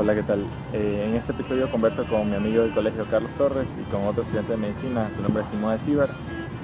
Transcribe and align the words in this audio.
Hola, 0.00 0.14
¿qué 0.14 0.22
tal? 0.22 0.46
Eh, 0.72 1.04
en 1.06 1.14
este 1.14 1.32
episodio 1.32 1.70
converso 1.70 2.02
con 2.06 2.30
mi 2.30 2.34
amigo 2.34 2.62
del 2.62 2.72
colegio 2.72 3.04
Carlos 3.10 3.30
Torres 3.36 3.68
y 3.78 3.82
con 3.90 4.02
otro 4.06 4.22
estudiante 4.22 4.52
de 4.52 4.56
medicina, 4.56 5.10
su 5.14 5.20
nombre 5.20 5.42
es 5.42 5.48
Simón 5.50 5.76
de 5.76 6.08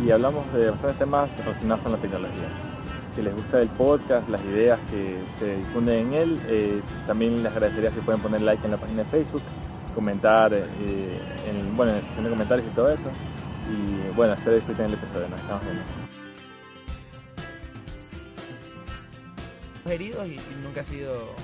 y 0.03 0.11
hablamos 0.11 0.51
de 0.55 0.71
bastantes 0.71 0.99
temas 1.01 1.37
relacionados 1.37 1.83
con 1.83 1.93
la 1.93 1.99
tecnología. 1.99 2.49
Si 3.15 3.21
les 3.21 3.35
gusta 3.35 3.61
el 3.61 3.69
podcast, 3.69 4.27
las 4.31 4.43
ideas 4.43 4.81
que 4.91 5.19
se 5.39 5.55
difunden 5.57 6.07
en 6.07 6.15
él, 6.15 6.41
eh, 6.49 6.81
también 7.07 7.43
les 7.43 7.53
agradecería 7.53 7.91
si 7.91 8.01
pueden 8.01 8.23
poner 8.23 8.41
like 8.41 8.65
en 8.65 8.71
la 8.71 8.79
página 8.79 9.03
de 9.03 9.11
Facebook, 9.11 9.43
comentar 9.95 10.55
eh, 10.55 10.65
en, 11.47 11.77
bueno, 11.77 11.93
en 11.93 11.99
la 11.99 12.05
sección 12.05 12.25
de 12.25 12.31
comentarios 12.31 12.67
y 12.67 12.71
todo 12.71 12.89
eso. 12.89 13.11
Y 13.69 14.17
bueno, 14.17 14.33
espero 14.33 14.57
disfruten 14.57 14.87
el 14.87 14.95
episodio, 14.95 15.29
nos 15.29 15.41
estamos 15.43 15.63
viendo. 15.63 15.83
heridos 19.91 20.27
y 20.27 20.41
nunca 20.63 20.81
ha 20.81 20.85
sido. 20.85 21.35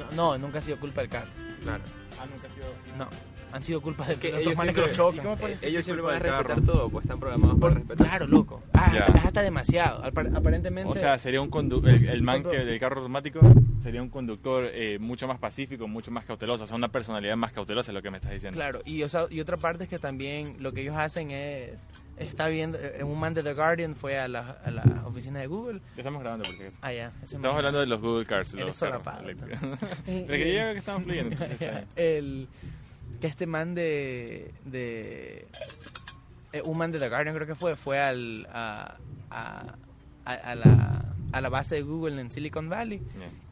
No, 0.00 0.32
no, 0.32 0.38
nunca 0.38 0.58
ha 0.58 0.62
sido 0.62 0.78
culpa 0.78 1.00
del 1.02 1.10
carro. 1.10 1.28
Claro. 1.62 1.82
Ah, 2.20 2.26
nunca 2.30 2.46
ha 2.46 2.50
sido... 2.50 2.66
No. 2.98 3.08
Han 3.52 3.64
sido 3.64 3.80
culpa 3.80 4.06
de 4.06 4.14
Que 4.14 4.30
los 4.44 4.56
manes 4.56 4.76
que 4.76 4.80
los 4.80 4.92
siempre- 4.92 5.22
chocan. 5.24 5.50
Eh, 5.50 5.56
ellos 5.62 5.84
siempre 5.84 6.02
van 6.04 6.14
a 6.14 6.18
respetar 6.20 6.46
carro? 6.46 6.62
todo, 6.62 6.88
pues 6.88 7.04
están 7.04 7.18
programados 7.18 7.58
para 7.58 7.72
Por- 7.74 7.80
respetar. 7.80 8.06
claro, 8.06 8.26
loco. 8.28 8.62
Ah, 8.72 8.92
Ya. 8.94 9.00
hasta, 9.06 9.18
hasta 9.26 9.42
demasiado. 9.42 10.04
Apar- 10.04 10.36
Aparentemente. 10.36 10.88
O 10.88 10.94
sea, 10.94 11.18
sería 11.18 11.40
un 11.40 11.50
condu 11.50 11.84
el, 11.84 12.08
el 12.08 12.22
man 12.22 12.44
que 12.44 12.58
del 12.64 12.78
carro 12.78 12.98
automático 12.98 13.40
sería 13.82 14.02
un 14.02 14.08
conductor 14.08 14.66
eh, 14.72 14.98
mucho 15.00 15.26
más 15.26 15.38
pacífico, 15.40 15.88
mucho 15.88 16.12
más 16.12 16.24
cauteloso, 16.26 16.62
o 16.62 16.66
sea, 16.68 16.76
una 16.76 16.92
personalidad 16.92 17.36
más 17.36 17.50
cautelosa 17.52 17.90
es 17.90 17.94
lo 17.94 18.02
que 18.02 18.10
me 18.12 18.18
estás 18.18 18.30
diciendo. 18.30 18.56
Claro, 18.56 18.82
y, 18.84 19.02
o 19.02 19.08
sea, 19.08 19.26
y 19.28 19.40
otra 19.40 19.56
parte 19.56 19.82
es 19.82 19.90
que 19.90 19.98
también 19.98 20.54
lo 20.60 20.72
que 20.72 20.82
ellos 20.82 20.94
hacen 20.96 21.32
es. 21.32 21.80
Está 22.20 22.48
viendo. 22.48 22.78
eh, 22.78 23.02
Un 23.02 23.18
man 23.18 23.34
de 23.34 23.42
The 23.42 23.54
Guardian 23.54 23.96
fue 23.96 24.18
a 24.18 24.28
la, 24.28 24.58
a 24.64 24.70
la 24.70 24.82
oficina 25.06 25.40
de 25.40 25.46
Google. 25.46 25.80
Estamos 25.96 26.20
grabando 26.20 26.44
por 26.44 26.56
si 26.56 26.62
acaso. 26.62 26.78
Ah, 26.82 26.92
ya. 26.92 27.12
eso 27.22 27.36
Estamos 27.36 27.56
hablando 27.56 27.80
de 27.80 27.86
los 27.86 28.00
Google 28.00 28.26
Cars, 28.26 28.52
los 28.54 28.78
carros. 28.78 29.02
Pero 30.06 30.26
que 30.28 30.38
que 30.44 30.78
estamos 30.78 31.04
fluyendo. 31.04 31.36
el 31.96 32.48
que 33.20 33.26
este 33.26 33.46
man 33.46 33.74
de 33.74 34.52
de 34.64 35.46
eh, 36.52 36.62
un 36.64 36.76
man 36.78 36.90
de 36.90 36.98
The 36.98 37.08
Guardian 37.08 37.34
creo 37.34 37.46
que 37.46 37.54
fue 37.54 37.74
fue 37.76 37.98
al 38.00 38.46
a, 38.52 38.96
a, 39.30 39.74
a- 40.24 40.32
a 40.34 40.54
la 40.54 41.04
a 41.32 41.40
la 41.40 41.48
base 41.48 41.76
de 41.76 41.82
Google 41.82 42.20
en 42.20 42.30
Silicon 42.32 42.68
Valley 42.68 43.00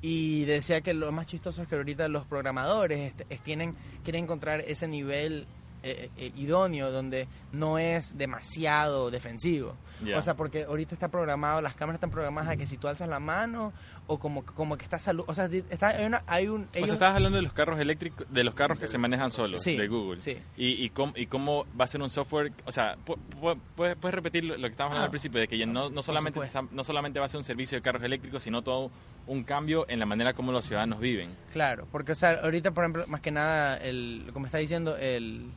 y 0.03 0.45
decía 0.47 0.81
que 0.81 0.95
lo 0.95 1.13
más 1.13 1.27
chistoso 1.29 1.63
es 1.63 1.69
que 1.69 1.77
ahorita 1.77 2.09
los 2.09 2.27
programadores 2.27 3.15
es- 3.29 3.41
tienen 3.43 3.77
quieren 4.03 4.25
encontrar 4.25 4.61
ese 4.67 4.89
nivel 4.89 5.47
eh, 5.83 6.11
eh, 6.17 6.33
idóneo 6.37 6.91
donde 6.91 7.29
no 7.53 7.79
es 7.79 8.17
demasiado 8.19 9.11
defensivo. 9.11 9.75
O 10.17 10.23
sea, 10.23 10.35
porque 10.35 10.63
ahorita 10.63 10.95
está 10.95 11.09
programado, 11.09 11.61
las 11.61 11.75
cámaras 11.75 11.97
están 11.97 12.11
programadas 12.13 12.51
a 12.51 12.57
que 12.57 12.69
si 12.69 12.77
tú 12.77 12.87
alzas 12.87 13.09
la 13.09 13.19
mano 13.19 13.73
o 14.07 14.19
como, 14.21 14.45
como 14.45 14.79
que 14.79 14.85
está 14.85 14.99
salud, 15.01 15.25
o 15.27 15.35
sea, 15.35 15.47
está, 15.47 15.89
hay, 15.89 16.07
una- 16.07 16.23
hay 16.29 16.47
un... 16.47 16.63
O 16.63 16.67
sea, 16.73 16.81
ellos- 16.83 16.93
estabas 16.93 17.17
hablando 17.17 17.37
de 17.37 17.43
los 17.43 17.53
carros 17.53 17.81
eléctricos, 17.81 18.25
de 18.31 18.45
los 18.45 18.55
carros 18.55 18.79
que 18.79 18.87
se 18.87 18.97
manejan 18.97 19.33
solos, 19.33 19.61
Sí, 19.61 19.77
de 19.77 19.89
Google. 19.89 20.21
sí. 20.21 20.37
Y, 20.57 20.85
y, 20.85 20.91
cómo, 20.91 21.13
y 21.17 21.27
cómo 21.27 21.67
va 21.79 21.85
a 21.85 21.89
ser 21.89 22.01
un 22.01 22.11
software, 22.11 22.53
o 22.65 22.71
sea, 22.71 22.97
pu- 23.05 23.19
pu- 23.41 23.59
¿puedes, 23.75 23.97
puedes 23.97 24.15
repetir 24.15 24.45
lo 24.45 24.55
que 24.57 24.67
estábamos 24.69 24.93
hablando 24.95 25.03
Ah, 25.03 25.05
al 25.07 25.11
principio, 25.11 25.41
de 25.41 25.49
que 25.49 25.59
ya 25.59 25.67
no, 25.67 25.91
no, 25.91 26.01
solamente 26.03 26.41
está- 26.45 26.63
no 26.71 26.85
solamente 26.85 27.19
va 27.19 27.27
a 27.27 27.29
ser 27.29 27.39
un 27.39 27.45
servicio 27.45 27.77
de 27.77 27.83
carros 27.83 28.03
eléctricos, 28.05 28.41
sino 28.45 28.63
todo 28.63 28.93
un 29.27 29.43
cambio 29.43 29.85
en 29.89 29.99
la 29.99 30.07
manera 30.07 30.33
como 30.33 30.53
los 30.53 30.65
ciudadanos 30.65 31.01
viven. 31.01 31.31
Claro, 31.53 31.89
porque 31.91 32.13
o 32.13 32.15
sea, 32.15 32.39
ahorita, 32.45 32.71
por 32.71 32.85
ejemplo, 32.85 33.05
más 33.09 33.21
que 33.21 33.33
nada, 33.33 33.77
el, 33.79 34.31
como 34.33 34.47
está 34.47 34.59
diciendo, 34.59 34.97
el, 34.97 35.51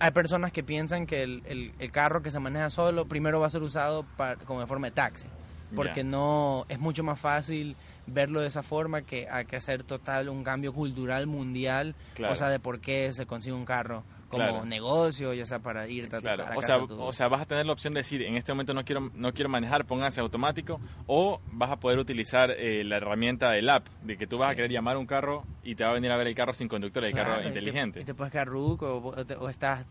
hay 0.00 0.10
personas 0.10 0.52
que 0.52 0.62
piensan 0.62 1.06
que 1.06 1.22
el, 1.22 1.42
el- 1.46 1.72
el 1.78 1.90
carro 1.92 2.22
que 2.22 2.30
se 2.30 2.40
maneja 2.40 2.70
solo 2.70 3.06
primero 3.06 3.40
va 3.40 3.46
a 3.46 3.50
ser 3.50 3.62
usado 3.62 4.04
para, 4.16 4.36
como 4.36 4.60
de 4.60 4.66
forma 4.66 4.86
de 4.88 4.92
taxi, 4.92 5.26
porque 5.74 6.04
no 6.04 6.64
es 6.68 6.78
mucho 6.78 7.02
más 7.04 7.18
fácil 7.18 7.76
verlo 8.06 8.40
de 8.40 8.48
esa 8.48 8.62
forma 8.62 9.02
que 9.02 9.26
hay 9.30 9.44
que 9.46 9.56
hacer 9.56 9.82
total 9.84 10.28
un 10.28 10.44
cambio 10.44 10.72
cultural 10.72 11.26
mundial, 11.26 11.94
Claro. 12.14 12.32
o 12.32 12.36
sea, 12.36 12.48
de 12.48 12.58
por 12.60 12.80
qué 12.80 13.12
se 13.12 13.26
consigue 13.26 13.54
un 13.54 13.64
carro 13.64 14.04
como 14.28 14.42
Claro. 14.44 14.64
negocio, 14.64 15.32
ya 15.34 15.46
sea 15.46 15.60
para 15.60 15.86
ir 15.86 16.06
a, 16.12 16.20
Claro, 16.20 16.44
a 16.46 16.56
o 16.56 16.60
sea, 16.62 16.78
o 16.78 17.12
sea, 17.12 17.28
vas 17.28 17.42
a 17.42 17.46
tener 17.46 17.64
la 17.64 17.72
opción 17.72 17.94
de 17.94 18.00
decir, 18.00 18.22
en 18.22 18.36
este 18.36 18.52
momento 18.52 18.74
no 18.74 18.84
quiero 18.84 19.08
no 19.14 19.32
quiero 19.32 19.48
manejar, 19.48 19.84
póngase 19.86 20.20
automático, 20.20 20.80
o 21.06 21.40
vas 21.52 21.70
a 21.70 21.76
poder 21.76 22.00
utilizar 22.00 22.50
eh, 22.50 22.82
la 22.82 22.96
herramienta 22.96 23.52
del 23.52 23.70
app, 23.70 23.86
de 24.02 24.16
que 24.16 24.26
tú 24.26 24.36
vas 24.38 24.50
a 24.50 24.54
querer 24.56 24.72
llamar 24.72 24.96
a 24.96 24.98
un 24.98 25.06
carro 25.06 25.44
y 25.62 25.76
te 25.76 25.84
va 25.84 25.90
a 25.90 25.92
venir 25.94 26.10
a 26.10 26.16
ver 26.16 26.26
el 26.26 26.34
carro 26.34 26.52
sin 26.54 26.66
conductor, 26.66 27.04
el 27.04 27.12
carro 27.14 27.38
y 27.38 27.42
te- 27.42 27.48
inteligente. 27.50 28.00
Y 28.00 28.04
te, 28.04 28.14
puedes 28.14 28.32
quedar 28.32 28.48
ruco, 28.48 28.96
o, 28.96 29.24
te- 29.24 29.36
o 29.36 29.48
estás, 29.48 29.86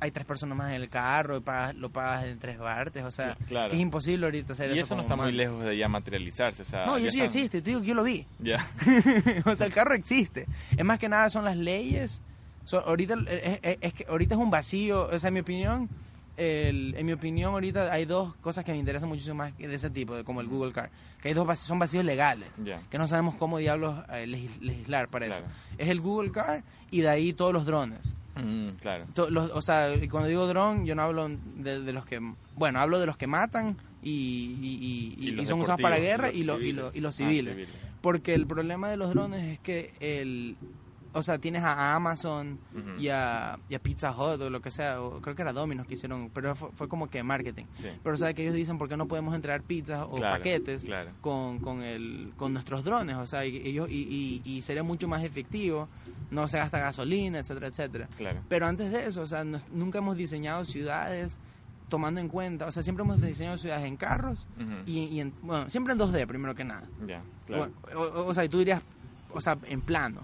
hay 0.00 0.10
tres 0.10 0.26
personas 0.26 0.56
más 0.58 0.68
en 0.70 0.82
el 0.82 0.90
carro 0.90 1.38
y 1.38 1.40
pagas- 1.40 1.74
lo 1.74 1.88
pagas 1.90 2.26
en 2.26 2.38
tres 2.38 2.58
partes, 2.58 3.02
o 3.04 3.10
sea, 3.10 3.36
que 3.48 3.66
es 3.72 3.78
imposible 3.80 4.26
ahorita 4.26 4.52
hacer 4.52 4.68
y 4.68 4.74
eso. 4.74 4.82
eso 4.82 4.96
no 4.96 5.02
está 5.02 5.16
muy 5.16 5.32
lejos 5.32 5.64
de 5.64 5.78
ya 5.78 5.88
materializarse, 5.88 6.60
o 6.60 6.66
sea, 6.66 6.84
No, 6.84 6.98
ya 6.98 7.10
sí 7.10 7.20
están- 7.20 7.30
existe, 7.58 7.62
te 7.62 7.70
digo 7.70 7.80
que 7.80 7.86
yo 7.88 7.94
lo 7.94 8.02
vi. 8.04 8.26
Ya. 8.38 8.66
o 9.44 9.54
sea, 9.56 9.66
el 9.66 9.72
carro 9.72 9.94
existe. 9.94 10.46
Es 10.76 10.84
más 10.84 10.98
que 10.98 11.08
nada 11.08 11.28
son 11.30 11.44
las 11.44 11.56
leyes. 11.56 12.22
So, 12.64 12.80
ahorita 12.80 13.14
es, 13.28 13.58
es- 13.62 13.78
es 13.80 13.92
que 13.94 14.06
ahorita 14.08 14.34
es 14.34 14.40
un 14.40 14.50
vacío, 14.50 15.08
o 15.12 15.18
sea, 15.18 15.28
en 15.28 15.34
mi 15.34 15.40
opinión, 15.40 15.88
el- 16.36 16.94
en 16.96 17.06
mi 17.06 17.12
opinión 17.12 17.52
ahorita 17.54 17.92
hay 17.92 18.04
dos 18.04 18.34
cosas 18.36 18.64
que 18.64 18.72
me 18.72 18.78
interesan 18.78 19.08
muchísimo 19.08 19.36
más 19.36 19.56
de 19.56 19.74
ese 19.74 19.90
tipo, 19.90 20.14
de 20.14 20.24
como 20.24 20.40
el 20.40 20.46
Google 20.48 20.72
Car, 20.72 20.90
que 21.20 21.28
hay 21.28 21.34
dos 21.34 21.46
vac- 21.46 21.56
son 21.56 21.78
vacíos 21.78 22.04
legales, 22.04 22.48
Ya. 22.62 22.80
que 22.90 22.98
no 22.98 23.08
sabemos 23.08 23.34
cómo 23.36 23.58
diablos 23.58 23.96
eh, 24.12 24.26
legis- 24.26 24.60
legislar 24.60 25.08
para 25.08 25.26
Claro. 25.26 25.44
eso. 25.46 25.54
Es 25.78 25.88
el 25.88 26.00
Google 26.00 26.30
Car 26.30 26.62
y 26.90 27.00
de 27.00 27.08
ahí 27.08 27.32
todos 27.32 27.52
los 27.52 27.64
drones. 27.66 28.14
Mm, 28.36 28.68
claro. 28.80 29.06
To- 29.14 29.30
los- 29.30 29.50
o 29.50 29.62
sea, 29.62 29.88
cuando 30.10 30.28
digo 30.28 30.46
dron, 30.46 30.86
yo 30.86 30.94
no 30.94 31.02
hablo 31.02 31.28
de, 31.56 31.80
de 31.80 31.92
los 31.92 32.04
que, 32.06 32.20
bueno, 32.54 32.78
hablo 32.78 33.00
de 33.00 33.06
los 33.06 33.16
que 33.16 33.26
matan 33.26 33.76
y, 34.02 34.10
y- 34.10 35.14
y- 35.18 35.26
Y 35.26 35.28
y 35.28 35.30
los 35.32 35.48
son 35.48 35.60
usados 35.60 35.80
para 35.80 35.98
guerra 35.98 36.28
los 36.28 36.36
y, 36.36 36.44
lo- 36.44 36.54
y, 36.56 36.60
civiles. 36.60 36.84
lo- 36.84 36.90
y 36.94 37.00
los 37.00 37.14
Ah, 37.14 37.18
civiles. 37.18 37.68
Porque 38.00 38.34
el 38.34 38.46
problema 38.46 38.90
de 38.90 38.96
los 38.96 39.10
drones 39.10 39.42
es 39.44 39.58
que 39.60 39.92
el 40.00 40.56
o 41.14 41.22
sea, 41.22 41.38
tienes 41.38 41.62
a 41.64 41.94
Amazon 41.96 42.58
y, 42.98 43.08
a, 43.08 43.58
y 43.68 43.74
a 43.74 43.78
Pizza 43.80 44.12
Hut 44.12 44.40
o 44.42 44.50
lo 44.50 44.60
que 44.60 44.70
sea, 44.70 45.00
o 45.00 45.20
creo 45.22 45.34
que 45.34 45.40
era 45.42 45.54
Domino's 45.54 45.86
que 45.86 45.94
hicieron, 45.94 46.30
pero 46.32 46.54
fue, 46.54 46.68
fue 46.74 46.86
como 46.86 47.08
que 47.08 47.22
marketing. 47.22 47.64
Sí. 47.76 47.86
Pero 48.04 48.16
sabes 48.18 48.34
que 48.34 48.42
ellos 48.42 48.54
dicen 48.54 48.76
por 48.78 48.88
qué 48.90 48.96
no 48.96 49.08
podemos 49.08 49.34
entregar 49.34 49.62
pizzas 49.62 50.02
o 50.08 50.16
Claro, 50.16 50.36
paquetes 50.36 50.84
claro. 50.84 51.10
con, 51.22 51.58
con, 51.60 51.82
el, 51.82 52.30
con 52.36 52.52
nuestros 52.52 52.84
drones, 52.84 53.16
o 53.16 53.26
sea, 53.26 53.44
y, 53.46 53.56
ellos 53.56 53.90
y, 53.90 54.42
y, 54.44 54.48
y 54.48 54.62
sería 54.62 54.82
mucho 54.82 55.08
más 55.08 55.24
efectivo, 55.24 55.88
no 56.30 56.46
se 56.46 56.58
gasta 56.58 56.78
gasolina, 56.78 57.38
etcétera, 57.38 57.68
etcétera. 57.68 58.08
Claro. 58.16 58.40
Pero 58.48 58.66
antes 58.66 58.92
de 58.92 59.06
eso, 59.06 59.22
o 59.22 59.26
sea, 59.26 59.42
nos- 59.44 59.66
nunca 59.70 59.98
hemos 59.98 60.16
diseñado 60.16 60.66
ciudades 60.66 61.38
tomando 61.88 62.20
en 62.20 62.28
cuenta, 62.28 62.66
o 62.66 62.70
sea, 62.70 62.82
siempre 62.82 63.02
hemos 63.04 63.20
diseñado 63.20 63.56
ciudades 63.58 63.86
en 63.86 63.96
carros 63.96 64.46
y, 64.86 64.98
y 65.04 65.20
en, 65.20 65.32
bueno, 65.42 65.68
siempre 65.70 65.92
en 65.94 65.98
2D 65.98 66.26
primero 66.26 66.54
que 66.54 66.64
nada. 66.64 66.84
Ya, 67.06 67.22
claro. 67.46 67.70
O, 67.96 68.00
o- 68.00 68.26
o 68.26 68.34
sea, 68.34 68.44
y 68.44 68.48
tú 68.48 68.58
dirías, 68.58 68.82
o 69.32 69.40
sea, 69.40 69.56
en 69.64 69.80
plano, 69.80 70.20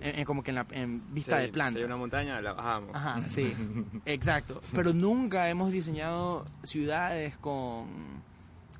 en, 0.00 0.20
en 0.20 0.24
como 0.24 0.42
que 0.42 0.50
en, 0.50 0.54
la, 0.56 0.66
en 0.70 1.02
vista 1.14 1.36
Sí, 1.38 1.42
de 1.46 1.48
planta. 1.52 1.72
Si 1.74 1.78
hay 1.78 1.84
una 1.84 1.96
montaña, 1.96 2.40
la 2.40 2.52
bajamos. 2.54 2.90
Ajá, 2.94 3.22
sí, 3.28 3.52
exacto. 4.06 4.60
Pero 4.74 4.92
nunca 4.92 5.48
hemos 5.48 5.70
diseñado 5.70 6.46
ciudades 6.62 7.36
con, 7.36 7.86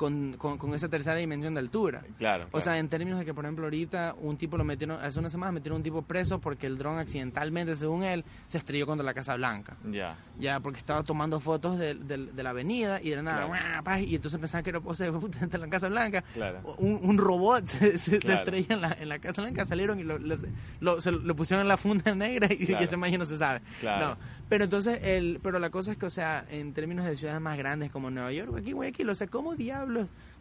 con, 0.02 0.32
con, 0.34 0.58
con 0.58 0.74
esa 0.74 0.88
tercera 0.88 1.14
dimensión 1.16 1.54
de 1.54 1.60
altura. 1.60 2.02
Claro. 2.18 2.48
O 2.50 2.60
sea, 2.60 2.78
en 2.78 2.88
términos 2.88 3.20
de 3.20 3.24
que, 3.24 3.32
por 3.32 3.44
ejemplo, 3.44 3.64
ahorita 3.66 4.16
un 4.20 4.36
tipo 4.36 4.56
lo 4.56 4.64
metieron, 4.64 4.98
hace 5.00 5.18
unas 5.20 5.30
semanas 5.30 5.54
metieron 5.54 5.76
un 5.76 5.82
tipo 5.84 6.02
preso 6.02 6.40
porque 6.40 6.66
el 6.66 6.76
dron 6.76 6.98
accidentalmente, 6.98 7.76
según 7.76 8.02
él, 8.02 8.24
se 8.46 8.58
estrelló 8.58 8.84
contra 8.86 9.04
la 9.04 9.14
Casa 9.14 9.36
Blanca. 9.36 9.76
ya. 9.90 10.16
Ya, 10.38 10.58
porque 10.58 10.78
estaba 10.80 11.04
tomando 11.04 11.38
fotos 11.38 11.78
de, 11.78 11.94
de- 11.94 12.26
de 12.32 12.42
la 12.42 12.50
avenida 12.50 13.00
y 13.00 13.10
de 13.10 13.22
nada, 13.22 13.46
Claro. 13.46 14.00
y 14.04 14.14
entonces 14.16 14.40
pensaban 14.40 14.64
que 14.64 14.70
era, 14.70 14.80
o 14.84 14.94
sea, 14.94 15.06
en 15.52 15.60
la 15.60 15.68
Casa 15.68 15.88
Blanca, 15.88 16.22
Claro. 16.34 16.62
un, 16.78 16.98
un 17.02 17.16
robot 17.18 17.64
se, 17.66 17.98
se- 17.98 18.10
se 18.12 18.18
Claro. 18.18 18.38
estrella 18.40 18.74
en 18.74 18.80
la, 18.80 18.92
en 18.98 19.08
la 19.08 19.18
Casa 19.20 19.42
Blanca, 19.42 19.64
salieron 19.64 20.00
y 20.00 20.02
lo, 20.02 20.18
lo, 20.18 20.34
lo- 20.80 21.00
se 21.00 21.12
lo 21.12 21.36
pusieron 21.36 21.62
en 21.62 21.68
la 21.68 21.76
funda 21.76 22.12
negra 22.16 22.48
y, 22.50 22.66
Claro. 22.66 22.80
y 22.80 22.84
ese 22.84 22.96
mañana 22.96 23.18
no 23.18 23.26
se 23.26 23.36
sabe. 23.36 23.60
Claro. 23.80 24.06
No, 24.08 24.16
pero 24.48 24.64
entonces, 24.64 24.98
el, 25.04 25.38
pero 25.42 25.58
la 25.60 25.70
cosa 25.70 25.92
es 25.92 25.96
que, 25.98 26.06
o 26.06 26.10
sea, 26.10 26.44
en 26.50 26.72
términos 26.72 27.04
de 27.04 27.16
ciudades 27.16 27.40
más 27.40 27.56
grandes 27.56 27.90
como 27.90 28.10
Nueva 28.10 28.32
York, 28.32 28.52
aquí, 28.58 28.72
Guayaquil, 28.72 29.08
o 29.10 29.14
sea, 29.14 29.26
¿cómo 29.28 29.54
diablos? 29.54 29.91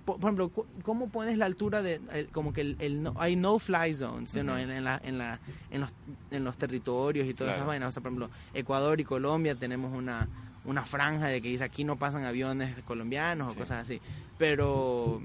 Por, 0.05 0.19
por 0.19 0.29
ejemplo, 0.33 0.51
¿cómo 0.83 1.09
pones 1.09 1.37
la 1.37 1.45
altura 1.45 1.81
de, 1.83 2.01
el- 2.11 2.27
como 2.29 2.53
que 2.53 2.61
el, 2.61 2.75
el 2.79 3.03
no- 3.03 3.13
hay 3.19 3.35
no-fly 3.35 3.93
zones, 3.93 4.31
know, 4.31 4.55
Ujú. 4.55 4.63
en, 4.63 4.71
en 4.71 4.83
la, 4.83 4.99
en, 5.03 5.17
la, 5.19 5.39
en, 5.69 5.81
los, 5.81 5.93
en 6.31 6.43
los 6.43 6.57
territorios 6.57 7.27
y 7.27 7.33
todas 7.35 7.49
Claro. 7.53 7.57
esas 7.59 7.67
vainas? 7.67 7.89
O 7.89 7.91
sea, 7.91 8.01
por 8.01 8.09
ejemplo, 8.11 8.29
Ecuador 8.55 8.99
y 8.99 9.03
Colombia 9.03 9.53
tenemos 9.53 9.93
una, 9.95 10.27
una 10.65 10.85
franja 10.85 11.27
de 11.27 11.39
que 11.41 11.49
dice 11.49 11.63
aquí 11.63 11.83
no 11.83 11.97
pasan 11.97 12.23
aviones 12.23 12.75
colombianos 12.83 13.49
o 13.49 13.51
Sí. 13.51 13.57
cosas 13.59 13.83
así. 13.83 14.01
Pero, 14.39 15.21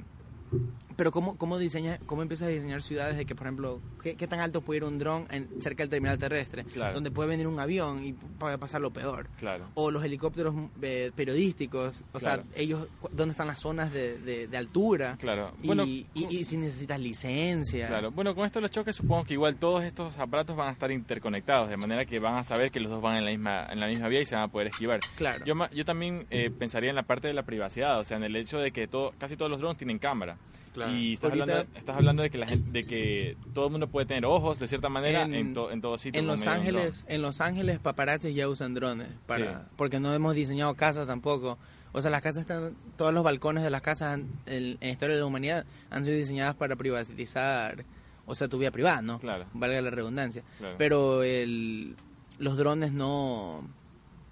pero 0.97 1.13
¿cómo, 1.13 1.37
cómo, 1.37 1.59
diseñas, 1.59 2.01
¿cómo 2.07 2.23
empiezas 2.23 2.49
a 2.49 2.51
diseñar 2.51 2.83
ciudades 2.83 3.17
de 3.17 3.27
que, 3.27 3.35
por 3.35 3.47
ejemplo, 3.47 3.81
qué, 4.03 4.17
qué 4.17 4.27
tan 4.27 4.41
alto 4.41 4.61
puede 4.63 4.79
ir 4.79 4.85
un 4.85 4.99
dron 4.99 5.27
cerca 5.61 5.83
del 5.83 5.91
terminal 5.91 6.19
terrestre? 6.19 6.65
Claro. 6.65 6.95
Donde 6.95 7.11
puede 7.11 7.29
venir 7.29 7.47
un 7.47 7.61
avión 7.61 8.05
y 8.05 8.13
puede 8.13 8.59
pasar 8.59 8.81
lo 8.81 8.91
peor. 8.93 9.29
Claro. 9.39 9.67
O 9.75 9.91
los 9.91 10.05
helicópteros 10.05 10.55
eh, 10.83 11.11
periodísticos, 11.15 12.03
o 12.13 12.19
Claro. 12.19 12.43
sea, 12.45 12.61
ellos, 12.63 12.89
¿dónde 13.13 13.33
están 13.33 13.47
las 13.47 13.61
zonas 13.61 13.93
de, 13.93 14.19
de, 14.19 14.47
de 14.49 14.57
altura? 14.57 15.17
Claro. 15.19 15.53
Y, 15.63 15.67
Bueno, 15.67 15.85
y, 15.85 16.07
y 16.15 16.45
si 16.45 16.57
necesitas 16.57 16.99
licencia. 17.01 17.89
Claro, 17.89 18.11
bueno, 18.11 18.35
con 18.35 18.45
esto 18.47 18.59
de 18.59 18.63
los 18.63 18.71
choques 18.71 18.97
supongo 18.97 19.25
que 19.25 19.35
igual 19.35 19.57
todos 19.57 19.85
estos 19.85 20.19
aparatos 20.19 20.57
van 20.57 20.69
a 20.69 20.73
estar 20.73 20.91
interconectados, 20.91 21.69
de 21.69 21.77
manera 21.77 22.05
que 22.05 22.19
van 22.19 22.37
a 22.39 22.43
saber 22.43 22.71
que 22.71 22.81
los 22.81 22.91
dos 22.91 23.03
van 23.03 23.17
en 23.17 23.25
la 23.25 23.31
misma, 23.31 23.67
en 23.71 23.81
la 23.81 23.87
misma 23.87 24.09
vía 24.09 24.21
y 24.23 24.27
se 24.27 24.35
van 24.35 24.45
a 24.45 24.49
poder 24.49 24.69
esquivar. 24.69 25.01
Claro. 25.17 25.45
Yo, 25.45 25.55
yo 25.75 25.85
también 25.85 26.27
eh, 26.31 26.51
pensaría 26.51 26.91
en 26.91 26.97
la 26.97 27.03
parte 27.03 27.29
de 27.29 27.35
la 27.35 27.43
privacidad, 27.43 27.99
o 28.01 28.05
sea, 28.05 28.17
en 28.17 28.25
el 28.25 28.35
hecho 28.37 28.59
de 28.59 28.73
que 28.73 28.87
todo, 28.89 29.13
casi 29.19 29.37
todos 29.37 29.51
los 29.51 29.61
drones 29.61 29.77
tienen 29.77 29.99
cámara. 29.99 30.37
Claro. 30.77 30.93
Y 30.95 31.15
estás, 31.15 31.31
Ahorita- 31.31 31.43
hablando, 31.53 31.79
estás 31.79 31.97
hablando 31.97 32.23
de 32.23 32.31
que, 32.31 32.39
la 32.39 32.47
gente, 32.47 32.71
de 32.71 32.85
que 32.87 33.37
todo 33.55 33.65
el 33.67 33.71
mundo 33.73 33.89
puede 33.89 34.05
tener 34.07 34.27
ojos, 34.27 34.59
de 34.61 34.69
cierta 34.69 34.89
manera, 34.91 35.23
en, 35.23 35.35
En- 35.35 35.55
to- 35.55 35.71
en 35.71 35.81
todo 35.81 35.97
sitio. 35.99 36.21
En 36.21 36.27
Los 36.27 36.47
Ángeles, 36.47 37.07
en 37.09 37.23
Los 37.23 37.41
Ángeles 37.41 37.79
paparazzis 37.79 38.35
ya 38.35 38.47
usan 38.49 38.75
drones 38.75 39.09
para 39.27 39.61
Sí. 39.63 39.67
porque 39.77 39.99
no 40.01 40.13
hemos 40.15 40.35
diseñado 40.35 40.75
casas 40.75 41.07
tampoco. 41.07 41.57
O 41.93 42.03
sea, 42.03 42.11
las 42.11 42.21
casas 42.21 42.43
están 42.43 42.75
todos 42.99 43.15
los 43.15 43.25
balcones 43.25 43.65
de 43.65 43.71
las 43.71 43.81
casas 43.81 44.13
han- 44.15 44.29
en, 44.45 44.65
en 44.73 44.79
la 44.81 44.89
historia 44.91 45.15
de 45.15 45.21
la 45.21 45.27
humanidad 45.27 45.65
han 45.89 46.05
sido 46.05 46.15
diseñadas 46.17 46.55
para 46.55 46.77
privatizar, 46.77 47.85
o 48.27 48.35
sea, 48.35 48.49
tu 48.49 48.59
vida 48.59 48.71
privada, 48.71 49.01
¿no? 49.01 49.19
Claro. 49.19 49.47
Valga 49.55 49.81
la 49.81 49.91
redundancia. 49.91 50.43
Claro. 50.59 50.75
Pero 50.77 51.23
el 51.23 51.97
los 52.39 52.59
drones 52.59 52.93
no 52.93 53.63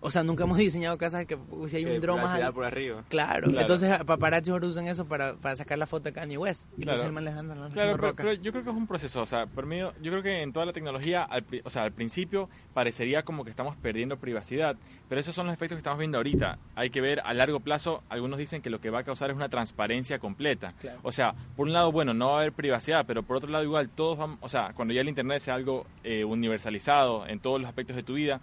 o 0.07 0.11
sea, 0.11 0.23
nunca 0.23 0.45
hemos 0.45 0.59
diseñado 0.69 0.97
casas 0.99 1.27
que 1.27 1.35
uh, 1.35 1.69
si 1.69 1.77
hay 1.77 1.85
un 1.87 2.01
dron 2.01 2.21
más 2.21 2.35
al- 2.35 2.53
por 2.53 2.65
arriba. 2.65 3.03
Claro. 3.09 3.47
Claro. 3.49 3.61
entonces 3.61 3.91
paparazzi 4.05 4.51
ahora 4.51 4.67
usan 4.67 4.87
eso 4.87 5.07
para, 5.07 5.35
para 5.35 5.57
sacar 5.57 5.79
la 5.79 5.87
foto 5.87 6.05
de 6.05 6.13
Kanye 6.13 6.39
West. 6.39 6.67
Y 6.77 6.83
Claro. 6.83 7.05
anda 7.05 7.21
lanzando 7.21 7.69
Claro, 7.71 7.97
pero, 7.99 8.15
pero 8.15 8.33
yo 8.35 8.53
creo 8.53 8.65
que 8.65 8.71
es 8.71 8.77
un 8.77 8.87
proceso, 8.87 9.23
o 9.23 9.27
sea, 9.27 9.47
por 9.47 9.67
mí, 9.67 9.79
yo 9.79 10.11
creo 10.13 10.23
que 10.23 10.43
en 10.43 10.53
toda 10.53 10.67
la 10.67 10.73
tecnología, 10.73 11.23
al, 11.25 11.45
o 11.65 11.71
sea, 11.71 11.83
al 11.85 11.93
principio 11.93 12.49
parecería 12.73 13.23
como 13.23 13.45
que 13.45 13.51
estamos 13.51 13.77
perdiendo 13.77 14.17
privacidad, 14.19 14.77
pero 15.09 15.21
esos 15.21 15.35
son 15.35 15.47
los 15.47 15.55
efectos 15.55 15.77
que 15.77 15.81
estamos 15.81 15.99
viendo 15.99 16.19
ahorita. 16.19 16.59
Hay 16.77 16.91
que 16.91 17.01
ver 17.01 17.21
a 17.25 17.33
largo 17.35 17.61
plazo, 17.61 18.03
algunos 18.09 18.39
dicen 18.39 18.63
que 18.63 18.71
lo 18.71 18.81
que 18.81 18.91
va 18.91 19.01
a 19.01 19.05
causar 19.05 19.31
es 19.31 19.37
una 19.37 19.49
transparencia 19.49 20.19
completa. 20.19 20.73
Claro. 20.81 20.99
O 21.03 21.13
sea, 21.13 21.35
por 21.57 21.67
un 21.67 21.73
lado, 21.73 21.91
bueno, 21.93 22.13
no 22.15 22.29
va 22.29 22.35
a 22.35 22.41
haber 22.41 22.53
privacidad, 22.53 23.05
pero 23.07 23.23
por 23.23 23.37
otro 23.39 23.51
lado 23.51 23.65
igual 23.65 23.89
todos 23.89 24.19
vamos, 24.19 24.39
o 24.43 24.49
sea, 24.49 24.73
cuando 24.75 24.93
ya 24.93 25.01
el 25.01 25.09
internet 25.09 25.41
sea 25.41 25.55
algo 25.55 25.87
eh, 26.03 26.25
universalizado 26.25 27.27
en 27.27 27.41
todos 27.41 27.61
los 27.61 27.69
aspectos 27.69 27.97
de 27.97 28.03
tu 28.03 28.15
vida, 28.15 28.41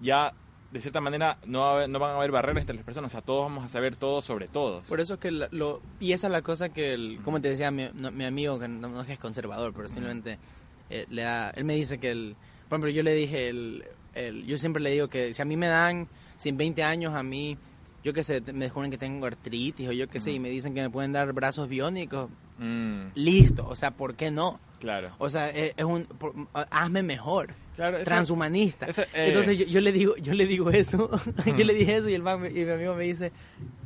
ya 0.00 0.32
de 0.74 0.80
cierta 0.80 1.00
manera 1.00 1.38
no, 1.46 1.60
va 1.60 1.70
a 1.70 1.74
haber- 1.76 1.88
no 1.88 1.98
van 1.98 2.10
a 2.10 2.16
haber 2.16 2.30
barreras 2.32 2.62
entre 2.62 2.74
las 2.76 2.84
personas, 2.84 3.10
o 3.10 3.14
sea, 3.14 3.22
todos 3.22 3.44
vamos 3.44 3.64
a 3.64 3.68
saber 3.68 3.96
todo 3.96 4.20
sobre 4.20 4.48
todos. 4.48 4.86
Por 4.88 5.00
eso 5.00 5.14
es 5.14 5.20
que 5.20 5.30
la- 5.30 5.48
lo... 5.52 5.80
Y 6.00 6.12
esa 6.12 6.26
es 6.26 6.32
la 6.32 6.42
cosa 6.42 6.68
que, 6.68 6.92
el, 6.94 7.20
como 7.24 7.40
te 7.40 7.48
decía 7.48 7.70
mi, 7.70 7.88
no- 7.94 8.10
mi 8.10 8.24
amigo, 8.24 8.58
que 8.58 8.68
no, 8.68 8.88
no 8.88 9.00
es 9.00 9.06
que 9.06 9.12
es 9.14 9.18
conservador, 9.18 9.72
pero 9.72 9.88
simplemente 9.88 10.38
eh, 10.90 11.06
le 11.08 11.22
da... 11.22 11.50
Él 11.50 11.64
me 11.64 11.74
dice 11.76 11.98
que 11.98 12.10
el... 12.10 12.36
Por 12.68 12.76
ejemplo, 12.76 12.90
yo 12.90 13.02
le 13.04 13.14
dije, 13.14 13.48
el, 13.48 13.84
el- 14.14 14.44
yo 14.46 14.58
siempre 14.58 14.82
le 14.82 14.90
digo 14.90 15.08
que 15.08 15.32
si 15.32 15.40
a 15.40 15.44
mí 15.44 15.56
me 15.56 15.68
dan, 15.68 16.08
si 16.36 16.48
en 16.48 16.56
20 16.56 16.82
años 16.82 17.14
a 17.14 17.22
mí, 17.22 17.56
yo 18.02 18.12
qué 18.12 18.24
sé, 18.24 18.40
me 18.52 18.64
descubren 18.64 18.90
que 18.90 18.98
tengo 18.98 19.26
artritis 19.26 19.88
o 19.88 19.92
yo 19.92 20.08
qué 20.08 20.18
sé, 20.18 20.32
y 20.32 20.40
me 20.40 20.50
dicen 20.50 20.74
que 20.74 20.82
me 20.82 20.90
pueden 20.90 21.12
dar 21.12 21.32
brazos 21.32 21.68
biónicos, 21.68 22.30
Mm, 22.58 23.06
listo, 23.16 23.66
o 23.68 23.74
sea, 23.74 23.90
¿por 23.92 24.14
qué 24.14 24.30
no? 24.30 24.60
claro. 24.80 25.10
O 25.18 25.28
sea, 25.30 25.50
es, 25.50 25.72
es 25.76 25.84
un... 25.84 26.04
por- 26.04 26.34
hazme 26.52 27.02
mejor. 27.02 27.54
Claro, 27.76 27.96
eso- 27.96 28.04
transhumanista. 28.04 28.86
eh, 28.86 29.06
Entonces 29.14 29.58
yo, 29.58 29.66
yo 29.66 29.80
le 29.80 29.92
digo, 29.92 30.16
yo 30.16 30.34
le 30.34 30.46
digo 30.46 30.70
eso, 30.70 31.10
yo 31.46 31.64
le 31.64 31.74
dije 31.74 31.96
eso 31.96 32.08
y 32.08 32.14
el 32.14 32.22
man 32.22 32.44
y 32.46 32.64
mi 32.64 32.70
amigo 32.70 32.94
me 32.94 33.04
dice, 33.04 33.32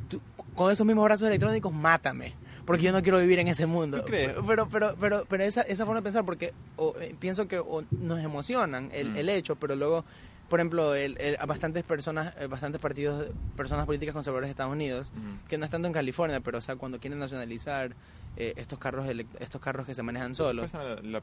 "Tú, 0.09 0.21
con 0.55 0.71
esos 0.71 0.85
mismos 0.85 1.05
brazos 1.05 1.27
electrónicos 1.27 1.73
mátame, 1.73 2.33
porque 2.65 2.83
yo 2.83 2.91
no 2.91 3.01
quiero 3.01 3.17
vivir 3.19 3.39
en 3.39 3.47
ese 3.47 3.65
mundo. 3.65 4.03
Pero, 4.07 4.67
pero, 4.69 4.95
pero, 4.99 5.25
pero 5.27 5.43
esa, 5.43 5.61
esa 5.61 5.85
forma 5.85 6.01
de 6.01 6.03
pensar, 6.03 6.23
porque 6.25 6.53
o, 6.75 6.95
eh, 7.01 7.15
pienso 7.19 7.47
que 7.47 7.57
o 7.59 7.83
nos 7.91 8.19
emocionan 8.19 8.89
el, 8.93 9.09
Mm. 9.11 9.17
el 9.17 9.29
hecho, 9.29 9.55
pero 9.55 9.75
luego, 9.75 10.05
por 10.49 10.59
ejemplo, 10.59 10.93
el, 10.93 11.17
el- 11.19 11.37
a 11.39 11.45
bastantes 11.47 11.83
personas, 11.83 12.35
eh, 12.39 12.45
bastantes 12.47 12.79
partidos, 12.79 13.25
personas 13.57 13.85
políticas 13.87 14.13
conservadoras 14.13 14.47
de 14.49 14.51
Estados 14.51 14.73
Unidos, 14.73 15.11
Ujú. 15.15 15.47
que 15.47 15.57
no 15.57 15.65
están 15.65 15.81
tanto 15.81 15.87
en 15.87 15.93
California, 15.93 16.41
pero 16.41 16.59
o 16.59 16.61
sea, 16.61 16.75
cuando 16.75 16.99
quieren 16.99 17.17
nacionalizar 17.19 17.95
eh, 18.37 18.53
estos 18.57 18.77
carros, 18.77 19.07
estos 19.39 19.59
carros 19.61 19.85
que 19.87 19.95
se 19.95 20.03
manejan 20.03 20.35
solos, 20.35 20.71
la- 20.73 20.99
y 21.01 21.07
la... 21.07 21.21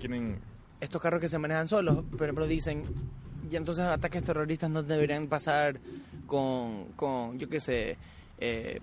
Quieren... 0.00 0.38
estos 0.80 1.00
carros 1.00 1.20
que 1.20 1.28
se 1.28 1.38
manejan 1.38 1.68
solos, 1.68 2.04
por 2.10 2.22
ejemplo, 2.22 2.46
dicen, 2.46 2.82
y 3.50 3.56
entonces 3.56 3.84
ataques 3.84 4.22
terroristas 4.22 4.70
no 4.70 4.82
deberían 4.82 5.28
pasar 5.28 5.78
con, 6.26 6.86
con 6.96 7.38
yo 7.38 7.48
qué 7.48 7.60
sé, 7.60 7.98
eh, 8.38 8.80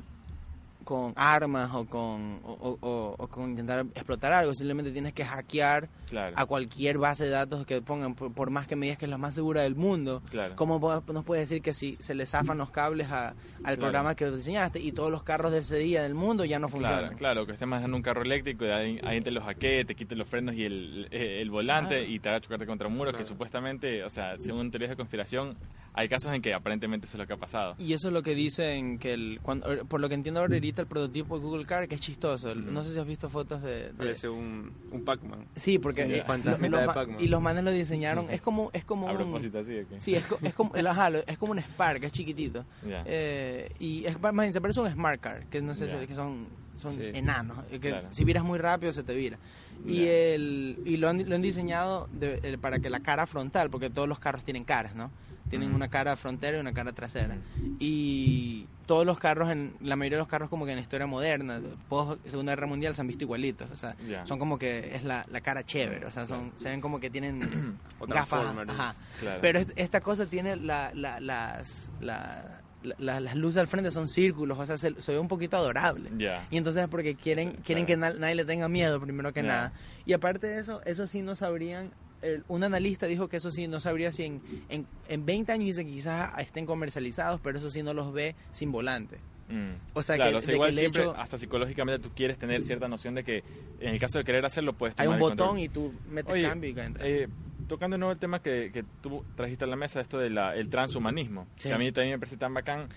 con 0.83 1.13
armas 1.15 1.69
o 1.73 1.85
con, 1.85 2.39
o, 2.43 2.51
o- 2.53 2.77
o- 2.81 3.15
o 3.17 3.27
con 3.27 3.51
intentar 3.51 3.85
explotar 3.95 4.33
algo, 4.33 4.53
simplemente 4.53 4.91
tienes 4.91 5.13
que 5.13 5.23
hackear 5.25 5.89
Claro. 6.09 6.33
a 6.37 6.45
cualquier 6.45 6.97
base 6.97 7.23
de 7.25 7.29
datos 7.29 7.65
que 7.65 7.81
pongan, 7.81 8.15
por, 8.15 8.33
por 8.33 8.49
más 8.49 8.67
que 8.67 8.75
me 8.75 8.85
digas 8.87 8.97
que 8.99 9.05
es 9.05 9.11
la 9.11 9.17
más 9.17 9.33
segura 9.35 9.61
del 9.61 9.75
mundo. 9.75 10.21
Claro. 10.29 10.55
¿Cómo 10.55 10.79
nos 11.13 11.23
puedes 11.25 11.47
decir 11.49 11.61
que 11.61 11.73
si 11.73 11.95
se 11.99 12.13
le 12.15 12.25
zafan 12.25 12.57
los 12.57 12.71
cables 12.71 13.09
a- 13.11 13.29
al 13.29 13.35
Claro. 13.61 13.79
programa 13.79 14.15
que 14.15 14.29
diseñaste 14.31 14.79
y 14.79 14.91
todos 14.91 15.11
los 15.11 15.23
carros 15.23 15.51
de 15.51 15.59
ese 15.59 15.77
día 15.77 16.03
del 16.03 16.15
mundo 16.15 16.43
ya 16.45 16.59
no 16.59 16.67
funcionan? 16.69 16.99
Claro, 16.99 17.17
claro, 17.17 17.45
que 17.45 17.53
estés 17.53 17.67
manejando 17.67 17.95
un 17.97 18.03
carro 18.03 18.23
eléctrico 18.23 18.65
y 18.65 18.69
ahí 18.69 19.21
te 19.21 19.31
lo 19.31 19.41
hackee, 19.41 19.85
te 19.85 19.95
quite 19.95 20.15
los 20.15 20.27
frenos 20.27 20.55
y 20.55 20.65
el, 20.65 21.07
eh, 21.11 21.39
el 21.41 21.49
volante 21.49 21.95
Claro. 21.99 22.11
y 22.11 22.19
te 22.19 22.29
haga 22.29 22.41
chocarte 22.41 22.65
contra 22.65 22.87
un 22.87 22.97
muro, 22.97 23.13
que 23.13 23.23
supuestamente, 23.23 24.03
o 24.03 24.09
sea, 24.09 24.37
según 24.39 24.71
teorías 24.71 24.89
de 24.89 24.95
conspiración, 24.97 25.55
hay 25.93 26.07
casos 26.07 26.33
en 26.33 26.41
que 26.41 26.53
aparentemente 26.53 27.05
eso 27.05 27.17
es 27.17 27.19
lo 27.19 27.27
que 27.27 27.33
ha 27.33 27.37
pasado. 27.37 27.75
Y 27.77 27.93
eso 27.93 28.07
es 28.07 28.13
lo 28.13 28.23
que 28.23 28.33
dicen 28.33 28.97
que 28.97 29.13
el, 29.13 29.39
cuando, 29.41 29.67
por 29.85 29.99
lo 29.99 30.07
que 30.07 30.15
entiendo 30.15 30.39
ahora 30.39 30.55
el 30.55 30.73
prototipo 30.87 31.37
de 31.37 31.43
Google 31.45 31.65
Car 31.65 31.87
que 31.87 31.95
es 31.95 32.01
chistoso. 32.01 32.55
No 32.55 32.83
sé 32.83 32.93
si 32.93 32.99
has 32.99 33.05
visto 33.05 33.29
fotos 33.29 33.61
de, 33.61 33.87
de- 33.87 33.93
Parece 33.93 34.29
un, 34.29 34.71
un 34.91 35.03
Pac-Man. 35.03 35.45
sí, 35.55 35.79
porque 35.79 36.03
un 36.05 36.11
eh, 36.11 36.15
de 36.15 36.21
Pac-Man. 36.23 37.17
y 37.19 37.27
los 37.27 37.41
manes 37.41 37.63
lo 37.63 37.71
diseñaron. 37.71 38.27
Es 38.29 38.41
como 38.41 38.69
es 38.73 38.85
como 38.85 39.07
A 39.09 39.11
un 39.11 39.17
propósito, 39.17 39.59
así 39.59 39.73
de 39.73 39.85
que... 39.85 40.01
sí 40.01 40.15
es, 40.15 40.23
es 40.41 40.53
como 40.53 40.73
el, 40.75 40.87
ajá, 40.87 41.09
es 41.27 41.37
como 41.37 41.51
un 41.51 41.59
Spark, 41.59 42.03
es 42.03 42.11
chiquitito. 42.11 42.65
Ya. 42.87 43.03
Eh, 43.05 43.69
y 43.79 44.05
es 44.05 44.19
más 44.21 44.33
bien, 44.33 44.53
se 44.53 44.61
parece 44.61 44.79
a 44.79 44.83
un 44.83 44.91
Smart 44.91 45.19
Car, 45.19 45.45
que 45.47 45.61
no 45.61 45.73
sé 45.73 45.87
Ya. 45.87 45.99
si 45.99 46.07
que 46.07 46.15
son 46.15 46.47
son 46.77 46.93
Sí. 46.93 47.01
enanos, 47.13 47.57
eh, 47.69 47.79
que 47.79 47.89
Claro. 47.89 48.07
si 48.11 48.23
viras 48.23 48.43
muy 48.43 48.57
rápido 48.57 48.91
se 48.93 49.03
te 49.03 49.13
vira. 49.13 49.37
Y 49.85 50.05
el 50.05 50.79
y 50.85 50.97
lo 50.97 51.09
han, 51.09 51.27
lo 51.29 51.35
han 51.35 51.41
diseñado 51.41 52.07
de- 52.13 52.39
el- 52.43 52.59
para 52.59 52.79
que 52.79 52.89
la 52.89 53.01
cara 53.01 53.27
frontal, 53.27 53.69
porque 53.69 53.89
todos 53.89 54.07
los 54.07 54.19
carros 54.19 54.43
tienen 54.43 54.63
caras, 54.63 54.95
¿no? 54.95 55.11
Tienen 55.51 55.75
una 55.75 55.87
cara 55.89 56.15
frontera 56.17 56.57
y 56.57 56.59
una 56.59 56.73
cara 56.73 56.91
trasera. 56.93 57.37
Y 57.79 58.65
todos 58.87 59.05
los 59.05 59.19
carros, 59.19 59.49
en 59.51 59.73
la 59.81 59.95
mayoría 59.95 60.17
de 60.17 60.21
los 60.21 60.27
carros 60.27 60.49
como 60.49 60.65
que 60.65 60.71
en 60.71 60.77
la 60.77 60.81
historia 60.81 61.05
moderna, 61.07 61.61
post 61.89 62.25
Segunda 62.27 62.53
Guerra 62.53 62.67
Mundial, 62.67 62.95
se 62.95 63.01
han 63.01 63.07
visto 63.07 63.23
igualitos. 63.25 63.69
O 63.71 63.75
sea, 63.75 63.95
Ya. 64.07 64.25
son 64.25 64.39
como 64.39 64.57
que 64.57 64.95
es 64.95 65.03
la, 65.03 65.25
la 65.29 65.41
cara 65.41 65.63
chévere. 65.65 66.05
O 66.07 66.11
sea, 66.11 66.25
son, 66.25 66.51
se 66.55 66.69
ven 66.69 66.81
como 66.81 66.99
que 66.99 67.09
tienen 67.09 67.77
gafas. 68.07 68.55
Ajá. 68.67 68.95
Claro. 69.19 69.39
Pero 69.41 69.59
est- 69.59 69.71
esta 69.75 70.01
cosa 70.01 70.25
tiene 70.25 70.55
la, 70.55 70.91
la- 70.95 71.19
las, 71.19 71.91
la- 71.99 72.61
la- 72.83 72.95
la- 72.97 73.19
las 73.19 73.35
luces 73.35 73.57
al 73.59 73.67
frente 73.67 73.91
son 73.91 74.07
círculos, 74.07 74.57
o 74.57 74.65
sea, 74.65 74.77
se, 74.77 74.99
se 75.01 75.11
ve 75.11 75.19
un 75.19 75.27
poquito 75.27 75.57
adorable. 75.57 76.09
Ya. 76.17 76.47
Y 76.49 76.57
entonces 76.57 76.81
es 76.83 76.89
porque 76.89 77.15
quieren, 77.15 77.51
Sí, 77.57 77.61
quieren 77.65 77.85
claro. 77.85 78.13
que 78.13 78.13
na- 78.15 78.19
nadie 78.21 78.35
le 78.35 78.45
tenga 78.45 78.67
miedo 78.69 78.99
primero 79.01 79.31
que 79.33 79.41
Ya. 79.43 79.47
nada. 79.47 79.71
Y 80.05 80.13
aparte 80.13 80.47
de 80.47 80.59
eso, 80.59 80.81
eso 80.85 81.05
sí 81.07 81.21
no 81.21 81.35
sabrían, 81.35 81.91
el- 82.21 82.43
un 82.47 82.63
analista 82.63 83.05
dijo 83.07 83.27
que 83.27 83.37
eso 83.37 83.51
sí 83.51 83.67
no 83.67 83.79
sabría 83.79 84.11
si 84.11 84.23
en, 84.23 84.41
en, 84.69 84.85
en 85.07 85.25
20 85.25 85.51
años 85.51 85.65
dice 85.67 85.85
que 85.85 85.91
quizás 85.91 86.31
estén 86.39 86.65
comercializados, 86.65 87.39
pero 87.41 87.59
eso 87.59 87.69
sí 87.69 87.83
no 87.83 87.93
los 87.93 88.13
ve 88.13 88.35
sin 88.51 88.71
volante. 88.71 89.17
Mm. 89.49 89.71
O 89.93 90.01
sea, 90.01 90.15
claro, 90.15 90.31
que- 90.31 90.37
o 90.37 90.41
sea, 90.41 90.45
de 90.47 90.51
que 90.51 90.55
igual 90.55 90.73
siempre, 90.73 91.01
hecho- 91.03 91.15
hasta 91.17 91.37
psicológicamente 91.37 92.01
tú 92.01 92.13
quieres 92.15 92.37
tener 92.37 92.61
cierta 92.61 92.87
noción 92.87 93.15
de 93.15 93.23
que 93.23 93.43
en 93.79 93.89
el 93.89 93.99
caso 93.99 94.17
de 94.17 94.23
querer 94.23 94.45
hacerlo 94.45 94.73
puedes 94.73 94.93
Hay 94.97 95.05
tomar 95.07 95.19
un 95.19 95.23
el 95.23 95.29
control. 95.29 95.47
botón 95.47 95.59
y 95.59 95.67
tú 95.69 95.93
metes 96.09 96.31
Oye, 96.33 96.43
cambio 96.43 96.69
y 96.69 96.79
entra. 96.79 97.05
Eh, 97.07 97.27
tocando 97.67 97.95
de 97.95 97.99
nuevo 97.99 98.11
el 98.13 98.19
tema 98.19 98.41
que, 98.41 98.69
que 98.71 98.83
tú 99.01 99.23
trajiste 99.35 99.65
a 99.65 99.67
la 99.67 99.75
mesa, 99.75 99.99
esto 100.01 100.17
del 100.17 100.37
el 100.37 100.69
transhumanismo, 100.69 101.47
Sí. 101.57 101.69
que 101.69 101.73
a 101.75 101.77
mí 101.77 101.91
también 101.91 102.15
me 102.15 102.19
parece 102.19 102.37
tan 102.37 102.53
bacán, 102.53 102.87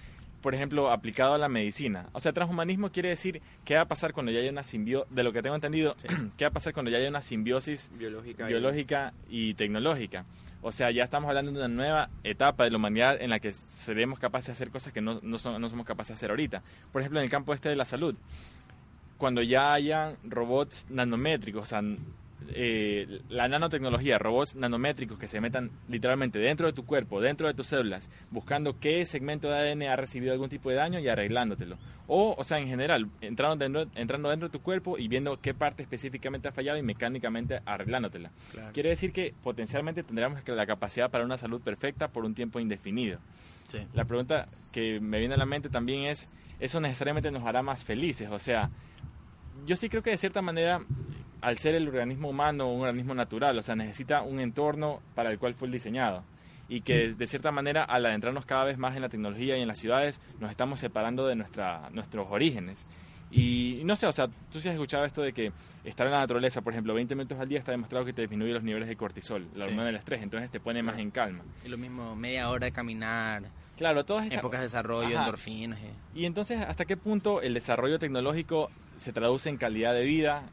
por 0.45 0.55
ejemplo, 0.55 0.91
aplicado 0.91 1.33
a 1.33 1.39
la 1.39 1.49
medicina. 1.49 2.11
O 2.13 2.21
sea, 2.21 2.35
transhumanismo 2.35 2.93
quiere 2.93 3.09
decir 3.09 3.41
qué 3.65 3.77
va 3.77 3.81
a 3.81 3.89
pasar 3.89 4.13
cuando 4.13 4.31
ya 4.31 4.41
haya 4.41 4.51
una 4.51 4.63
simbiosis, 4.63 5.09
de 5.15 5.23
lo 5.25 5.33
que 5.33 5.41
tengo 5.41 5.55
entendido, 5.55 5.97
qué 6.37 6.45
va 6.45 6.49
a 6.51 6.53
pasar 6.53 6.75
cuando 6.75 6.91
ya 6.91 6.99
haya 6.99 7.09
una 7.09 7.23
simbiosis 7.23 7.91
Biológica. 7.97 9.11
y- 9.31 9.55
tecnológica. 9.55 10.27
O 10.61 10.71
sea, 10.71 10.91
ya 10.91 11.03
estamos 11.03 11.29
hablando 11.31 11.51
de 11.51 11.57
una 11.59 11.69
nueva 11.69 12.11
etapa 12.25 12.65
de 12.65 12.71
la 12.71 12.77
humanidad 12.77 13.23
en 13.23 13.31
la 13.31 13.41
que 13.41 13.55
seremos 13.55 14.19
capaces 14.19 14.49
de 14.49 14.53
hacer 14.53 14.71
cosas 14.71 14.93
que 14.93 15.01
no, 15.01 15.19
no, 15.23 15.39
son- 15.39 15.59
no 15.63 15.69
somos 15.71 15.87
capaces 15.87 16.09
de 16.11 16.15
hacer 16.15 16.29
ahorita. 16.31 16.63
Por 16.93 17.01
ejemplo, 17.01 17.21
en 17.21 17.25
el 17.25 17.31
campo 17.31 17.55
este 17.55 17.71
de 17.71 17.77
la 17.77 17.87
salud, 17.87 18.15
cuando 19.17 19.41
ya 19.41 19.73
hayan 19.73 20.19
robots 20.25 20.87
nanométricos, 20.91 21.63
o 21.63 21.67
sea, 21.67 21.81
eh, 22.49 23.21
la 23.29 23.49
nanotecnología, 23.49 24.19
robots 24.19 24.57
nanométricos 24.57 25.19
que 25.19 25.29
se 25.29 25.41
metan 25.41 25.71
literalmente 25.89 26.39
dentro 26.39 26.67
de 26.67 26.73
tu 26.73 26.85
cuerpo, 26.85 27.21
dentro 27.21 27.47
de 27.47 27.55
tus 27.55 27.69
células, 27.69 28.11
buscando 28.31 28.79
qué 28.79 29.05
segmento 29.07 29.49
de 29.49 29.57
ADN 29.57 29.83
ha 29.85 29.97
recibido 29.97 30.33
algún 30.33 30.49
tipo 30.49 30.71
de 30.71 30.77
daño 30.77 30.99
y 31.01 31.09
arreglándotelo. 31.09 31.77
O, 32.07 32.35
o 32.37 32.45
sea, 32.45 32.59
en 32.59 32.69
general, 32.69 33.09
entrando 33.23 33.57
dentro, 33.57 33.87
entrando 33.95 34.29
dentro 34.29 34.49
de 34.49 34.53
tu 34.53 34.61
cuerpo 34.61 34.99
y 34.99 35.09
viendo 35.09 35.41
qué 35.41 35.55
parte 35.55 35.83
específicamente 35.83 36.49
ha 36.49 36.53
fallado 36.53 36.79
y 36.79 36.83
mecánicamente 36.83 37.61
arreglándotela. 37.65 38.31
Quiere 38.73 38.91
decir 38.91 39.13
que 39.13 39.35
potencialmente 39.43 40.03
tendríamos 40.03 40.47
la 40.47 40.67
capacidad 40.67 41.11
para 41.11 41.25
una 41.25 41.39
salud 41.39 41.61
perfecta 41.63 42.09
por 42.09 42.25
un 42.25 42.35
tiempo 42.35 42.61
indefinido. 42.61 43.19
Sí. 43.69 43.79
La 43.95 44.05
pregunta 44.05 44.47
que 44.73 45.01
me 45.01 45.19
viene 45.19 45.35
a 45.35 45.39
la 45.39 45.47
mente 45.47 45.71
también 45.71 46.03
es, 46.03 46.31
¿eso 46.61 46.79
necesariamente 46.81 47.31
nos 47.31 47.45
hará 47.45 47.63
más 47.63 47.85
felices? 47.85 48.29
O 48.31 48.39
sea, 48.39 48.71
yo 49.65 49.77
sí 49.77 49.89
creo 49.89 50.03
que 50.03 50.11
de 50.11 50.19
cierta 50.19 50.43
manera, 50.43 50.81
al 51.45 51.59
ser 51.59 51.75
el 51.75 51.87
organismo 51.89 52.31
humano 52.31 52.73
un 52.73 52.83
organismo 52.83 53.15
natural, 53.15 53.59
o 53.59 53.63
sea, 53.63 53.75
necesita 53.77 54.23
un 54.23 54.41
entorno 54.41 55.01
para 55.15 55.31
el 55.31 55.39
cual 55.39 55.55
fue 55.55 55.69
diseñado. 55.69 56.25
Y 56.69 56.81
que 56.81 57.13
de 57.13 57.27
cierta 57.27 57.51
manera, 57.53 57.85
al 57.85 58.07
adentrarnos 58.07 58.47
cada 58.47 58.65
vez 58.65 58.79
más 58.79 58.97
en 58.97 59.03
la 59.03 59.09
tecnología 59.11 59.57
y 59.59 59.61
en 59.61 59.69
las 59.69 59.79
ciudades, 59.79 60.21
nos 60.41 60.51
estamos 60.51 60.81
separando 60.81 61.27
de 61.27 61.35
nuestra, 61.37 61.91
nuestros 61.91 62.27
orígenes. 62.31 62.87
Y 63.31 63.83
no 63.85 63.97
sé, 63.97 64.07
o 64.07 64.13
sea, 64.13 64.29
tú 64.51 64.61
sí 64.61 64.69
has 64.69 64.75
escuchado 64.75 65.05
esto 65.05 65.21
de 65.21 65.33
que 65.33 65.53
estar 65.85 66.07
en 66.07 66.13
la 66.13 66.21
naturaleza, 66.21 66.63
por 66.63 66.73
ejemplo, 66.73 66.95
20 66.95 67.15
minutos 67.17 67.39
al 67.39 67.49
día 67.49 67.59
está 67.59 67.73
demostrado 67.73 68.05
que 68.05 68.13
te 68.13 68.23
disminuye 68.23 68.53
los 68.53 68.63
niveles 68.63 68.89
de 68.89 68.97
cortisol, 68.97 69.47
la 69.55 69.65
Sí. 69.65 69.71
hormona 69.71 69.87
del 69.87 69.97
estrés, 69.97 70.23
entonces 70.23 70.51
te 70.51 70.61
pone 70.61 70.83
más 70.83 70.99
en 70.99 71.11
calma. 71.11 71.43
Y 71.65 71.69
lo 71.69 71.77
mismo, 71.77 72.15
media 72.17 72.49
hora 72.51 72.67
de 72.67 72.73
caminar, 72.73 73.43
Claro, 73.77 74.05
todas 74.05 74.25
estas... 74.25 74.39
épocas 74.39 74.61
de 74.61 74.67
desarrollo, 74.67 75.09
Ajá. 75.17 75.25
endorfinas. 75.25 75.81
eh. 75.81 75.91
Y 76.15 76.27
entonces, 76.27 76.61
¿hasta 76.61 76.85
qué 76.85 76.97
punto 76.97 77.43
el 77.43 77.55
desarrollo 77.55 77.99
tecnológico 77.99 78.71
se 78.97 79.13
traduce 79.13 79.49
en 79.51 79.57
calidad 79.57 79.93
de 79.95 80.05
vida 80.05 80.45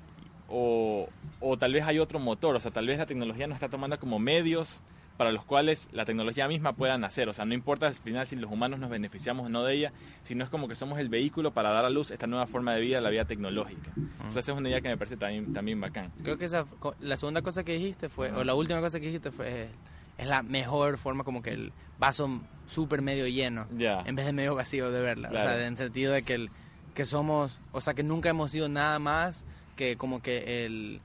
o, 0.52 1.10
o 1.40 1.58
tal 1.58 1.74
vez 1.74 1.84
hay 1.86 2.00
otro 2.00 2.20
motor, 2.20 2.56
o 2.56 2.60
sea, 2.60 2.72
tal 2.72 2.88
vez 2.88 2.98
la 3.00 3.06
tecnología 3.06 3.48
nos 3.48 3.56
está 3.56 3.70
tomando 3.70 3.98
como 4.00 4.20
medios 4.20 4.82
para 5.18 5.32
los 5.32 5.46
cuales 5.46 5.88
la 5.92 6.04
tecnología 6.04 6.48
misma 6.48 6.74
pueda 6.74 6.98
nacer. 6.98 7.30
O 7.30 7.34
sea, 7.34 7.46
no 7.46 7.54
importa 7.54 7.86
al 7.86 7.94
final 7.94 8.26
si 8.26 8.36
los 8.36 8.52
humanos 8.52 8.80
nos 8.80 8.90
beneficiamos 8.90 9.46
o 9.46 9.50
no 9.50 9.64
de 9.64 9.76
ella, 9.76 9.94
sino 10.24 10.44
es 10.44 10.50
como 10.50 10.68
que 10.68 10.74
somos 10.74 10.98
el 11.00 11.10
vehículo 11.10 11.52
para 11.52 11.70
dar 11.70 11.86
a 11.86 11.92
luz 11.92 12.10
esta 12.10 12.26
nueva 12.26 12.48
forma 12.48 12.74
de 12.74 12.82
vida, 12.82 13.00
la 13.02 13.12
vida 13.12 13.26
tecnológica. 13.26 13.92
O 14.26 14.32
sea, 14.32 14.40
esa 14.40 14.52
es 14.54 14.58
una 14.58 14.70
idea 14.70 14.82
que 14.82 14.90
me 14.90 14.98
parece 14.98 15.18
también, 15.18 15.54
también 15.54 15.80
bacán. 15.80 16.12
Creo 16.24 16.38
que 16.40 16.46
esa, 16.46 16.66
la 17.02 17.18
segunda 17.18 17.44
cosa 17.44 17.64
que 17.64 17.74
dijiste 17.74 18.10
fue, 18.10 18.32
o 18.32 18.44
la 18.44 18.56
última 18.56 18.80
cosa 18.82 19.00
que 19.00 19.06
dijiste 19.08 19.30
fue, 19.32 19.70
es 20.18 20.28
la 20.28 20.42
mejor 20.42 20.98
forma 20.98 21.24
como 21.24 21.44
que 21.44 21.52
el 21.52 21.72
vaso 22.00 22.42
súper 22.66 23.04
medio 23.04 23.28
lleno, 23.28 23.68
Ya. 23.78 24.02
en 24.06 24.16
vez 24.16 24.26
de 24.26 24.34
medio 24.34 24.56
vacío 24.56 24.90
de 24.92 25.02
verla. 25.02 25.28
O 25.28 25.32
Claro. 25.32 25.50
sea, 25.52 25.60
en 25.60 25.74
el 25.74 25.78
sentido 25.78 26.14
de 26.14 26.24
que, 26.24 26.34
el, 26.34 26.50
que 26.96 27.06
somos, 27.06 27.62
o 27.74 27.82
sea, 27.82 27.94
que 27.94 28.02
nunca 28.02 28.30
hemos 28.30 28.50
sido 28.50 28.70
nada 28.70 28.98
más 28.98 29.46
que 29.82 29.98
como 29.98 30.22
que 30.22 30.64
el, 30.66 31.02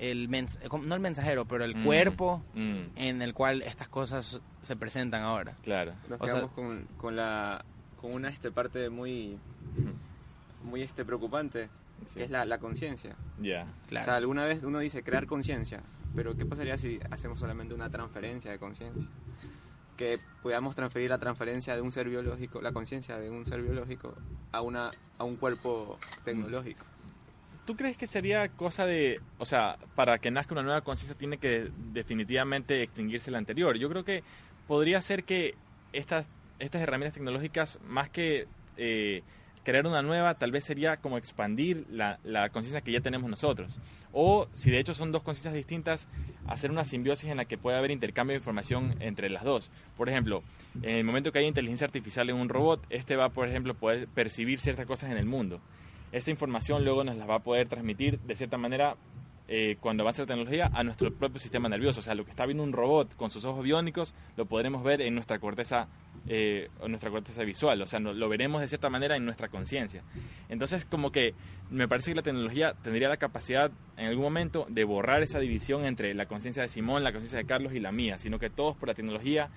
el 0.00 0.28
mens- 0.28 0.58
como- 0.68 0.84
no 0.84 0.96
el 0.96 1.00
mensajero, 1.00 1.44
pero 1.44 1.64
el 1.64 1.76
Mm, 1.76 1.84
cuerpo 1.84 2.42
mm, 2.54 2.80
en 2.96 3.22
el 3.22 3.34
cual 3.34 3.62
estas 3.62 3.86
cosas 3.88 4.40
se 4.62 4.74
presentan 4.74 5.22
ahora. 5.22 5.54
claro. 5.62 5.92
Nos 6.08 6.20
O 6.20 6.26
sea- 6.26 6.48
con, 6.48 6.88
con 6.96 7.14
la 7.14 7.64
con 8.00 8.12
una 8.12 8.28
este 8.30 8.50
parte 8.50 8.90
muy 8.90 9.38
muy 10.64 10.82
este 10.82 11.04
preocupante 11.04 11.68
Sí. 12.06 12.14
que 12.16 12.24
es 12.24 12.30
la, 12.30 12.44
la 12.44 12.58
conciencia. 12.58 13.14
Ya. 13.40 13.66
Claro. 13.86 14.02
O 14.02 14.04
sea, 14.06 14.16
alguna 14.16 14.44
vez 14.44 14.64
uno 14.64 14.80
dice 14.80 15.04
crear 15.04 15.26
conciencia, 15.26 15.82
pero 16.16 16.36
¿qué 16.36 16.44
pasaría 16.44 16.76
si 16.76 16.98
hacemos 17.12 17.38
solamente 17.38 17.72
una 17.74 17.88
transferencia 17.90 18.50
de 18.50 18.58
conciencia? 18.58 19.08
Que 19.96 20.18
podamos 20.42 20.74
transferir 20.74 21.08
la 21.10 21.18
transferencia 21.18 21.74
de 21.76 21.80
un 21.80 21.92
ser 21.92 22.08
biológico, 22.08 22.60
la 22.60 22.72
conciencia 22.72 23.18
de 23.18 23.30
un 23.30 23.46
ser 23.46 23.62
biológico 23.62 24.14
a 24.52 24.60
una 24.62 24.90
a 25.16 25.22
un 25.24 25.36
cuerpo 25.36 25.96
tecnológico. 26.24 26.84
¿Tú 27.66 27.74
crees 27.74 27.96
que 27.96 28.06
sería 28.06 28.48
cosa 28.48 28.86
de, 28.86 29.20
o 29.38 29.44
sea, 29.44 29.76
para 29.96 30.18
que 30.18 30.30
nazca 30.30 30.54
una 30.54 30.62
nueva 30.62 30.82
conciencia 30.82 31.18
tiene 31.18 31.38
que 31.38 31.68
definitivamente 31.92 32.80
extinguirse 32.80 33.32
la 33.32 33.38
anterior? 33.38 33.76
Yo 33.76 33.88
creo 33.88 34.04
que 34.04 34.22
podría 34.68 35.00
ser 35.00 35.24
que 35.24 35.56
estas, 35.92 36.26
estas 36.60 36.80
herramientas 36.80 37.14
tecnológicas, 37.14 37.80
más 37.84 38.08
que 38.08 38.46
eh, 38.76 39.24
crear 39.64 39.84
una 39.84 40.00
nueva, 40.00 40.34
tal 40.34 40.52
vez 40.52 40.62
sería 40.62 40.98
como 40.98 41.18
expandir 41.18 41.86
la, 41.90 42.20
la 42.22 42.50
conciencia 42.50 42.82
que 42.82 42.92
ya 42.92 43.00
tenemos 43.00 43.28
nosotros. 43.28 43.80
O, 44.12 44.46
si 44.52 44.70
de 44.70 44.78
hecho 44.78 44.94
son 44.94 45.10
dos 45.10 45.24
conciencias 45.24 45.54
distintas, 45.54 46.08
hacer 46.46 46.70
una 46.70 46.84
simbiosis 46.84 47.30
en 47.30 47.36
la 47.36 47.46
que 47.46 47.58
pueda 47.58 47.78
haber 47.78 47.90
intercambio 47.90 48.34
de 48.34 48.38
información 48.38 48.94
entre 49.00 49.28
las 49.28 49.42
dos. 49.42 49.72
Por 49.96 50.08
ejemplo, 50.08 50.44
en 50.82 50.98
el 50.98 51.04
momento 51.04 51.32
que 51.32 51.40
haya 51.40 51.48
inteligencia 51.48 51.84
artificial 51.84 52.30
en 52.30 52.36
un 52.36 52.48
robot, 52.48 52.86
este 52.90 53.16
va, 53.16 53.30
por 53.30 53.48
ejemplo, 53.48 53.74
poder 53.74 54.06
percibir 54.06 54.60
ciertas 54.60 54.86
cosas 54.86 55.10
en 55.10 55.18
el 55.18 55.26
mundo 55.26 55.60
esa 56.12 56.30
información 56.30 56.84
luego 56.84 57.04
nos 57.04 57.16
la 57.16 57.26
va 57.26 57.36
a 57.36 57.40
poder 57.40 57.68
transmitir 57.68 58.18
de 58.20 58.36
cierta 58.36 58.58
manera 58.58 58.96
eh, 59.48 59.76
cuando 59.80 60.02
avance 60.02 60.22
la 60.22 60.26
tecnología 60.26 60.70
a 60.72 60.82
nuestro 60.82 61.12
propio 61.14 61.38
sistema 61.38 61.68
nervioso. 61.68 62.00
O 62.00 62.02
sea, 62.02 62.14
lo 62.14 62.24
que 62.24 62.30
está 62.30 62.46
viendo 62.46 62.64
un 62.64 62.72
robot 62.72 63.14
con 63.16 63.30
sus 63.30 63.44
ojos 63.44 63.62
biónicos 63.62 64.14
lo 64.36 64.46
podremos 64.46 64.82
ver 64.82 65.00
en 65.00 65.14
nuestra 65.14 65.38
corteza, 65.38 65.86
eh, 66.26 66.68
en 66.82 66.90
nuestra 66.90 67.10
corteza 67.10 67.44
visual. 67.44 67.80
O 67.80 67.86
sea, 67.86 68.00
lo 68.00 68.28
veremos 68.28 68.60
de 68.60 68.68
cierta 68.68 68.90
manera 68.90 69.16
en 69.16 69.24
nuestra 69.24 69.48
conciencia. 69.48 70.02
Entonces, 70.48 70.84
como 70.84 71.12
que 71.12 71.34
me 71.70 71.86
parece 71.86 72.10
que 72.10 72.16
la 72.16 72.22
tecnología 72.22 72.74
tendría 72.82 73.08
la 73.08 73.18
capacidad 73.18 73.70
en 73.96 74.06
algún 74.06 74.24
momento 74.24 74.66
de 74.68 74.82
borrar 74.84 75.22
esa 75.22 75.38
división 75.38 75.84
entre 75.84 76.12
la 76.14 76.26
conciencia 76.26 76.62
de 76.62 76.68
Simón, 76.68 77.04
la 77.04 77.12
conciencia 77.12 77.38
de 77.38 77.46
Carlos 77.46 77.72
y 77.72 77.78
la 77.78 77.92
mía, 77.92 78.18
sino 78.18 78.40
que 78.40 78.50
todos 78.50 78.76
por 78.76 78.88
la 78.88 78.94
tecnología 78.94 79.50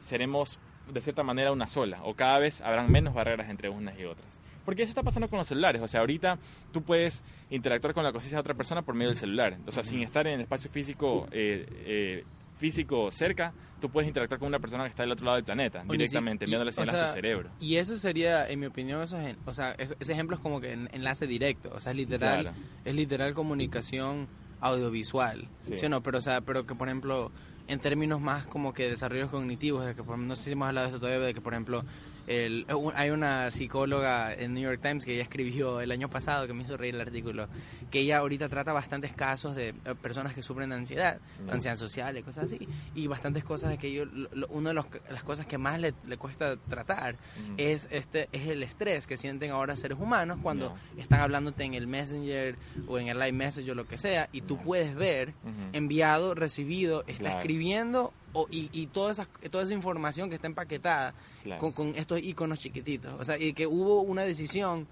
seremos 0.00 0.58
de 0.92 1.00
cierta 1.00 1.22
manera 1.22 1.52
una 1.52 1.66
sola, 1.66 2.00
o 2.04 2.14
cada 2.14 2.38
vez 2.38 2.60
habrán 2.60 2.90
menos 2.90 3.14
barreras 3.14 3.48
entre 3.48 3.68
unas 3.68 3.98
y 3.98 4.04
otras. 4.04 4.40
Porque 4.66 4.82
eso 4.82 4.90
está 4.90 5.02
pasando 5.02 5.28
con 5.30 5.38
los 5.38 5.48
celulares, 5.48 5.80
o 5.80 5.88
sea, 5.88 6.00
ahorita 6.00 6.38
tú 6.72 6.82
puedes 6.82 7.22
interactuar 7.48 7.94
con 7.94 8.04
la 8.04 8.12
conciencia 8.12 8.36
de 8.36 8.40
otra 8.40 8.54
persona 8.54 8.82
por 8.82 8.94
medio 8.94 9.08
del 9.08 9.16
celular, 9.16 9.56
o 9.66 9.70
sea, 9.72 9.82
sin 9.82 10.02
estar 10.02 10.26
en 10.26 10.34
el 10.34 10.40
espacio 10.42 10.70
físico 10.70 11.26
eh, 11.30 11.64
eh, 11.86 12.24
físico 12.58 13.10
cerca, 13.10 13.52
tú 13.80 13.90
puedes 13.90 14.08
interactuar 14.08 14.38
con 14.40 14.48
una 14.48 14.58
persona 14.58 14.84
que 14.84 14.88
está 14.90 15.02
del 15.04 15.12
otro 15.12 15.24
lado 15.26 15.36
del 15.36 15.44
planeta, 15.44 15.84
directamente, 15.88 16.44
y- 16.44 16.46
enviándole 16.46 16.70
o 16.70 16.72
señal 16.72 16.96
a 16.96 17.06
su 17.08 17.14
cerebro. 17.14 17.50
Y 17.60 17.76
eso 17.76 17.96
sería, 17.96 18.48
en 18.48 18.58
mi 18.60 18.66
opinión, 18.66 19.00
eso 19.02 19.18
es, 19.20 19.36
o 19.46 19.52
sea, 19.54 19.72
es- 19.72 19.94
ese 20.00 20.12
ejemplo 20.14 20.36
es 20.36 20.42
como 20.42 20.60
que 20.60 20.72
en- 20.72 20.88
enlace 20.92 21.26
directo, 21.26 21.70
o 21.74 21.80
sea, 21.80 21.92
es 21.92 21.96
literal, 21.98 22.40
Claro. 22.42 22.56
es 22.84 22.94
literal 22.94 23.34
comunicación 23.34 24.26
audiovisual, 24.60 25.48
Sí. 25.60 25.78
¿sí 25.78 25.86
o 25.86 25.88
no? 25.88 26.02
Pero, 26.02 26.18
o 26.18 26.20
sea, 26.22 26.40
pero 26.40 26.66
que, 26.66 26.74
por 26.74 26.88
ejemplo, 26.88 27.30
en 27.68 27.78
términos 27.78 28.20
más 28.20 28.46
como 28.46 28.72
que 28.72 28.88
desarrollos 28.88 29.30
cognitivos, 29.30 29.84
de 29.86 29.94
que, 29.94 30.02
por, 30.02 30.18
no 30.18 30.34
sé 30.36 30.44
si 30.44 30.52
hemos 30.52 30.68
hablado 30.68 30.86
de 30.86 30.90
esto 30.94 31.00
todavía, 31.00 31.26
de 31.26 31.34
que, 31.34 31.40
por 31.40 31.52
ejemplo, 31.52 31.84
el, 32.26 32.66
un- 32.74 32.92
hay 32.96 33.10
una 33.10 33.50
psicóloga 33.50 34.34
en 34.34 34.54
New 34.54 34.62
York 34.62 34.80
Times 34.82 35.04
que 35.04 35.14
ella 35.14 35.22
escribió 35.22 35.80
el 35.80 35.90
año 35.90 36.08
pasado, 36.10 36.46
que 36.46 36.52
me 36.54 36.62
hizo 36.64 36.76
reír 36.76 36.94
el 36.94 37.00
artículo, 37.00 37.48
que 37.90 38.00
ella 38.00 38.18
ahorita 38.18 38.48
trata 38.48 38.72
bastantes 38.72 39.12
casos 39.12 39.54
de 39.54 39.68
eh, 39.68 39.94
personas 40.00 40.34
que 40.34 40.42
sufren 40.42 40.70
de 40.70 40.76
ansiedad, 40.76 41.18
ansiedad 41.48 41.76
social 41.76 42.16
y 42.18 42.22
cosas 42.22 42.44
así, 42.44 42.68
y 42.94 43.06
bastantes 43.06 43.44
cosas 43.44 43.70
de 43.70 43.78
que 43.78 43.92
yo, 43.92 44.04
lo- 44.04 44.46
una 44.48 44.70
de 44.70 44.74
los- 44.74 44.86
las 45.10 45.22
cosas 45.24 45.46
que 45.46 45.58
más 45.58 45.80
le, 45.80 45.94
le 46.06 46.16
cuesta 46.16 46.56
tratar 46.56 47.16
es 47.56 47.88
este 47.90 48.28
es 48.32 48.48
el 48.48 48.62
estrés 48.62 49.06
que 49.06 49.16
sienten 49.16 49.50
ahora 49.50 49.76
seres 49.76 49.98
humanos 49.98 50.38
cuando 50.42 50.74
están 50.96 51.20
hablándote 51.20 51.64
en 51.64 51.74
el 51.74 51.86
Messenger 51.86 52.56
o 52.88 52.98
en 52.98 53.08
el 53.08 53.18
Live 53.18 53.32
Message 53.32 53.70
o 53.70 53.74
lo 53.74 53.86
que 53.86 53.98
sea 53.98 54.28
y 54.32 54.40
tú 54.40 54.56
Ya. 54.56 54.62
puedes 54.64 54.94
ver 54.94 55.32
enviado, 55.72 56.34
recibido, 56.34 57.02
está 57.06 57.24
Claro. 57.24 57.38
escribiendo 57.40 58.12
o, 58.32 58.46
y, 58.50 58.68
y 58.72 58.86
toda, 58.88 59.12
esa, 59.12 59.24
toda 59.50 59.64
esa 59.64 59.74
información 59.74 60.28
que 60.28 60.34
está 60.36 60.46
empaquetada 60.46 61.14
Claro. 61.42 61.60
con, 61.60 61.72
con 61.72 61.88
estos 61.96 62.20
iconos 62.22 62.58
chiquititos. 62.58 63.14
O 63.20 63.24
sea, 63.24 63.38
y 63.38 63.52
que 63.52 63.66
hubo 63.66 64.00
una 64.02 64.22
decisión 64.22 64.86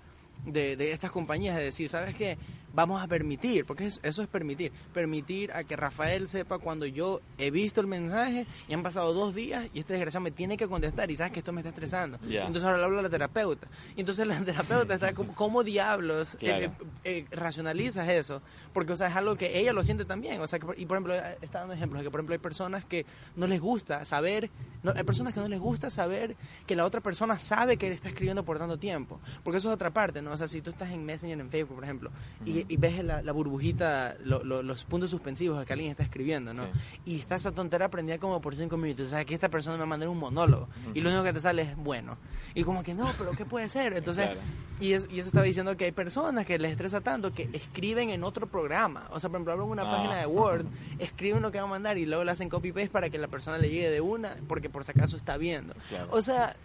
de, 0.47 0.77
de 0.77 0.93
estas 0.93 1.11
compañías 1.11 1.57
de 1.57 1.65
decir, 1.65 1.89
¿sabes 1.89 2.15
qué? 2.15 2.39
Vamos 2.75 3.03
a 3.03 3.07
permitir, 3.07 3.65
porque 3.65 3.87
es- 3.87 4.01
eso 4.03 4.23
es 4.23 4.29
permitir, 4.29 4.73
permitir 4.93 5.53
a 5.53 5.63
que 5.65 5.77
Rafael 5.77 6.29
sepa 6.29 6.59
cuando 6.59 6.87
yo 6.87 7.21
he 7.39 7.51
visto 7.51 7.81
el 7.81 7.87
mensaje 7.87 8.47
y 8.69 8.75
han 8.75 8.83
pasado 8.83 9.15
dos 9.15 9.35
días 9.35 9.69
y 9.73 9.79
este 9.81 9.93
desgraciado 9.95 10.25
me 10.25 10.31
tiene 10.33 10.57
que 10.57 10.67
contestar 10.69 11.11
y 11.11 11.17
sabes 11.17 11.33
que 11.33 11.39
esto 11.39 11.53
me 11.53 11.61
está 11.61 11.71
estresando. 11.71 12.19
Ya. 12.29 12.41
Entonces 12.47 12.65
ahora 12.65 12.79
le 12.79 12.85
hablo 12.85 12.99
a 12.99 13.03
la 13.03 13.11
terapeuta. 13.11 13.69
Y 13.97 14.01
entonces 14.01 14.27
la 14.27 14.39
terapeuta 14.45 14.95
está 14.95 15.15
como, 15.15 15.35
¿cómo 15.35 15.63
diablos 15.63 16.35
eh, 16.35 16.39
Claro. 16.41 16.65
eh, 16.65 16.71
eh, 17.05 17.27
racionalizas 17.31 18.09
eso? 18.09 18.43
Porque, 18.73 18.93
o 18.93 18.97
sea, 18.97 19.07
es 19.09 19.17
algo 19.17 19.37
que 19.37 19.59
ella 19.59 19.73
lo 19.73 19.85
siente 19.85 20.05
también. 20.05 20.41
O 20.41 20.49
sea, 20.49 20.59
que, 20.59 20.67
y 20.77 20.87
por 20.87 20.97
ejemplo, 20.97 21.15
eh, 21.15 21.39
está 21.43 21.61
dando 21.61 21.75
ejemplos 21.75 22.01
de 22.01 22.05
que, 22.07 22.11
por 22.11 22.21
ejemplo, 22.21 22.33
hay 22.35 22.39
personas 22.41 22.85
que 22.85 23.07
no 23.37 23.47
les 23.47 23.61
gusta 23.61 24.05
saber, 24.05 24.51
no, 24.83 24.93
hay 24.97 25.05
personas 25.05 25.33
que 25.33 25.41
no 25.41 25.49
les 25.49 25.61
gusta 25.61 25.91
saber 25.91 26.35
que 26.67 26.75
la 26.75 26.85
otra 26.85 27.01
persona 27.01 27.39
sabe 27.39 27.77
que 27.77 27.87
él 27.87 27.93
está 27.93 28.09
escribiendo 28.09 28.45
por 28.45 28.59
tanto 28.59 28.79
tiempo. 28.79 29.21
Porque 29.45 29.59
eso 29.59 29.69
es 29.69 29.75
otra 29.75 29.91
parte, 29.91 30.23
¿no? 30.23 30.33
O 30.33 30.37
sea, 30.37 30.49
si 30.49 30.61
tú 30.61 30.71
estás 30.71 30.91
en 30.91 31.05
Messenger, 31.05 31.39
en 31.39 31.51
Facebook, 31.51 31.77
por 31.77 31.85
ejemplo, 31.85 32.11
y, 32.45 32.64
y 32.69 32.77
ves 32.77 33.03
la, 33.05 33.23
la 33.23 33.33
burbujita, 33.33 34.17
lo- 34.25 34.43
lo- 34.45 34.63
los 34.63 34.85
puntos 34.85 35.11
suspensivos 35.11 35.65
que 35.65 35.73
alguien 35.73 35.91
está 35.91 36.03
escribiendo, 36.03 36.53
¿no? 36.55 36.65
Sí. 36.65 36.71
Y 37.07 37.19
está 37.19 37.37
esa 37.37 37.53
tontera 37.53 37.91
prendida 37.91 38.19
como 38.19 38.41
por 38.41 38.57
cinco 38.57 38.77
minutos. 38.77 39.07
O 39.07 39.11
sea, 39.11 39.25
que 39.25 39.35
esta 39.35 39.49
persona 39.49 39.77
me 39.79 39.87
mandar 39.87 40.09
un 40.09 40.19
monólogo. 40.19 40.69
Y 40.95 41.01
lo 41.01 41.11
único 41.11 41.25
que 41.25 41.33
te 41.33 41.41
sale 41.41 41.63
es 41.63 41.77
bueno. 41.77 42.17
Y 42.55 42.65
como 42.65 42.83
que 42.83 42.95
no, 42.95 43.11
pero 43.19 43.33
¿qué 43.33 43.45
puede 43.45 43.69
ser? 43.69 43.93
Entonces, 43.93 44.27
Claro. 44.31 44.41
y, 44.81 44.93
es- 44.93 45.07
y 45.11 45.19
eso 45.19 45.29
estaba 45.29 45.45
diciendo 45.45 45.77
que 45.77 45.85
hay 45.87 45.93
personas 45.93 46.47
que 46.47 46.59
les 46.59 46.71
estresa 46.73 47.01
tanto 47.01 47.33
que 47.35 47.49
escriben 47.53 48.11
en 48.11 48.25
otro 48.25 48.47
programa. 48.47 49.09
O 49.11 49.21
sea, 49.21 49.31
por 49.31 49.37
ejemplo, 49.39 49.53
abren 49.53 49.69
una 49.69 49.83
Ah. 49.83 49.91
página 49.97 50.17
de 50.17 50.27
Word, 50.27 50.67
escriben 50.99 51.43
lo 51.43 51.51
que 51.53 51.59
van 51.59 51.67
a 51.67 51.71
mandar 51.71 51.99
y 51.99 52.07
luego 52.07 52.25
le 52.25 52.31
hacen 52.31 52.49
copy-paste 52.49 52.91
para 52.91 53.11
que 53.11 53.19
la 53.19 53.29
persona 53.29 53.59
le 53.59 53.69
llegue 53.69 53.91
de 53.91 54.01
una, 54.01 54.37
porque 54.49 54.71
por 54.71 54.85
si 54.85 54.91
acaso 54.93 55.17
está 55.17 55.37
viendo. 55.37 55.75
Claro. 55.89 56.09
O 56.11 56.23
sea, 56.23 56.57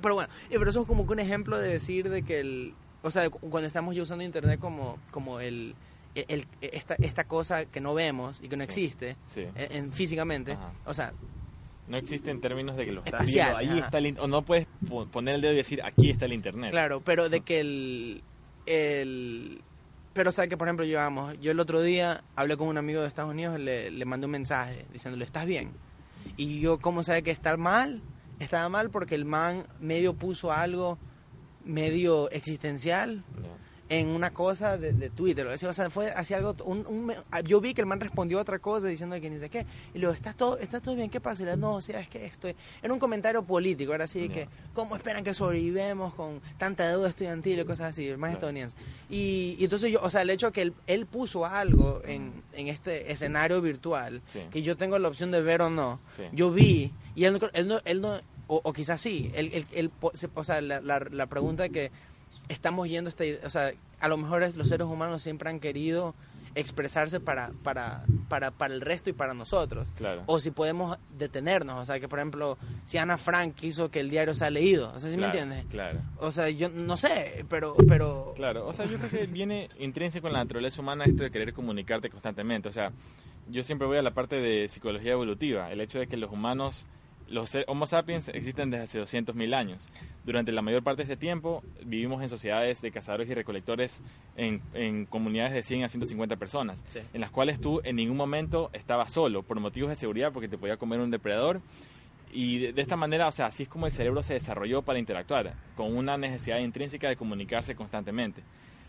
pero 0.00 0.14
bueno, 0.14 0.32
pero 0.50 0.68
eso 0.68 0.80
es 0.82 0.86
como 0.86 1.06
que 1.06 1.12
un 1.12 1.20
ejemplo 1.20 1.58
de 1.58 1.68
decir 1.68 2.10
de 2.10 2.22
que 2.22 2.40
el... 2.40 2.74
O 3.02 3.10
sea, 3.10 3.28
cu- 3.30 3.38
cuando 3.50 3.66
estamos 3.66 3.94
ya 3.96 4.02
usando 4.02 4.24
Internet 4.24 4.58
como, 4.60 4.98
como 5.10 5.40
el, 5.40 5.74
el- 6.14 6.46
esta, 6.60 6.94
esta 7.00 7.24
cosa 7.24 7.64
que 7.66 7.80
no 7.80 7.94
vemos 7.94 8.40
y 8.42 8.48
que 8.48 8.56
no 8.56 8.62
Sí. 8.64 8.68
existe 8.68 9.16
Sí. 9.26 9.42
en, 9.54 9.72
en- 9.76 9.92
físicamente, 9.92 10.52
Ajá. 10.52 10.72
o 10.86 10.94
sea, 10.94 11.12
No 11.88 11.96
existe 11.96 12.30
en 12.30 12.40
términos 12.40 12.76
de 12.76 12.84
que 12.86 12.92
lo 12.92 13.00
estás 13.04 13.22
Espacial, 13.22 13.56
viendo, 13.58 13.58
ahí 13.58 13.78
ajá. 13.78 13.86
está 13.86 13.98
el 13.98 14.18
o 14.20 14.28
no 14.28 14.42
puedes 14.42 14.66
po- 14.88 15.06
poner 15.06 15.34
el 15.34 15.40
dedo 15.42 15.52
y 15.52 15.56
decir 15.56 15.82
aquí 15.82 16.10
está 16.10 16.26
el 16.26 16.32
internet. 16.32 16.70
Claro, 16.70 17.00
pero 17.00 17.28
de 17.28 17.40
que 17.40 17.60
el, 17.60 18.22
el 18.66 19.60
pero 20.12 20.28
o 20.30 20.32
sea 20.32 20.46
que 20.46 20.56
por 20.56 20.68
ejemplo 20.68 20.84
yo 20.84 20.98
vamos, 20.98 21.34
yo 21.40 21.50
el 21.52 21.58
otro 21.60 21.80
día 21.82 22.22
hablé 22.36 22.56
con 22.56 22.68
un 22.68 22.78
amigo 22.78 23.00
de 23.00 23.08
Estados 23.08 23.30
Unidos, 23.32 23.58
le, 23.58 23.90
le 23.90 24.04
mandé 24.04 24.26
un 24.26 24.32
mensaje 24.32 24.86
diciéndole 24.92 25.24
¿estás 25.24 25.46
bien? 25.46 25.72
Y 26.36 26.60
yo 26.60 26.78
cómo 26.78 27.02
sabe 27.02 27.22
que 27.22 27.30
está 27.30 27.56
mal, 27.56 28.00
estaba 28.38 28.68
mal 28.68 28.90
porque 28.90 29.14
el 29.14 29.24
man 29.24 29.66
medio 29.80 30.14
puso 30.14 30.52
algo 30.52 30.98
medio 31.64 32.30
existencial 32.30 33.22
Ya. 33.42 33.96
en 33.98 34.08
una 34.08 34.30
cosa 34.30 34.78
de, 34.78 34.92
de 34.94 35.10
Twitter, 35.10 35.46
o 35.46 35.58
sea, 35.58 35.90
fue 35.90 36.10
hacia 36.12 36.38
algo, 36.38 36.56
un, 36.64 36.86
un 36.86 37.04
me- 37.06 37.16
yo 37.44 37.60
vi 37.60 37.74
que 37.74 37.82
el 37.82 37.86
man 37.86 38.00
respondió 38.00 38.40
otra 38.40 38.58
cosa 38.58 38.86
diciendo 38.86 39.20
que 39.20 39.28
ni 39.28 39.38
sé 39.38 39.50
qué, 39.50 39.66
y 39.92 39.98
luego, 39.98 40.14
¿está 40.14 40.32
todo, 40.32 40.56
está 40.58 40.80
todo 40.80 40.94
bien? 40.96 41.10
¿Qué 41.10 41.20
pasa? 41.20 41.42
Y 41.42 41.44
le 41.46 41.56
no, 41.58 41.74
o 41.74 41.80
sea, 41.82 42.00
es 42.00 42.08
que 42.08 42.24
estoy, 42.24 42.54
era 42.82 42.90
un 42.92 42.98
comentario 42.98 43.42
político, 43.44 43.92
ahora 43.92 44.06
sí, 44.06 44.28
Ya. 44.28 44.34
que, 44.34 44.48
¿cómo 44.72 44.96
esperan 44.96 45.22
que 45.24 45.34
sobrevivemos 45.34 46.14
con 46.14 46.40
tanta 46.56 46.88
deuda 46.88 47.10
estudiantil 47.10 47.58
y 47.60 47.64
cosas 47.66 47.90
así, 47.90 48.08
el 48.08 48.16
más 48.16 48.28
Claro. 48.30 48.38
estadounidense? 48.38 48.76
Y, 49.10 49.56
y 49.58 49.64
entonces 49.64 49.92
yo, 49.92 50.00
o 50.02 50.08
sea, 50.08 50.22
el 50.22 50.30
hecho 50.30 50.52
que 50.52 50.62
él, 50.62 50.74
él 50.86 51.04
puso 51.04 51.44
algo 51.44 52.00
en, 52.06 52.32
en 52.54 52.68
este 52.68 53.12
escenario 53.12 53.60
virtual, 53.60 54.22
Sí. 54.28 54.40
que 54.50 54.62
yo 54.62 54.74
tengo 54.74 54.98
la 54.98 55.08
opción 55.08 55.30
de 55.30 55.42
ver 55.42 55.60
o 55.60 55.68
no, 55.68 56.00
Sí. 56.16 56.22
yo 56.32 56.50
vi, 56.50 56.92
y 57.14 57.24
él 57.24 57.38
él 57.52 57.68
no, 57.68 57.80
él 57.84 58.00
no 58.00 58.18
o, 58.46 58.60
o 58.62 58.72
quizás 58.72 59.00
sí, 59.00 59.30
él 59.34 59.90
po- 59.90 60.12
se- 60.14 60.28
o 60.34 60.44
sea, 60.44 60.60
la, 60.60 60.80
la, 60.80 61.00
la 61.10 61.26
pregunta 61.26 61.68
que 61.68 61.90
estamos 62.48 62.88
yendo, 62.88 63.08
esta 63.08 63.24
o 63.46 63.50
sea, 63.50 63.72
a 64.00 64.08
lo 64.08 64.16
mejor 64.16 64.42
es- 64.42 64.56
los 64.56 64.68
seres 64.68 64.86
humanos 64.86 65.22
siempre 65.22 65.48
han 65.48 65.60
querido 65.60 66.14
expresarse 66.54 67.18
para, 67.18 67.50
para, 67.62 68.04
para, 68.28 68.50
para 68.50 68.74
el 68.74 68.82
resto 68.82 69.08
y 69.08 69.14
para 69.14 69.32
nosotros. 69.32 69.90
Claro. 69.96 70.22
O 70.26 70.38
si 70.38 70.50
podemos 70.50 70.98
detenernos, 71.16 71.78
o 71.78 71.84
sea, 71.86 71.98
que 71.98 72.08
por 72.08 72.18
ejemplo, 72.18 72.58
si 72.84 72.98
Ana 72.98 73.16
Frank 73.16 73.54
quiso 73.54 73.90
que 73.90 74.00
el 74.00 74.10
diario 74.10 74.34
sea 74.34 74.50
leído, 74.50 74.92
o 74.94 75.00
sea, 75.00 75.08
¿sí 75.10 75.16
claro, 75.16 75.32
me 75.32 75.40
entiendes? 75.40 75.66
Claro. 75.70 76.00
O 76.18 76.30
sea, 76.30 76.50
yo 76.50 76.68
no 76.68 76.98
sé, 76.98 77.46
pero, 77.48 77.74
pero 77.88 78.34
Claro, 78.36 78.66
o 78.66 78.72
sea, 78.74 78.84
yo 78.84 78.98
creo 78.98 79.08
que 79.08 79.26
viene 79.32 79.70
intrínseco 79.78 80.26
en 80.26 80.34
la 80.34 80.40
naturaleza 80.40 80.82
humana 80.82 81.04
esto 81.04 81.22
de 81.22 81.30
querer 81.30 81.54
comunicarte 81.54 82.10
constantemente. 82.10 82.68
O 82.68 82.72
sea, 82.72 82.92
yo 83.48 83.62
siempre 83.62 83.86
voy 83.86 83.96
a 83.96 84.02
la 84.02 84.12
parte 84.12 84.36
de 84.36 84.68
psicología 84.68 85.12
evolutiva, 85.12 85.72
el 85.72 85.80
hecho 85.80 86.00
de 86.00 86.06
que 86.06 86.18
los 86.18 86.30
humanos, 86.30 86.84
los 87.28 87.56
Homo 87.66 87.86
sapiens 87.86 88.28
existen 88.28 88.70
desde 88.70 88.84
hace 88.84 89.00
200.000 89.00 89.54
años. 89.54 89.88
Durante 90.24 90.52
la 90.52 90.62
mayor 90.62 90.82
parte 90.82 90.98
de 90.98 91.12
este 91.12 91.16
tiempo 91.16 91.62
vivimos 91.84 92.22
en 92.22 92.28
sociedades 92.28 92.80
de 92.82 92.90
cazadores 92.90 93.28
y 93.28 93.34
recolectores 93.34 94.02
en, 94.36 94.60
en 94.74 95.06
comunidades 95.06 95.52
de 95.52 95.62
100 95.62 95.84
a 95.84 95.88
150 95.88 96.36
personas, 96.36 96.84
Sí. 96.88 97.00
en 97.12 97.20
las 97.20 97.30
cuales 97.30 97.60
tú 97.60 97.80
en 97.84 97.96
ningún 97.96 98.16
momento 98.16 98.70
estabas 98.72 99.12
solo 99.12 99.42
por 99.42 99.58
motivos 99.60 99.90
de 99.90 99.96
seguridad 99.96 100.32
porque 100.32 100.48
te 100.48 100.58
podía 100.58 100.76
comer 100.76 101.00
un 101.00 101.10
depredador 101.10 101.60
y 102.32 102.58
de, 102.58 102.72
de 102.72 102.80
esta 102.82 102.96
manera, 102.96 103.28
o 103.28 103.32
sea, 103.32 103.46
así 103.46 103.64
es 103.64 103.68
como 103.68 103.86
el 103.86 103.92
cerebro 103.92 104.22
se 104.22 104.34
desarrolló 104.34 104.82
para 104.82 104.98
interactuar, 104.98 105.54
con 105.76 105.94
una 105.96 106.16
necesidad 106.16 106.58
intrínseca 106.60 107.08
de 107.08 107.16
comunicarse 107.16 107.74
constantemente. 107.74 108.42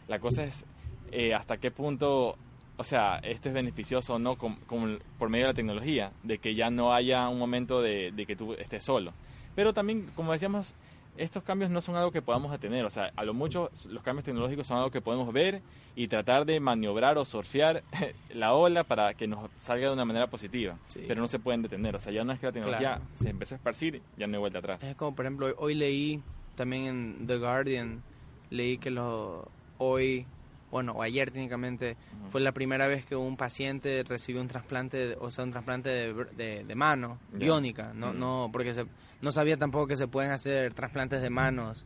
La 0.08 0.20
cosa 0.20 0.44
es 0.46 0.66
eh, 1.12 1.34
hasta 1.34 1.58
qué 1.58 1.70
punto, 1.70 2.38
o 2.78 2.84
sea, 2.84 3.18
esto 3.20 3.50
es 3.50 3.56
beneficioso 3.56 4.16
o 4.16 4.20
no 4.20 4.36
con- 4.38 4.56
con- 4.68 5.00
por 5.20 5.30
medio 5.30 5.46
de 5.46 5.52
la 5.54 5.56
tecnología, 5.56 6.12
de 6.24 6.38
que 6.40 6.56
ya 6.56 6.70
no 6.70 6.94
haya 6.94 7.28
un 7.30 7.40
momento 7.40 7.82
de, 7.82 8.12
de 8.12 8.26
que 8.26 8.36
tú 8.36 8.54
estés 8.54 8.84
solo. 8.84 9.14
Pero 9.56 9.74
también, 9.74 10.10
como 10.16 10.32
decíamos, 10.32 10.76
estos 11.16 11.44
cambios 11.44 11.70
no 11.70 11.80
son 11.80 11.96
algo 11.96 12.12
que 12.12 12.24
podamos 12.24 12.52
detener, 12.52 12.84
o 12.86 12.90
sea, 12.90 13.12
a 13.16 13.24
lo 13.24 13.36
mucho 13.36 13.70
los 13.90 14.02
cambios 14.02 14.26
tecnológicos 14.26 14.66
son 14.66 14.78
algo 14.78 14.90
que 14.90 15.00
podemos 15.00 15.32
ver 15.32 15.62
y 15.96 16.08
tratar 16.08 16.44
de 16.44 16.60
maniobrar 16.60 17.20
o 17.20 17.26
surfear 17.26 17.84
la 18.34 18.56
ola 18.56 18.84
para 18.84 19.14
que 19.14 19.28
nos 19.28 19.52
salga 19.56 19.86
de 19.90 19.94
una 19.94 20.06
manera 20.06 20.26
positiva, 20.26 20.76
Sí. 20.88 21.04
pero 21.08 21.22
no 21.22 21.28
se 21.28 21.38
pueden 21.38 21.62
detener, 21.62 21.96
o 21.96 22.00
sea, 22.00 22.12
ya 22.12 22.24
una 22.24 22.34
vez 22.34 22.40
que 22.40 22.48
la 22.48 22.52
tecnología 22.54 22.96
Claro. 22.96 23.04
se 23.14 23.30
empezó 23.30 23.54
a 23.54 23.58
esparcir, 23.58 24.02
ya 24.18 24.26
no 24.26 24.34
hay 24.34 24.40
vuelta 24.40 24.58
atrás. 24.58 24.82
es 24.84 24.96
como 24.96 25.16
por 25.16 25.26
ejemplo, 25.26 25.54
hoy 25.60 25.76
leí 25.76 26.24
también 26.56 26.86
en 26.88 27.28
The 27.28 27.38
Guardian, 27.38 28.02
leí 28.50 28.80
que 28.80 28.90
lo, 28.90 29.48
hoy, 29.78 30.26
bueno, 30.74 30.94
o 30.94 31.04
ayer 31.04 31.30
técnicamente, 31.30 31.96
fue 32.30 32.42
la 32.42 32.52
primera 32.52 32.88
vez 32.88 33.06
que 33.06 33.16
un 33.16 33.38
paciente 33.38 34.04
recibió 34.04 34.42
un 34.42 34.48
trasplante, 34.48 34.98
de- 35.10 35.18
o 35.20 35.30
sea, 35.30 35.44
un 35.44 35.52
trasplante 35.52 35.88
de, 35.90 36.14
de- 36.36 36.64
de 36.64 36.76
mano, 36.76 37.20
Ya. 37.34 37.38
biónica, 37.38 37.94
no, 37.94 38.12
no, 38.12 38.50
porque 38.52 38.74
se, 38.74 38.86
no 39.22 39.32
sabía 39.32 39.56
tampoco 39.56 39.86
que 39.86 39.96
se 39.96 40.08
pueden 40.08 40.32
hacer 40.32 40.74
trasplantes 40.74 41.22
de 41.22 41.30
manos, 41.30 41.86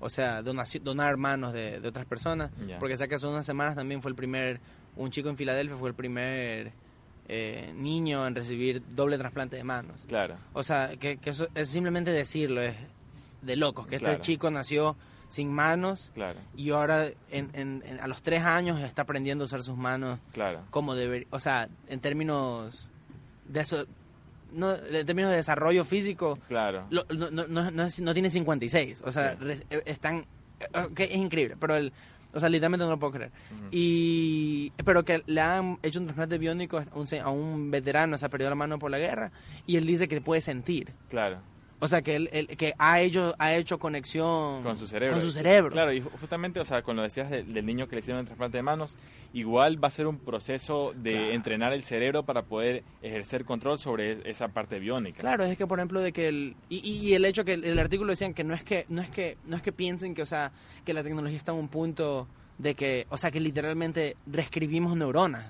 o 0.00 0.08
sea, 0.08 0.40
donar 0.42 1.18
manos 1.18 1.52
de, 1.52 1.78
de 1.80 1.86
otras 1.88 2.06
personas, 2.06 2.50
porque 2.80 2.96
sé 2.96 3.06
que 3.06 3.16
hace 3.16 3.26
unas 3.26 3.44
semanas 3.44 3.74
también 3.76 4.00
fue 4.00 4.10
el 4.10 4.16
primer, 4.16 4.60
un 4.96 5.10
chico 5.10 5.28
en 5.28 5.36
Filadelfia 5.36 5.76
fue 5.76 5.90
el 5.90 5.94
primer 5.94 6.72
eh, 7.28 7.72
niño 7.76 8.26
en 8.26 8.34
recibir 8.34 8.82
doble 8.94 9.18
trasplante 9.18 9.56
de 9.56 9.64
manos. 9.64 10.04
Claro, 10.08 10.36
O 10.54 10.62
sea, 10.62 10.96
que, 10.98 11.18
que 11.18 11.30
eso 11.30 11.48
es 11.54 11.68
simplemente 11.68 12.10
decirlo, 12.10 12.62
es 12.62 12.74
de 13.42 13.56
locos, 13.56 13.86
que 13.86 13.98
Claro. 13.98 14.14
este 14.14 14.24
chico 14.24 14.50
nació 14.50 14.96
sin 15.32 15.50
manos 15.52 16.10
claro, 16.14 16.38
y 16.54 16.70
ahora 16.70 17.06
en, 17.30 17.48
en- 17.54 17.82
en- 17.86 18.00
a 18.00 18.06
los 18.06 18.20
tres 18.22 18.42
años 18.42 18.78
está 18.80 19.02
aprendiendo 19.02 19.44
a 19.44 19.46
usar 19.46 19.62
sus 19.62 19.76
manos 19.78 20.18
claro, 20.32 20.60
como 20.70 20.94
debería, 20.94 21.26
o 21.30 21.40
sea, 21.40 21.68
en 21.88 22.00
términos 22.00 22.90
de 23.48 23.60
eso, 23.60 23.86
no, 24.52 24.74
en 24.74 25.06
términos 25.06 25.30
de 25.30 25.36
desarrollo 25.38 25.84
físico, 25.86 26.38
claro. 26.48 26.84
lo- 26.90 27.04
no, 27.14 27.30
no, 27.30 27.46
no, 27.46 27.70
no 27.70 27.82
es- 27.84 28.00
no 28.00 28.12
tiene 28.12 28.28
56, 28.28 29.02
o 29.06 29.10
sea, 29.10 29.36
Sí. 29.40 29.62
eh, 29.70 29.82
están, 29.86 30.26
eh, 30.60 30.78
ok, 30.84 31.00
es 31.00 31.16
increíble, 31.16 31.56
pero 31.58 31.76
el, 31.76 31.92
o 32.34 32.40
sea, 32.40 32.48
literalmente 32.50 32.84
no 32.84 32.90
lo 32.90 32.98
puedo 32.98 33.12
creer. 33.12 33.30
Y, 33.70 34.70
pero 34.84 35.04
que 35.04 35.22
le 35.26 35.40
han 35.40 35.78
hecho 35.82 35.98
un 35.98 36.06
trasplante 36.06 36.36
biónico 36.38 36.78
a 36.78 36.84
un, 36.94 37.06
se- 37.06 37.20
a 37.20 37.28
un 37.30 37.70
veterano, 37.70 38.16
se 38.18 38.26
ha 38.26 38.28
perdido 38.28 38.50
la 38.50 38.56
mano 38.56 38.78
por 38.78 38.90
la 38.90 38.98
guerra, 38.98 39.32
y 39.66 39.76
él 39.76 39.86
dice 39.86 40.08
que 40.08 40.20
puede 40.20 40.40
sentir. 40.42 40.92
Claro, 41.08 41.38
O 41.84 41.88
sea, 41.88 42.00
que 42.00 42.14
él, 42.14 42.28
él- 42.32 42.46
que 42.46 42.74
ha 42.78 43.00
hecho, 43.00 43.34
ha 43.40 43.54
hecho 43.54 43.78
conexión 43.80 44.62
con 44.62 44.76
su 44.76 44.86
cerebro. 44.86 45.16
Con 45.16 45.22
su 45.22 45.32
cerebro. 45.32 45.70
Claro, 45.72 45.92
y 45.92 46.00
ju- 46.00 46.10
justamente, 46.20 46.60
o 46.60 46.64
sea, 46.64 46.82
con 46.82 46.94
lo 46.94 47.02
decías 47.02 47.28
del, 47.28 47.52
del 47.52 47.66
niño 47.66 47.88
que 47.88 47.96
le 47.96 48.00
hicieron 48.00 48.20
el 48.20 48.26
trasplante 48.26 48.56
de 48.58 48.62
manos, 48.62 48.96
igual 49.32 49.82
va 49.82 49.88
a 49.88 49.90
ser 49.90 50.06
un 50.06 50.18
proceso 50.18 50.92
de 50.94 51.10
Claro. 51.12 51.30
entrenar 51.32 51.72
el 51.72 51.82
cerebro 51.82 52.22
para 52.22 52.42
poder 52.42 52.84
ejercer 53.02 53.44
control 53.44 53.80
sobre 53.80 54.12
e- 54.12 54.30
esa 54.30 54.46
parte 54.48 54.78
biónica. 54.78 55.20
Claro, 55.22 55.42
es 55.44 55.56
que 55.56 55.66
por 55.66 55.80
ejemplo 55.80 56.00
de 56.00 56.12
que 56.12 56.28
el 56.28 56.54
y, 56.68 56.76
y- 56.88 57.08
y 57.08 57.14
el 57.14 57.24
hecho 57.24 57.44
que 57.44 57.54
el, 57.54 57.64
el 57.64 57.78
artículo 57.80 58.10
decían 58.12 58.32
que 58.32 58.44
no 58.44 58.54
es 58.54 58.62
que 58.62 58.86
no 58.88 59.02
es 59.02 59.10
que 59.10 59.36
no 59.46 59.56
es 59.56 59.62
que 59.62 59.72
piensen 59.72 60.14
que 60.14 60.22
o 60.22 60.26
sea 60.26 60.52
que 60.84 60.94
la 60.94 61.02
tecnología 61.02 61.36
está 61.36 61.50
en 61.52 61.58
un 61.58 61.68
punto 61.68 62.28
de 62.58 62.74
que 62.74 63.06
o 63.10 63.18
sea 63.18 63.30
que 63.30 63.40
literalmente 63.40 64.16
reescribimos 64.26 64.96
neuronas. 64.96 65.44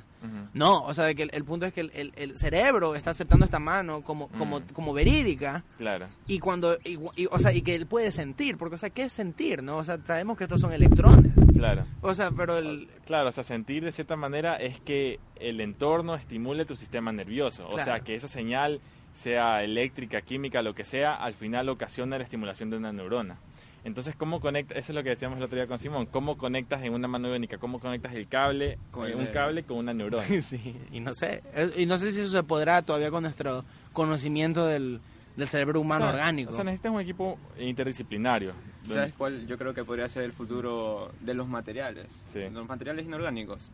No, 0.55 0.85
o 0.85 0.95
sea, 0.95 1.07
de 1.07 1.17
que 1.17 1.25
el, 1.25 1.31
el 1.35 1.45
punto 1.45 1.67
es 1.67 1.73
que 1.73 1.81
el, 1.81 1.91
el- 1.95 2.13
el 2.15 2.39
cerebro 2.39 2.95
está 2.95 3.11
aceptando 3.11 3.45
esta 3.45 3.59
mano 3.59 4.03
como 4.03 4.29
como 4.29 4.61
Mm. 4.61 4.65
como 4.73 4.93
verídica 4.93 5.65
Claro, 5.79 6.07
y 6.29 6.39
cuando 6.39 6.77
y, 6.85 6.97
y- 7.17 7.27
o 7.29 7.41
sea 7.41 7.53
y 7.53 7.63
que 7.63 7.75
él 7.75 7.87
puede 7.87 8.13
sentir, 8.13 8.57
porque 8.57 8.77
o 8.77 8.79
sea, 8.79 8.91
¿qué 8.91 9.03
es 9.03 9.13
sentir, 9.13 9.65
no? 9.65 9.79
O 9.79 9.85
sea, 9.85 9.99
sabemos 10.05 10.39
que 10.39 10.45
estos 10.45 10.61
son 10.61 10.73
electrones. 10.73 11.33
claro. 11.57 11.87
O 12.03 12.15
sea, 12.15 12.31
pero 12.31 12.57
el 12.59 12.89
Claro, 13.05 13.31
o 13.31 13.33
sea, 13.33 13.43
sentir 13.43 13.83
de 13.83 13.91
cierta 13.91 14.15
manera 14.15 14.55
es 14.59 14.79
que 14.81 15.19
el 15.41 15.61
entorno 15.61 16.15
estimule 16.15 16.65
tu 16.67 16.77
sistema 16.77 17.11
nervioso. 17.11 17.69
O 17.69 17.79
sea, 17.81 17.99
que 17.99 18.15
esa 18.15 18.29
señal, 18.29 18.81
sea 19.13 19.65
eléctrica, 19.65 20.21
química, 20.21 20.63
lo 20.63 20.73
que 20.75 20.85
sea, 20.85 21.15
al 21.17 21.35
final 21.35 21.69
ocasiona 21.69 22.17
la 22.17 22.23
estimulación 22.25 22.71
de 22.71 22.77
una 22.77 22.93
neurona. 22.93 23.39
Entonces, 23.85 24.15
¿cómo 24.17 24.41
conectas? 24.41 24.79
Eso 24.79 24.93
es 24.93 24.97
lo 24.97 25.03
que 25.03 25.09
decíamos 25.11 25.39
el 25.39 25.45
otro 25.45 25.57
día 25.57 25.67
con 25.67 25.79
Simón. 25.79 26.07
¿Cómo 26.07 26.39
conectas 26.39 26.83
en 26.83 26.93
una 26.95 27.09
mano 27.09 27.29
biónica? 27.29 27.59
¿Cómo 27.59 27.81
conectas 27.81 28.15
el 28.15 28.29
cable, 28.29 28.79
Con 28.93 29.07
eh, 29.09 29.11
el 29.13 29.17
un 29.17 29.27
cable 29.27 29.65
con 29.65 29.79
una 29.79 29.93
neurona? 29.93 30.25
Sí, 30.41 30.77
y 30.93 31.01
no 31.01 31.13
sé. 31.15 31.43
eh, 31.55 31.73
Y 31.77 31.87
no 31.87 31.99
sé 31.99 32.13
si 32.13 32.21
eso 32.21 32.31
se 32.31 32.43
podrá 32.45 32.83
todavía 32.83 33.11
con 33.11 33.25
nuestro 33.25 33.65
conocimiento 33.93 34.67
del, 34.67 35.01
del 35.37 35.49
cerebro 35.49 35.81
humano 35.81 36.05
O 36.05 36.09
sea, 36.09 36.15
orgánico. 36.15 36.51
O 36.51 36.55
sea, 36.55 36.63
necesitas 36.65 36.93
un 36.93 37.01
equipo 37.01 37.39
interdisciplinario. 37.59 38.53
¿Sabes 38.85 39.15
cuál? 39.17 39.47
Yo 39.47 39.59
creo 39.59 39.75
que 39.75 39.85
podría 39.85 40.09
ser 40.09 40.23
el 40.23 40.33
futuro 40.33 41.13
de 41.21 41.35
los 41.35 41.49
materiales. 41.49 42.07
Sí. 42.27 42.41
Los 42.53 42.69
materiales 42.69 43.05
inorgánicos. 43.05 43.71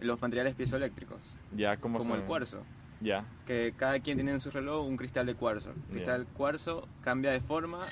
Los 0.00 0.20
materiales 0.20 0.54
piezoeléctricos. 0.56 1.20
ya, 1.56 1.76
¿cómo 1.76 1.98
Como 1.98 2.14
el 2.14 2.20
son? 2.20 2.26
cuarzo. 2.26 2.62
Ya, 3.00 3.24
Que 3.46 3.74
cada 3.76 3.98
quien 4.00 4.16
tiene 4.16 4.30
en 4.32 4.40
su 4.40 4.50
reloj 4.52 4.86
un 4.86 4.96
cristal 4.96 5.26
de 5.26 5.34
cuarzo. 5.34 5.70
El 5.70 5.76
Ya. 5.76 5.90
cristal 5.92 6.26
cuarzo 6.36 6.88
cambia 7.02 7.30
de 7.32 7.40
forma 7.40 7.84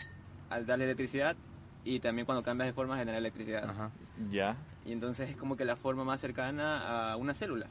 al 0.51 0.67
darle 0.67 0.85
electricidad 0.85 1.37
y 1.85 2.01
también 2.01 2.27
cuando 2.27 2.43
cambias 2.43 2.69
de 2.69 2.73
forma 2.73 2.97
genera 2.97 3.19
electricidad. 3.19 3.69
Ajá. 3.69 3.91
ya. 4.31 4.57
Y 4.85 4.93
entonces 4.93 5.31
es 5.31 5.37
como 5.37 5.57
que 5.57 5.65
la 5.65 5.77
forma 5.77 6.05
más 6.05 6.21
cercana 6.21 7.13
a 7.13 7.17
una 7.17 7.35
célula. 7.35 7.67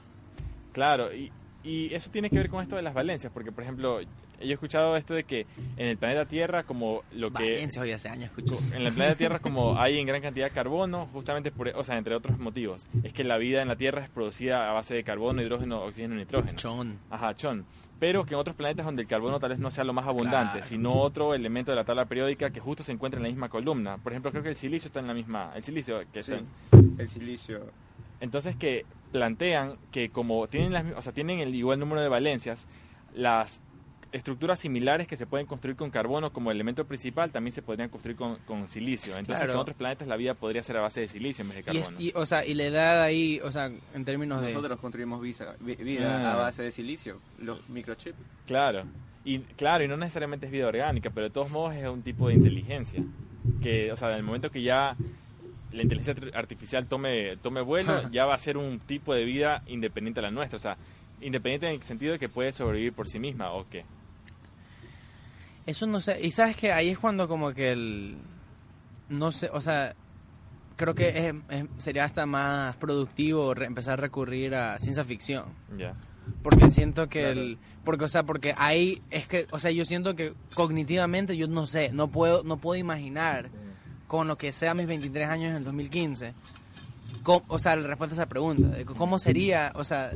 Claro, 0.72 1.14
y, 1.14 1.32
y 1.64 1.94
eso 1.94 2.12
tiene 2.12 2.30
que 2.30 2.38
ver 2.38 2.50
con 2.50 2.62
esto 2.62 2.76
de 2.76 2.82
las 2.82 2.94
valencias, 2.94 3.32
porque, 3.34 3.52
por 3.52 3.64
ejemplo, 3.64 4.00
yo 4.42 4.48
he 4.50 4.54
escuchado 4.54 4.96
esto 4.96 5.14
de 5.14 5.24
que 5.24 5.46
en 5.78 5.88
el 5.88 5.98
planeta 5.98 6.26
Tierra, 6.26 6.64
como 6.64 7.04
lo 7.12 7.30
que... 7.32 7.44
Valencia, 7.54 7.82
hoy 7.82 7.92
hace 7.92 8.10
años 8.10 8.26
escuché. 8.26 8.56
eso. 8.56 8.76
En 8.76 8.84
el 8.84 8.94
planeta 8.94 9.18
Tierra, 9.18 9.40
como 9.42 9.80
hay 9.80 10.00
en 10.00 10.06
gran 10.08 10.22
cantidad 10.22 10.46
de 10.48 10.52
carbono, 10.52 11.06
justamente 11.08 11.52
por, 11.52 11.68
o 11.70 11.84
sea, 11.84 11.98
entre 11.98 12.16
otros 12.16 12.38
motivos, 12.40 12.88
es 13.04 13.14
que 13.14 13.24
la 13.24 13.38
vida 13.38 13.62
en 13.62 13.68
la 13.68 13.76
Tierra 13.76 14.04
es 14.04 14.10
producida 14.10 14.70
a 14.70 14.74
base 14.74 14.96
de 14.96 15.04
carbono, 15.04 15.42
hidrógeno, 15.42 15.84
oxígeno 15.84 16.16
y 16.16 16.20
nitrógeno. 16.20 16.56
Chon. 16.58 16.98
Ajá, 17.10 17.36
chon. 17.36 17.66
Pero 18.00 18.24
que 18.26 18.34
en 18.34 18.40
otros 18.40 18.56
planetas 18.56 18.86
donde 18.86 19.02
el 19.02 19.08
carbono 19.10 19.40
tal 19.40 19.50
vez 19.50 19.60
no 19.60 19.70
sea 19.72 19.84
lo 19.84 19.92
más 19.92 20.06
abundante, 20.08 20.54
Claro. 20.60 20.66
sino 20.68 20.94
otro 20.94 21.34
elemento 21.34 21.72
de 21.72 21.76
la 21.76 21.84
tabla 21.84 22.06
periódica 22.06 22.50
que 22.50 22.62
justo 22.62 22.82
se 22.82 22.94
encuentra 22.94 23.18
en 23.18 23.24
la 23.24 23.30
misma 23.30 23.50
columna. 23.50 23.98
Por 23.98 24.14
ejemplo, 24.14 24.32
creo 24.32 24.42
que 24.44 24.50
el 24.50 24.56
silicio 24.56 24.88
está 24.88 25.02
en 25.02 25.08
la 25.08 25.14
misma, 25.14 25.52
el 25.56 25.64
silicio 25.66 26.00
que 26.14 26.24
Sí. 26.24 26.32
está 26.34 26.46
en- 26.78 26.96
El 26.98 27.10
silicio. 27.10 27.60
entonces 28.22 28.56
que 28.56 28.86
plantean 29.12 29.74
que 29.92 30.10
como 30.12 30.48
tienen 30.48 30.72
las, 30.72 30.86
o 30.96 31.02
sea, 31.02 31.12
tienen 31.14 31.40
el 31.40 31.54
igual 31.56 31.80
número 31.80 32.02
de 32.02 32.08
valencias, 32.10 32.68
las 33.14 33.62
estructuras 34.12 34.58
similares 34.60 35.08
que 35.08 35.16
se 35.16 35.26
pueden 35.28 35.46
construir 35.46 35.76
con 35.78 35.92
carbono 35.92 36.32
como 36.34 36.50
elemento 36.52 36.86
principal 36.86 37.32
también 37.32 37.52
se 37.52 37.62
podrían 37.62 37.90
construir 37.90 38.18
con, 38.18 38.38
con 38.48 38.68
silicio. 38.68 39.12
Entonces 39.18 39.38
Claro. 39.40 39.54
que 39.54 39.56
en 39.58 39.62
otros 39.62 39.78
planetas 39.78 40.08
la 40.08 40.16
vida 40.18 40.34
podría 40.34 40.64
ser 40.64 40.78
a 40.78 40.82
base 40.82 41.02
de 41.02 41.08
silicio 41.08 41.44
en 41.44 41.50
vez 41.50 41.66
de 41.66 41.74
Y, 41.74 41.78
es- 41.78 41.84
carbono. 41.90 42.06
y, 42.06 42.12
o 42.16 42.26
sea, 42.26 42.46
y 42.46 42.54
la 42.56 42.64
edad 42.66 43.02
ahí, 43.04 43.40
o 43.44 43.52
sea, 43.52 43.66
en 43.94 44.06
términos 44.06 44.42
de... 44.42 44.54
Nosotros 44.54 44.80
construimos 44.80 45.22
visa- 45.22 45.56
vida 45.60 46.32
Ah. 46.32 46.34
a 46.34 46.36
base 46.38 46.64
de 46.64 46.72
silicio, 46.72 47.20
los 47.38 47.68
microchips. 47.70 48.18
Claro. 48.48 48.84
Y 49.26 49.40
claro, 49.40 49.84
y 49.84 49.88
no 49.88 49.98
necesariamente 49.98 50.48
es 50.48 50.52
vida 50.52 50.66
orgánica, 50.68 51.10
pero 51.12 51.28
de 51.28 51.34
todos 51.34 51.52
modos 51.52 51.76
es 51.76 51.88
un 51.88 52.02
tipo 52.02 52.28
de 52.30 52.36
inteligencia. 52.36 53.04
Que, 53.62 53.92
o 53.92 53.98
sea, 53.98 54.10
en 54.12 54.16
el 54.18 54.24
momento 54.24 54.50
que 54.50 54.62
ya 54.64 54.96
la 55.72 55.84
inteligencia 55.84 56.16
arti- 56.16 56.36
artificial 56.36 56.88
tome, 56.88 57.38
tome 57.38 57.62
vuelo, 57.62 57.94
ya 58.12 58.26
va 58.26 58.34
a 58.34 58.38
ser 58.40 58.58
un 58.58 58.80
tipo 58.80 59.14
de 59.14 59.24
vida 59.26 59.62
independiente 59.68 60.20
a 60.20 60.24
la 60.24 60.32
nuestra. 60.32 60.56
O 60.56 60.60
sea, 60.60 60.78
independiente 61.22 61.68
en 61.68 61.74
el 61.74 61.84
sentido 61.84 62.14
de 62.14 62.20
que 62.20 62.30
puede 62.30 62.52
sobrevivir 62.54 62.94
por 62.94 63.08
sí 63.08 63.20
misma, 63.20 63.52
¿o 63.52 63.66
qué? 63.70 63.84
Eso 65.70 65.86
no 65.88 66.02
sé, 66.02 66.20
y 66.22 66.32
sabes 66.32 66.56
que 66.58 66.72
ahí 66.72 66.90
es 66.90 66.98
cuando 67.00 67.28
como 67.28 67.54
que 67.54 67.72
el... 67.72 68.16
No 69.10 69.32
sé, 69.32 69.50
o 69.54 69.62
sea, 69.62 69.96
creo 70.76 70.94
que 70.96 71.10
es- 71.10 71.36
es- 71.50 71.66
sería 71.78 72.06
hasta 72.06 72.26
más 72.26 72.76
productivo 72.78 73.54
re- 73.54 73.66
empezar 73.66 73.94
a 73.94 74.02
recurrir 74.02 74.56
a 74.56 74.78
ciencia 74.80 75.04
ficción. 75.06 75.46
Ya. 75.78 75.94
Porque 76.44 76.70
siento 76.72 77.08
que 77.10 77.22
Claro. 77.22 77.42
el... 77.42 77.58
Porque, 77.84 78.06
o 78.06 78.08
sea, 78.08 78.24
porque 78.24 78.54
ahí 78.58 79.02
es 79.10 79.28
que, 79.28 79.48
o 79.52 79.60
sea, 79.60 79.72
yo 79.72 79.84
siento 79.86 80.16
que 80.16 80.34
cognitivamente 80.54 81.36
yo 81.38 81.48
no 81.48 81.66
sé, 81.66 81.92
no 81.92 82.08
puedo, 82.08 82.44
no 82.44 82.58
puedo 82.58 82.80
imaginar 82.80 83.50
con 84.08 84.28
lo 84.28 84.38
que 84.38 84.52
sea 84.52 84.74
mis 84.74 84.86
23 84.88 85.28
años 85.30 85.52
en 85.52 85.58
el 85.58 85.64
2015, 85.64 86.34
cómo- 87.34 87.46
o 87.48 87.60
sea, 87.60 87.76
la 87.76 87.88
respuesta 87.88 88.14
a 88.16 88.18
esa 88.18 88.26
pregunta, 88.28 88.68
de 88.76 88.86
cómo 88.86 89.20
sería, 89.20 89.72
o 89.76 89.84
sea, 89.84 90.12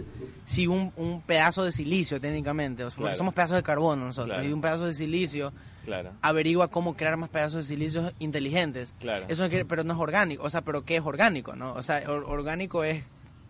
si 0.46 0.68
un, 0.68 0.92
un 0.96 1.22
pedazo 1.22 1.64
de 1.64 1.72
silicio 1.72 2.20
técnicamente, 2.20 2.84
o 2.84 2.90
sea, 2.90 2.96
porque 2.98 3.10
Claro. 3.10 3.18
somos 3.18 3.34
pedazos 3.34 3.56
de 3.58 3.64
carbono 3.64 4.06
nosotros, 4.06 4.36
Claro. 4.36 4.50
y 4.50 4.54
un 4.54 4.62
pedazo 4.62 4.86
de 4.86 4.94
silicio 4.94 5.54
Claro, 5.86 6.12
averigua 6.22 6.70
cómo 6.70 6.96
crear 6.96 7.18
más 7.18 7.30
pedazos 7.30 7.68
de 7.68 7.76
silicio 7.76 8.12
inteligentes. 8.20 8.96
claro. 9.00 9.26
Eso 9.30 9.44
no 9.44 9.50
quiere- 9.50 9.66
pero 9.66 9.84
no 9.84 9.94
es 9.94 10.00
orgánico, 10.00 10.44
o 10.44 10.50
sea, 10.50 10.62
pero 10.62 10.84
¿qué 10.86 10.96
es 10.96 11.04
orgánico, 11.06 11.56
no? 11.56 11.74
O 11.74 11.84
sea, 11.84 12.04
or- 12.08 12.26
orgánico 12.28 12.84
es 12.84 13.04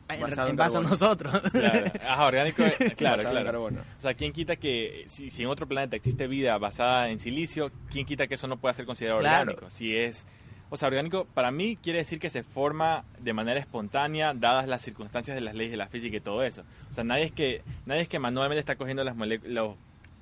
en, 0.10 0.20
Basado 0.22 0.48
en 0.48 0.52
en 0.52 0.58
base 0.58 0.78
a 0.78 0.82
nosotros. 0.82 1.40
Claro. 1.52 1.92
Ajá, 2.08 2.26
orgánico, 2.26 2.62
claro, 2.98 3.24
claro. 3.24 3.46
carbono. 3.46 3.82
O 3.98 4.02
sea, 4.02 4.14
¿quién 4.14 4.34
quita 4.34 4.58
que 4.58 5.06
si, 5.08 5.30
si 5.30 5.44
en 5.44 5.48
otro 5.48 5.66
planeta 5.68 5.96
existe 5.96 6.28
vida 6.28 6.58
basada 6.58 7.10
en 7.10 7.20
silicio, 7.20 7.72
quién 7.90 8.06
quita 8.06 8.28
que 8.28 8.34
eso 8.36 8.48
no 8.48 8.58
pueda 8.58 8.74
ser 8.74 8.86
considerado 8.86 9.22
Claro. 9.22 9.52
orgánico? 9.52 9.70
Si 9.70 9.96
es, 9.96 10.28
o 10.74 10.78
sea, 10.78 10.88
orgánico 10.88 11.26
para 11.36 11.52
mí 11.52 11.78
quiere 11.82 12.00
decir 12.00 12.18
que 12.20 12.32
se 12.32 12.42
forma 12.42 13.04
de 13.20 13.32
manera 13.32 13.60
espontánea 13.60 14.34
dadas 14.34 14.68
las 14.68 14.82
circunstancias 14.82 15.36
de 15.36 15.42
las 15.42 15.54
leyes 15.54 15.70
de 15.70 15.78
la 15.78 15.88
física 15.88 16.18
y 16.18 16.20
todo 16.20 16.42
eso. 16.44 16.64
O 16.90 16.94
sea, 16.94 17.04
nadie 17.04 17.26
es 17.26 17.32
que 17.32 17.62
nadie 17.86 18.02
es 18.02 18.10
que 18.10 18.18
manualmente 18.18 18.60
está 18.60 18.76
cogiendo 18.76 19.04
las 19.04 19.16
los 19.16 19.76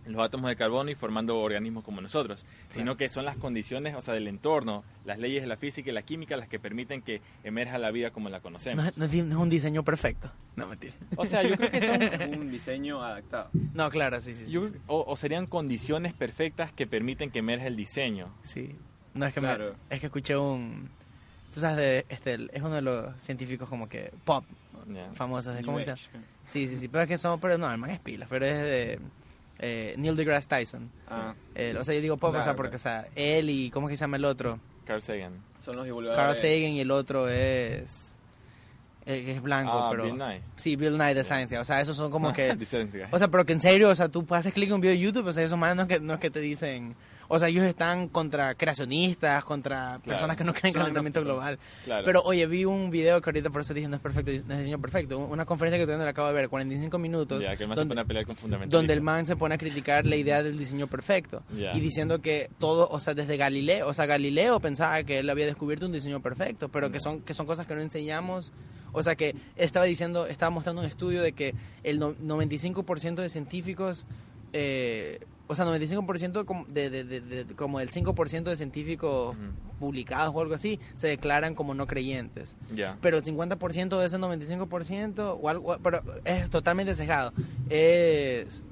los 0.07 0.19
átomos 0.19 0.49
de 0.49 0.55
carbono 0.55 0.89
y 0.89 0.95
formando 0.95 1.37
organismos 1.39 1.83
como 1.83 2.01
nosotros, 2.01 2.43
sino 2.69 2.97
que 2.97 3.07
son 3.07 3.23
las 3.23 3.37
condiciones, 3.37 3.93
o 3.93 4.01
sea, 4.01 4.15
del 4.15 4.27
entorno, 4.27 4.83
las 5.05 5.19
leyes 5.19 5.43
de 5.43 5.47
la 5.47 5.57
física 5.57 5.91
y 5.91 5.93
la 5.93 6.01
química 6.01 6.35
las 6.37 6.47
que 6.49 6.57
permiten 6.57 7.03
que 7.03 7.21
emerja 7.43 7.77
la 7.77 7.91
vida 7.91 8.09
como 8.09 8.27
la 8.27 8.39
conocemos. 8.39 8.83
No, 8.83 8.89
es- 8.89 8.97
no 8.97 9.05
es, 9.05 9.13
no 9.25 9.35
es 9.37 9.41
un 9.43 9.49
diseño 9.51 9.83
perfecto. 9.83 10.31
No, 10.55 10.65
mentira. 10.65 10.95
O 11.17 11.23
sea, 11.23 11.43
yo 11.43 11.55
creo 11.55 11.69
que 11.69 11.81
son 11.81 12.01
un 12.41 12.49
diseño 12.51 12.99
adaptado. 13.03 13.51
No, 13.75 13.91
claro, 13.91 14.19
sí, 14.21 14.33
sí, 14.33 14.47
sí. 14.47 14.51
Yo- 14.51 14.67
sí. 14.69 14.73
o, 14.87 15.05
o 15.07 15.15
serían 15.15 15.45
condiciones 15.45 16.13
perfectas 16.15 16.71
que 16.73 16.87
permiten 16.87 17.29
que 17.29 17.37
emerja 17.39 17.67
el 17.67 17.75
diseño. 17.75 18.33
Sí. 18.41 18.75
No, 19.13 19.25
es 19.25 19.33
que, 19.33 19.41
me- 19.41 19.47
Claro. 19.47 19.75
es 19.89 19.99
que 19.99 20.05
escuché 20.07 20.35
un... 20.37 20.89
Tú 21.53 21.59
sabes, 21.59 21.77
de, 21.77 22.05
este, 22.09 22.35
es 22.53 22.61
uno 22.61 22.75
de 22.75 22.81
los 22.81 23.13
científicos 23.21 23.67
como 23.67 23.89
que 23.89 24.11
pop 24.23 24.45
famosos. 25.15 25.53
¿de 25.53 25.61
New 25.61 25.65
¿Cómo 25.65 25.79
se 25.79 25.85
llama? 25.85 25.97
Sí, 26.47 26.67
sí, 26.67 26.77
sí. 26.77 26.87
Pero 26.87 27.03
es 27.03 27.07
que 27.09 27.17
son... 27.17 27.39
Pero 27.39 27.57
no, 27.57 27.69
el 27.71 27.77
man 27.77 27.89
es 27.89 27.99
pila. 27.99 28.25
Pero 28.29 28.45
es 28.45 28.57
de 28.61 28.99
eh, 29.59 29.95
Neil 29.97 30.15
deGrasse 30.15 30.47
Tyson. 30.47 30.89
Ah, 31.09 31.33
El- 31.55 31.77
o 31.77 31.83
sea, 31.83 31.93
yo 31.93 32.01
digo 32.01 32.17
pop, 32.17 32.33
o 32.35 32.41
sea, 32.41 32.55
porque, 32.55 32.77
o 32.77 32.79
sea, 32.79 33.07
él 33.15 33.49
y... 33.49 33.69
¿Cómo 33.71 33.87
es 33.89 33.91
que 33.93 33.97
se 33.97 34.01
llama 34.01 34.15
el 34.17 34.25
otro? 34.25 34.59
Carl 34.85 35.01
Sagan. 35.01 35.33
son 35.59 35.75
los 35.75 35.75
Carl 35.75 35.85
divulgadores. 35.85 36.37
Sagan 36.39 36.71
y 36.71 36.79
el 36.79 36.89
otro 36.91 37.27
es... 37.29 38.15
eh, 39.05 39.23
que 39.25 39.31
es 39.33 39.41
blanco, 39.41 39.71
Ah, 39.73 39.87
pero... 39.91 40.05
Bill 40.05 40.17
Nye. 40.17 40.41
Sí, 40.55 40.75
Bill 40.77 40.97
Nye 40.97 41.13
de 41.13 41.23
Science. 41.25 41.57
O 41.59 41.65
sea, 41.65 41.81
esos 41.81 41.97
son 41.97 42.09
como 42.11 42.31
que... 42.33 42.57
O 43.11 43.19
sea, 43.19 43.27
pero 43.27 43.45
que 43.45 43.53
en 43.53 43.59
serio, 43.61 43.89
o 43.89 43.95
sea, 43.95 44.07
tú 44.07 44.25
haces 44.29 44.53
clic 44.53 44.69
en 44.69 44.75
un 44.75 44.81
video 44.81 44.93
de 44.93 44.99
YouTube, 44.99 45.27
o 45.27 45.33
sea, 45.33 45.43
esos 45.43 45.57
manes 45.59 45.75
no 45.75 45.81
es 45.83 45.87
que, 45.89 45.99
no 45.99 46.13
es 46.13 46.19
que 46.21 46.29
te 46.31 46.39
dicen... 46.39 46.95
O 47.33 47.39
sea, 47.39 47.47
ellos 47.47 47.63
están 47.65 48.09
contra 48.09 48.55
creacionistas, 48.55 49.45
contra 49.45 49.99
personas 50.05 50.35
que 50.35 50.43
no 50.43 50.53
creen 50.53 50.75
en 50.75 50.81
calentamiento 50.81 51.21
global. 51.23 51.57
Claro. 51.85 52.03
Pero 52.05 52.21
oye, 52.23 52.45
vi 52.45 52.65
un 52.65 52.89
video 52.91 53.21
que 53.21 53.29
ahorita 53.29 53.49
por 53.49 53.61
eso 53.61 53.73
dije 53.73 53.87
no 53.87 53.95
es 53.95 54.01
perfecto, 54.01 54.31
no 54.47 54.53
es 54.53 54.59
diseño 54.59 54.79
perfecto. 54.81 55.17
Una 55.19 55.45
conferencia 55.45 55.77
que 55.77 55.85
todavía 55.85 55.99
no 55.99 56.03
la 56.05 56.11
acabo 56.11 56.27
de 56.27 56.33
ver, 56.33 56.49
45 56.49 56.97
minutos. 56.97 57.43
ya, 57.43 57.55
que 57.55 57.63
el 57.63 57.69
man 57.69 57.77
se 57.77 57.81
donde, 57.81 57.91
pone 57.93 58.01
a 58.01 58.05
pelear 58.05 58.25
con 58.25 58.69
donde 58.69 58.93
el 58.93 59.01
man 59.01 59.25
se 59.25 59.35
pone 59.37 59.55
a 59.55 59.57
criticar 59.57 60.05
la 60.05 60.15
idea 60.17 60.43
del 60.43 60.57
diseño 60.57 60.87
perfecto. 60.87 61.43
Ya. 61.55 61.71
Y 61.75 61.79
diciendo 61.79 62.21
que 62.21 62.49
todo, 62.59 62.89
o 62.89 62.99
sea, 62.99 63.13
desde 63.13 63.37
Galileo, 63.37 63.87
o 63.87 63.93
sea, 63.93 64.05
Galileo 64.05 64.59
pensaba 64.59 65.01
que 65.03 65.19
él 65.19 65.29
había 65.29 65.45
descubierto 65.45 65.85
un 65.85 65.91
diseño 65.93 66.21
perfecto, 66.21 66.69
pero 66.69 66.89
que 66.89 66.95
Ya. 66.99 67.03
son, 67.03 67.21
que 67.21 67.33
son 67.33 67.45
cosas 67.45 67.65
que 67.65 67.75
no 67.75 67.81
enseñamos. 67.81 68.51
O 68.93 69.03
sea, 69.03 69.15
que 69.15 69.35
estaba 69.55 69.85
diciendo, 69.85 70.27
estaba 70.27 70.49
mostrando 70.49 70.81
un 70.81 70.87
estudio 70.87 71.21
de 71.21 71.31
que 71.31 71.55
el 71.83 71.97
no- 71.97 72.13
95% 72.15 73.21
de 73.21 73.29
científicos, 73.29 74.05
eh, 74.51 75.19
o 75.51 75.55
sea, 75.55 75.65
95% 75.65 76.45
como, 76.45 76.65
de, 76.65 76.89
de, 76.89 77.03
de- 77.03 77.21
de- 77.21 77.55
como 77.55 77.79
el 77.79 77.89
5% 77.91 78.43
de 78.43 78.55
científicos 78.55 79.35
publicados 79.79 80.33
o 80.35 80.41
algo 80.41 80.55
así, 80.55 80.79
se 80.95 81.07
declaran 81.07 81.53
como 81.55 81.73
no 81.73 81.85
creyentes 81.87 82.55
Ya. 82.73 82.97
pero 83.01 83.17
el 83.17 83.23
50% 83.23 83.99
de 83.99 84.05
ese 84.05 84.17
95% 84.17 85.37
o 85.41 85.49
algo 85.49 85.77
pero 85.83 86.01
es 86.25 86.49
totalmente 86.49 86.95
cejado 86.95 87.33
es 87.69 88.63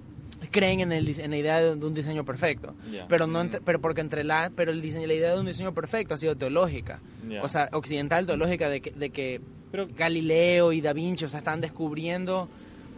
creen 0.51 0.79
en 0.79 0.91
el 0.91 1.19
en 1.19 1.31
la 1.31 1.37
idea 1.37 1.59
de, 1.61 1.85
un 1.85 1.93
diseño 1.93 2.23
perfecto 2.23 2.73
Ya. 2.89 3.07
pero 3.07 3.27
no 3.27 3.41
entre- 3.41 3.59
pero 3.61 3.81
porque 3.81 4.01
entre 4.01 4.23
la 4.23 4.51
pero 4.55 4.71
el 4.71 4.81
diseño 4.81 5.05
la 5.07 5.13
idea 5.13 5.33
de 5.33 5.39
un 5.39 5.45
diseño 5.45 5.73
perfecto 5.73 6.13
ha 6.13 6.17
sido 6.17 6.35
teológica 6.37 7.01
Ya. 7.27 7.43
o 7.43 7.47
sea 7.49 7.69
occidental 7.73 8.25
teológica 8.25 8.69
de 8.69 8.81
que, 8.81 8.91
de 8.91 9.09
que 9.09 9.41
Pero- 9.71 9.87
Galileo 9.95 10.71
y 10.71 10.81
Da 10.81 10.93
Vinci 10.93 11.25
o 11.25 11.29
sea 11.29 11.39
están 11.39 11.59
descubriendo 11.61 12.47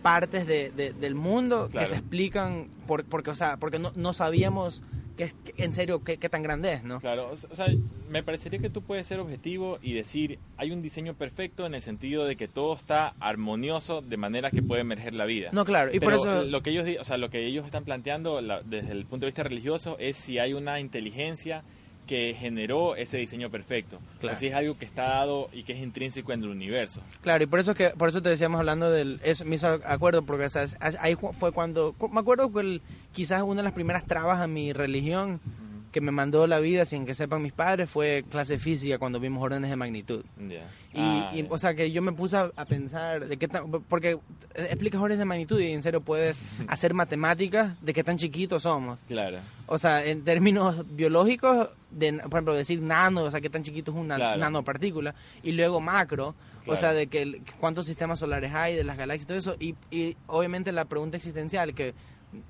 partes 0.02 0.48
de, 0.48 0.72
de- 0.72 0.94
del 0.94 1.16
mundo 1.16 1.68
Claro. 1.72 1.86
que 1.86 1.90
se 1.90 1.96
explican 2.00 2.66
por, 2.88 3.06
porque 3.06 3.30
o 3.30 3.36
sea 3.36 3.58
porque 3.58 3.80
no, 3.80 3.92
no 3.96 4.14
sabíamos 4.14 4.82
que, 5.18 5.32
que 5.56 5.64
en 5.64 5.74
serio 5.74 6.04
qué, 6.04 6.18
tan 6.18 6.42
grande 6.42 6.74
es 6.74 6.84
no 6.84 7.00
Claro, 7.00 7.32
o 7.32 7.56
sea, 7.56 7.68
me 8.10 8.24
parecería 8.24 8.60
que 8.60 8.70
tú 8.70 8.82
puedes 8.82 9.06
ser 9.06 9.20
objetivo 9.20 9.78
y 9.82 9.94
decir, 9.94 10.40
hay 10.58 10.72
un 10.72 10.82
diseño 10.82 11.14
perfecto 11.14 11.66
en 11.66 11.76
el 11.76 11.82
sentido 11.82 12.26
de 12.26 12.36
que 12.36 12.48
todo 12.48 12.76
está 12.76 13.14
armonioso 13.20 14.02
de 14.02 14.18
manera 14.18 14.50
que 14.52 14.64
puede 14.64 14.82
emerger 14.82 15.14
la 15.14 15.26
vida. 15.26 15.50
no 15.52 15.66
claro 15.66 15.92
y 15.94 16.00
Pero 16.00 16.18
por 16.18 16.28
eso 16.28 16.44
lo 16.46 16.62
que 16.64 16.72
ellos, 16.72 16.88
o 17.00 17.04
sea, 17.04 17.18
lo 17.18 17.30
que 17.30 17.46
ellos 17.46 17.66
están 17.66 17.84
planteando 17.84 18.42
la- 18.42 18.62
desde 18.64 18.94
el 18.94 19.06
punto 19.06 19.26
de 19.26 19.32
vista 19.32 19.44
religioso 19.44 19.98
es 20.00 20.18
si 20.18 20.40
hay 20.40 20.54
una 20.54 20.80
inteligencia 20.80 21.64
que 22.08 22.36
generó 22.38 22.96
ese 22.96 23.18
diseño 23.18 23.50
perfecto, 23.50 24.00
Claro. 24.20 24.36
si 24.38 24.48
es 24.48 24.54
algo 24.54 24.78
que 24.78 24.86
está 24.86 25.04
dado 25.04 25.50
y 25.54 25.64
que 25.64 25.74
es 25.74 25.80
intrínseco 25.80 26.34
en 26.34 26.44
el 26.44 26.50
universo. 26.50 27.02
Claro, 27.22 27.44
y 27.44 27.48
por 27.48 27.60
eso 27.60 27.74
que 27.74 27.90
por 27.92 28.10
eso 28.10 28.22
te 28.22 28.30
decíamos 28.30 28.60
hablando 28.60 28.92
del 28.92 29.20
me 29.46 29.56
hizo 29.56 29.68
acuerdo 29.86 30.24
porque 30.24 30.46
o 30.46 30.50
sea, 30.50 30.64
es- 30.64 30.76
ahí 31.00 31.16
fue 31.16 31.52
cuando 31.52 31.94
cu- 31.94 32.10
me 32.10 32.20
acuerdo 32.20 32.52
que 32.52 32.60
el- 32.60 32.82
quizás 33.14 33.42
una 33.44 33.58
de 33.58 33.64
las 33.64 33.74
primeras 33.74 34.06
trabas 34.06 34.40
a 34.40 34.48
mi 34.48 34.74
religión 34.74 35.40
que 35.92 36.02
me 36.02 36.12
mandó 36.12 36.48
la 36.48 36.60
vida 36.60 36.86
sin 36.86 37.06
que 37.06 37.14
sepan 37.16 37.42
mis 37.42 37.52
padres 37.52 37.90
fue 37.90 38.24
clase 38.30 38.58
física 38.58 38.98
cuando 38.98 39.20
vimos 39.20 39.44
órdenes 39.44 39.70
de 39.70 39.76
magnitud. 39.76 40.24
Ya. 40.38 40.66
Y, 40.94 41.00
Ah, 41.00 41.30
y, 41.34 41.44
ya. 41.44 41.48
o 41.50 41.58
sea 41.58 41.74
que 41.74 41.92
yo 41.92 42.02
me 42.02 42.12
puse 42.14 42.38
a, 42.38 42.50
a 42.56 42.66
pensar 42.66 43.28
de 43.28 43.38
qué 43.38 43.48
tan 43.48 43.70
porque 43.70 44.18
explicas 44.56 45.00
órdenes 45.02 45.20
de 45.20 45.26
magnitud 45.26 45.60
y 45.60 45.72
en 45.72 45.82
serio 45.84 46.02
puedes 46.02 46.40
hacer 46.68 46.94
matemáticas 46.94 47.74
de 47.82 47.94
qué 47.94 48.04
tan 48.04 48.18
chiquitos 48.18 48.64
somos. 48.64 49.00
Claro, 49.08 49.40
O 49.68 49.78
sea, 49.78 50.06
en 50.06 50.24
términos 50.24 50.86
biológicos, 50.96 51.70
de, 51.92 52.14
por 52.14 52.34
ejemplo, 52.34 52.54
decir 52.56 52.82
nano, 52.82 53.24
o 53.24 53.32
sea, 53.32 53.42
qué 53.42 53.50
tan 53.50 53.64
chiquito 53.64 53.92
es 53.92 53.98
una 53.98 54.16
Claro. 54.16 54.40
nanopartícula, 54.40 55.14
y 55.44 55.52
luego 55.52 55.80
macro, 55.82 56.30
o 56.62 56.64
Claro. 56.64 56.80
sea, 56.80 56.94
de 56.94 57.08
que 57.08 57.42
cuántos 57.60 57.86
sistemas 57.86 58.20
solares 58.20 58.54
hay, 58.54 58.76
de 58.76 58.84
las 58.84 58.98
galaxias 58.98 59.24
y 59.24 59.28
todo 59.28 59.38
eso, 59.38 59.56
y, 59.60 59.76
y 59.92 60.16
obviamente 60.28 60.72
la 60.72 60.86
pregunta 60.86 61.18
existencial, 61.18 61.74
que 61.74 61.94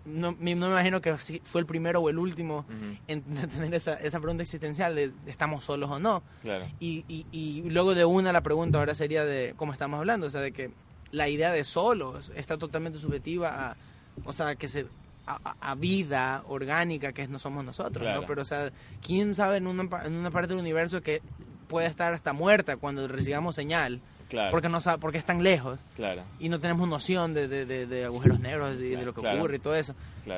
no, 0.05 0.35
me- 0.39 0.55
no 0.55 0.67
me 0.67 0.73
imagino 0.73 1.01
que 1.01 1.15
fue 1.17 1.61
el 1.61 1.67
primero 1.67 2.01
o 2.01 2.09
el 2.09 2.17
último 2.19 2.65
en 3.07 3.21
tener 3.49 3.73
esa, 3.73 3.95
esa 3.95 4.19
pregunta 4.19 4.43
existencial 4.43 4.95
de 4.95 5.11
¿estamos 5.27 5.65
solos 5.65 5.89
o 5.89 5.99
no? 5.99 6.23
claro. 6.43 6.65
Y, 6.79 7.03
y, 7.07 7.25
y 7.31 7.61
luego 7.69 7.95
de 7.95 8.05
una 8.05 8.31
la 8.31 8.41
pregunta 8.41 8.77
ahora 8.79 8.93
sería 8.95 9.25
de 9.25 9.53
cómo 9.57 9.73
estamos 9.73 9.97
hablando, 9.99 10.27
o 10.27 10.29
sea, 10.29 10.41
de 10.41 10.51
que 10.51 10.71
la 11.11 11.27
idea 11.29 11.51
de 11.51 11.63
solos 11.63 12.31
está 12.35 12.57
totalmente 12.57 12.99
subjetiva 12.99 13.71
a, 13.71 13.77
o 14.23 14.33
sea, 14.33 14.55
que 14.55 14.67
se 14.67 14.85
a, 15.27 15.75
vida 15.75 16.43
orgánica 16.47 17.13
que 17.13 17.27
no 17.27 17.39
somos 17.39 17.63
nosotros, 17.63 18.03
Claro. 18.03 18.21
¿no? 18.21 18.27
Pero, 18.27 18.41
o 18.41 18.45
sea, 18.45 18.71
¿quién 19.05 19.33
sabe 19.33 19.57
en 19.57 19.67
una, 19.67 19.87
en 20.05 20.13
una 20.13 20.31
parte 20.31 20.49
del 20.49 20.59
universo 20.59 21.01
que 21.01 21.21
puede 21.67 21.87
estar 21.87 22.13
hasta 22.13 22.33
muerta 22.33 22.77
cuando 22.77 23.07
recibamos 23.07 23.55
señal? 23.55 24.01
Claro, 24.31 24.49
Porque 24.51 24.69
no 24.69 24.79
porque 24.99 25.17
es 25.19 25.25
tan 25.25 25.43
lejos. 25.43 25.83
Claro, 25.95 26.23
y 26.39 26.47
no 26.49 26.59
tenemos 26.59 26.87
noción 26.87 27.33
de, 27.35 27.47
de, 27.47 27.65
de- 27.65 27.85
de 27.85 28.05
agujeros 28.05 28.39
negros 28.39 28.77
y 28.79 28.95
de 28.95 29.03
lo 29.05 29.13
que 29.13 29.19
ocurre 29.19 29.57
y 29.57 29.59
todo 29.59 29.75
eso. 29.75 29.93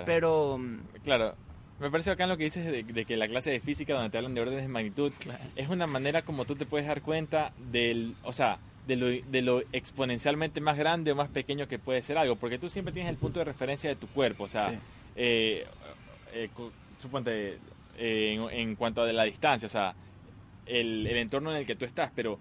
Pero, 0.05 0.59
Claro, 1.03 1.35
me 1.79 1.89
parece 1.91 2.09
acá 2.11 2.25
lo 2.27 2.35
que 2.35 2.45
dices 2.45 2.65
de, 2.65 3.05
que 3.05 3.15
la 3.17 3.27
clase 3.27 3.51
de 3.51 3.59
física 3.59 3.93
donde 3.93 4.09
te 4.09 4.17
hablan 4.17 4.33
de 4.33 4.41
órdenes 4.41 4.63
de 4.63 4.67
magnitud 4.67 5.13
es 5.55 5.69
una 5.69 5.85
manera 5.87 6.23
como 6.23 6.43
tú 6.45 6.55
te 6.55 6.65
puedes 6.65 6.87
dar 6.87 7.01
cuenta 7.03 7.53
del, 7.71 8.15
o 8.23 8.33
sea, 8.33 8.57
de 8.87 8.95
lo, 8.95 9.07
de 9.07 9.41
lo 9.43 9.61
exponencialmente 9.71 10.59
más 10.59 10.77
grande 10.77 11.11
o 11.11 11.15
más 11.15 11.29
pequeño 11.29 11.67
que 11.67 11.77
puede 11.79 12.01
ser 12.01 12.17
algo, 12.17 12.35
porque 12.35 12.57
tú 12.59 12.69
siempre 12.69 12.93
tienes 12.93 13.09
el 13.11 13.17
punto 13.17 13.39
de 13.39 13.45
referencia 13.45 13.89
de 13.89 13.95
tu 13.95 14.07
cuerpo, 14.07 14.45
o 14.45 14.47
sea, 14.47 14.71
Sí. 14.71 14.77
eh, 15.17 15.65
eh, 16.33 16.49
suponte 16.99 17.59
eh, 17.97 18.33
en, 18.33 18.49
en 18.49 18.75
cuanto 18.75 19.01
a 19.01 19.05
de 19.05 19.13
la 19.13 19.23
distancia, 19.23 19.67
o 19.67 19.69
sea, 19.69 19.93
el, 20.65 21.05
el 21.05 21.17
entorno 21.17 21.51
en 21.51 21.57
el 21.57 21.65
que 21.65 21.75
tú 21.75 21.85
estás, 21.85 22.11
pero 22.15 22.39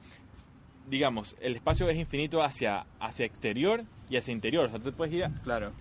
digamos, 0.89 1.37
el 1.41 1.55
espacio 1.57 1.89
es 1.89 1.97
infinito 1.97 2.43
hacia, 2.43 2.87
hacia 3.01 3.27
exterior 3.27 3.85
y 4.09 4.17
hacia 4.17 4.33
interior, 4.33 4.67
o 4.67 4.69
sea, 4.69 4.79
tú 4.79 4.87
te 4.87 4.93
puedes 4.93 5.15
ir 5.15 5.25
a- 5.25 5.31
Claro. 5.43 5.73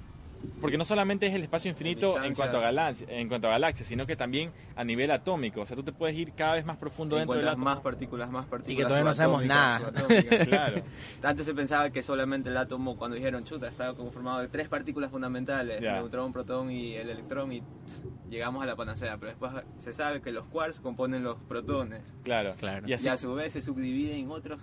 porque 0.59 0.75
no 0.77 0.85
solamente 0.85 1.27
es 1.27 1.35
el 1.35 1.43
espacio 1.43 1.69
infinito 1.69 2.15
en 2.17 2.29
Distancias. 2.29 2.37
cuanto 2.37 2.57
a 2.57 2.61
galaxias, 2.61 3.09
en 3.11 3.27
cuanto 3.27 3.47
a 3.47 3.51
galaxias, 3.51 3.87
sino 3.87 4.07
que 4.07 4.15
también 4.15 4.51
a 4.75 4.83
nivel 4.83 5.11
atómico. 5.11 5.61
O 5.61 5.65
sea, 5.67 5.75
tú 5.75 5.83
te 5.83 5.91
puedes 5.91 6.15
ir 6.17 6.33
cada 6.33 6.55
vez 6.55 6.65
más 6.65 6.77
profundo 6.77 7.15
dentro 7.15 7.33
Encuentras 7.35 7.51
átomo. 7.53 7.65
más 7.65 7.79
partículas, 7.81 8.31
más 8.31 8.45
partículas. 8.47 8.73
Y 8.73 8.77
que 8.77 8.83
todavía 8.83 9.03
no 9.03 9.13
sabemos 9.13 9.45
nada. 9.45 9.91
Claro, 10.47 10.81
Antes 11.21 11.45
se 11.45 11.53
pensaba 11.53 11.91
que 11.91 12.01
solamente 12.01 12.49
el 12.49 12.57
átomo, 12.57 12.97
cuando 12.97 13.15
dijeron 13.17 13.43
chuta, 13.43 13.67
estaba 13.67 13.95
conformado 13.95 14.39
de 14.39 14.47
tres 14.47 14.67
partículas 14.67 15.11
fundamentales: 15.11 15.77
el 15.77 15.83
neutrón, 15.93 16.33
protón 16.33 16.71
y 16.71 16.95
el 16.95 17.09
electrón, 17.11 17.51
y 17.51 17.61
tss, 17.61 18.03
llegamos 18.29 18.63
a 18.63 18.65
la 18.65 18.75
panacea. 18.75 19.17
Pero 19.17 19.27
después 19.29 19.51
se 19.77 19.93
sabe 19.93 20.21
que 20.21 20.31
los 20.31 20.45
quarks 20.45 20.79
componen 20.79 21.23
los 21.23 21.37
protones, 21.43 22.17
claro. 22.23 22.55
Claro. 22.57 22.87
Y 22.87 22.93
así, 22.93 23.05
y 23.05 23.09
a 23.09 23.17
su 23.17 23.31
vez 23.35 23.53
se 23.53 23.61
subdividen 23.61 24.17
en 24.21 24.31
otros. 24.31 24.59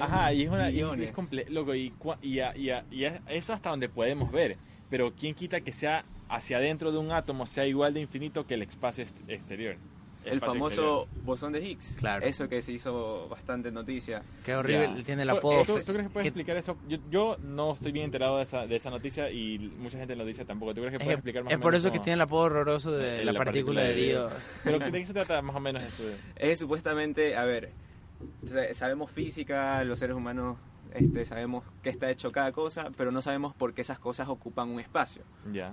Ajá, 0.00 0.32
y 0.32 0.42
es 0.42 0.50
una 0.50 0.70
y 0.70 0.80
es- 0.80 1.50
loco, 1.50 1.74
y, 1.74 1.90
cua- 1.92 2.18
y, 2.22 2.40
a- 2.40 2.56
y, 2.56 2.70
a- 2.70 2.84
y 2.90 3.04
a- 3.04 3.20
eso 3.28 3.52
hasta 3.52 3.70
donde 3.70 3.88
podemos 3.88 4.30
ver. 4.32 4.56
Pero 4.90 5.12
quién 5.14 5.34
quita 5.34 5.60
que 5.60 5.72
sea 5.72 6.04
hacia 6.28 6.58
adentro 6.58 6.92
de 6.92 6.98
un 6.98 7.10
átomo 7.12 7.46
sea 7.46 7.66
igual 7.66 7.94
de 7.94 8.00
infinito 8.00 8.46
que 8.46 8.54
el 8.54 8.62
espacio 8.62 9.04
ex- 9.04 9.14
exterior. 9.28 9.76
El 10.24 10.34
espacio 10.34 10.52
famoso 10.54 11.00
exterior. 11.02 11.24
bosón 11.26 11.52
de 11.52 11.60
Higgs. 11.68 11.96
Claro. 11.98 12.24
Eso 12.24 12.48
que 12.48 12.62
se 12.62 12.72
hizo 12.72 13.28
bastante 13.28 13.70
noticia. 13.70 14.22
Qué 14.42 14.54
horrible 14.54 15.02
tiene 15.04 15.22
el 15.22 15.28
¿Tú- 15.28 15.36
apodo. 15.36 15.64
¿Tú, 15.64 15.74
tú 15.84 15.92
crees 15.92 16.04
que 16.04 16.08
puedes 16.10 16.26
explicar 16.28 16.56
eso? 16.56 16.78
Yo, 16.88 16.96
yo 17.10 17.36
no 17.42 17.74
estoy 17.74 17.92
bien 17.92 18.06
enterado 18.06 18.38
de 18.38 18.44
esa, 18.44 18.66
de 18.66 18.74
esa 18.76 18.88
noticia 18.88 19.30
y 19.30 19.58
mucha 19.58 19.98
gente 19.98 20.16
lo 20.16 20.24
dice 20.24 20.46
tampoco. 20.46 20.72
¿Tú 20.74 20.80
crees 20.80 20.92
que 20.92 20.96
Es, 20.96 21.02
puedes 21.04 21.18
explicar 21.18 21.44
más 21.44 21.52
es 21.52 21.58
o 21.58 21.60
por 21.60 21.72
menos 21.72 21.84
eso 21.84 21.92
que 21.92 21.98
tiene 21.98 22.14
el 22.14 22.20
apodo 22.22 22.44
horroroso 22.44 22.92
de 22.92 23.20
Eh, 23.20 23.24
la, 23.26 23.32
la 23.32 23.38
partícula, 23.38 23.82
partícula 23.82 23.82
de 23.82 23.88
de 23.94 24.02
Dios. 24.02 24.32
Pero 24.64 24.78
¿de 24.78 24.92
qué 24.92 25.06
se 25.06 25.12
trata 25.12 25.42
más 25.42 25.56
o 25.56 25.60
menos 25.60 25.82
eso? 25.82 26.04
Es 26.36 26.58
supuestamente, 26.58 27.36
a 27.36 27.44
ver, 27.44 27.70
sabemos 28.72 29.10
física, 29.10 29.82
los 29.84 29.98
seres 29.98 30.16
humanos 30.16 30.56
este, 30.94 31.24
sabemos 31.24 31.64
qué 31.82 31.90
está 31.90 32.08
hecho 32.08 32.30
cada 32.30 32.52
cosa, 32.52 32.90
pero 32.96 33.10
no 33.10 33.20
sabemos 33.20 33.52
por 33.54 33.74
qué 33.74 33.80
esas 33.82 33.98
cosas 33.98 34.28
ocupan 34.28 34.68
un 34.70 34.78
espacio. 34.78 35.22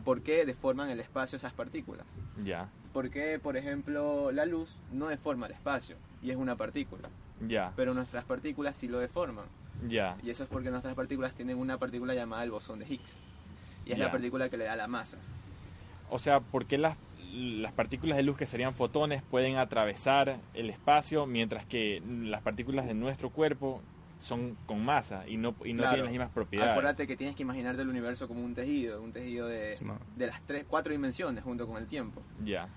¿Por 0.04 0.22
qué 0.22 0.46
deforman 0.46 0.90
el 0.90 1.00
espacio 1.00 1.36
esas 1.38 1.54
partículas? 1.54 2.06
ya, 2.44 2.70
¿Por 2.92 3.10
qué, 3.10 3.40
por 3.40 3.56
ejemplo, 3.56 4.32
la 4.32 4.46
luz 4.46 4.76
no 4.92 5.08
deforma 5.08 5.46
el 5.46 5.54
espacio 5.54 5.96
y 6.22 6.32
es 6.32 6.38
una 6.38 6.56
partícula? 6.56 7.10
ya, 7.48 7.72
Pero 7.76 7.94
nuestras 7.94 8.26
partículas 8.26 8.76
sí 8.76 8.88
lo 8.88 9.00
deforman. 9.00 9.46
ya. 9.88 10.18
Y 10.24 10.32
eso 10.32 10.44
es 10.44 10.50
porque 10.50 10.72
nuestras 10.72 10.96
partículas 10.96 11.34
tienen 11.34 11.58
una 11.58 11.78
partícula 11.78 12.14
llamada 12.16 12.44
el 12.44 12.52
bosón 12.52 12.80
de 12.80 12.86
Higgs. 12.86 13.16
Y 13.86 13.94
es 13.94 14.00
la 14.00 14.12
partícula 14.12 14.50
que 14.50 14.58
le 14.58 14.66
da 14.66 14.76
la 14.76 14.88
masa. 14.88 15.18
O 16.10 16.20
sea, 16.20 16.40
¿por 16.40 16.66
qué 16.66 16.78
las, 16.78 16.98
las 17.34 17.72
partículas 17.74 18.18
de 18.18 18.24
luz 18.24 18.38
que 18.38 18.46
serían 18.46 18.74
fotones 18.74 19.22
pueden 19.24 19.58
atravesar 19.58 20.38
el 20.54 20.70
espacio 20.70 21.26
mientras 21.26 21.66
que 21.66 22.02
las 22.06 22.42
partículas 22.42 22.88
de 22.88 22.94
nuestro 22.94 23.30
cuerpo 23.30 23.82
son 24.18 24.56
con 24.68 24.84
masa 24.86 25.28
y 25.28 25.38
no, 25.38 25.56
y 25.66 25.74
no 25.74 25.80
Claro. 25.80 25.92
tienen 25.96 26.04
las 26.06 26.12
mismas 26.12 26.30
propiedades? 26.30 26.72
Acuérdate 26.74 27.08
que 27.08 27.16
tienes 27.18 27.36
que 27.36 27.42
imaginarte 27.42 27.82
el 27.82 27.90
universo 27.90 28.28
como 28.28 28.44
un 28.44 28.54
tejido, 28.54 29.02
un 29.02 29.12
tejido 29.12 29.48
de, 29.48 29.76
Sí, 29.76 29.86
de 30.16 30.28
las 30.28 30.42
tres, 30.46 30.64
cuatro 30.68 30.92
dimensiones 30.92 31.44
junto 31.44 31.66
con 31.68 31.78
el 31.78 31.88
tiempo. 31.88 32.22
Ya. 32.44 32.68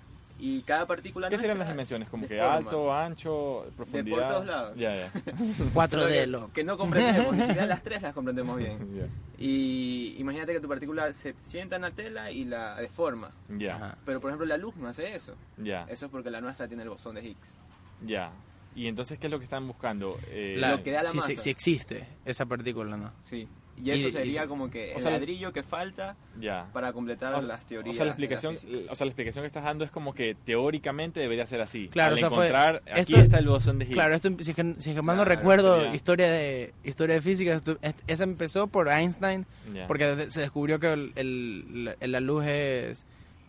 Y 0.46 0.61
cada 0.62 0.87
partícula 0.87 1.30
¿Qué 1.30 1.38
serían 1.38 1.59
las 1.59 1.68
dimensiones? 1.68 2.09
Como 2.11 2.28
que 2.28 2.38
alto, 2.38 2.92
ancho, 2.92 3.64
profundidad. 3.76 4.28
todos 4.30 4.46
lados. 4.46 4.76
Ya, 4.78 4.94
ya. 4.94 5.11
4D, 5.72 5.88
Solo 5.88 6.26
loco. 6.26 6.46
que, 6.48 6.52
que 6.52 6.64
no 6.64 6.76
comprendemos, 6.76 7.35
ni 7.35 7.40
siquiera 7.42 7.64
las 7.66 7.83
tres 7.83 8.02
las 8.02 8.12
comprendemos 8.12 8.57
bien. 8.59 9.11
Y 9.38 10.16
imagínate 10.18 10.52
que 10.52 10.61
tu 10.61 10.68
partícula 10.68 11.11
se 11.12 11.35
sienta 11.40 11.76
en 11.76 11.83
la 11.83 11.90
tela 11.92 12.30
y 12.30 12.44
la 12.44 12.76
deforma. 12.76 13.30
Ya, 13.48 13.76
Ajá. 13.76 13.98
Pero 14.04 14.20
por 14.20 14.30
ejemplo 14.30 14.46
la 14.46 14.57
luz 14.59 14.76
no 14.76 14.88
hace 14.88 15.14
eso. 15.14 15.35
ya, 15.57 15.87
Eso 15.88 16.07
es 16.07 16.12
porque 16.12 16.30
la 16.30 16.40
nuestra 16.42 16.68
tiene 16.68 16.83
el 16.83 16.90
bosón 16.90 17.14
de 17.14 17.22
Higgs. 17.26 17.57
ya. 18.04 18.30
Y 18.76 18.88
entonces, 18.88 19.20
¿qué 19.20 19.28
es 19.28 19.30
lo 19.30 19.38
que 19.38 19.44
están 19.44 19.68
buscando? 19.68 20.18
Eh, 20.30 20.57
La- 20.59 20.72
Lo 20.72 20.83
que 20.83 20.90
da 20.90 21.04
la 21.04 21.09
si, 21.09 21.20
si- 21.20 21.28
masa. 21.33 21.42
si 21.42 21.48
existe 21.50 22.09
esa 22.24 22.44
partícula, 22.44 22.96
¿no? 22.96 23.12
Sí. 23.20 23.46
Y 23.82 23.90
eso 23.90 24.06
Y- 24.06 24.08
y 24.08 24.12
sería 24.12 24.42
si- 24.42 24.48
como 24.48 24.70
que 24.70 24.92
o 24.92 24.96
el 24.96 25.02
sea, 25.02 25.10
ladrillo 25.12 25.52
que 25.52 25.62
falta 25.62 26.16
ya. 26.40 26.68
para 26.72 26.92
completar 26.92 27.34
O- 27.34 27.42
las 27.42 27.66
teorías. 27.66 27.94
O 27.94 27.96
sea, 27.96 28.04
la 28.06 28.12
explicación, 28.12 28.56
física. 28.56 28.92
o 28.92 28.94
sea, 28.94 29.04
la 29.04 29.10
explicación 29.10 29.42
que 29.42 29.46
estás 29.48 29.64
dando 29.64 29.84
es 29.84 29.90
como 29.90 30.14
que 30.14 30.37
teóricamente 30.44 31.20
debería 31.20 31.46
ser 31.46 31.60
así. 31.60 31.88
Claro, 31.88 32.12
Al 32.12 32.14
o 32.14 32.18
sea, 32.18 32.30
fue- 32.30 32.46
encontrar, 32.46 32.82
aquí 32.90 33.00
esto- 33.00 33.18
está 33.18 33.38
el 33.38 33.48
bosón 33.48 33.78
de 33.80 33.87
Higgs. 33.87 33.94
Claro, 33.94 34.14
esto, 34.14 34.28
si 34.40 34.50
es 34.50 34.56
que, 34.56 34.74
si 34.78 34.94
que 34.94 35.02
mal 35.02 35.16
no 35.16 35.24
Claro, 35.24 35.38
recuerdo, 35.40 35.76
sería- 35.80 35.94
historia 35.96 36.30
de 36.30 36.72
historia 36.84 37.14
de 37.16 37.22
física, 37.22 37.54
esto- 37.54 37.78
es- 37.82 37.94
esa 38.06 38.24
empezó 38.24 38.66
por 38.68 38.88
Einstein, 38.88 39.44
Ya, 39.74 39.87
porque 39.88 40.26
se 40.30 40.40
descubrió 40.42 40.78
que 40.78 40.92
el- 40.92 41.12
el- 41.16 41.84
la, 41.84 41.96
la 42.00 42.20
luz 42.20 42.44
es 42.46 43.06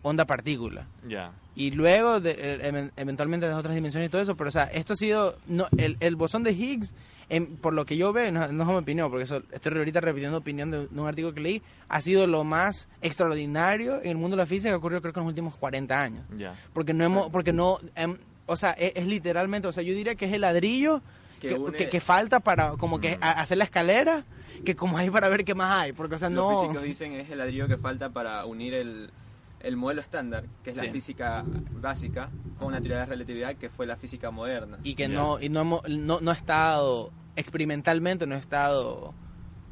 onda-partícula. 0.10 0.88
ya, 1.08 1.32
Y 1.58 1.72
luego, 1.72 2.20
de- 2.20 2.32
eh, 2.38 2.70
ev- 2.72 2.92
eventualmente, 2.98 3.48
de 3.48 3.54
otras 3.54 3.74
dimensiones 3.76 4.08
y 4.08 4.12
todo 4.12 4.22
eso, 4.22 4.36
pero 4.36 4.50
o 4.50 4.52
sea, 4.52 4.66
esto 4.66 4.92
ha 4.92 4.96
sido, 4.98 5.38
no, 5.48 5.68
el, 5.78 5.96
el 6.02 6.16
bosón 6.18 6.44
de 6.44 6.52
Higgs, 6.52 6.94
en- 7.30 7.58
por 7.58 7.74
lo 7.74 7.86
que 7.86 7.98
yo 7.98 8.14
veo, 8.14 8.32
no, 8.32 8.48
no 8.50 8.64
es 8.64 8.70
mi 8.70 8.76
opinión, 8.76 9.10
porque 9.10 9.24
eso, 9.24 9.42
estoy 9.52 9.78
ahorita 9.78 10.00
repitiendo 10.02 10.38
opinión 10.38 10.70
de, 10.72 10.88
de 10.88 11.00
un 11.02 11.08
artículo 11.08 11.34
que 11.34 11.42
leí, 11.42 11.62
ha 11.90 12.02
sido 12.02 12.28
lo 12.28 12.44
más 12.44 12.88
extraordinario 13.02 14.02
en 14.02 14.10
el 14.12 14.18
mundo 14.18 14.36
de 14.38 14.44
la 14.44 14.46
física 14.48 14.70
que 14.72 14.76
ocurrió 14.76 15.02
creo 15.02 15.14
que 15.14 15.20
en 15.20 15.26
los 15.26 15.32
últimos 15.32 15.58
40 15.58 16.02
años. 16.02 16.26
ya. 16.38 16.54
Porque 16.74 16.94
no 16.94 17.04
hemos, 17.04 17.30
porque 17.30 17.54
no, 17.54 17.80
em, 17.96 18.18
o 18.46 18.56
sea, 18.58 18.72
es, 18.72 18.94
es 18.96 19.08
literalmente, 19.08 19.68
o 19.68 19.72
sea, 19.72 19.84
yo 19.84 19.94
diría 19.94 20.16
que 20.16 20.26
es 20.26 20.34
el 20.34 20.42
ladrillo 20.42 21.02
que, 21.40 21.50
Que 21.50 21.54
une- 21.56 21.78
que- 21.78 21.90
que 21.90 22.00
falta 22.00 22.40
para 22.40 22.72
como 22.74 23.00
que 23.00 23.18
Mm. 23.18 23.24
a- 23.24 23.32
hacer 23.42 23.58
la 23.58 23.64
escalera, 23.66 24.24
que 24.64 24.76
como 24.76 24.98
hay 24.98 25.10
para 25.10 25.28
ver 25.30 25.44
qué 25.44 25.54
más 25.54 25.82
hay, 25.84 25.92
porque 25.94 26.16
o 26.16 26.18
sea, 26.20 26.30
Los 26.30 26.38
no... 26.54 26.62
físicos 26.62 26.84
dicen 26.84 27.14
es 27.14 27.30
el 27.30 27.40
ladrillo 27.40 27.68
que 27.68 27.78
falta 27.78 28.10
para 28.10 28.46
unir 28.46 28.74
el, 28.74 29.10
el 29.66 29.76
modelo 29.78 30.02
estándar, 30.02 30.46
que 30.64 30.70
es 30.70 30.76
Sí. 30.78 30.86
la 30.86 30.92
física 30.92 31.44
básica, 31.72 32.30
con 32.60 32.72
la 32.72 32.80
teoría 32.80 32.98
de 32.98 33.04
la 33.04 33.10
relatividad, 33.10 33.56
que 33.56 33.70
fue 33.70 33.86
la 33.86 33.98
física 33.98 34.32
moderna. 34.32 34.78
y 34.84 34.96
que 34.96 35.08
no 35.10 35.40
y 35.42 35.50
no, 35.50 35.62
hemos- 35.62 35.90
no 35.90 36.20
no 36.22 36.32
ha 36.32 36.36
estado 36.36 37.12
experimentalmente 37.36 38.26
no 38.28 38.36
ha 38.36 38.38
estado 38.38 39.14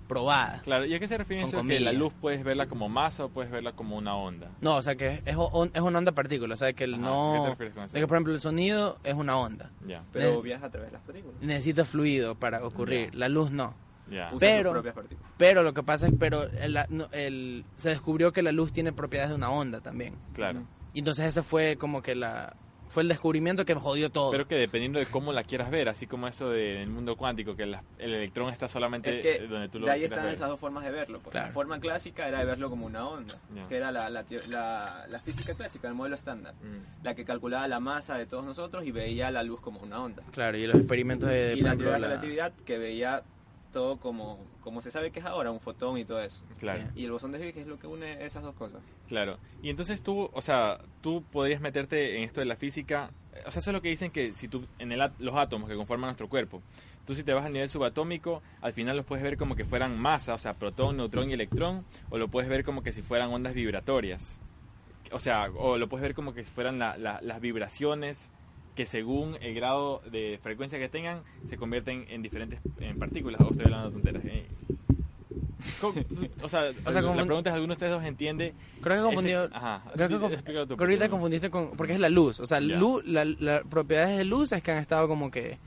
probada 0.08 0.62
Claro, 0.64 0.86
¿y 0.86 0.94
a 0.94 1.00
qué 1.00 1.08
se 1.08 1.18
refiere 1.18 1.44
eso? 1.44 1.64
Que 1.64 1.80
la 1.80 1.94
luz 1.94 2.14
puedes 2.20 2.44
verla 2.44 2.68
como 2.68 2.90
masa 2.90 3.26
o 3.26 3.30
puedes 3.30 3.50
verla 3.52 3.72
como 3.72 3.96
una 3.98 4.16
onda. 4.16 4.50
no 4.62 4.76
o 4.76 4.82
sea 4.82 4.96
que 4.96 5.22
es, 5.26 5.36
on- 5.38 5.72
es 5.74 5.82
una 5.82 5.98
onda 6.00 6.12
partícula 6.12 6.54
o 6.54 6.58
sea 6.58 6.74
que 6.74 6.84
el 6.84 6.96
Ajá, 6.96 7.04
no 7.04 7.34
¿qué 7.36 7.40
te 7.44 7.50
refieres 7.52 7.74
con 7.74 7.84
eso? 7.86 7.94
de 7.94 8.00
que 8.02 8.08
por 8.08 8.18
ejemplo 8.18 8.34
el 8.34 8.42
sonido 8.42 8.98
es 9.04 9.14
una 9.14 9.38
onda 9.38 9.72
Ya, 9.88 10.04
Pero 10.12 10.40
Nes- 10.40 10.44
viaja 10.44 10.66
a 10.66 10.70
través 10.70 10.90
de 10.90 10.94
las 10.98 11.02
partículas. 11.04 11.42
necesita 11.42 11.86
fluido 11.86 12.36
para 12.36 12.66
ocurrir 12.66 13.12
Ya. 13.12 13.18
la 13.20 13.30
luz 13.30 13.52
no 13.52 13.74
Usa 14.08 14.38
Pero- 14.40 14.84
pero 15.38 15.64
lo 15.64 15.74
que 15.74 15.84
pasa 15.84 16.08
es 16.08 16.14
pero 16.20 16.44
el, 16.44 16.78
el- 17.14 17.66
se 17.78 17.90
descubrió 17.90 18.32
que 18.32 18.44
la 18.44 18.52
luz 18.52 18.72
tiene 18.74 18.92
propiedades 18.92 19.30
de 19.32 19.36
una 19.36 19.50
onda 19.50 19.82
también 19.82 20.16
Claro. 20.34 20.64
y 20.94 21.00
entonces 21.00 21.26
ese 21.26 21.42
fue 21.44 21.78
como 21.78 22.02
que 22.02 22.16
la 22.16 22.56
fue 22.90 23.02
el 23.02 23.10
descubrimiento 23.10 23.66
que 23.66 23.74
jodió 23.74 24.12
todo 24.12 24.30
Pero 24.30 24.48
que 24.48 24.54
dependiendo 24.54 25.00
de 25.00 25.08
cómo 25.08 25.34
la 25.34 25.44
quieras 25.44 25.72
ver, 25.72 25.90
así 25.90 26.06
como 26.06 26.28
eso 26.28 26.52
del 26.52 26.88
mundo 26.90 27.16
cuántico, 27.16 27.56
que 27.56 27.66
la- 27.66 27.84
el 27.98 28.14
electrón 28.14 28.54
está 28.54 28.68
solamente 28.68 29.16
Es 29.18 29.22
que 29.24 29.46
eh, 29.46 29.48
donde 29.48 29.68
tú 29.70 29.80
lo 29.80 29.88
de 29.88 29.94
ahí 29.94 30.04
están 30.04 30.26
ver. 30.26 30.36
esas 30.36 30.48
dos 30.50 30.60
formas 30.60 30.84
de 30.84 30.92
verlo. 30.92 31.18
Porque 31.18 31.32
Claro. 31.32 31.48
La 31.48 31.54
forma 31.54 31.80
clásica 31.80 32.28
era 32.28 32.38
de 32.38 32.46
verlo 32.46 32.70
como 32.70 32.86
una 32.86 33.08
onda, 33.08 33.34
Ya. 33.56 33.68
que 33.68 33.78
era 33.78 33.92
la, 33.92 34.12
la, 34.12 34.24
la- 34.52 35.08
la 35.10 35.20
física 35.22 35.56
clásica, 35.56 35.88
el 35.88 35.96
modelo 35.96 36.16
estándar, 36.16 36.54
Mm, 36.62 37.04
la 37.04 37.16
que 37.16 37.26
calculaba 37.26 37.68
la 37.68 37.80
masa 37.80 38.16
de 38.16 38.28
todos 38.28 38.46
nosotros 38.46 38.86
y 38.86 38.92
veía 38.92 39.32
la 39.32 39.42
luz 39.42 39.60
como 39.60 39.80
una 39.80 40.00
onda. 40.00 40.22
claro 40.32 40.56
y 40.56 40.68
los 40.68 40.76
experimentos 40.76 41.30
de 41.30 41.56
y 41.58 41.62
por 41.62 41.72
la 41.72 41.76
teoría 41.78 41.94
de 41.96 42.00
la- 42.00 42.08
la 42.08 42.14
relatividad 42.14 42.54
que 42.64 42.78
veía 42.78 43.24
todo 43.74 43.98
como, 43.98 44.40
como 44.62 44.82
se 44.82 44.90
sabe 44.92 45.12
que 45.12 45.20
es 45.20 45.26
ahora, 45.26 45.52
un 45.52 45.60
fotón 45.60 45.98
y 45.98 46.06
todo 46.06 46.22
eso. 46.22 46.42
Claro. 46.60 46.84
Y 46.96 47.04
el 47.04 47.12
bosón 47.12 47.34
de 47.34 47.46
Higgs 47.46 47.58
es 47.58 47.68
lo 47.68 47.78
que 47.78 47.88
une 47.88 48.24
esas 48.24 48.42
dos 48.44 48.56
cosas. 48.56 48.82
Claro. 49.10 49.38
Y 49.62 49.70
entonces 49.70 50.02
tú, 50.02 50.30
o 50.32 50.42
sea, 50.42 50.80
tú 51.02 51.24
podrías 51.30 51.60
meterte 51.60 52.16
en 52.18 52.24
esto 52.24 52.40
de 52.40 52.46
la 52.46 52.56
física. 52.56 53.12
O 53.46 53.52
sea, 53.52 53.60
eso 53.60 53.72
es 53.72 53.74
lo 53.74 53.82
que 53.82 53.90
dicen 53.90 54.12
que 54.12 54.32
si 54.32 54.48
tú, 54.48 54.66
en 54.80 54.94
el, 54.94 55.02
at- 55.02 55.20
los 55.20 55.36
átomos 55.36 55.68
que 55.70 55.76
conforman 55.76 56.08
nuestro 56.08 56.30
cuerpo, 56.30 56.62
tú 57.06 57.16
si 57.16 57.24
te 57.24 57.34
vas 57.34 57.46
al 57.46 57.52
nivel 57.52 57.68
subatómico, 57.68 58.42
al 58.62 58.72
final 58.72 58.96
los 58.96 59.06
puedes 59.06 59.24
ver 59.24 59.36
como 59.36 59.56
que 59.56 59.66
fueran 59.66 60.00
masa, 60.00 60.36
o 60.36 60.38
sea, 60.38 60.54
protón, 60.54 60.96
neutrón 60.96 61.30
y 61.30 61.34
electrón, 61.34 61.84
o 62.12 62.18
lo 62.18 62.30
puedes 62.30 62.50
ver 62.50 62.64
como 62.64 62.84
que 62.84 62.92
si 62.94 63.02
fueran 63.02 63.34
ondas 63.34 63.54
vibratorias. 63.56 64.40
O 65.12 65.20
sea, 65.20 65.50
o 65.58 65.78
lo 65.78 65.90
puedes 65.90 66.04
ver 66.04 66.14
como 66.16 66.34
que 66.34 66.44
si 66.44 66.52
fueran 66.52 66.80
la- 66.80 66.98
la- 66.98 67.20
las 67.22 67.42
vibraciones 67.42 68.32
que 68.76 68.86
según 68.86 69.36
el 69.42 69.54
grado 69.56 70.02
de 70.12 70.40
frecuencia 70.42 70.80
que 70.80 70.90
tengan, 70.90 71.22
se 71.46 71.58
convierten 71.58 72.06
en 72.10 72.22
diferentes 72.22 72.60
en 72.80 72.98
partículas. 72.98 73.40
O 73.42 73.52
estoy 73.52 73.66
hablando 73.66 73.88
de 73.90 73.94
tonteras. 73.94 74.26
eh. 74.26 74.46
¿Cómo- 75.80 75.94
O 76.42 76.50
sea, 76.50 76.72
O 76.86 76.92
sea, 76.92 77.02
como- 77.02 77.16
la 77.16 77.26
pregunta 77.26 77.50
es, 77.50 77.54
¿alguno 77.54 77.72
de 77.72 77.74
ustedes 77.74 77.92
dos 77.94 78.04
entiende 78.04 78.54
creo 78.82 78.98
que 78.98 79.04
confundió 79.04 79.46
ese- 79.46 79.56
ajá. 79.56 79.84
Creo 79.94 80.10
que, 80.10 80.16
conf- 80.16 80.44
que 80.44 80.84
ahorita 80.84 81.10
confundiste 81.10 81.50
con... 81.50 81.72
Porque 81.72 81.94
es 81.94 82.00
la 82.00 82.10
luz. 82.10 82.40
O 82.40 82.46
sea, 82.46 82.60
Ya. 82.60 82.76
luz, 82.76 83.06
la- 83.06 83.24
las 83.26 83.64
propiedades 83.64 84.18
de 84.18 84.26
luz 84.26 84.52
es 84.52 84.62
que 84.64 84.72
han 84.72 84.80
estado 84.80 85.08
como 85.08 85.32
que 85.32 85.58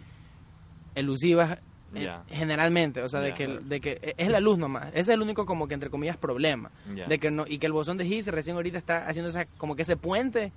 elusivas 0.95 1.59
eh, 2.05 2.19
generalmente. 2.29 3.03
O 3.03 3.09
sea, 3.09 3.21
de 3.21 3.35
que, 3.35 3.47
de 3.49 3.81
que 3.81 4.15
es 4.17 4.29
la 4.29 4.41
luz 4.41 4.59
nomás. 4.59 4.89
Ese 4.89 5.01
es 5.01 5.09
el 5.11 5.23
único 5.23 5.47
como 5.47 5.67
que 5.69 5.75
entre 5.75 5.91
comillas 5.91 6.17
problema. 6.17 6.71
De 7.09 7.19
que 7.19 7.31
no, 7.31 7.45
y 7.47 7.59
que 7.59 7.67
el 7.67 7.73
bosón 7.73 7.97
de 7.97 8.07
Higgs 8.07 8.27
recién 8.29 8.57
ahorita 8.57 8.79
está 8.79 9.09
haciendo 9.09 9.31
esa, 9.31 9.47
como 9.47 9.77
que 9.77 9.83
ese 9.83 9.97
puente 9.97 10.53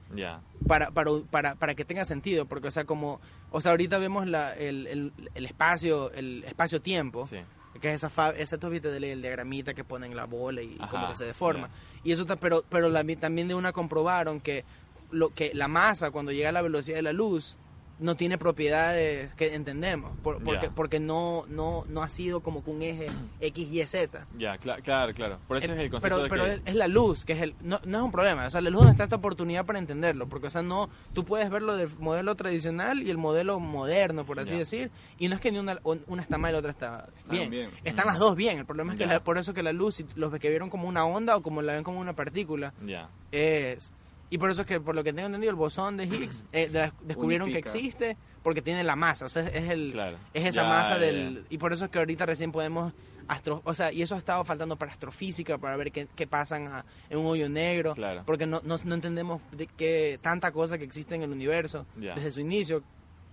para, 0.68 0.92
para, 0.92 1.12
para, 1.30 1.56
para 1.56 1.76
que 1.76 1.86
tenga 1.86 2.06
sentido. 2.06 2.46
Porque, 2.46 2.68
o 2.68 2.72
sea, 2.72 2.86
como... 2.86 3.20
O 3.52 3.62
sea, 3.62 3.72
ahorita 3.72 3.98
vemos 3.98 4.28
la, 4.28 4.54
el, 4.56 4.86
el, 4.88 5.14
el 5.34 5.46
espacio, 5.46 6.12
el 6.14 6.44
espacio-tiempo. 6.46 7.26
sí. 7.28 7.38
Que 7.80 7.90
es 7.90 7.96
esa, 7.96 8.10
fa- 8.10 8.32
esa 8.32 8.58
tú 8.58 8.70
viste 8.70 8.90
del 8.92 9.06
el 9.06 9.22
diagramita 9.22 9.74
que 9.74 9.86
ponen 9.86 10.14
la 10.14 10.26
bola 10.26 10.62
y, 10.62 10.74
y 10.74 10.78
Ajá, 10.82 10.90
como 10.90 11.10
que 11.12 11.16
se 11.16 11.24
deforma. 11.24 11.70
Y 12.04 12.12
eso 12.12 12.24
está, 12.24 12.36
pero, 12.36 12.66
pero 12.68 12.90
la- 12.90 13.06
también 13.16 13.48
de 13.48 13.56
una 13.56 13.72
comprobaron 13.72 14.42
que 14.42 14.66
lo 15.12 15.30
que 15.30 15.52
la 15.54 15.70
masa 15.70 16.12
cuando 16.12 16.34
llega 16.34 16.50
a 16.50 16.52
la 16.52 16.62
velocidad 16.62 16.98
de 16.98 17.04
la 17.04 17.14
luz 17.14 17.58
no 18.00 18.16
tiene 18.16 18.38
propiedades 18.38 19.34
que 19.34 19.54
entendemos, 19.56 20.12
por- 20.24 20.42
porque, 20.44 20.68
Ya. 20.68 20.72
porque 20.72 21.00
no, 21.00 21.44
no, 21.50 21.84
no 21.90 22.02
ha 22.02 22.10
sido 22.10 22.40
como 22.42 22.64
que 22.64 22.70
un 22.72 22.82
eje 22.82 23.08
X, 23.42 23.68
Y, 23.72 23.86
Z. 23.86 24.26
Ya, 24.38 24.58
cla- 24.58 24.82
claro, 24.82 25.14
claro. 25.14 25.38
Por 25.48 25.58
eso 25.58 25.72
Eh, 25.72 25.76
es 25.76 25.82
el 25.82 25.90
concepto 25.90 26.16
pero, 26.16 26.24
de 26.24 26.30
pero 26.30 26.64
que... 26.64 26.70
es- 26.72 26.76
la 26.76 26.88
luz, 26.88 27.26
que 27.26 27.34
es 27.34 27.42
el, 27.42 27.56
no, 27.62 27.80
no 27.86 27.98
es 27.98 28.04
un 28.06 28.12
problema, 28.12 28.46
o 28.48 28.50
sea, 28.50 28.62
la 28.62 28.70
luz 28.70 28.84
no 28.84 28.90
está 28.90 29.04
esta 29.04 29.18
oportunidad 29.18 29.66
para 29.66 29.80
entenderlo, 29.80 30.28
porque 30.28 30.48
o 30.48 30.50
sea, 30.50 30.62
no, 30.62 30.90
tú 31.14 31.26
puedes 31.26 31.50
verlo 31.50 31.76
del 31.76 31.90
modelo 32.00 32.36
tradicional 32.36 33.04
y 33.04 33.10
el 33.10 33.18
modelo 33.18 33.60
moderno, 33.60 34.26
por 34.26 34.40
así 34.40 34.52
Ya. 34.54 34.60
decir, 34.60 34.92
y 35.18 35.28
no 35.28 35.36
es 35.36 35.42
que 35.42 35.52
ni 35.52 35.58
una, 35.60 35.80
una 36.08 36.22
está 36.22 36.38
mal 36.38 36.52
y 36.52 36.54
la 36.54 36.60
otra 36.60 36.72
está 36.72 37.08
bien. 37.30 37.50
bien. 37.50 37.70
Están 37.84 38.06
Mm. 38.06 38.10
las 38.12 38.20
dos 38.20 38.36
bien, 38.36 38.60
el 38.60 38.66
problema 38.66 38.94
es 38.94 38.98
que 38.98 39.06
la- 39.06 39.24
por 39.24 39.38
eso 39.38 39.54
que 39.54 39.62
la 39.64 39.74
luz, 39.74 39.96
si 39.96 40.06
los 40.16 40.32
que 40.40 40.50
vieron 40.50 40.70
como 40.70 40.88
una 40.88 41.04
onda 41.06 41.36
o 41.36 41.42
como 41.42 41.62
la 41.62 41.74
ven 41.74 41.84
como 41.84 42.00
una 42.00 42.14
partícula, 42.16 42.74
es... 43.32 43.94
Y 44.30 44.38
por 44.38 44.52
eso 44.52 44.62
es 44.62 44.68
que, 44.68 44.80
por 44.80 44.94
lo 44.96 45.04
que 45.04 45.12
tengo 45.14 45.26
entendido, 45.28 45.50
el 45.52 45.56
bosón 45.56 45.98
de 45.98 46.06
Higgs 46.06 46.44
eh, 46.52 46.68
de- 46.70 46.92
descubrieron 47.04 47.48
Unifica. 47.50 47.72
que 47.72 47.78
existe 47.78 48.18
porque 48.44 48.62
tiene 48.62 48.84
la 48.84 48.96
masa, 48.96 49.26
o 49.26 49.30
sea, 49.30 49.44
es, 49.48 49.70
el, 49.70 49.92
claro. 49.92 50.18
es 50.34 50.46
esa 50.46 50.62
Ya, 50.64 50.70
masa 50.70 50.94
ya, 50.94 51.00
del... 51.00 51.46
Y 51.50 51.58
por 51.58 51.74
eso 51.74 51.86
es 51.86 51.92
que 51.92 52.00
ahorita 52.00 52.26
recién 52.26 52.52
podemos 52.52 52.94
astro, 53.28 53.62
o 53.66 53.74
sea, 53.74 53.92
y 53.92 54.02
eso 54.02 54.16
ha 54.16 54.18
estado 54.18 54.44
faltando 54.44 54.76
para 54.76 54.92
astrofísica, 54.92 55.58
para 55.58 55.76
ver 55.78 55.92
qué, 55.92 56.08
qué 56.16 56.26
pasan 56.26 56.68
a- 56.68 56.86
en 57.10 57.20
un 57.20 57.26
hoyo 57.28 57.50
negro, 57.50 57.94
Claro. 57.96 58.24
porque 58.26 58.46
no, 58.48 58.62
no, 58.64 58.78
no 58.84 58.96
entendemos 58.96 59.42
de 59.52 59.68
qué 59.68 60.20
tanta 60.22 60.52
cosa 60.52 60.78
que 60.78 60.84
existe 60.86 61.16
en 61.16 61.24
el 61.24 61.32
universo 61.32 61.86
Ya. 61.98 62.16
desde 62.16 62.32
su 62.32 62.40
inicio, 62.40 62.82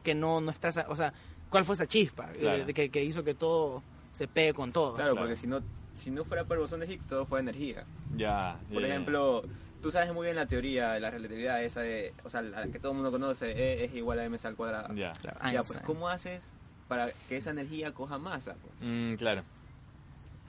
que 0.03 0.15
no, 0.15 0.41
no 0.41 0.51
está, 0.51 0.69
esa- 0.69 0.87
o 0.89 0.97
sea, 0.97 1.13
¿cuál 1.51 1.65
fue 1.65 1.75
esa 1.75 1.87
chispa 1.87 2.31
eh, 2.35 2.39
Claro. 2.41 2.65
de 2.65 2.75
que, 2.75 2.91
que 2.91 3.05
hizo 3.05 3.23
que 3.25 3.35
todo 3.35 3.83
se 4.13 4.27
pegue 4.29 4.53
con 4.55 4.73
todo? 4.73 4.95
Claro, 4.95 5.13
Claro. 5.13 5.27
porque 5.27 5.37
si 5.37 5.47
no, 5.47 5.61
si 5.95 6.11
no 6.11 6.25
fuera 6.25 6.45
por 6.45 6.57
el 6.57 6.63
bosón 6.63 6.81
de 6.81 6.87
Higgs, 6.93 7.07
todo 7.07 7.25
fue 7.27 7.41
energía. 7.41 7.85
Ya. 8.17 8.59
Por 8.73 8.85
ejemplo, 8.85 9.45
tú 9.83 9.91
sabes 9.91 10.13
muy 10.13 10.25
bien 10.27 10.37
la 10.37 10.47
teoría 10.47 10.93
de 10.93 11.01
la 11.01 11.11
relatividad, 11.11 11.63
esa 11.63 11.81
de, 11.81 12.13
o 12.25 12.29
sea, 12.31 12.43
la 12.43 12.67
que 12.69 12.79
todo 12.79 12.93
el 12.93 12.97
mundo 12.97 13.11
conoce, 13.11 13.51
E 13.53 13.85
es 13.85 13.95
igual 13.95 14.19
a 14.21 14.29
mc 14.29 14.45
al 14.45 14.57
cuadrado. 14.57 14.95
Ya. 14.95 15.13
Claro, 15.13 15.39
Ya, 15.53 15.63
pues, 15.63 15.81
¿cómo 15.83 16.09
haces 16.09 16.45
para 16.89 17.11
que 17.29 17.37
esa 17.37 17.51
energía 17.51 17.93
coja 17.93 18.19
masa? 18.19 18.55
Pues? 18.63 18.75
Mm, 18.81 19.15
claro. 19.15 19.43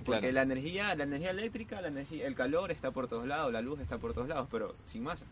Porque 0.05 0.19
Claro. 0.19 0.33
la 0.33 0.41
energía, 0.43 0.95
la 0.95 1.03
energía 1.03 1.31
eléctrica, 1.31 1.81
la 1.81 1.87
energía, 1.89 2.27
el 2.27 2.35
calor 2.35 2.71
está 2.71 2.91
por 2.91 3.07
todos 3.07 3.25
lados, 3.27 3.51
la 3.51 3.61
luz 3.61 3.79
está 3.79 3.97
por 3.97 4.13
todos 4.13 4.27
lados, 4.27 4.47
pero 4.51 4.73
sin 4.85 5.03
masa. 5.03 5.25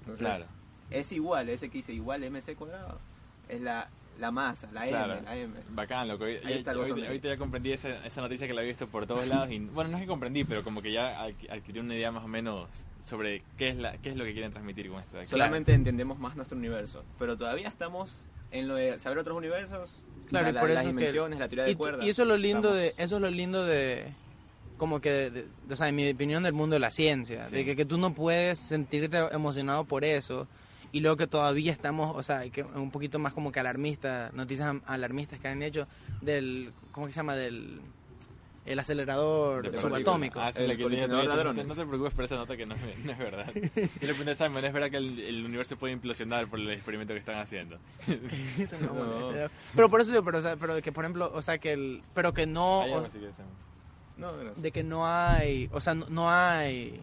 Entonces, 0.00 0.26
Claro. 0.26 0.44
es 0.90 1.12
igual, 1.12 1.48
ese 1.48 1.68
que 1.68 1.78
dice 1.78 1.92
igual 1.92 2.22
mc 2.30 2.54
cuadrado, 2.56 2.98
es 3.48 3.60
la, 3.60 3.88
la 4.18 4.30
masa, 4.30 4.68
la 4.72 4.86
Claro. 4.86 5.14
m, 5.14 5.22
la 5.22 5.36
m. 5.36 5.54
Bacán, 5.70 6.06
loco. 6.08 6.24
Ahí, 6.24 6.38
Ahí 6.44 6.52
está 6.58 6.72
el 6.72 6.78
bosón 6.78 7.04
ahorita, 7.04 7.28
ya 7.28 7.36
comprendí 7.36 7.72
esa, 7.72 8.04
esa 8.06 8.20
noticia 8.20 8.46
que 8.46 8.54
la 8.54 8.60
había 8.60 8.70
visto 8.70 8.86
por 8.86 9.06
todos 9.06 9.26
lados. 9.26 9.50
Y, 9.50 9.58
bueno, 9.58 9.90
no 9.90 9.96
es 9.96 10.02
que 10.02 10.06
comprendí, 10.06 10.44
pero 10.44 10.62
como 10.62 10.80
que 10.82 10.92
ya 10.92 11.26
adqu- 11.26 11.50
adquirí 11.50 11.80
una 11.80 11.94
idea 11.94 12.10
más 12.12 12.24
o 12.24 12.28
menos 12.28 12.68
sobre 13.00 13.42
qué 13.56 13.68
es, 13.70 13.76
la, 13.76 13.96
qué 13.98 14.10
es 14.10 14.16
lo 14.16 14.24
que 14.24 14.32
quieren 14.32 14.52
transmitir 14.52 14.88
con 14.90 15.00
esto. 15.00 15.24
Solamente 15.26 15.72
entendemos 15.72 16.18
más 16.18 16.36
nuestro 16.36 16.56
universo, 16.58 17.04
pero 17.18 17.36
todavía 17.36 17.68
estamos 17.68 18.24
en 18.50 18.68
lo 18.68 18.74
de 18.76 18.98
saber 18.98 19.18
otros 19.18 19.36
universos, 19.36 19.96
Claro, 20.28 20.48
y 20.48 20.52
la- 20.52 20.60
por 20.60 20.68
las 20.70 20.80
eso 20.80 20.88
es 20.90 20.94
que- 20.94 20.98
dimensiones, 21.00 21.38
la 21.38 21.48
teoría 21.48 21.64
de 21.64 21.70
y, 21.72 21.74
cuerdas. 21.74 22.04
y 22.06 22.10
eso 22.10 22.22
es 22.22 22.28
lo 22.28 22.36
lindo 22.36 22.72
de 22.72 22.94
eso 22.98 23.16
es 23.16 23.22
lo 23.22 23.30
lindo 23.30 23.64
de 23.64 24.12
como 24.78 25.00
que 25.00 25.10
de- 25.10 25.30
de- 25.30 25.46
o 25.70 25.76
sea 25.76 25.88
en 25.88 25.94
mi 25.96 26.10
opinión 26.10 26.42
del 26.42 26.52
mundo 26.52 26.74
de 26.74 26.80
la 26.80 26.90
ciencia 26.90 27.46
Sí. 27.48 27.56
de 27.56 27.64
que, 27.64 27.76
que 27.76 27.84
tú 27.84 27.98
no 27.98 28.14
puedes 28.14 28.58
sentirte 28.58 29.16
emocionado 29.32 29.84
por 29.84 30.04
eso 30.04 30.48
y 30.92 31.00
luego 31.00 31.16
que 31.16 31.26
todavía 31.26 31.72
estamos 31.72 32.14
o 32.16 32.22
sea 32.22 32.48
que 32.50 32.62
un 32.62 32.90
poquito 32.90 33.18
más 33.18 33.32
como 33.32 33.50
que 33.50 33.58
alarmista 33.60 34.30
noticias 34.34 34.76
alarmistas 34.86 35.40
que 35.40 35.48
han 35.48 35.62
hecho 35.62 35.86
del 36.20 36.72
cómo 36.92 37.06
que 37.06 37.12
se 37.12 37.16
llama 37.16 37.34
del 37.34 37.80
el 38.64 38.78
acelerador 38.78 39.68
De 39.72 39.76
subatómico 39.76 40.38
Ah, 40.40 40.52
sí, 40.52 40.62
El 40.62 40.76
que 40.76 40.84
tenía- 40.84 41.08
de 41.08 41.08
no, 41.08 41.20
te, 41.22 41.30
hadrones. 41.32 41.66
no 41.66 41.74
te 41.74 41.84
preocupes 41.84 42.14
por 42.14 42.24
esa 42.26 42.36
nota 42.36 42.56
que 42.56 42.64
no, 42.64 42.76
es- 42.76 42.98
no 43.04 43.10
es 43.10 43.18
verdad. 43.18 43.50
Yo 43.52 43.60
le 43.64 43.90
pregunté 44.14 44.30
a 44.30 44.34
Simon, 44.36 44.64
¿es 44.64 44.72
verdad 44.72 44.88
que 44.88 44.98
el, 44.98 45.18
el 45.18 45.44
universo 45.44 45.76
puede 45.76 45.92
implosionar 45.94 46.46
por 46.46 46.60
el 46.60 46.70
experimento 46.70 47.12
que 47.12 47.18
están 47.18 47.38
haciendo? 47.40 47.78
Eso 48.58 48.76
no 48.80 49.32
pero 49.74 49.88
por 49.88 50.00
eso 50.00 50.12
digo 50.12 50.22
pero 50.22 50.38
o 50.38 50.42
sea 50.42 50.54
pero 50.56 50.76
de 50.76 50.82
que 50.82 50.92
por 50.92 51.04
ejemplo 51.04 51.32
o 51.34 51.42
sea 51.42 51.58
que 51.58 51.72
el 51.72 52.02
pero 52.14 52.32
que 52.32 52.46
no 52.46 52.82
o- 52.84 53.02
que 53.02 54.60
de 54.60 54.70
que 54.70 54.84
no 54.84 55.06
hay, 55.08 55.68
o 55.72 55.80
sea, 55.80 55.94
no, 55.94 56.06
no 56.08 56.30
hay, 56.30 57.00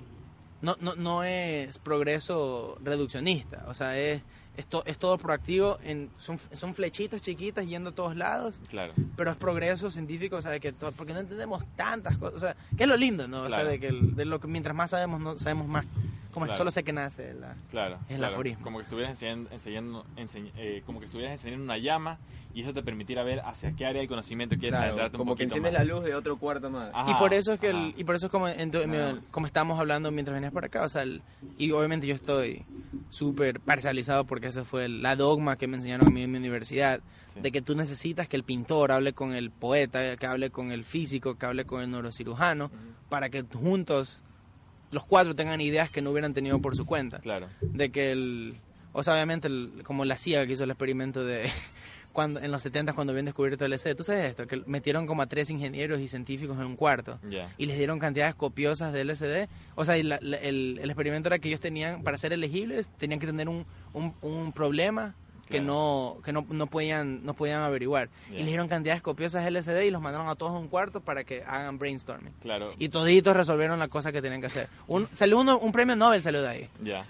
no, 0.61 0.75
no, 0.81 0.95
no 0.95 1.23
es 1.23 1.77
progreso 1.79 2.77
reduccionista, 2.83 3.65
o 3.67 3.73
sea, 3.73 3.97
es, 3.97 4.21
es, 4.57 4.65
to- 4.67 4.83
es 4.85 4.97
todo 4.99 5.17
proactivo, 5.17 5.77
en, 5.83 6.09
son, 6.17 6.37
son 6.53 6.73
flechitas 6.73 7.21
chiquitas 7.21 7.65
yendo 7.65 7.91
a 7.91 7.93
todos 7.93 8.15
lados, 8.15 8.55
Claro. 8.67 8.93
pero 9.15 9.31
es 9.31 9.37
progreso 9.37 9.89
científico, 9.89 10.35
o 10.37 10.41
sea, 10.41 10.51
de 10.51 10.59
que 10.59 10.71
to- 10.73 10.91
porque 10.93 11.13
no 11.13 11.19
entendemos 11.19 11.63
tantas 11.75 12.17
cosas, 12.17 12.35
o 12.35 12.39
sea, 12.39 12.55
que 12.77 12.83
es 12.83 12.89
lo 12.89 12.97
lindo, 12.97 13.27
¿no? 13.27 13.43
O 13.43 13.45
Claro. 13.47 13.63
sea, 13.63 13.71
de 13.71 13.79
que 13.79 13.91
de 13.91 14.25
lo 14.25 14.39
que 14.39 14.47
mientras 14.47 14.75
más 14.75 14.89
sabemos, 14.91 15.19
no 15.21 15.39
sabemos 15.39 15.67
más, 15.67 15.85
como 16.31 16.45
es, 16.45 16.49
Claro. 16.49 16.57
solo 16.57 16.71
sé 16.71 16.83
que 16.83 16.93
nace 16.93 17.33
la... 17.33 17.55
Claro, 17.71 17.95
Es 18.05 18.11
el 18.11 18.17
claro. 18.17 18.33
aforismo. 18.33 18.63
Como 18.63 18.77
que 18.77 18.83
estuvieras 18.83 19.11
enseñando, 19.11 19.49
enseñando 19.51 20.05
enseñ- 20.15 20.51
eh, 20.57 20.83
como 20.85 20.99
que 20.99 21.05
estuvieras 21.07 21.33
enseñando 21.33 21.63
una 21.63 21.77
llama 21.77 22.17
y 22.53 22.61
eso 22.61 22.73
te 22.73 22.81
permitiera 22.83 23.23
ver 23.23 23.39
hacia 23.41 23.75
qué 23.75 23.85
área 23.85 23.99
del 24.01 24.07
conocimiento 24.09 24.55
quieres 24.55 24.71
Claro, 24.71 24.85
adentrarte 24.85 25.17
un 25.17 25.19
como 25.19 25.35
que 25.35 25.43
poquito 25.45 25.57
enciendes 25.57 25.73
más. 25.73 25.87
la 25.87 25.93
luz 25.93 26.03
de 26.05 26.15
otro 26.15 26.37
cuarto 26.37 26.69
más. 26.69 26.89
Ajá, 26.93 27.11
y 27.11 27.13
por 27.15 27.33
eso 27.33 27.53
es 27.53 27.59
que 27.59 27.69
el- 27.69 27.93
y 27.97 28.03
por 28.03 28.15
eso 28.15 28.27
es 28.27 28.31
como 28.31 28.47
en 28.47 28.71
tu- 28.71 28.79
como 29.31 29.45
estábamos 29.47 29.79
hablando 29.79 30.11
mientras 30.11 30.33
venías 30.35 30.51
por 30.53 30.65
acá 30.65 30.83
o 30.83 30.89
sea 30.89 31.03
el- 31.03 31.21
y 31.57 31.71
obviamente 31.71 32.05
yo 32.07 32.15
estoy 32.15 32.63
súper 33.09 33.59
parcializado 33.59 34.25
porque 34.25 34.47
ese 34.47 34.63
fue 34.63 34.85
el- 34.85 35.01
la 35.01 35.15
dogma 35.15 35.57
que 35.57 35.67
me 35.67 35.77
enseñaron 35.77 36.07
a 36.07 36.09
mí 36.11 36.21
en 36.23 36.31
mi 36.31 36.37
universidad 36.37 37.01
Sí. 37.33 37.41
de 37.41 37.51
que 37.51 37.61
tú 37.61 37.75
necesitas 37.75 38.27
que 38.27 38.35
el 38.35 38.43
pintor 38.43 38.91
hable 38.91 39.13
con 39.13 39.33
el 39.33 39.51
poeta 39.51 40.17
que 40.17 40.25
hable 40.25 40.49
con 40.49 40.71
el 40.71 40.83
físico 40.85 41.35
que 41.35 41.45
hable 41.45 41.65
con 41.65 41.81
el 41.81 41.91
neurocirujano 41.91 42.71
para 43.09 43.29
que 43.29 43.43
juntos 43.43 44.23
los 44.91 45.05
cuatro 45.05 45.35
tengan 45.35 45.61
ideas 45.61 45.89
que 45.89 46.01
no 46.01 46.11
hubieran 46.11 46.33
tenido 46.33 46.59
por 46.59 46.75
su 46.75 46.85
cuenta 46.85 47.19
Claro. 47.19 47.47
de 47.61 47.91
que 47.91 48.11
el 48.11 48.55
o 48.93 49.03
sea 49.03 49.13
obviamente 49.13 49.47
el- 49.47 49.81
como 49.83 50.03
la 50.05 50.17
CIA 50.17 50.47
que 50.47 50.53
hizo 50.53 50.63
el 50.63 50.71
experimento 50.71 51.23
de 51.23 51.49
cuando 52.13 52.39
en 52.39 52.51
los 52.51 52.63
70 52.63 52.93
cuando 52.93 53.11
habían 53.11 53.25
descubierto 53.25 53.65
el 53.65 53.71
LSD 53.73 53.95
tú 53.95 54.03
sabes 54.03 54.25
esto 54.25 54.47
que 54.47 54.63
metieron 54.65 55.05
como 55.05 55.21
a 55.21 55.27
tres 55.27 55.51
ingenieros 55.51 56.01
y 56.01 56.07
científicos 56.07 56.57
en 56.57 56.65
un 56.65 56.75
cuarto 56.75 57.19
Ya. 57.29 57.53
y 57.57 57.67
les 57.67 57.77
dieron 57.77 57.99
cantidades 57.99 58.33
copiosas 58.33 58.91
de 58.91 59.01
LSD. 59.05 59.47
O 59.75 59.85
sea, 59.85 59.97
y 59.97 60.03
la- 60.03 60.17
la- 60.21 60.37
el, 60.37 60.79
el 60.81 60.89
experimento 60.89 61.29
era 61.29 61.37
que 61.37 61.49
ellos 61.49 61.59
tenían, 61.59 62.01
para 62.01 62.17
ser 62.17 62.33
elegibles, 62.33 62.87
tenían 62.97 63.19
que 63.19 63.27
tener 63.27 63.47
un, 63.47 63.65
un, 63.93 64.15
un 64.23 64.51
problema 64.53 65.15
que 65.49 65.61
no 65.61 66.17
que 66.23 66.31
no, 66.31 66.45
no 66.49 66.67
podían 66.67 67.23
no 67.25 67.33
podían 67.33 67.61
averiguar. 67.61 68.09
Ya. 68.29 68.35
Y 68.35 68.37
les 68.39 68.47
dieron 68.47 68.67
cantidades 68.67 69.01
copiosas 69.01 69.43
de 69.43 69.51
LSD 69.51 69.81
y 69.83 69.91
los 69.91 70.01
mandaron 70.01 70.27
a 70.29 70.35
todos 70.35 70.51
a 70.53 70.57
un 70.57 70.67
cuarto 70.67 71.01
para 71.01 71.23
que 71.23 71.43
hagan 71.43 71.77
brainstorming. 71.79 72.33
Claro. 72.41 72.73
Y 72.77 72.89
toditos 72.89 73.35
resolvieron 73.35 73.79
la 73.79 73.87
cosa 73.87 74.11
que 74.11 74.21
tenían 74.21 74.41
que 74.41 74.47
hacer. 74.47 74.69
Un, 74.87 75.07
salió 75.13 75.39
uno, 75.39 75.57
un 75.59 75.71
premio 75.71 75.95
Nobel 75.95 76.21
salió 76.23 76.41
de 76.41 76.47
ahí. 76.49 76.69
Ya. 76.83 77.05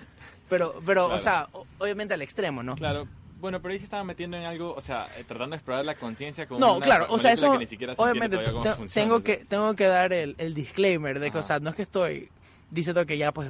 Pero, 0.49 0.81
pero 0.85 1.05
Claro. 1.05 1.15
o 1.15 1.19
sea, 1.19 1.47
obviamente 1.77 2.13
al 2.15 2.21
extremo, 2.21 2.63
¿no? 2.63 2.75
Claro. 2.75 3.07
Bueno, 3.39 3.61
pero 3.61 3.71
ahí 3.71 3.79
se 3.79 3.85
estaba 3.85 4.03
metiendo 4.03 4.35
en 4.35 4.43
algo, 4.43 4.73
o 4.73 4.81
sea, 4.81 5.07
eh, 5.17 5.23
tratando 5.25 5.51
de 5.53 5.57
explorar 5.57 5.85
la 5.85 5.95
conciencia 5.95 6.45
con 6.45 6.59
No, 6.59 6.75
una 6.75 6.85
claro, 6.85 7.05
o 7.09 7.17
sea, 7.17 7.31
eso 7.31 7.53
que 7.53 7.59
ni 7.59 7.67
siquiera 7.67 7.95
se 7.95 8.01
obviamente 8.01 8.35
cómo 8.51 8.65
funciona, 8.65 8.87
tengo 8.93 9.15
o 9.15 9.21
sea. 9.21 9.37
que 9.37 9.45
tengo 9.45 9.75
que 9.75 9.85
dar 9.85 10.11
el, 10.11 10.35
el 10.39 10.53
disclaimer 10.53 11.21
de 11.21 11.31
que, 11.31 11.37
o 11.37 11.43
sea, 11.43 11.59
no 11.59 11.69
es 11.69 11.77
que 11.77 11.83
estoy 11.83 12.29
diciendo 12.71 13.05
que 13.05 13.17
ya 13.17 13.31
pues 13.31 13.49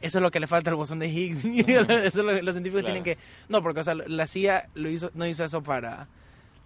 eso 0.00 0.18
es 0.18 0.22
lo 0.22 0.30
que 0.30 0.40
le 0.40 0.46
falta 0.46 0.70
al 0.70 0.76
bosón 0.76 0.98
de 0.98 1.08
Higgs. 1.08 1.44
eso 1.44 1.88
es 1.88 2.14
lo 2.16 2.34
que 2.34 2.42
los 2.42 2.54
científicos 2.54 2.82
Claro. 2.82 2.94
tienen 2.94 3.04
que. 3.04 3.18
No, 3.48 3.62
porque 3.62 3.80
o 3.80 3.84
sea, 3.84 3.94
la 3.94 4.26
CIA 4.26 4.68
lo 4.74 4.88
hizo, 4.88 5.10
no 5.14 5.26
hizo 5.26 5.44
eso 5.44 5.62
para, 5.62 6.08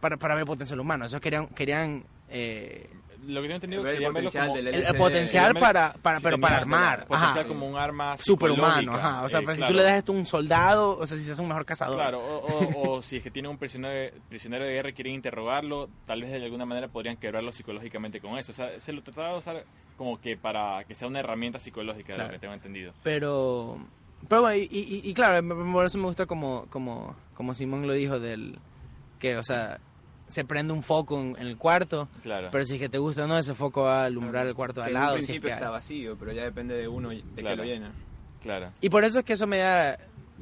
para, 0.00 0.16
para 0.16 0.34
ver 0.34 0.42
el 0.42 0.46
potencial 0.46 0.80
humano. 0.80 1.04
Eso 1.04 1.20
querían, 1.20 1.46
querían 1.48 2.04
eh, 2.30 2.88
Lo 3.26 3.42
que 3.42 3.48
yo 3.48 3.52
he 3.52 3.54
entendido 3.56 3.82
Ver 3.82 3.92
el 3.92 3.96
querían 3.98 4.14
verlo 4.14 4.28
potencial 4.30 4.46
como... 4.48 4.56
del 4.56 4.66
el, 4.68 4.96
potencial 4.96 5.54
para, 5.54 5.92
para 5.94 6.20
pero 6.20 6.38
para 6.38 6.56
armar. 6.58 7.06
Potencial 7.06 7.38
Ajá. 7.38 7.48
como 7.48 7.66
un 7.68 7.76
arma 7.76 8.16
Superhumano, 8.16 8.94
ajá. 8.94 9.22
O 9.22 9.28
sea, 9.28 9.40
eh, 9.40 9.42
pero 9.44 9.56
si 9.56 9.66
tú 9.66 9.74
le 9.74 9.82
das 9.82 9.94
esto 9.98 10.12
a 10.12 10.14
un 10.14 10.26
soldado, 10.26 10.98
o 10.98 11.06
sea, 11.06 11.16
si 11.16 11.24
se 11.24 11.32
hace 11.32 11.42
un 11.42 11.48
mejor 11.48 11.64
cazador. 11.64 11.96
Claro, 11.96 12.20
o, 12.20 12.46
o- 12.46 12.90
o 12.98 13.02
si 13.02 13.16
es 13.16 13.22
que 13.22 13.30
tiene 13.30 13.48
un 13.48 13.58
prisionero, 13.58 14.14
prisionero 14.28 14.64
de 14.64 14.72
guerra 14.72 14.90
y 14.90 14.92
quieren 14.92 15.14
interrogarlo, 15.14 15.88
tal 16.06 16.20
vez 16.22 16.30
de 16.30 16.44
alguna 16.44 16.64
manera 16.66 16.88
podrían 16.88 17.16
quebrarlo 17.16 17.52
psicológicamente 17.52 18.20
con 18.20 18.38
eso. 18.38 18.52
O 18.52 18.54
sea, 18.54 18.78
se 18.80 18.92
lo 18.92 19.02
trataba 19.02 19.32
de 19.32 19.38
usar 19.38 19.64
como 19.96 20.20
que 20.20 20.36
para 20.36 20.84
que 20.84 20.94
sea 20.94 21.08
una 21.08 21.20
herramienta 21.20 21.58
psicológica, 21.58 22.12
de 22.16 22.24
lo 22.24 22.30
que 22.30 22.38
tengo 22.38 22.54
entendido. 22.54 22.92
Pero, 23.02 23.78
pero 24.28 24.42
bueno, 24.42 24.56
y, 24.56 24.68
y- 24.70 25.00
y 25.08 25.14
claro, 25.14 25.46
por 25.72 25.86
eso 25.86 25.98
me 25.98 26.04
gusta 26.04 26.26
como, 26.26 26.66
como, 26.70 27.16
como 27.34 27.54
Simón 27.54 27.86
lo 27.86 27.92
dijo, 27.94 28.20
del 28.20 28.58
que, 29.18 29.36
o 29.38 29.42
sea, 29.42 29.78
se 30.26 30.44
prende 30.44 30.72
un 30.72 30.82
foco 30.82 31.20
en, 31.20 31.36
en 31.38 31.46
el 31.46 31.56
cuarto, 31.56 32.08
Claro. 32.22 32.48
pero 32.50 32.64
si 32.64 32.74
es 32.74 32.80
que 32.80 32.88
te 32.88 32.98
gusta 32.98 33.24
o 33.24 33.26
no, 33.26 33.38
ese 33.38 33.54
foco 33.54 33.82
va 33.82 34.02
a 34.02 34.04
alumbrar 34.06 34.46
el 34.46 34.54
cuarto 34.54 34.80
de 34.80 34.86
al 34.86 34.88
en 34.90 34.94
lado. 34.94 35.12
si 35.14 35.20
es 35.20 35.26
principio 35.26 35.48
que 35.48 35.54
está 35.54 35.66
hay. 35.66 35.72
vacío, 35.72 36.16
pero 36.18 36.32
ya 36.32 36.42
depende 36.44 36.74
de 36.76 36.88
uno 36.88 37.10
de 37.10 37.22
Claro. 37.36 37.50
que 37.50 37.56
lo 37.56 37.64
llena. 37.64 37.92
Claro. 38.42 38.72
Y 38.80 38.88
por 38.90 39.04
eso 39.04 39.18
es 39.20 39.24
que 39.24 39.32
eso 39.34 39.46
me 39.46 39.58
da... 39.58 39.94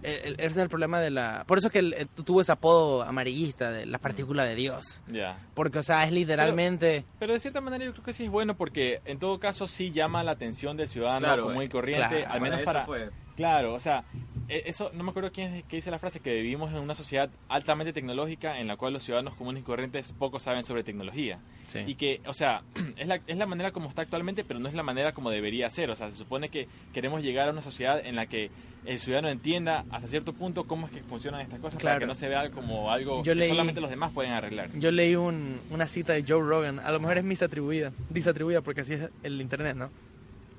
el- 0.02 0.24
el- 0.24 0.34
Ese 0.40 0.46
es 0.46 0.56
el 0.58 0.68
problema 0.68 1.00
de 1.00 1.10
la... 1.10 1.44
Por 1.46 1.56
eso 1.58 1.68
es 1.68 1.72
que 1.72 1.78
el- 1.78 1.94
el- 1.94 2.08
tuvo 2.08 2.40
ese 2.42 2.52
apodo 2.52 3.02
amarillista 3.02 3.70
de 3.70 3.86
la 3.86 3.98
partícula 3.98 4.44
de 4.44 4.54
Dios. 4.54 5.02
Ya. 5.08 5.38
Porque, 5.54 5.78
o 5.78 5.82
sea, 5.82 6.04
es 6.04 6.12
literalmente... 6.12 7.04
Pero 7.18 7.32
de 7.32 7.40
cierta 7.40 7.60
manera 7.60 7.84
yo 7.84 7.92
creo 7.92 8.04
que 8.04 8.12
sí 8.12 8.24
es 8.24 8.30
bueno 8.30 8.56
porque 8.56 9.00
en 9.06 9.18
todo 9.18 9.38
caso 9.38 9.68
sí 9.68 9.92
llama 9.92 10.22
la 10.22 10.32
atención 10.32 10.76
del 10.76 10.88
ciudadano 10.88 11.26
Claro, 11.26 11.44
común 11.44 11.62
y 11.62 11.66
eh, 11.66 11.68
corriente, 11.70 12.08
claro, 12.20 12.32
al 12.32 12.40
menos 12.40 12.58
eso 12.60 12.64
para... 12.66 12.84
fue. 12.86 13.10
Claro, 13.36 13.74
o 13.74 13.80
sea, 13.80 14.04
e- 14.48 14.62
eso 14.66 14.90
no 14.94 15.02
me 15.02 15.10
acuerdo 15.10 15.32
quién 15.32 15.54
es 15.54 15.64
que 15.64 15.76
dice 15.76 15.90
la 15.90 15.98
frase 15.98 16.20
que 16.20 16.34
vivimos 16.34 16.72
en 16.72 16.78
una 16.80 16.94
sociedad 16.94 17.30
altamente 17.48 17.92
tecnológica 17.92 18.60
en 18.60 18.68
la 18.68 18.76
cual 18.76 18.92
los 18.92 19.02
ciudadanos 19.02 19.34
comunes 19.34 19.62
y 19.62 19.64
corrientes 19.64 20.12
poco 20.12 20.38
saben 20.38 20.62
sobre 20.64 20.84
tecnología. 20.84 21.38
Sí. 21.66 21.80
Y 21.86 21.94
que, 21.96 22.20
o 22.26 22.34
sea, 22.34 22.62
es 22.96 23.08
la, 23.08 23.20
es 23.26 23.36
la 23.36 23.46
manera 23.46 23.72
como 23.72 23.88
está 23.88 24.02
actualmente, 24.02 24.44
pero 24.44 24.60
no 24.60 24.68
es 24.68 24.74
la 24.74 24.82
manera 24.84 25.12
como 25.12 25.30
debería 25.30 25.68
ser. 25.70 25.90
O 25.90 25.96
sea, 25.96 26.10
se 26.12 26.18
supone 26.18 26.48
que 26.48 26.68
queremos 26.92 27.22
llegar 27.22 27.48
a 27.48 27.52
una 27.52 27.62
sociedad 27.62 27.98
en 28.04 28.14
la 28.16 28.26
que 28.26 28.50
el 28.84 29.00
ciudadano 29.00 29.30
entienda 29.30 29.84
hasta 29.90 30.06
cierto 30.08 30.34
punto 30.34 30.64
cómo 30.64 30.86
es 30.86 30.92
que 30.92 31.00
funcionan 31.02 31.40
estas 31.40 31.58
cosas 31.58 31.82
para 31.82 31.98
que 31.98 32.06
no 32.06 32.14
se 32.14 32.28
vea 32.28 32.50
como 32.50 32.92
algo 32.92 33.24
Yo 33.24 33.32
que 33.32 33.40
leí- 33.40 33.48
solamente 33.48 33.80
los 33.80 33.88
demás 33.88 34.12
pueden 34.12 34.32
arreglar. 34.32 34.68
Yo 34.78 34.90
leí 34.90 35.16
un- 35.16 35.58
una 35.70 35.88
cita 35.88 36.12
de 36.12 36.22
Joe 36.22 36.42
Rogan, 36.46 36.78
a 36.80 36.92
lo 36.92 37.00
mejor 37.00 37.16
es 37.16 37.24
misatribuida, 37.24 37.92
disatribuida 38.10 38.60
porque 38.60 38.82
así 38.82 38.92
es 38.92 39.08
el 39.22 39.40
internet, 39.40 39.74
¿no? 39.74 39.88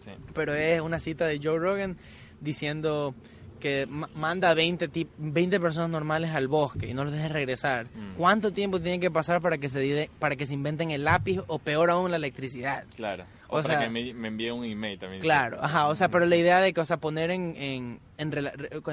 Sí. 0.04 0.10
Pero 0.34 0.56
es 0.56 0.82
una 0.82 1.00
cita 1.00 1.28
de 1.28 1.40
Joe 1.42 1.60
Rogan 1.60 1.98
diciendo 2.42 3.14
que 3.60 3.88
ma- 3.90 4.10
manda 4.16 4.54
20, 4.54 4.90
tip- 4.90 5.10
20 5.18 5.60
personas 5.60 5.90
normales 5.90 6.32
al 6.32 6.48
bosque 6.48 6.88
y 6.90 6.94
no 6.94 7.04
los 7.04 7.14
deje 7.14 7.30
regresar. 7.30 7.86
Mm. 7.96 8.14
¿Cuánto 8.18 8.52
tiempo 8.52 8.80
tiene 8.80 9.00
que 9.00 9.10
pasar 9.10 9.42
para 9.42 9.58
que 9.58 9.70
se 9.70 9.80
dide- 9.80 10.10
para 10.20 10.36
que 10.36 10.46
se 10.46 10.54
inventen 10.54 10.92
el 10.92 11.04
lápiz 11.06 11.40
o 11.48 11.58
peor 11.60 11.90
aún 11.90 12.12
la 12.12 12.18
electricidad? 12.18 12.84
Claro. 12.96 13.24
O, 13.48 13.60
O 13.60 13.62
para 13.62 13.76
sea- 13.76 13.80
que 13.84 13.90
me, 13.90 14.14
me 14.14 14.28
envíe 14.28 14.50
un 14.52 14.66
email 14.66 15.00
también. 15.00 15.22
Claro, 15.22 15.58
ajá, 15.64 15.88
o 15.88 15.96
sea, 15.96 16.10
pero 16.10 16.26
la 16.26 16.36
idea 16.36 16.60
de 16.60 16.74
que, 16.74 16.82
o 16.82 16.86
sea, 16.86 16.98
poner 16.98 17.32
en, 17.32 17.56
en, 17.58 18.00
en, 18.18 18.32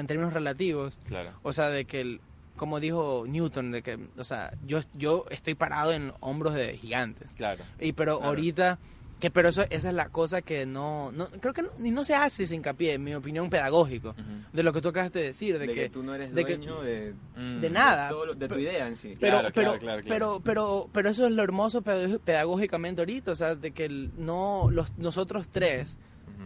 términos 0.07 0.33
relativos, 0.33 0.97
Claro. 1.07 1.31
o 1.43 1.51
sea, 1.53 1.69
de 1.69 1.85
que 1.85 2.01
el, 2.01 2.21
como 2.55 2.79
dijo 2.79 3.25
Newton, 3.27 3.71
de 3.71 3.81
que, 3.81 3.97
o 4.17 4.23
sea, 4.23 4.53
yo, 4.65 4.79
yo 4.93 5.25
estoy 5.31 5.55
parado 5.55 5.91
en 5.91 6.13
hombros 6.19 6.53
de 6.53 6.77
gigantes. 6.77 7.31
Claro. 7.33 7.63
Y 7.79 7.93
pero 7.93 8.17
Claro. 8.17 8.29
ahorita, 8.29 8.77
que 9.23 9.31
pero 9.31 9.47
eso, 9.47 9.63
esa 9.69 9.87
es 9.89 9.95
la 9.95 10.09
cosa 10.09 10.41
que 10.41 10.65
no, 10.65 11.13
no 11.13 11.27
creo 11.27 11.53
que 11.53 11.61
no, 11.61 11.69
ni 11.77 11.91
no 11.91 12.03
se 12.03 12.13
hace 12.13 12.43
ese 12.43 12.55
hincapié, 12.57 12.93
en 12.95 13.03
mi 13.05 13.15
opinión, 13.15 13.49
pedagógico, 13.49 14.13
de 14.51 14.63
lo 14.63 14.73
que 14.73 14.81
tú 14.81 14.89
acabas 14.89 15.13
de 15.13 15.23
decir, 15.23 15.53
de, 15.57 15.59
de, 15.65 15.73
que, 15.73 15.73
que, 15.83 15.89
tú 15.89 16.03
no 16.03 16.13
eres 16.13 16.35
de 16.35 16.43
que- 16.43 16.57
dueño 16.57 16.81
de, 16.81 17.13
Mm. 17.37 17.61
de 17.61 17.69
nada. 17.69 18.09
todo 18.09 18.25
lo- 18.25 18.33
de 18.35 18.47
tu 18.49 18.55
Pero- 18.55 18.61
idea 18.61 18.85
en 18.87 18.97
sí. 18.97 19.13
pero, 19.19 19.39
Claro, 19.39 19.49
pero, 19.53 19.53
claro, 19.53 19.79
claro, 19.79 20.01
claro. 20.01 20.03
pero, 20.09 20.41
pero, 20.43 20.89
pero 20.91 21.09
eso 21.09 21.25
es 21.25 21.31
lo 21.31 21.41
hermoso 21.41 21.81
pedag- 21.83 22.19
pedagógicamente 22.19 23.01
ahorita, 23.01 23.31
o 23.31 23.35
sea, 23.35 23.55
de 23.55 23.71
que 23.71 23.87
no, 24.17 24.67
los, 24.69 24.97
nosotros 24.97 25.47
tres 25.49 25.97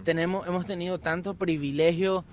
tenemos, 0.03 0.47
hemos 0.47 0.65
tenido 0.67 0.99
tanto 0.99 1.33
privilegio 1.33 2.25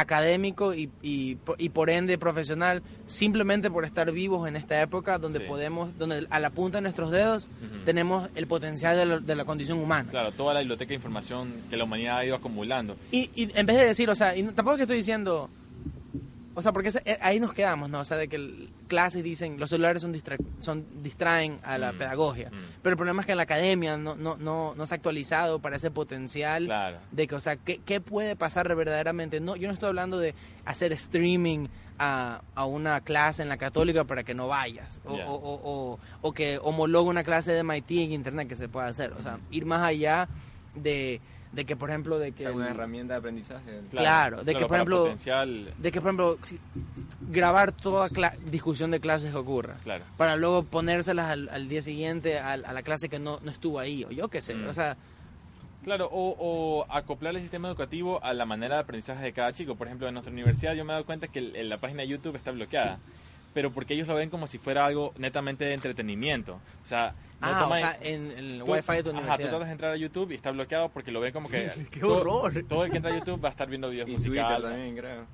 académico 0.00 0.74
y, 0.74 0.88
y, 1.02 1.34
po- 1.36 1.56
y 1.58 1.70
por 1.70 1.90
ende 1.90 2.18
profesional 2.18 2.82
simplemente 3.06 3.70
por 3.70 3.84
estar 3.84 4.10
vivos 4.12 4.46
en 4.48 4.56
esta 4.56 4.80
época 4.80 5.18
donde 5.18 5.40
Sí. 5.40 5.44
podemos, 5.46 5.96
donde 5.98 6.26
a 6.30 6.38
la 6.40 6.50
punta 6.50 6.78
de 6.78 6.82
nuestros 6.82 7.10
dedos 7.10 7.48
tenemos 7.84 8.28
el 8.36 8.46
potencial 8.46 8.96
de 8.96 9.06
la, 9.06 9.18
de 9.18 9.34
la 9.36 9.44
condición 9.44 9.78
humana. 9.78 10.08
Claro, 10.10 10.30
toda 10.32 10.54
la 10.54 10.60
biblioteca 10.60 10.88
de 10.90 10.94
información 10.94 11.52
que 11.68 11.76
la 11.76 11.84
humanidad 11.84 12.18
ha 12.18 12.24
ido 12.24 12.36
acumulando. 12.36 12.96
Y, 13.10 13.30
y 13.34 13.48
en 13.58 13.66
vez 13.66 13.76
de 13.76 13.86
decir, 13.86 14.08
o 14.08 14.14
sea, 14.14 14.36
y 14.36 14.42
tampoco 14.44 14.72
es 14.72 14.76
que 14.78 14.82
estoy 14.84 14.96
diciendo, 14.98 15.50
o 16.58 16.62
sea, 16.62 16.72
porque 16.72 16.90
eh, 17.04 17.18
ahí 17.20 17.38
nos 17.38 17.52
quedamos, 17.54 17.88
¿no? 17.88 18.00
O 18.00 18.04
sea, 18.04 18.16
de 18.16 18.26
que 18.28 18.68
clases 18.88 19.22
dicen, 19.22 19.60
los 19.60 19.70
celulares 19.70 20.02
son, 20.02 20.12
distra- 20.12 20.36
son 20.58 20.84
distraen 21.02 21.60
a 21.62 21.78
la 21.78 21.92
Mm, 21.92 21.98
pedagogía. 21.98 22.50
mm. 22.50 22.80
Pero 22.82 22.92
el 22.94 22.96
problema 22.96 23.20
es 23.22 23.26
que 23.26 23.34
la 23.36 23.44
academia 23.44 23.96
no, 23.96 24.16
no, 24.16 24.36
no, 24.36 24.74
no 24.74 24.86
se 24.86 24.94
ha 24.94 24.96
actualizado 24.96 25.60
para 25.60 25.76
ese 25.76 25.90
potencial 25.92 26.64
Claro. 26.64 26.98
de 27.12 27.26
que, 27.28 27.34
o 27.36 27.40
sea, 27.40 27.56
¿qué, 27.56 27.78
qué 27.84 28.00
puede 28.00 28.34
pasar 28.34 28.74
verdaderamente? 28.74 29.40
No, 29.40 29.54
yo 29.54 29.68
no 29.68 29.74
estoy 29.74 29.88
hablando 29.90 30.18
de 30.18 30.34
hacer 30.64 30.92
streaming 30.92 31.68
a, 32.00 32.42
a 32.54 32.64
una 32.64 33.00
clase 33.02 33.42
en 33.42 33.48
la 33.48 33.56
católica 33.56 34.04
para 34.04 34.24
que 34.24 34.34
no 34.34 34.48
vayas, 34.48 35.00
o, 35.04 35.16
Ya. 35.16 35.28
o, 35.28 35.34
o, 35.34 35.60
o- 35.94 35.98
o 36.22 36.32
que 36.32 36.58
homologue 36.62 37.08
una 37.10 37.22
clase 37.24 37.52
de 37.52 37.60
MIT 37.62 37.90
en 38.04 38.12
internet 38.12 38.48
que 38.48 38.56
se 38.56 38.68
pueda 38.68 38.86
hacer, 38.88 39.12
o 39.18 39.22
sea, 39.22 39.38
ir 39.50 39.64
más 39.66 39.82
allá 39.82 40.28
de, 40.74 41.20
de 41.52 41.64
que, 41.64 41.76
por 41.76 41.88
ejemplo, 41.90 42.18
de 42.18 42.28
O 42.30 42.32
que... 42.34 42.38
sea, 42.42 42.52
una 42.52 42.66
el- 42.66 42.74
herramienta 42.74 43.14
de 43.14 43.18
aprendizaje. 43.18 43.80
Claro, 43.90 44.44
de 44.44 44.54
que, 44.54 44.66
por 44.66 44.76
ejemplo, 44.76 44.98
Potencial, 45.04 45.72
de 45.78 45.92
que, 45.92 46.00
por 46.00 46.08
ejemplo, 46.08 46.38
si- 46.42 46.58
grabar 47.30 47.72
toda 47.72 48.08
discusión 48.46 48.90
de 48.90 49.00
clases 49.00 49.32
que 49.32 49.38
ocurra. 49.38 49.76
claro. 49.82 50.04
Para 50.16 50.36
luego 50.36 50.62
ponérselas 50.64 51.30
al, 51.30 51.48
al 51.48 51.68
día 51.68 51.82
siguiente 51.82 52.38
al- 52.38 52.64
a, 52.64 52.72
la 52.72 52.82
clase 52.82 53.08
que 53.08 53.18
no, 53.18 53.40
no 53.42 53.50
estuvo 53.50 53.78
ahí, 53.78 54.04
o 54.04 54.10
yo 54.10 54.28
qué 54.28 54.40
sé. 54.42 54.54
Mm. 54.54 54.68
O 54.68 54.72
sea, 54.72 54.96
Claro, 55.84 56.08
o, 56.12 56.34
o 56.38 56.86
acoplar 56.92 57.34
el 57.34 57.40
sistema 57.40 57.68
educativo 57.68 58.22
a 58.22 58.34
la 58.34 58.44
manera 58.44 58.74
de 58.74 58.80
aprendizaje 58.82 59.24
de 59.24 59.32
cada 59.32 59.52
chico. 59.52 59.76
Por 59.76 59.86
ejemplo, 59.86 60.06
en 60.08 60.12
nuestra 60.14 60.32
universidad 60.32 60.74
yo 60.74 60.84
me 60.84 60.92
he 60.92 60.94
dado 60.94 61.06
cuenta 61.06 61.28
que 61.28 61.38
el- 61.38 61.56
el- 61.56 61.68
la 61.68 61.78
página 61.78 62.02
de 62.02 62.08
YouTube 62.08 62.36
está 62.36 62.50
bloqueada, 62.50 62.98
pero 63.54 63.70
porque 63.70 63.94
ellos 63.94 64.06
lo 64.06 64.14
ven 64.14 64.30
como 64.30 64.46
si 64.46 64.58
fuera 64.58 64.84
algo 64.86 65.12
netamente 65.18 65.64
de 65.64 65.74
entretenimiento. 65.74 66.54
O 66.82 66.86
sea, 66.86 67.14
no 67.40 67.46
ah, 67.48 67.68
o 67.70 67.76
sea, 67.76 67.96
en 68.02 68.30
el 68.32 68.62
tú- 68.64 68.72
wifi 68.72 68.92
de 68.92 69.02
tu 69.02 69.10
Ajá, 69.10 69.18
tú 69.18 69.24
universidad. 69.24 69.48
tratas 69.50 69.66
de 69.68 69.72
entrar 69.72 69.92
a 69.92 69.96
YouTube 69.96 70.30
y 70.32 70.34
está 70.34 70.50
bloqueado 70.50 70.88
porque 70.88 71.10
lo 71.12 71.20
ven 71.20 71.32
como 71.32 71.48
que... 71.48 71.70
¡Qué 71.90 72.00
todo- 72.00 72.20
horror! 72.20 72.64
Todo 72.68 72.84
el 72.84 72.90
que 72.90 72.96
entra 72.98 73.12
a 73.12 73.18
YouTube 73.18 73.42
va 73.42 73.48
a 73.48 73.52
estar 73.52 73.68
viendo 73.68 73.88
videos 73.90 74.08
Y 74.10 74.14
Twitter 74.16 74.30
musicales. 74.42 74.70
también, 74.70 74.96
creo. 74.96 75.26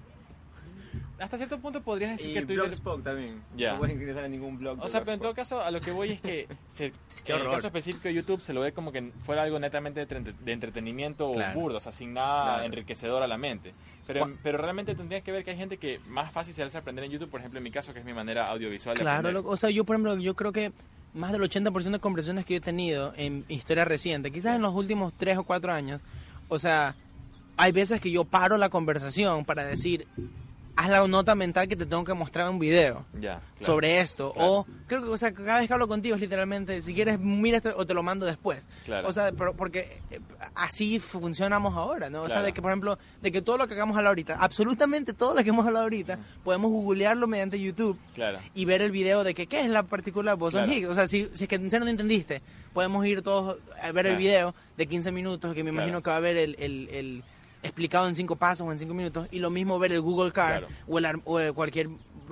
Hasta 1.18 1.36
cierto 1.36 1.59
punto 1.61 1.82
podrías 1.82 2.12
decir 2.16 2.30
Y 2.30 2.34
que 2.34 2.40
Twitter... 2.42 2.57
Blogspot 2.66 3.03
también. 3.05 3.40
Ya. 3.57 3.72
No 3.74 3.78
puedes 3.78 3.95
ingresar 3.95 4.24
a 4.24 4.28
ningún 4.28 4.59
blog. 4.59 4.78
O 4.80 4.84
de 4.84 4.88
sea, 4.88 5.01
pero 5.01 5.12
en 5.12 5.20
todo 5.20 5.34
caso, 5.34 5.61
a 5.61 5.70
lo 5.70 5.80
que 5.80 5.90
voy 5.92 6.12
es 6.12 6.20
que 6.20 6.49
se, 6.70 6.86
en 7.26 7.36
el 7.36 7.45
caso 7.51 7.68
específico 7.68 8.09
de 8.09 8.14
YouTube 8.14 8.40
se 8.40 8.53
lo 8.53 8.61
ve 8.61 8.72
como 8.72 8.90
que 8.92 9.12
fuera 9.24 9.42
algo 9.42 9.59
netamente 9.59 10.05
de, 10.05 10.16
entre- 10.16 10.32
de 10.32 10.53
entretenimiento 10.53 11.32
Claro. 11.32 11.59
o 11.59 11.62
burdo, 11.62 11.76
o 11.78 11.80
sea, 11.80 11.92
sin 11.92 12.14
nada 12.14 12.45
Claro. 12.55 12.64
enriquecedor 12.64 13.22
a 13.22 13.26
la 13.26 13.38
mente. 13.38 13.72
Pero, 14.07 14.30
pero 14.42 14.59
realmente 14.59 14.95
tendrías 14.95 15.22
que 15.22 15.32
ver 15.32 15.45
que 15.45 15.53
hay 15.53 15.57
gente 15.57 15.76
que 15.78 16.01
más 16.09 16.30
fácil 16.32 16.53
se 16.53 16.62
hace 16.62 16.76
aprender 16.78 17.05
en 17.05 17.11
YouTube, 17.12 17.30
por 17.30 17.40
ejemplo, 17.40 17.59
en 17.59 17.64
mi 17.64 17.70
caso, 17.70 17.92
que 17.92 18.01
es 18.01 18.05
mi 18.05 18.12
manera 18.12 18.47
audiovisual 18.47 18.97
de 18.97 19.03
Claro, 19.03 19.18
aprender. 19.20 19.42
lo- 19.45 19.49
o 19.51 19.57
sea, 19.57 19.70
yo 19.70 19.84
por 19.84 19.95
ejemplo, 19.97 20.16
yo 20.18 20.34
creo 20.34 20.53
que 20.53 20.72
más 21.14 21.30
del 21.32 21.42
80% 21.42 21.92
de 21.92 22.01
conversaciones 22.01 22.45
que 22.45 22.55
yo 22.55 22.59
he 22.59 22.61
tenido 22.61 23.14
en 23.16 23.45
historia 23.49 23.84
reciente, 23.84 24.32
quizás 24.32 24.57
en 24.57 24.62
los 24.62 24.74
últimos 24.74 25.12
3 25.16 25.38
o 25.38 25.45
4 25.45 25.72
años, 25.72 26.03
o 26.49 26.59
sea, 26.59 26.95
hay 27.57 27.70
veces 27.70 28.01
que 28.01 28.11
yo 28.11 28.24
paro 28.24 28.59
la 28.59 28.68
conversación 28.68 29.45
para 29.45 29.64
decir, 29.64 30.09
haz 30.77 30.89
la 30.91 31.07
nota 31.07 31.35
mental 31.35 31.68
que 31.68 31.77
te 31.77 31.87
tengo 31.87 32.03
que 32.05 32.14
mostrar 32.14 32.49
un 32.51 32.59
video. 32.59 33.05
Claro. 33.20 33.41
sobre 33.61 34.01
esto. 34.01 34.33
Claro. 34.35 34.51
O 34.53 34.66
creo 34.87 35.03
que 35.05 35.09
o 35.11 35.16
sea, 35.16 35.33
cada 35.33 35.59
vez 35.61 35.68
que 35.68 35.72
hablo 35.72 35.89
contigo 35.89 36.14
es 36.16 36.20
literalmente, 36.20 36.81
si 36.83 36.93
quieres, 36.95 37.18
mira 37.18 37.57
esto 37.59 37.72
o 37.77 37.87
te 37.87 37.95
lo 37.95 38.03
mando 38.03 38.27
después. 38.27 38.61
Claro. 38.85 39.09
O 39.09 39.12
sea, 39.12 39.33
pero 39.33 39.55
porque 39.55 40.01
eh, 40.11 40.20
así 40.55 40.99
funcionamos 40.99 41.75
ahora, 41.75 42.11
¿no? 42.11 42.22
O 42.22 42.29
sea, 42.29 42.43
de 42.43 42.53
que, 42.53 42.61
por 42.61 42.70
ejemplo, 42.72 42.99
de 43.22 43.33
que 43.33 43.41
todo 43.41 43.57
lo 43.57 43.66
que 43.68 43.75
hagamos 43.75 43.97
ahorita, 43.97 44.37
absolutamente 44.39 45.12
todo 45.14 45.35
lo 45.35 45.43
que 45.43 45.49
hemos 45.49 45.66
hablado 45.66 45.85
ahorita, 45.85 46.18
podemos 46.43 46.70
googlearlo 46.70 47.27
mediante 47.27 47.59
YouTube 47.61 47.99
y 48.55 48.64
ver 48.66 48.83
el 48.83 48.91
video 48.91 49.25
de 49.25 49.35
que 49.35 49.47
qué 49.47 49.61
es 49.61 49.70
la 49.70 49.85
partícula 49.85 50.37
Claro. 50.37 50.70
Higgs. 50.72 50.89
O 50.89 50.95
sea, 50.95 51.09
si, 51.09 51.27
si 51.35 51.45
es 51.45 51.49
que 51.49 51.55
en 51.57 51.70
serio 51.70 51.85
no 51.85 51.91
entendiste, 51.91 52.43
podemos 52.72 53.07
ir 53.07 53.22
todos 53.22 53.57
a 53.81 53.93
ver 53.93 54.07
el 54.07 54.16
video 54.16 54.55
de 54.77 54.87
15 54.87 55.12
minutos, 55.12 55.55
que 55.55 55.64
me 55.64 55.70
imagino 55.70 56.03
que 56.03 56.11
va 56.11 56.16
a 56.16 56.20
ver 56.20 56.37
el, 56.37 56.57
el- 56.59 56.89
el 56.91 57.25
explicado 57.65 58.07
en 58.09 58.15
5 58.15 58.37
pasos 58.37 58.67
o 58.67 58.73
en 58.73 58.79
5 58.79 58.95
minutos, 58.95 59.29
y 59.31 59.39
lo 59.41 59.51
mismo 59.51 59.79
ver 59.79 59.93
el 59.93 60.01
Google 60.01 60.33
Car 60.33 60.61
Claro. 60.61 60.75
o, 60.87 60.99
el, 60.99 61.05
ar- 61.07 61.21
o 61.25 61.41
el 61.41 61.53
cualquier 61.55 61.89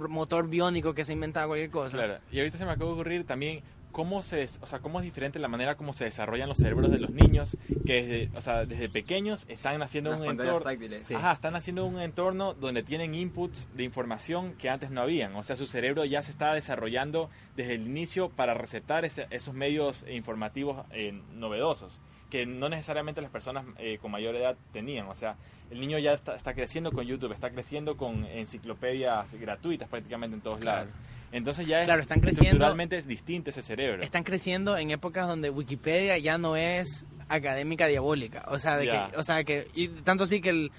motor 0.09 0.49
biónico 0.49 0.95
que 0.95 1.05
se 1.05 1.13
ha 1.13 1.15
inventado 1.15 1.49
cualquier 1.49 1.71
cosa. 1.71 1.97
Claro, 1.97 2.19
y 2.31 2.39
ahorita 2.39 2.59
se 2.59 2.65
me 2.65 2.71
acaba 2.73 2.87
de 2.87 2.93
ocurrir 2.95 3.27
también 3.27 3.61
cómo 3.91 4.23
se, 4.23 4.37
des- 4.37 4.59
o 4.63 4.67
sea, 4.67 4.79
cómo 4.79 5.01
es 5.01 5.05
diferente 5.05 5.39
la 5.39 5.49
manera 5.49 5.75
como 5.77 5.93
se 5.93 6.07
desarrollan 6.07 6.49
los 6.49 6.57
cerebros 6.57 6.91
de 6.91 6.99
los 6.99 7.11
niños 7.11 7.59
que 7.85 8.03
desde, 8.03 8.37
o 8.39 8.41
sea, 8.41 8.65
desde 8.65 8.89
pequeños 8.89 9.45
están 9.51 9.83
haciendo 9.83 10.11
Las 10.13 10.21
un 10.21 10.31
entorno. 10.31 10.71
Sí. 11.03 11.13
Ajá, 11.13 11.33
están 11.33 11.57
haciendo 11.57 11.85
un 11.85 12.01
entorno 12.01 12.55
donde 12.55 12.83
tienen 12.83 13.15
inputs 13.15 13.69
de 13.75 13.85
información 13.85 14.55
que 14.55 14.71
antes 14.71 14.91
no 14.91 15.03
habían. 15.03 15.37
O 15.37 15.43
sea, 15.43 15.57
su 15.57 15.67
cerebro 15.67 16.07
ya 16.07 16.23
se 16.23 16.31
está 16.31 16.55
desarrollando 16.55 17.29
desde 17.55 17.75
el 17.75 17.83
inicio 17.87 18.31
para 18.31 18.55
receptar 18.55 19.05
ese- 19.05 19.27
esos 19.29 19.53
medios 19.53 20.07
informativos 20.11 20.87
eh, 20.93 21.21
novedosos 21.35 22.01
que 22.33 22.47
no 22.47 22.71
necesariamente 22.71 23.21
las 23.21 23.31
personas 23.31 23.67
eh, 23.77 23.99
con 24.01 24.11
mayor 24.11 24.35
edad 24.37 24.57
tenían. 24.73 25.07
O 25.09 25.15
sea, 25.15 25.37
el 25.71 25.79
niño 25.81 25.99
ya 25.99 26.15
está, 26.15 26.35
está 26.35 26.55
creciendo 26.55 26.91
con 26.91 27.05
YouTube, 27.07 27.31
está 27.31 27.51
creciendo 27.51 27.99
con 27.99 28.25
enciclopedias 28.25 29.35
gratuitas 29.35 29.87
prácticamente 29.91 30.37
en 30.37 30.41
todos 30.41 30.57
Claro. 30.59 30.87
lados. 30.87 30.95
Entonces 31.31 31.67
ya 31.67 31.81
es 31.83 31.87
Claro, 31.87 32.01
están 32.01 32.21
creciendo- 32.21 32.45
estructuralmente 32.65 32.97
es 32.97 33.07
distinto 33.07 33.51
ese 33.51 33.61
cerebro. 33.61 34.03
están 34.03 34.23
creciendo 34.25 34.79
en 34.79 34.91
épocas 34.91 35.27
donde 35.29 35.51
Wikipedia 35.51 36.17
ya 36.17 36.39
no 36.39 36.57
es 36.57 37.05
académica 37.29 37.87
diabólica. 37.87 38.47
O 38.49 38.59
sea, 38.59 38.79
de 38.79 38.87
que, 38.87 39.17
o 39.19 39.23
sea, 39.23 39.45
que 39.45 39.69
y 39.75 39.89
tanto 39.89 40.25
así 40.25 40.41
que 40.41 40.71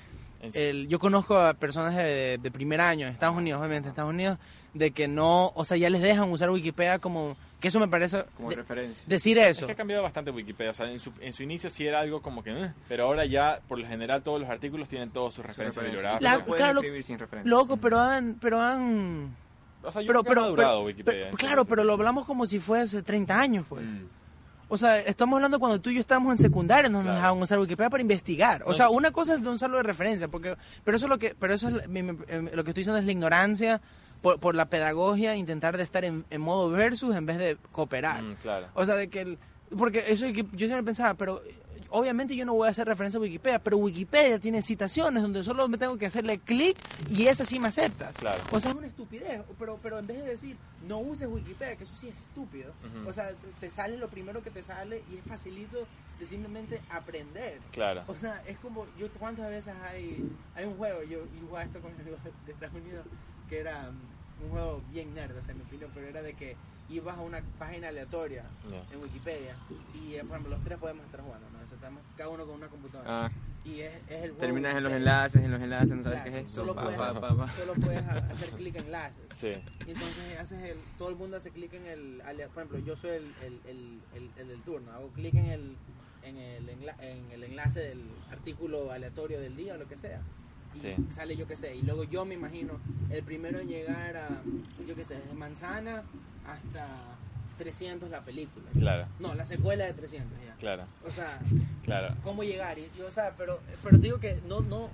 el- 0.55 0.87
yo 0.87 0.97
conozco 0.97 1.37
a 1.37 1.53
personas 1.53 1.95
de, 1.95 2.39
de 2.41 2.51
primer 2.51 2.81
año 2.81 3.05
en 3.05 3.13
Estados 3.13 3.37
Unidos, 3.37 3.59
obviamente 3.59 3.87
en 3.87 3.91
Estados 3.91 4.11
Unidos, 4.11 4.39
de 4.73 4.89
que 4.89 5.07
no, 5.07 5.51
o 5.55 5.65
sea, 5.65 5.77
ya 5.77 5.89
les 5.91 6.01
dejan 6.01 6.31
usar 6.31 6.49
Wikipedia 6.49 6.97
como 6.97 7.37
que 7.63 7.69
eso 7.69 7.79
me 7.79 7.87
parece 7.87 8.25
Como 8.35 8.49
de- 8.49 8.57
referencia. 8.57 9.05
decir 9.07 9.37
Es 9.37 9.57
eso. 9.57 9.67
que 9.67 9.71
ha 9.71 9.75
cambiado 9.75 10.03
bastante 10.03 10.31
Wikipedia. 10.31 10.71
O 10.71 10.73
sea, 10.73 10.91
en 10.91 10.99
su, 10.99 11.13
en 11.21 11.31
su 11.31 11.43
inicio 11.43 11.69
sí 11.69 11.87
era 11.87 12.01
algo 12.01 12.21
como 12.21 12.43
que... 12.43 12.51
"Eh", 12.51 12.73
pero 12.89 13.05
ahora 13.05 13.25
ya, 13.25 13.61
por 13.69 13.79
lo 13.79 13.87
general, 13.87 14.21
todos 14.21 14.41
los 14.41 14.49
artículos 14.49 14.89
tienen 14.89 15.11
todas 15.11 15.33
sus 15.33 15.45
referencias 15.45 15.81
referencia. 15.85 16.11
bibliográficas. 16.19 16.45
La- 16.45 16.51
No 16.51 16.57
claro, 16.57 16.73
lo- 16.73 16.79
escribir 16.81 17.03
sin 17.05 17.17
referencia. 17.19 17.49
Loco, 17.49 17.77
pero 17.77 17.99
han, 18.01 18.33
pero 18.41 18.59
han, 18.59 19.33
O 19.81 19.91
sea, 19.93 20.01
yo 20.01 20.07
pero, 20.07 20.19
creo 20.19 20.23
que 20.23 20.29
ha 20.29 20.29
pero, 20.29 20.41
madurado 20.41 20.71
pero- 20.79 20.85
Wikipedia. 20.87 21.25
pero- 21.27 21.37
claro, 21.37 21.63
pero 21.65 21.83
lo 21.85 21.93
hablamos 21.93 22.25
como 22.25 22.45
si 22.45 22.59
fuese 22.59 23.01
30 23.01 23.39
años, 23.39 23.65
pues. 23.69 23.89
Mm. 23.89 24.07
O 24.67 24.77
sea, 24.77 24.99
estamos 24.99 25.37
hablando 25.37 25.57
cuando 25.59 25.79
tú 25.79 25.89
y 25.89 25.93
yo 25.93 25.99
estábamos 26.01 26.31
en 26.33 26.39
secundaria, 26.39 26.89
no 26.89 26.97
nos 26.97 27.03
Claro. 27.03 27.15
dejaban 27.17 27.41
usar 27.43 27.59
Wikipedia 27.59 27.89
para 27.89 28.01
investigar. 28.01 28.63
O 28.63 28.69
No, 28.69 28.73
sea, 28.73 28.89
una 28.89 29.11
cosa 29.11 29.35
es 29.35 29.41
de 29.41 29.47
usarlo 29.49 29.77
de 29.77 29.83
referencia, 29.83 30.27
porque, 30.27 30.57
pero 30.83 30.97
eso 30.97 31.05
es 31.05 31.09
lo 31.09 31.17
que, 31.17 31.33
pero 31.39 31.53
eso 31.53 31.69
es 31.69 31.85
em, 31.85 32.17
lo 32.53 32.63
que 32.65 32.71
estoy 32.71 32.81
diciendo 32.81 32.97
es 32.97 33.05
la 33.05 33.11
ignorancia 33.13 33.79
por, 34.23 34.39
por 34.39 34.55
la 34.55 34.69
pedagogia, 34.69 35.35
intentar 35.35 35.77
de 35.77 35.83
estar 35.83 36.03
en, 36.05 36.25
en 36.29 36.41
modo 36.41 36.71
versus 36.71 37.15
en 37.15 37.27
vez 37.27 37.37
de 37.37 37.57
cooperar. 37.73 38.23
Mm, 38.23 38.35
claro. 38.35 38.67
O 38.73 38.85
sea, 38.85 38.95
de 38.95 39.09
que 39.09 39.21
el, 39.21 39.37
porque 39.77 40.05
eso 40.07 40.25
yo 40.27 40.43
siempre 40.67 40.83
pensaba, 40.83 41.13
pero 41.15 41.41
eh, 41.43 41.53
obviamente 41.89 42.33
yo 42.33 42.45
no 42.45 42.53
voy 42.53 42.67
a 42.67 42.71
hacer 42.71 42.87
referencia 42.87 43.17
a 43.17 43.21
Wikipedia, 43.21 43.59
pero 43.59 43.77
Wikipedia 43.77 44.39
tiene 44.39 44.61
citaciones 44.61 45.21
donde 45.21 45.43
solo 45.43 45.67
me 45.67 45.77
tengo 45.77 45.97
que 45.97 46.05
hacerle 46.05 46.39
clic 46.39 46.77
y 47.09 47.27
esa 47.27 47.43
sí 47.43 47.59
me 47.59 47.67
aceptas. 47.67 48.15
Claro. 48.15 48.41
O 48.51 48.61
sea, 48.61 48.71
es 48.71 48.77
una 48.77 48.87
estupidez, 48.87 49.41
pero, 49.59 49.77
pero 49.83 49.99
en 49.99 50.07
vez 50.07 50.23
de 50.23 50.29
decir 50.29 50.57
no 50.87 50.99
uses 50.99 51.27
Wikipedia, 51.27 51.75
que 51.75 51.83
eso 51.83 51.95
sí 51.95 52.07
es 52.07 52.15
estúpido, 52.15 52.71
o 53.05 53.11
sea, 53.11 53.29
te, 53.29 53.47
te 53.59 53.69
sale 53.69 53.97
lo 53.97 54.07
primero 54.07 54.41
que 54.41 54.51
te 54.51 54.63
sale 54.63 55.03
y 55.11 55.17
es 55.17 55.23
facilito 55.25 55.85
de 56.17 56.25
simplemente 56.25 56.81
aprender. 56.89 57.59
Claro. 57.71 58.03
O 58.07 58.15
sea, 58.15 58.41
es 58.47 58.57
como, 58.59 58.85
yo 58.97 59.09
cuántas 59.19 59.49
veces 59.49 59.73
hay, 59.83 60.29
hay 60.55 60.65
un 60.65 60.77
juego, 60.77 61.03
yo, 61.03 61.19
yo 61.19 61.47
jugaba 61.47 61.65
esto 61.65 61.81
con 61.81 61.91
amigos 61.91 62.23
de, 62.23 62.31
de 62.45 62.53
Estados 62.53 62.75
Unidos, 62.75 63.05
que 63.49 63.59
era 63.59 63.91
mm, 63.91 64.12
un 64.43 64.51
juego 64.51 64.81
bien 64.91 65.13
nerd, 65.13 65.35
o 65.37 65.41
sea, 65.41 65.51
en 65.51 65.57
mi 65.59 65.63
opinión, 65.63 65.91
pero 65.93 66.07
era 66.07 66.21
de 66.21 66.33
que 66.33 66.55
ibas 66.89 67.17
a 67.17 67.21
una 67.21 67.41
página 67.57 67.87
aleatoria 67.87 68.43
en 68.91 69.01
Wikipedia 69.01 69.55
y, 69.93 70.15
eh, 70.15 70.19
por 70.23 70.31
ejemplo, 70.37 70.49
los 70.57 70.63
tres 70.63 70.77
podemos 70.77 71.05
estar 71.05 71.21
jugando, 71.21 71.47
¿no? 71.51 71.59
O 71.63 71.65
sea, 71.65 71.75
estamos 71.75 72.01
cada 72.17 72.29
uno 72.29 72.45
con 72.45 72.55
una 72.55 72.67
computadora. 72.67 73.25
Ah, 73.25 73.31
Y 73.63 73.79
es, 73.79 73.93
es 74.09 74.11
el 74.11 74.19
juego. 74.31 74.37
terminas 74.37 74.75
en 74.75 74.83
los 74.83 74.91
enlaces, 74.93 75.41
en 75.43 75.51
los 75.51 75.61
enlaces, 75.61 75.91
no 75.95 76.03
sabes 76.03 76.17
Claro, 76.21 76.31
qué 76.31 76.39
es 76.39 76.45
esto. 76.47 76.61
Solo 76.61 76.75
puedes, 76.75 76.97
pa, 76.97 77.13
pa, 77.19 77.35
pa. 77.35 77.51
solo 77.51 77.73
puedes 77.75 78.03
a- 78.03 78.17
hacer 78.31 78.49
clic 78.49 78.75
en 78.75 78.85
enlaces. 78.85 79.23
Sí. 79.35 79.53
Y 79.87 79.91
entonces 79.91 80.39
haces 80.39 80.61
el, 80.63 80.77
todo 80.97 81.09
el 81.09 81.15
mundo 81.15 81.37
hace 81.37 81.51
clic 81.51 81.73
en 81.73 81.85
el, 81.87 82.21
por 82.53 82.63
ejemplo, 82.63 82.79
yo 82.79 82.95
soy 82.95 83.11
el, 83.11 83.33
el, 83.41 83.59
el, 83.65 83.99
el- 84.15 84.31
el 84.37 84.47
del 84.49 84.61
turno, 84.63 84.91
hago 84.91 85.07
clic 85.13 85.33
en 85.35 85.45
el, 85.49 85.77
en, 86.23 86.37
el 86.37 86.67
enla- 86.69 86.95
en 86.99 87.31
el 87.31 87.43
enlace 87.45 87.79
del 87.79 88.01
artículo 88.29 88.91
aleatorio 88.91 89.39
del 89.39 89.55
día 89.55 89.75
o 89.75 89.77
lo 89.77 89.87
que 89.87 89.95
sea. 89.95 90.21
Y 90.75 90.79
Sí. 90.81 90.95
sale 91.09 91.35
yo 91.35 91.47
qué 91.47 91.55
sé, 91.55 91.75
y 91.75 91.81
luego 91.81 92.03
yo 92.03 92.25
me 92.25 92.33
imagino 92.35 92.79
el 93.09 93.23
primero 93.23 93.59
en 93.59 93.67
llegar 93.67 94.15
a, 94.17 94.41
yo 94.87 94.95
qué 94.95 95.03
sé, 95.03 95.15
desde 95.15 95.33
Manzana 95.35 96.03
hasta 96.45 96.87
300 97.57 98.09
la 98.09 98.21
película. 98.25 98.65
Claro, 98.73 99.07
No, 99.19 99.35
la 99.35 99.45
secuela 99.45 99.85
de 99.85 99.93
300 99.93 100.37
ya. 100.45 100.55
claro, 100.55 100.83
O 101.07 101.11
sea, 101.11 101.39
claro. 101.83 102.15
cómo 102.23 102.43
llegar. 102.43 102.79
Y, 102.79 102.89
yo, 102.97 103.07
o 103.07 103.11
sea, 103.11 103.35
pero, 103.37 103.59
pero 103.83 103.97
digo 103.97 104.19
que 104.19 104.41
no, 104.47 104.61
no, 104.61 104.89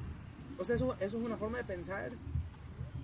o 0.57 0.65
sea, 0.65 0.75
eso, 0.75 0.93
eso 0.99 1.17
es 1.17 1.23
una 1.23 1.37
forma 1.37 1.57
de 1.59 1.63
pensar 1.63 2.11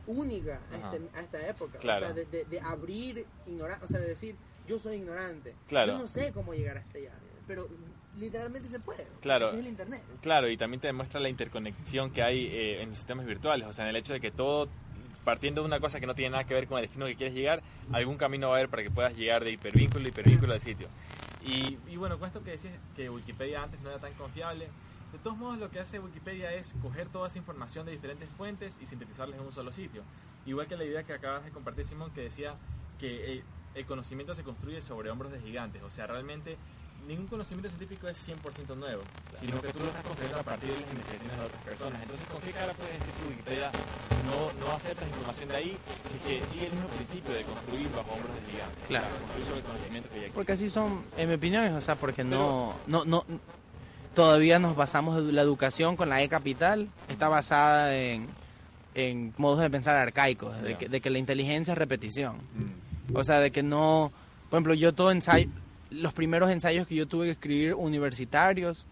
única 0.08 0.60
a, 0.72 0.76
este- 0.96 1.10
a 1.18 1.22
esta 1.22 1.48
época. 1.48 1.80
Claro. 1.80 2.06
O 2.06 2.10
sea, 2.10 2.14
de, 2.14 2.26
de- 2.26 2.46
de 2.46 2.60
abrir 2.60 3.26
ignorancia, 3.48 3.84
o 3.86 3.88
sea, 3.88 4.00
de 4.00 4.08
decir, 4.08 4.36
yo 4.68 4.78
soy 4.78 4.96
ignorante. 4.98 5.56
Claro. 5.68 5.94
Yo 5.94 5.98
no 6.00 6.08
sé 6.08 6.32
cómo 6.34 6.54
llegar 6.54 6.78
hasta 6.78 6.98
allá, 6.98 7.12
pero 7.48 7.68
literalmente 8.20 8.70
se 8.70 8.80
puede. 8.80 9.08
Claro. 9.22 9.48
Es 9.48 9.54
el 9.54 9.68
internet. 9.68 10.02
Claro, 10.22 10.50
y 10.50 10.58
también 10.58 10.82
te 10.82 10.88
demuestra 10.88 11.20
la 11.20 11.30
interconexión 11.30 12.12
que 12.12 12.24
hay 12.24 12.46
eh, 12.46 12.82
en 12.82 12.90
los 12.90 12.98
sistemas 12.98 13.26
virtuales, 13.26 13.68
o 13.68 13.74
sea, 13.74 13.86
en 13.86 13.90
el 13.90 13.96
hecho 13.98 14.14
de 14.14 14.20
que 14.20 14.32
todo, 14.32 14.68
partiendo 15.24 15.62
de 15.62 15.68
una 15.68 15.80
cosa 15.80 16.00
que 16.00 16.08
no 16.08 16.16
tiene 16.16 16.32
nada 16.32 16.44
que 16.44 16.54
ver 16.54 16.68
con 16.68 16.78
el 16.78 16.86
destino 16.86 17.06
que 17.06 17.16
quieres 17.16 17.36
llegar, 17.36 17.62
algún 17.92 18.18
camino 18.18 18.50
va 18.50 18.56
a 18.56 18.58
haber 18.58 18.70
para 18.70 18.84
que 18.84 18.92
puedas 18.92 19.16
llegar 19.16 19.44
de 19.44 19.52
hipervínculo 19.54 20.06
a 20.06 20.10
hipervínculo 20.10 20.54
al 20.54 20.62
sitio. 20.62 20.88
Y, 21.44 21.78
y 21.88 21.96
bueno, 21.98 22.18
con 22.18 22.28
esto 22.28 22.44
que 22.44 22.52
decías 22.52 22.74
que 22.96 23.10
Wikipedia 23.10 23.62
antes 23.62 23.80
no 23.82 23.90
era 23.90 24.00
tan 24.00 24.14
confiable, 24.14 24.68
de 25.12 25.20
todos 25.20 25.38
modos 25.38 25.58
lo 25.58 25.70
que 25.70 25.80
hace 25.80 26.00
Wikipedia 26.00 26.54
es 26.54 26.76
coger 26.82 27.08
toda 27.08 27.28
esa 27.28 27.38
información 27.38 27.86
de 27.86 27.92
diferentes 27.92 28.28
fuentes 28.30 28.80
y 28.82 28.86
sintetizarlas 28.86 29.40
en 29.40 29.46
un 29.46 29.52
solo 29.52 29.72
sitio. 29.72 30.04
Igual 30.46 30.68
que 30.68 30.76
la 30.76 30.84
idea 30.84 31.04
que 31.04 31.14
acabas 31.14 31.46
de 31.46 31.52
compartir, 31.52 31.86
Simón, 31.86 32.12
que 32.12 32.22
decía 32.22 32.56
que 33.00 33.44
el 33.76 33.86
conocimiento 33.86 34.34
se 34.34 34.44
construye 34.44 34.82
sobre 34.82 35.10
hombros 35.10 35.32
de 35.32 35.40
gigantes, 35.40 35.84
o 35.84 35.90
sea, 35.90 36.08
realmente 36.08 36.58
ningún 37.08 37.28
conocimiento 37.28 37.70
científico 37.70 38.08
es 38.08 38.28
100% 38.28 38.76
nuevo, 38.76 39.02
sino 39.34 39.62
que 39.62 39.72
tú 39.74 39.80
lo 39.80 39.88
estás 39.88 40.04
construyendo 40.04 40.40
a 40.40 40.44
partir 40.44 40.70
de 40.70 40.80
las 40.82 40.90
investigaciones 40.92 41.38
de 41.40 41.46
otras 41.46 41.64
personas. 41.64 42.02
Entonces, 42.02 42.28
¿con 42.28 42.42
qué 42.42 42.52
cara 42.52 42.74
puedes 42.74 42.94
decir 42.94 43.14
que 43.14 43.28
Wikipedia 43.30 43.72
no, 44.26 44.66
no 44.66 44.72
acepta 44.74 45.06
información 45.08 45.50
de 45.50 45.56
ahí 45.56 45.78
si 46.10 46.16
es 46.18 46.22
que 46.24 46.46
sigue 46.48 46.66
el 46.68 46.74
mismo 46.74 46.88
principio 46.90 47.34
de 47.34 47.44
construir 47.44 47.90
bajo 47.92 48.12
hombros 48.12 48.36
de 48.36 48.52
gigantes? 48.52 48.84
Claro. 48.88 49.06
O 49.06 49.10
sea, 49.10 49.20
construir 49.20 49.46
sobre 49.46 49.60
el 49.60 49.66
conocimiento 49.66 50.10
que 50.10 50.16
ya 50.16 50.22
existe. 50.22 50.36
Porque 50.36 50.52
así 50.54 50.70
son, 50.70 51.04
en 51.18 51.30
mi 51.30 51.36
opinión, 51.36 51.74
o 51.74 51.82
sea, 51.82 51.96
porque 51.96 52.24
no, 52.24 52.74
no, 52.88 53.06
no, 53.06 53.24
todavía 54.14 54.60
nos 54.60 54.76
basamos 54.76 55.18
en 55.20 55.36
la 55.36 55.42
educación 55.42 55.96
con 55.96 56.10
la 56.10 56.22
E 56.24 56.30
capital, 56.30 56.90
está 57.08 57.28
basada 57.30 57.96
en, 57.96 58.28
en 58.96 59.34
modos 59.38 59.60
de 59.60 59.70
pensar 59.70 59.96
arcaicos, 59.96 60.60
de 60.62 60.76
que, 60.78 60.90
de 60.90 61.02
que 61.02 61.10
la 61.10 61.20
inteligencia 61.20 61.74
es 61.74 61.78
repetición. 61.78 62.38
Mm, 62.56 63.16
O 63.18 63.24
sea, 63.24 63.40
de 63.40 63.52
que 63.52 63.62
no, 63.62 64.12
por 64.50 64.58
ejemplo, 64.58 64.74
yo 64.74 64.94
todo 64.94 65.12
ensayo, 65.12 65.50
los 65.90 66.14
primeros 66.14 66.50
ensayos 66.50 66.88
que 66.88 66.96
yo 66.96 67.08
tuve 67.08 67.26
que 67.26 67.32
escribir 67.32 67.74
universitarios, 67.76 68.88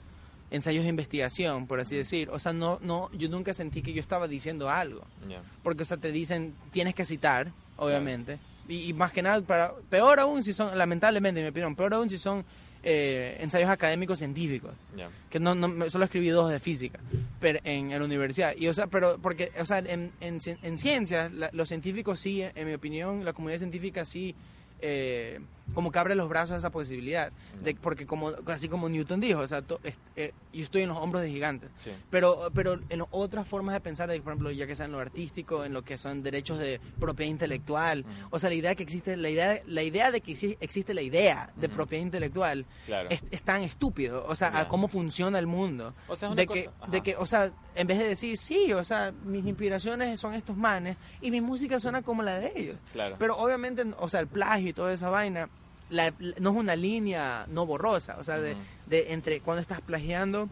ensayos 0.52 0.84
de 0.84 0.90
investigación, 0.90 1.66
por 1.68 1.80
así 1.80 1.96
decir, 1.96 2.30
o 2.30 2.38
sea, 2.40 2.54
no, 2.54 2.80
no, 2.84 3.10
yo 3.14 3.28
nunca 3.30 3.54
sentí 3.54 3.82
que 3.82 3.94
yo 3.94 4.02
estaba 4.02 4.28
diciendo 4.28 4.70
algo. 4.70 5.04
Ya. 5.28 5.42
porque 5.64 5.84
o 5.84 5.86
sea 5.86 5.98
te 5.98 6.12
dicen 6.12 6.54
tienes 6.72 6.94
que 6.96 7.06
citar 7.06 7.52
obviamente. 7.78 8.38
Y, 8.68 8.90
y 8.90 8.94
más 8.94 9.12
que 9.12 9.22
nada 9.22 9.42
para 9.42 9.74
peor 9.90 10.20
aún 10.20 10.42
si 10.44 10.54
son 10.54 10.78
lamentablemente 10.78 11.42
me 11.42 11.52
pidieron 11.52 11.76
peor 11.76 11.96
aún 11.96 12.10
si 12.10 12.18
son 12.18 12.46
eh, 12.84 13.38
ensayos 13.42 13.70
académicos 13.70 14.20
científicos 14.20 14.72
ya. 14.96 15.10
que 15.30 15.40
no, 15.40 15.54
no 15.56 15.90
solo 15.90 16.06
escribí 16.06 16.30
dos 16.30 16.50
de 16.52 16.60
física 16.60 17.00
pero 17.40 17.60
en, 17.64 17.92
en 17.92 18.00
la 18.00 18.06
universidad. 18.06 18.54
Y 18.56 18.68
o 18.68 18.74
sea 18.74 18.88
pero 18.88 19.18
porque 19.22 19.52
o 19.60 19.66
sea 19.66 19.80
en, 19.80 20.12
en, 20.22 20.38
en 20.62 20.78
ciencias 20.78 21.32
la- 21.34 21.50
los 21.52 21.68
científicos 21.68 22.20
sí 22.20 22.42
en 22.44 22.68
mi 22.68 22.74
opinión 22.74 23.26
la 23.26 23.34
comunidad 23.34 23.58
científica 23.60 24.06
sí 24.06 24.36
eh, 24.82 25.40
como 25.74 25.92
que 25.92 26.00
abre 26.00 26.14
los 26.16 26.28
brazos 26.30 26.52
a 26.52 26.58
esa 26.58 26.70
posibilidad 26.72 27.32
de, 27.64 27.74
porque 27.76 28.06
como 28.06 28.30
así 28.48 28.68
como 28.68 28.90
Newton 28.90 29.20
dijo 29.20 29.40
o 29.40 29.48
sea 29.48 29.62
to- 29.62 29.80
eh, 30.16 30.34
yo 30.52 30.64
estoy 30.64 30.84
en 30.84 30.90
los 30.90 30.98
hombros 30.98 31.24
de 31.24 31.30
gigantes 31.30 31.70
Sí. 31.80 31.92
pero, 32.10 32.52
pero 32.54 32.80
en 32.90 33.04
otras 33.12 33.48
formas 33.48 33.74
de 33.74 33.80
pensar, 33.82 34.08
por 34.22 34.34
ejemplo, 34.34 34.52
ya 34.52 34.68
que 34.68 34.76
sea 34.76 34.86
en 34.86 34.92
lo 34.92 35.00
artístico, 35.00 35.64
en 35.66 35.74
lo 35.74 35.82
que 35.84 35.98
son 35.98 36.22
derechos 36.22 36.60
de 36.60 36.80
propiedad 37.00 37.32
intelectual, 37.32 38.02
Ujú. 38.02 38.28
o 38.32 38.40
sea, 38.40 38.50
la 38.50 38.56
idea 38.56 38.76
que 38.76 38.84
existe, 38.84 39.16
la 39.18 39.30
idea, 39.30 39.62
la 39.66 39.82
idea 39.84 40.12
de 40.12 40.22
que 40.22 40.34
exi- 40.34 40.58
existe 40.60 40.94
la 40.94 41.02
idea 41.02 41.52
de 41.56 41.68
Ujú. 41.68 41.76
propiedad 41.78 42.04
intelectual 42.04 42.66
Claro. 42.86 43.10
es, 43.10 43.24
es 43.32 43.42
tan 43.44 43.64
estúpido, 43.64 44.26
o 44.28 44.36
sea, 44.36 44.50
a 44.50 44.64
Ya. 44.64 44.68
cómo 44.68 44.88
funciona 44.90 45.40
el 45.40 45.48
mundo. 45.48 45.94
O 46.08 46.16
sea, 46.16 46.28
es 46.30 46.34
una 46.34 46.42
de 46.42 46.48
cosa- 46.48 46.60
que, 46.86 46.92
de 46.92 47.02
que, 47.02 47.16
o 47.16 47.26
sea, 47.26 47.52
en 47.76 47.88
vez 47.88 47.98
de 48.00 48.08
decir, 48.10 48.38
sí, 48.38 48.72
o 48.74 48.84
sea, 48.84 49.12
mis 49.24 49.46
inspiraciones 49.46 50.20
son 50.20 50.34
estos 50.36 50.56
manes 50.58 50.98
y 51.22 51.32
mi 51.32 51.42
música 51.42 51.80
suena 51.80 52.02
como 52.04 52.22
la 52.22 52.40
de 52.40 52.52
ellos. 52.56 52.78
Claro. 52.92 53.16
Pero 53.18 53.38
obviamente, 53.38 53.84
o 53.98 54.10
sea, 54.10 54.20
el 54.20 54.28
plagio 54.28 54.70
y 54.70 54.74
toda 54.74 54.94
esa 54.94 55.10
vaina 55.10 55.50
la- 55.94 56.14
no 56.40 56.50
es 56.52 56.56
una 56.56 56.76
línea 56.76 57.46
no 57.50 57.66
borrosa, 57.66 58.18
o 58.20 58.24
sea, 58.24 58.38
de 58.40 59.14
entre 59.14 59.40
cuando 59.40 59.62
estás 59.62 59.80
plagiando 59.82 60.50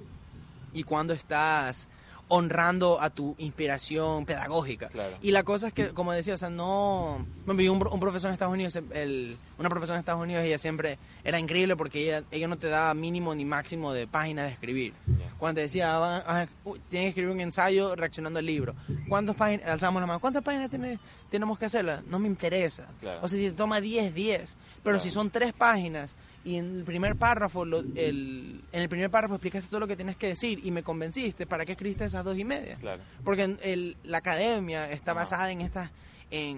y 0.73 0.83
cuando 0.83 1.13
estás 1.13 1.87
honrando 2.33 3.01
a 3.01 3.09
tu 3.09 3.35
inspiración 3.39 4.25
pedagógica. 4.25 4.87
Claro. 4.87 5.17
Y 5.21 5.31
la 5.31 5.43
cosa 5.43 5.67
es 5.67 5.73
que, 5.73 5.89
como 5.89 6.13
decía, 6.13 6.33
o 6.35 6.37
sea, 6.37 6.49
no... 6.49 7.25
Un, 7.45 7.59
un 7.59 7.99
profesor 7.99 8.29
en 8.29 8.33
Estados 8.33 8.53
Unidos, 8.53 8.79
el, 8.93 9.35
una 9.59 9.69
profesora 9.69 9.97
en 9.97 9.99
Estados 9.99 10.21
Unidos, 10.23 10.43
ella 10.45 10.57
siempre 10.57 10.97
era 11.25 11.37
increíble 11.39 11.75
porque 11.75 12.03
ella, 12.03 12.23
ella 12.31 12.47
no 12.47 12.57
te 12.57 12.67
daba 12.69 12.93
mínimo 12.93 13.35
ni 13.35 13.43
máximo 13.43 13.91
de 13.91 14.07
páginas 14.07 14.45
de 14.47 14.51
escribir. 14.53 14.93
Cuando 15.37 15.57
te 15.57 15.61
decía, 15.63 15.97
van 15.97 16.21
a- 16.25 16.47
uy, 16.63 16.79
tienes 16.89 17.07
que 17.07 17.09
escribir 17.09 17.31
un 17.35 17.41
ensayo 17.41 17.95
reaccionando 17.95 18.39
al 18.39 18.45
libro. 18.45 18.75
¿Cuántas 19.09 19.35
páginas? 19.35 19.67
Alzamos 19.67 19.99
la 20.01 20.07
mano. 20.07 20.19
¿Cuántas 20.19 20.43
páginas 20.43 20.69
tiene- 20.69 20.99
tenemos 21.29 21.59
que 21.59 21.65
hacerla? 21.65 22.01
No 22.07 22.17
me 22.19 22.27
interesa. 22.27 22.85
Claro. 23.01 23.19
O 23.23 23.27
sea, 23.27 23.37
si 23.37 23.45
te 23.49 23.51
toma 23.53 23.81
10, 23.81 24.13
10. 24.15 24.55
Pero 24.83 24.95
Claro. 24.95 24.99
si 24.99 25.09
son 25.09 25.29
tres 25.29 25.51
páginas 25.53 26.15
y 26.43 26.55
en 26.55 26.77
el 26.79 26.83
primer 26.83 27.15
párrafo, 27.15 27.65
lo- 27.65 27.79
el, 27.95 28.61
en 28.71 28.81
el 28.81 28.89
primer 28.89 29.09
párrafo 29.11 29.35
explicaste 29.35 29.69
todo 29.69 29.79
lo 29.79 29.87
que 29.87 29.95
tienes 29.95 30.15
que 30.17 30.27
decir 30.27 30.59
y 30.63 30.71
me 30.71 30.81
convenciste, 30.83 31.45
¿para 31.45 31.65
qué 31.65 31.73
escribiste 31.73 32.05
esas 32.05 32.23
dos 32.25 32.37
y 32.37 32.43
media? 32.43 32.75
Claro. 32.75 33.01
Porque 33.23 33.43
en 33.43 33.59
el- 33.63 33.97
la 34.03 34.17
academia 34.19 34.89
está 34.91 35.11
Ajá. 35.11 35.21
basada 35.21 35.51
en 35.51 35.61
estas, 35.61 35.91
en, 36.31 36.57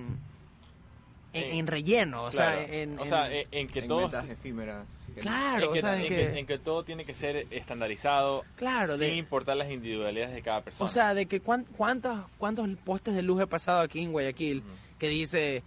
en, 1.33 1.43
En- 1.43 1.51
en 1.59 1.67
relleno, 1.67 2.23
o 2.25 2.31
sea, 2.31 2.63
en, 2.63 2.97
o 2.99 3.05
sea, 3.05 3.27
en- 3.27 3.47
en, 3.51 3.59
en 3.61 3.67
que 3.67 3.81
todo... 3.81 4.05
efímeras. 4.29 4.87
claro, 5.19 5.65
en 5.67 5.73
que, 5.73 5.79
o 5.79 5.81
sea, 5.81 5.95
en 5.95 6.01
en 6.03 6.07
que, 6.07 6.15
que- 6.15 6.39
en 6.39 6.45
que 6.45 6.59
todo 6.59 6.83
tiene 6.83 7.05
que 7.05 7.15
ser 7.15 7.47
estandarizado 7.49 8.43
claro, 8.55 8.93
sin 8.97 9.07
de, 9.09 9.15
importar 9.15 9.57
las 9.57 9.69
individualidades 9.71 10.33
de 10.35 10.41
cada 10.43 10.61
persona. 10.61 10.85
o 10.85 10.89
sea, 10.89 11.13
de 11.15 11.25
que 11.25 11.41
cuán- 11.41 11.65
cuántos, 11.75 12.19
cuántos 12.37 12.69
postes 12.85 13.15
de 13.15 13.21
luz 13.23 13.41
he 13.41 13.47
pasado 13.47 13.81
aquí 13.81 14.01
en 14.01 14.11
Guayaquil 14.11 14.63
que 14.99 15.09
dice 15.09 15.63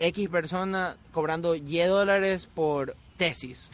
X 0.00 0.28
persona 0.30 0.96
cobrando 1.12 1.54
Y 1.54 1.78
dólares 1.80 2.48
por 2.52 2.96
tesis. 3.18 3.70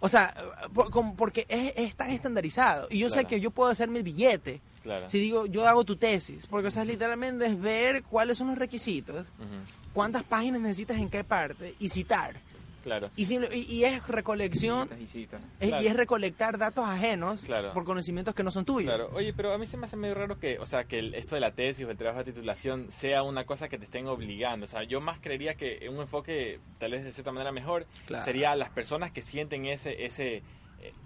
O 0.00 0.08
sea, 0.08 0.34
por- 0.74 0.90
como- 0.90 1.14
porque 1.14 1.46
es, 1.48 1.74
es 1.76 1.94
tan 1.94 2.10
estandarizado. 2.10 2.88
Y 2.90 2.98
yo 2.98 3.08
sé 3.10 3.26
que 3.26 3.38
yo 3.38 3.50
puedo 3.52 3.70
hacerme 3.70 3.98
el 3.98 4.02
billete 4.04 4.60
Claro. 4.82 5.08
si 5.10 5.18
digo, 5.18 5.44
yo 5.46 5.68
hago 5.68 5.84
tu 5.84 5.96
tesis. 5.96 6.46
Porque, 6.46 6.68
o 6.68 6.70
sea, 6.70 6.84
literalmente 6.84 7.44
es 7.46 7.60
ver 7.60 8.02
cuáles 8.04 8.38
son 8.38 8.46
los 8.48 8.58
requisitos, 8.58 9.26
cuántas 9.92 10.22
páginas 10.24 10.62
necesitas 10.62 10.96
en 10.96 11.10
qué 11.10 11.22
parte 11.22 11.74
y 11.78 11.90
citar. 11.90 12.36
Claro. 12.82 13.10
Y, 13.16 13.24
simple- 13.26 13.54
y, 13.56 13.60
y 13.72 13.84
es 13.84 14.06
recolección, 14.08 14.84
Citas 14.84 15.00
y 15.00 15.06
citas. 15.06 15.40
es- 15.60 15.68
Claro. 15.68 15.84
y 15.84 15.86
es 15.88 15.96
recolectar 15.96 16.58
datos 16.58 16.84
ajenos 16.86 17.44
Claro. 17.44 17.72
por 17.72 17.84
conocimientos 17.84 18.34
que 18.34 18.42
no 18.42 18.50
son 18.50 18.64
tuyos. 18.64 18.92
Claro, 18.92 19.10
oye, 19.12 19.32
pero 19.34 19.52
a 19.52 19.58
mí 19.58 19.66
se 19.66 19.76
me 19.76 19.84
hace 19.84 19.96
medio 19.96 20.14
raro 20.14 20.38
que, 20.38 20.58
o 20.58 20.66
sea, 20.66 20.84
que 20.84 20.98
el- 20.98 21.14
esto 21.14 21.34
de 21.34 21.40
la 21.40 21.52
tesis 21.52 21.86
o 21.86 21.90
el 21.90 21.96
trabajo 21.96 22.24
de 22.24 22.32
titulación 22.32 22.90
sea 22.90 23.22
una 23.22 23.44
cosa 23.44 23.68
que 23.68 23.78
te 23.78 23.84
estén 23.84 24.06
obligando. 24.06 24.64
O 24.64 24.66
sea, 24.66 24.82
yo 24.84 25.00
más 25.00 25.18
creería 25.20 25.54
que 25.54 25.88
un 25.88 26.00
enfoque, 26.00 26.58
tal 26.78 26.92
vez 26.92 27.04
de 27.04 27.12
cierta 27.12 27.32
manera 27.32 27.52
mejor, 27.52 27.86
Claro. 28.06 28.24
sería 28.24 28.54
las 28.56 28.70
personas 28.70 29.10
que 29.12 29.22
sienten 29.22 29.66
ese, 29.66 30.04
ese, 30.04 30.42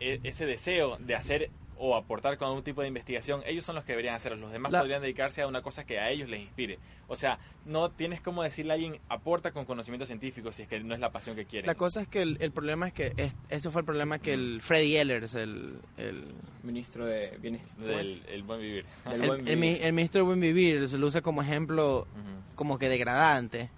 e- 0.00 0.20
ese 0.22 0.46
deseo 0.46 0.96
de 1.00 1.14
hacer 1.16 1.50
o 1.78 1.96
aportar 1.96 2.38
con 2.38 2.48
algún 2.48 2.62
tipo 2.62 2.82
de 2.82 2.88
investigación, 2.88 3.42
ellos 3.46 3.64
son 3.64 3.74
los 3.74 3.84
que 3.84 3.92
deberían 3.92 4.14
hacerlo. 4.14 4.38
Los 4.38 4.52
demás 4.52 4.70
La- 4.72 4.80
podrían 4.80 5.02
dedicarse 5.02 5.42
a 5.42 5.46
una 5.46 5.62
cosa 5.62 5.84
que 5.84 5.98
a 5.98 6.10
ellos 6.10 6.28
les 6.28 6.40
inspire. 6.40 6.78
O 7.08 7.16
sea, 7.16 7.38
no 7.66 7.90
tienes 7.90 8.20
como 8.20 8.42
decirle 8.42 8.72
a 8.72 8.74
alguien, 8.74 8.98
aporta 9.08 9.50
con 9.52 9.64
conocimiento 9.64 10.06
científico 10.06 10.52
si 10.52 10.62
es 10.62 10.68
que 10.68 10.80
no 10.80 10.94
es 10.94 11.00
la 11.00 11.10
pasión 11.10 11.36
que 11.36 11.44
quieren. 11.44 11.66
La 11.66 11.74
cosa 11.74 12.00
es 12.00 12.08
que 12.08 12.22
el, 12.22 12.38
el 12.40 12.50
problema 12.52 12.86
es 12.88 12.94
que, 12.94 13.12
es- 13.16 13.34
ese 13.48 13.70
fue 13.70 13.82
el 13.82 13.86
problema 13.86 14.18
que 14.18 14.32
el 14.32 14.60
Freddy 14.62 14.96
Ehlers, 14.96 15.34
el, 15.34 15.76
el, 15.98 16.24
Ministro 16.62 17.04
de 17.06 17.36
Bienestar. 17.40 17.76
del 17.84 18.22
el 18.28 18.42
buen 18.42 18.60
vivir. 18.60 18.86
Del 19.04 19.20
el, 19.22 19.28
buen 19.28 19.48
el 19.48 19.56
mi- 19.56 19.68
vivir. 19.68 19.86
el 19.86 19.92
ministro 19.92 20.18
del 20.20 20.26
buen 20.26 20.40
vivir, 20.40 20.88
se 20.88 20.96
lo 20.98 21.06
usa 21.06 21.20
como 21.20 21.42
ejemplo 21.42 22.06
como 22.54 22.78
que 22.78 22.88
degradante. 22.88 23.70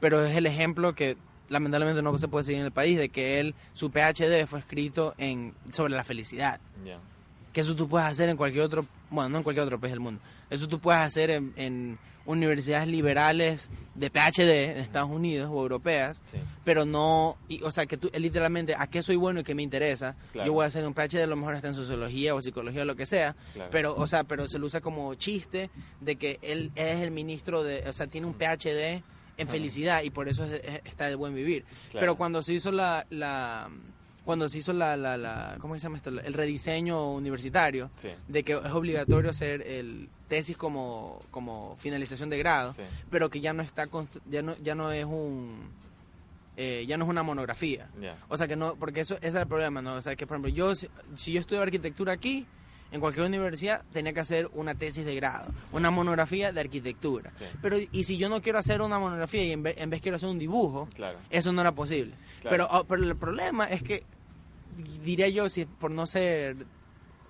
pero 0.00 0.24
es 0.24 0.36
el 0.36 0.46
ejemplo 0.46 0.94
que 0.94 1.16
lamentablemente 1.48 2.02
no 2.02 2.16
se 2.18 2.28
puede 2.28 2.44
seguir 2.44 2.60
en 2.60 2.66
el 2.66 2.72
país 2.72 2.98
de 2.98 3.08
que 3.08 3.40
él 3.40 3.54
su 3.72 3.90
PhD 3.90 4.46
fue 4.46 4.58
escrito 4.58 5.14
en 5.16 5.54
sobre 5.72 5.94
la 5.94 6.04
felicidad. 6.04 6.60
Que 7.52 7.60
eso 7.62 7.74
tú 7.74 7.88
puedes 7.88 8.06
hacer 8.08 8.28
en 8.28 8.36
cualquier 8.36 8.64
otro 8.64 8.86
bueno 9.10 9.28
no 9.30 9.36
en 9.38 9.42
cualquier 9.44 9.64
otro 9.64 9.78
país 9.80 9.92
del 9.92 10.00
mundo 10.00 10.20
eso 10.50 10.68
tú 10.68 10.78
puedes 10.80 11.00
hacer 11.00 11.30
en, 11.30 11.52
en 11.56 11.98
universidades 12.26 12.88
liberales 12.88 13.70
de 13.94 14.10
PhD 14.10 14.44
de 14.74 14.80
Estados 14.80 15.08
Unidos 15.10 15.48
o 15.50 15.62
europeas 15.62 16.20
Sí. 16.30 16.36
pero 16.62 16.84
no 16.84 17.38
y, 17.48 17.62
o 17.62 17.70
sea 17.70 17.86
que 17.86 17.96
tú 17.96 18.10
literalmente 18.18 18.74
a 18.76 18.86
qué 18.86 19.02
soy 19.02 19.16
bueno 19.16 19.40
y 19.40 19.44
qué 19.44 19.54
me 19.54 19.62
interesa 19.62 20.14
Claro. 20.32 20.46
yo 20.46 20.52
voy 20.52 20.64
a 20.64 20.66
hacer 20.66 20.86
un 20.86 20.92
PhD 20.92 21.22
a 21.22 21.26
lo 21.26 21.36
mejor 21.36 21.54
está 21.54 21.68
en 21.68 21.74
sociología 21.74 22.34
o 22.34 22.42
psicología 22.42 22.82
o 22.82 22.84
lo 22.84 22.96
que 22.96 23.06
sea 23.06 23.34
Claro. 23.54 23.70
pero 23.72 23.94
o 23.96 24.06
sea 24.06 24.24
pero 24.24 24.46
se 24.46 24.58
lo 24.58 24.66
usa 24.66 24.80
como 24.82 25.14
chiste 25.14 25.70
de 26.02 26.16
que 26.16 26.38
él 26.42 26.70
es 26.74 26.98
el 27.00 27.10
ministro 27.12 27.62
de 27.62 27.88
o 27.88 27.92
sea 27.94 28.06
tiene 28.08 28.26
un 28.26 28.34
PhD 28.34 29.02
en 29.38 29.48
felicidad 29.48 30.02
y 30.02 30.10
por 30.10 30.28
eso 30.28 30.44
es- 30.44 30.52
es- 30.64 30.80
está 30.84 31.06
de 31.06 31.14
buen 31.14 31.34
vivir 31.34 31.64
Claro. 31.90 32.00
pero 32.00 32.16
cuando 32.16 32.42
se 32.42 32.52
hizo 32.52 32.72
la, 32.72 33.06
la 33.08 33.70
cuando 34.28 34.46
se 34.50 34.58
hizo 34.58 34.74
la, 34.74 34.94
la, 34.94 35.16
la 35.16 35.56
¿cómo 35.58 35.72
se 35.72 35.80
llama 35.80 35.96
esto? 35.96 36.10
El 36.10 36.34
rediseño 36.34 37.12
universitario, 37.14 37.90
Sí. 37.96 38.10
de 38.28 38.42
que 38.42 38.52
es 38.52 38.72
obligatorio 38.72 39.30
hacer 39.30 39.62
el 39.66 40.10
tesis 40.28 40.54
como, 40.54 41.22
como 41.30 41.76
finalización 41.78 42.28
de 42.28 42.36
grado, 42.36 42.74
Sí. 42.74 42.82
pero 43.10 43.30
que 43.30 43.40
ya 43.40 43.54
no 43.54 43.62
está 43.62 43.88
ya 44.28 44.42
no 44.42 44.54
ya 44.58 44.74
no 44.74 44.92
es 44.92 45.06
un 45.06 45.70
eh, 46.58 46.84
ya 46.86 46.98
no 46.98 47.04
es 47.06 47.10
una 47.10 47.22
monografía. 47.22 47.88
O 48.28 48.36
sea 48.36 48.46
que 48.46 48.54
no, 48.54 48.74
porque 48.76 49.00
eso 49.00 49.14
ese 49.16 49.28
es 49.28 49.34
el 49.34 49.46
problema, 49.46 49.80
¿no? 49.80 49.94
O 49.94 50.02
sea 50.02 50.14
que 50.14 50.26
por 50.26 50.34
ejemplo, 50.36 50.50
yo 50.50 50.74
si, 50.74 50.88
si 51.14 51.32
yo 51.32 51.40
estudio 51.40 51.62
arquitectura 51.62 52.12
aquí, 52.12 52.44
en 52.92 53.00
cualquier 53.00 53.24
universidad 53.24 53.82
tenía 53.92 54.12
que 54.12 54.20
hacer 54.20 54.50
una 54.52 54.74
tesis 54.74 55.06
de 55.06 55.14
grado, 55.14 55.52
una 55.72 55.90
monografía 55.90 56.52
de 56.52 56.60
arquitectura. 56.60 57.32
Sí. 57.38 57.44
Pero 57.62 57.78
y 57.78 58.04
si 58.04 58.18
yo 58.18 58.28
no 58.28 58.42
quiero 58.42 58.58
hacer 58.58 58.82
una 58.82 58.98
monografía 58.98 59.42
y 59.44 59.52
en 59.52 59.62
vez, 59.62 59.76
en 59.78 59.88
vez 59.88 60.02
quiero 60.02 60.16
hacer 60.16 60.28
un 60.28 60.38
dibujo, 60.38 60.86
Claro. 60.94 61.18
eso 61.30 61.50
no 61.50 61.62
era 61.62 61.72
posible. 61.72 62.12
Claro. 62.42 62.50
Pero, 62.50 62.68
oh, 62.70 62.84
pero 62.84 63.02
el 63.04 63.16
problema 63.16 63.64
es 63.66 63.82
que, 63.82 64.04
diría 65.02 65.28
yo, 65.28 65.48
si 65.48 65.64
por 65.64 65.90
no 65.90 66.06
ser 66.06 66.56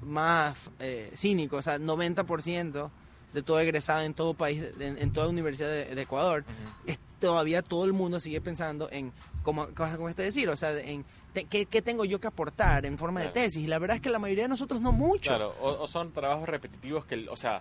más 0.00 0.70
eh, 0.78 1.10
cínico, 1.16 1.56
o 1.56 1.62
sea, 1.62 1.78
90% 1.78 2.90
de 3.32 3.42
todo 3.42 3.60
egresado 3.60 4.02
en 4.02 4.14
todo 4.14 4.34
país, 4.34 4.62
en, 4.80 4.96
en 4.98 5.12
toda 5.12 5.28
universidad 5.28 5.68
de, 5.68 5.94
de 5.94 6.02
Ecuador, 6.02 6.44
es, 6.86 6.98
todavía 7.20 7.62
todo 7.62 7.84
el 7.84 7.92
mundo 7.92 8.20
sigue 8.20 8.40
pensando 8.40 8.88
en, 8.90 9.12
como, 9.42 9.68
como 9.74 10.08
este 10.08 10.22
decir, 10.22 10.48
o 10.48 10.56
sea, 10.56 10.78
en 10.78 11.04
te- 11.34 11.44
¿qué, 11.44 11.66
qué 11.66 11.82
tengo 11.82 12.04
yo 12.04 12.20
que 12.20 12.28
aportar 12.28 12.86
en 12.86 12.96
forma 12.96 13.20
Claro. 13.20 13.34
de 13.34 13.40
tesis. 13.42 13.64
Y 13.64 13.66
la 13.66 13.78
verdad 13.78 13.96
es 13.96 14.02
que 14.02 14.08
la 14.10 14.18
mayoría 14.18 14.44
de 14.44 14.48
nosotros 14.48 14.80
no 14.80 14.92
mucho. 14.92 15.30
Claro, 15.30 15.54
o, 15.60 15.82
o 15.82 15.88
son 15.88 16.12
trabajos 16.12 16.48
repetitivos 16.48 17.04
que, 17.04 17.28
o 17.28 17.36
sea, 17.36 17.60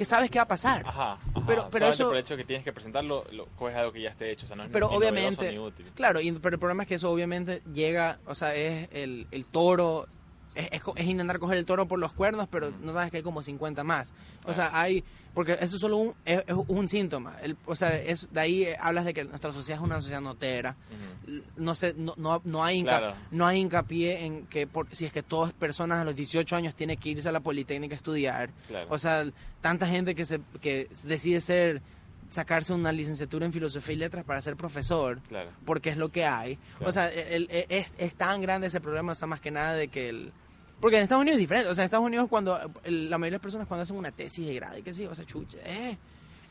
Que 0.00 0.06
sabes 0.06 0.30
qué 0.30 0.38
va 0.38 0.44
a 0.44 0.48
pasar. 0.48 0.82
ajá, 0.86 1.12
ajá, 1.12 1.42
Pero- 1.46 1.68
pero 1.70 1.86
eso- 1.88 2.06
por 2.06 2.16
el 2.16 2.22
hecho 2.22 2.32
de 2.34 2.38
que 2.42 2.46
tienes 2.46 2.64
que 2.64 2.72
presentarlo, 2.72 3.26
lo, 3.32 3.44
coges 3.48 3.76
algo 3.76 3.92
que 3.92 4.00
ya 4.00 4.08
esté 4.08 4.30
hecho, 4.30 4.46
o 4.46 4.48
sea, 4.48 4.56
no 4.56 4.62
es 4.64 4.70
pero 4.72 4.88
ni 4.88 4.96
obviamente 4.96 5.52
ni 5.52 5.58
útil. 5.58 5.92
claro 5.94 6.22
y, 6.22 6.32
pero 6.32 6.54
el 6.56 6.58
problema 6.58 6.84
es 6.84 6.88
que 6.88 6.94
eso 6.94 7.10
obviamente 7.10 7.60
llega 7.70 8.18
o 8.26 8.34
sea 8.34 8.54
es 8.54 8.88
el, 8.92 9.26
el 9.30 9.44
toro 9.44 10.06
es, 10.60 10.68
es, 10.72 10.82
es 10.96 11.06
intentar 11.06 11.38
coger 11.38 11.58
el 11.58 11.64
toro 11.64 11.86
por 11.86 11.98
los 11.98 12.12
cuernos 12.12 12.46
pero 12.50 12.70
Mm. 12.70 12.84
no 12.84 12.92
sabes 12.92 13.10
que 13.10 13.18
hay 13.18 13.22
como 13.22 13.42
50 13.42 13.82
más 13.84 14.14
o 14.44 14.52
sea 14.52 14.70
hay 14.80 15.02
porque 15.34 15.52
eso 15.60 15.76
es 15.76 15.80
solo 15.80 15.96
un 15.96 16.14
es, 16.24 16.42
un 16.68 16.88
síntoma 16.88 17.36
El- 17.42 17.56
o 17.66 17.76
sea 17.76 17.96
es 17.96 18.32
de 18.32 18.40
ahí 18.40 18.62
eh, 18.64 18.76
hablas 18.80 19.04
de 19.04 19.14
que 19.14 19.24
nuestra 19.24 19.52
sociedad 19.52 19.80
es 19.80 19.84
una 19.84 20.00
sociedad 20.00 20.20
notera 20.20 20.76
no 21.56 21.74
sé 21.74 21.94
no, 21.96 22.14
no, 22.16 22.40
no 22.44 22.64
hay 22.64 22.78
hinca- 22.78 22.98
Claro. 22.98 23.16
no 23.30 23.46
hay 23.46 23.58
hincapié 23.60 24.24
en 24.24 24.46
que 24.46 24.66
por, 24.66 24.86
si 24.94 25.04
es 25.06 25.12
que 25.12 25.22
todas 25.22 25.52
personas 25.52 26.00
a 26.00 26.04
los 26.04 26.16
18 26.16 26.56
años 26.56 26.74
tienen 26.74 26.96
que 26.98 27.10
irse 27.10 27.28
a 27.28 27.32
la 27.32 27.40
politécnica 27.40 27.94
a 27.94 27.96
estudiar 27.96 28.50
Claro. 28.68 28.86
o 28.90 28.98
sea 28.98 29.24
tanta 29.60 29.86
gente 29.86 30.14
que 30.14 30.24
se 30.24 30.40
que 30.60 30.88
decide 31.04 31.40
ser 31.40 31.82
sacarse 32.30 32.72
una 32.72 32.92
licenciatura 32.92 33.44
en 33.44 33.52
filosofía 33.52 33.94
y 33.94 33.98
letras 33.98 34.24
para 34.24 34.40
ser 34.40 34.54
profesor 34.56 35.18
Claro. 35.28 35.50
porque 35.64 35.90
es 35.90 35.96
lo 35.96 36.10
que 36.10 36.24
hay. 36.26 36.56
Claro. 36.78 36.88
O 36.88 36.92
sea, 36.92 37.08
el- 37.08 37.48
el- 37.50 37.66
es, 37.68 37.92
es 37.98 38.14
tan 38.14 38.40
grande 38.40 38.68
ese 38.68 38.80
problema, 38.80 39.10
o 39.12 39.14
sea, 39.16 39.26
más 39.26 39.40
que 39.40 39.50
nada 39.50 39.74
de 39.74 39.88
que 39.88 40.08
el... 40.10 40.32
Porque 40.80 40.96
en 40.96 41.02
Estados 41.02 41.22
Unidos 41.22 41.36
es 41.36 41.40
diferente, 41.40 41.68
o 41.68 41.74
sea, 41.74 41.84
en 41.84 41.86
Estados 41.86 42.06
Unidos 42.06 42.28
cuando 42.28 42.58
la 42.84 43.18
mayoría 43.18 43.18
de 43.18 43.30
las 43.32 43.40
personas 43.40 43.66
cuando 43.66 43.82
hacen 43.82 43.96
una 43.96 44.10
tesis 44.10 44.46
de 44.46 44.54
grado 44.54 44.78
y 44.78 44.82
que 44.82 44.94
sí, 44.94 45.04
o 45.04 45.14
sea, 45.14 45.26
chucha, 45.26 45.58
eh, 45.64 45.96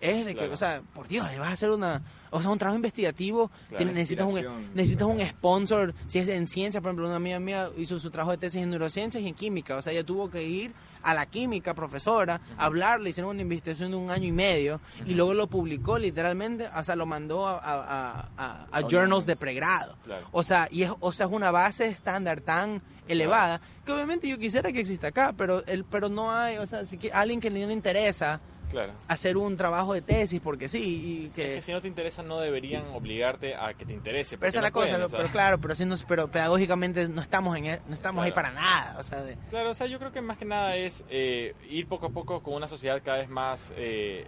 es 0.01 0.25
de 0.25 0.31
que, 0.33 0.39
Claro. 0.39 0.53
o 0.53 0.57
sea, 0.57 0.81
por 0.93 1.07
Dios, 1.07 1.29
le 1.29 1.39
vas 1.39 1.49
a 1.49 1.53
hacer 1.53 1.69
una, 1.71 2.01
o 2.31 2.41
sea, 2.41 2.51
un 2.51 2.57
trabajo 2.57 2.77
investigativo, 2.77 3.51
Claro. 3.69 3.85
necesitas, 3.85 4.27
un, 4.31 4.69
necesitas 4.73 5.07
un 5.07 5.19
sponsor, 5.25 5.93
si 6.07 6.19
es 6.19 6.27
en 6.29 6.47
ciencia, 6.47 6.79
por 6.81 6.89
ejemplo, 6.89 7.07
una 7.07 7.17
amiga 7.17 7.39
mía 7.39 7.69
hizo 7.77 7.99
su 7.99 8.09
trabajo 8.09 8.31
de 8.31 8.37
tesis 8.37 8.61
en 8.61 8.69
neurociencias 8.69 9.21
y 9.23 9.27
en 9.27 9.35
química, 9.35 9.75
o 9.75 9.81
sea, 9.81 9.91
ella 9.93 10.03
tuvo 10.05 10.29
que 10.29 10.43
ir 10.43 10.73
a 11.01 11.13
la 11.13 11.25
química, 11.25 11.73
profesora, 11.73 12.41
hablarle, 12.57 13.09
hicieron 13.09 13.31
una 13.31 13.41
investigación 13.41 13.91
de 13.91 13.97
un 13.97 14.09
año 14.11 14.25
y 14.27 14.31
medio 14.33 14.81
y 15.05 15.13
luego 15.13 15.33
lo 15.33 15.47
publicó 15.47 15.97
literalmente, 15.97 16.67
o 16.75 16.83
sea, 16.83 16.95
lo 16.97 17.05
mandó 17.05 17.47
a, 17.47 17.57
a- 17.57 17.83
a- 17.83 18.29
a- 18.37 18.67
a 18.71 18.81
journals 18.81 19.25
de 19.25 19.35
pregrado. 19.37 19.95
Claro. 20.03 20.27
O 20.31 20.43
sea, 20.43 20.67
y 20.71 20.83
es, 20.83 20.91
o 20.99 21.11
sea, 21.13 21.25
es 21.27 21.31
una 21.31 21.51
base 21.51 21.87
estándar 21.87 22.41
tan 22.41 22.81
elevada 23.07 23.59
que 23.85 23.91
obviamente 23.93 24.27
yo 24.27 24.37
quisiera 24.37 24.71
que 24.71 24.81
exista 24.81 25.07
acá, 25.07 25.33
pero 25.37 25.65
el, 25.67 25.83
pero 25.85 26.09
no 26.09 26.31
hay, 26.31 26.57
o 26.57 26.65
sea, 26.67 26.85
si 26.85 26.97
que, 26.97 27.11
alguien 27.11 27.39
que 27.39 27.49
le 27.49 27.61
interesa 27.71 28.39
Claro. 28.69 28.93
hacer 29.07 29.37
un 29.37 29.57
trabajo 29.57 29.93
de 29.93 30.01
tesis 30.01 30.39
porque 30.39 30.67
sí 30.69 31.23
y 31.25 31.29
que, 31.29 31.49
Es 31.49 31.55
que 31.55 31.61
si 31.61 31.71
no 31.71 31.81
te 31.81 31.87
interesa 31.87 32.23
no 32.23 32.39
deberían 32.39 32.85
obligarte 32.93 33.55
a 33.55 33.73
que 33.73 33.85
te 33.85 33.93
interese. 33.93 34.37
pero 34.37 34.49
esa 34.49 34.59
es 34.59 34.63
la 34.63 34.71
cosa, 34.71 35.07
pero 35.11 35.27
claro, 35.29 35.57
pero 35.59 35.73
no- 35.85 35.95
pero 36.07 36.27
pedagógicamente 36.29 37.07
no 37.09 37.21
estamos 37.21 37.57
en 37.57 37.65
e- 37.65 37.81
no 37.87 37.95
estamos 37.95 38.23
ahí 38.23 38.31
para 38.31 38.51
nada, 38.51 38.95
o 38.99 39.03
sea, 39.03 39.23
de- 39.23 39.37
Claro, 39.49 39.71
o 39.71 39.73
sea, 39.73 39.87
yo 39.87 39.97
creo 39.99 40.11
que 40.11 40.21
más 40.21 40.37
que 40.37 40.45
nada 40.45 40.75
es 40.75 41.03
eh, 41.09 41.55
ir 41.69 41.87
poco 41.87 42.07
a 42.07 42.09
poco 42.09 42.41
con 42.43 42.53
una 42.53 42.67
sociedad 42.67 43.01
cada 43.03 43.17
vez 43.17 43.29
más 43.29 43.73
eh, 43.75 44.27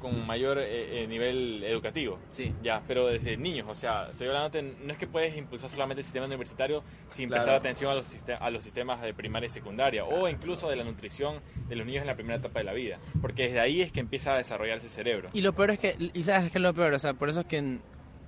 con 0.00 0.26
mayor 0.26 0.58
eh, 0.58 1.02
eh, 1.02 1.06
nivel 1.06 1.62
educativo. 1.62 2.18
Sí. 2.30 2.52
Ya, 2.62 2.82
pero 2.88 3.06
desde 3.06 3.36
niños, 3.36 3.66
o 3.68 3.74
sea, 3.74 4.08
estoy 4.10 4.26
hablando, 4.28 4.60
no 4.84 4.92
es 4.92 4.98
que 4.98 5.06
puedes 5.06 5.36
impulsar 5.36 5.70
solamente 5.70 6.00
el 6.00 6.04
sistema 6.04 6.26
universitario 6.26 6.82
sin 7.08 7.28
Claro. 7.28 7.42
prestar 7.44 7.60
atención 7.60 7.90
a 7.92 7.94
los, 7.94 8.16
a 8.40 8.50
los 8.50 8.64
sistemas 8.64 9.00
de 9.02 9.14
primaria 9.14 9.46
y 9.46 9.50
secundaria, 9.50 10.04
o 10.04 10.28
incluso 10.28 10.68
de 10.68 10.76
la 10.76 10.84
nutrición 10.84 11.36
de 11.68 11.76
los 11.76 11.86
niños 11.86 12.00
en 12.00 12.06
la 12.08 12.14
primera 12.16 12.36
etapa 12.38 12.58
de 12.60 12.64
la 12.64 12.72
vida, 12.72 12.98
porque 13.20 13.44
desde 13.44 13.60
ahí 13.60 13.80
es 13.82 13.92
que 13.92 14.00
empieza 14.00 14.34
a 14.34 14.38
desarrollarse 14.38 14.86
el 14.86 14.92
cerebro. 14.92 15.28
Y 15.32 15.42
lo 15.42 15.52
peor 15.52 15.70
es 15.70 15.78
que, 15.78 15.96
y 16.14 16.22
sabes 16.24 16.50
qué 16.50 16.58
es 16.58 16.62
lo 16.62 16.74
peor, 16.74 16.92
o 16.94 16.98
sea, 16.98 17.14
por 17.14 17.28
eso 17.28 17.40
es 17.40 17.46
que 17.46 17.58
en- 17.58 17.82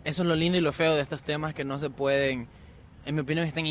eso 0.04 0.22
es 0.22 0.28
lo 0.28 0.34
lindo 0.36 0.58
y 0.58 0.60
lo 0.60 0.72
feo 0.72 0.94
de 0.94 1.02
estos 1.02 1.22
temas 1.22 1.54
que 1.54 1.64
no 1.64 1.78
se 1.78 1.88
pueden, 1.90 2.46
en 3.06 3.14
mi 3.14 3.20
opinión, 3.22 3.46
están, 3.46 3.64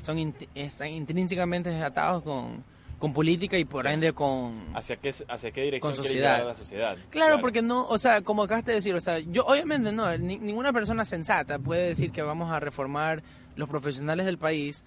son 0.00 0.34
están 0.54 0.88
intrínsecamente 0.88 1.74
atados 1.82 2.22
con, 2.22 2.64
con 3.00 3.12
política 3.12 3.58
y 3.58 3.64
por 3.64 3.84
Sí. 3.86 3.92
ende 3.92 4.12
con... 4.12 4.54
¿Hacia 4.74 4.94
qué, 4.96 5.08
hacia 5.08 5.50
qué 5.50 5.62
dirección 5.62 5.80
Con 5.80 5.92
quiere 6.02 6.08
sociedad. 6.08 6.46
la 6.46 6.54
sociedad? 6.54 6.96
Claro, 7.10 7.40
porque 7.40 7.62
no, 7.62 7.88
o 7.88 7.98
sea, 7.98 8.20
como 8.22 8.44
acabaste 8.44 8.70
de 8.70 8.76
decir, 8.76 8.94
o 8.94 9.00
sea, 9.00 9.18
yo 9.18 9.44
obviamente 9.46 9.90
no, 9.90 10.16
ni- 10.18 10.38
ninguna 10.38 10.72
persona 10.72 11.04
sensata 11.04 11.58
puede 11.58 11.88
decir 11.88 12.12
que 12.12 12.22
vamos 12.22 12.52
a 12.52 12.60
reformar 12.60 13.22
los 13.56 13.68
profesionales 13.68 14.26
del 14.26 14.38
país 14.38 14.84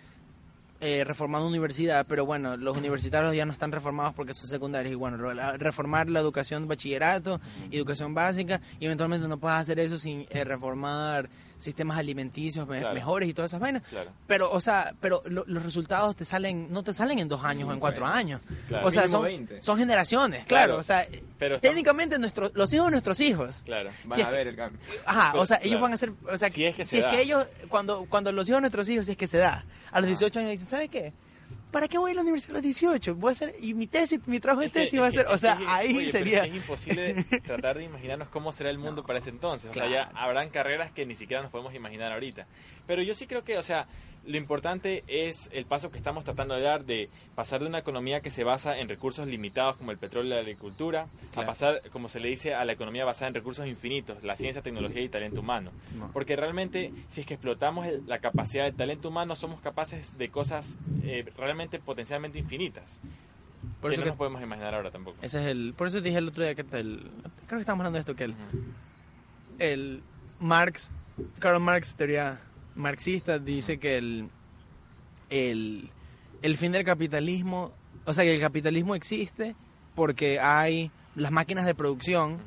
eh, 0.80 1.06
reformando 1.06 1.48
universidad, 1.48 2.06
pero 2.08 2.26
bueno, 2.26 2.58
los 2.58 2.76
universitarios 2.78 3.34
ya 3.36 3.46
no 3.46 3.54
están 3.54 3.72
reformados 3.72 4.14
porque 4.14 4.34
son 4.34 4.48
secundarios 4.48 4.92
y 4.92 4.96
bueno, 4.96 5.18
reformar 5.58 6.10
la 6.10 6.20
educación 6.20 6.68
bachillerato, 6.68 7.40
educación 7.72 8.14
básica 8.14 8.60
y 8.82 8.86
eventualmente 8.86 9.28
no 9.30 9.38
puedes 9.38 9.58
hacer 9.60 9.80
eso 9.80 9.98
sin 9.98 10.26
eh, 10.30 10.44
reformar 10.44 11.30
sistemas 11.58 11.98
alimenticios 11.98 12.68
me- 12.68 12.80
Claro. 12.80 12.94
mejores 12.96 13.30
y 13.30 13.34
todas 13.34 13.52
esas 13.52 13.60
vainas. 13.62 13.84
Claro. 13.88 14.12
Pero, 14.28 14.52
o 14.52 14.60
sea, 14.62 14.94
pero 15.00 15.22
lo- 15.26 15.46
los 15.48 15.64
resultados 15.64 16.16
te 16.16 16.26
salen, 16.26 16.72
no 16.72 16.84
te 16.84 16.94
salen 16.94 17.20
en 17.20 17.28
dos 17.28 17.44
años 17.44 17.70
o 17.70 17.74
en 17.74 17.80
cuatro 17.80 18.02
bueno. 18.06 18.16
años. 18.18 18.42
Claro. 18.68 18.88
O 18.88 18.92
sea, 18.92 19.08
son, 19.08 19.24
20. 19.24 19.62
son 19.62 19.78
generaciones, 19.78 20.46
claro. 20.46 20.66
Claro. 20.74 20.80
O 20.80 20.84
sea, 20.84 21.06
Pero 21.40 21.56
estamos- 21.56 21.62
técnicamente 21.62 22.20
nuestros, 22.20 22.52
los 22.56 22.74
hijos 22.74 22.88
de 22.88 22.92
nuestros 22.92 23.20
hijos. 23.20 23.62
Claro. 23.66 23.92
Van 24.06 24.18
Si 24.18 24.22
a 24.22 24.26
es- 24.26 24.32
ver 24.32 24.48
el 24.48 24.56
cambio. 24.56 24.80
Ajá, 25.06 25.30
Pero, 25.32 25.44
o 25.44 25.46
sea, 25.46 25.60
ellos 25.64 25.80
van 25.82 25.94
a 25.94 25.98
ser, 25.98 26.12
o 26.32 26.38
sea, 26.38 26.50
Si 26.50 26.66
es 26.66 26.76
que 26.76 26.86
se 26.86 26.92
si 26.92 26.98
es 26.98 27.04
da. 27.04 27.10
que 27.12 27.22
ellos, 27.22 27.46
cuando, 27.70 28.06
cuando 28.10 28.32
los 28.32 28.48
hijos 28.50 28.58
de 28.58 28.62
nuestros 28.62 28.90
hijos, 28.90 29.06
si 29.06 29.12
es 29.14 29.18
que 29.18 29.28
se 29.28 29.38
da, 29.38 29.66
a 29.92 30.00
los 30.02 30.08
18 30.08 30.40
años 30.40 30.52
dicen, 30.52 30.68
¿sabe 30.68 30.88
qué? 30.90 31.14
¿Para 31.74 31.88
qué 31.88 31.98
voy 31.98 32.12
a 32.12 32.14
la 32.14 32.22
universidad 32.22 32.52
a 32.52 32.54
los 32.54 32.62
18? 32.62 33.16
Voy 33.16 33.30
a 33.30 33.32
hacer, 33.32 33.56
y 33.60 33.74
mi 33.74 33.88
tesis, 33.88 34.20
mi 34.28 34.40
trabajo 34.40 34.62
de 34.62 34.70
tesis 34.70 35.02
va 35.02 35.08
a 35.08 35.12
ser, 35.12 35.26
o 35.26 35.38
sea, 35.40 35.58
ahí 35.66 35.98
oye, 35.98 36.12
sería... 36.12 36.44
Es 36.44 36.54
imposible 36.54 37.24
tratar 37.44 37.80
de 37.80 37.84
imaginarnos 37.86 38.30
cómo 38.30 38.52
será 38.52 38.70
el 38.70 38.78
mundo 38.78 39.04
para 39.04 39.18
ese 39.18 39.32
entonces. 39.32 39.72
O 39.72 39.74
sea, 39.74 39.90
ya 39.90 40.12
habrán 40.14 40.50
carreras 40.50 40.92
que 40.92 41.04
ni 41.08 41.16
siquiera 41.16 41.42
nos 41.42 41.50
podemos 41.50 41.74
imaginar 41.74 42.12
ahorita. 42.12 42.46
Pero 42.86 43.02
yo 43.02 43.16
sí 43.16 43.26
creo 43.26 43.44
que, 43.44 43.58
o 43.58 43.64
sea, 43.64 43.88
lo 44.26 44.38
importante 44.38 45.04
es 45.08 45.50
el 45.52 45.66
paso 45.66 45.92
que 45.92 45.98
estamos 45.98 46.24
tratando 46.24 46.56
de 46.56 46.62
dar 46.62 46.86
de 46.86 47.10
pasar 47.36 47.60
de 47.62 47.68
una 47.68 47.80
economía 47.80 48.22
que 48.22 48.30
se 48.30 48.44
basa 48.44 48.78
en 48.78 48.88
recursos 48.88 49.28
limitados 49.28 49.76
como 49.78 49.92
el 49.92 49.98
petróleo 49.98 50.32
y 50.32 50.36
la 50.36 50.42
agricultura 50.42 51.08
a 51.36 51.46
pasar, 51.46 51.82
como 51.92 52.08
se 52.08 52.20
le 52.20 52.30
dice, 52.30 52.54
a 52.54 52.64
la 52.64 52.74
economía 52.74 53.04
basada 53.06 53.28
en 53.30 53.34
recursos 53.36 53.68
infinitos, 53.68 54.24
la 54.24 54.36
ciencia, 54.36 54.62
tecnología 54.62 55.02
y 55.02 55.10
talento 55.10 55.42
humano. 55.42 55.72
Porque 56.14 56.36
realmente, 56.36 56.94
si 57.08 57.22
es 57.22 57.28
que 57.28 57.34
explotamos 57.34 57.86
el- 57.88 58.04
la 58.08 58.20
capacidad 58.20 58.64
del 58.66 58.76
talento 58.76 59.10
humano, 59.10 59.36
somos 59.36 59.60
capaces 59.62 60.18
de 60.18 60.30
cosas 60.30 60.78
eh, 61.04 61.26
realmente 61.38 61.80
potencialmente 61.80 62.38
infinitas. 62.40 63.02
Por 63.82 63.90
que 63.90 63.96
eso 63.96 64.02
no 64.02 64.06
que- 64.06 64.10
nos 64.12 64.18
podemos 64.18 64.42
imaginar 64.42 64.74
ahora 64.76 64.92
tampoco. 64.92 65.18
Ese 65.22 65.42
es 65.42 65.48
el, 65.48 65.74
por 65.76 65.88
eso 65.88 66.00
dije 66.02 66.18
el 66.18 66.28
otro 66.30 66.44
día 66.44 66.54
que 66.56 66.62
el, 66.62 67.00
creo 67.48 67.58
que 67.58 67.60
estábamos 67.60 67.82
hablando 67.86 67.98
de 67.98 68.00
esto, 68.02 68.16
que 68.16 68.24
el, 68.26 68.36
el 69.60 70.02
Marx, 70.40 70.90
Karl 71.40 71.60
Marx, 71.60 71.96
teoría 71.96 72.40
marxista, 72.76 73.40
dice 73.40 73.78
que 73.80 73.98
el, 73.98 74.30
el, 75.30 75.90
el 76.42 76.58
fin 76.58 76.72
del 76.72 76.84
capitalismo, 76.84 77.72
o 78.06 78.14
sea, 78.14 78.24
que 78.24 78.34
el 78.36 78.42
capitalismo 78.42 78.96
existe 78.96 79.56
porque 79.96 80.40
hay 80.40 80.92
las 81.16 81.32
máquinas 81.32 81.66
de 81.66 81.76
producción 81.76 82.40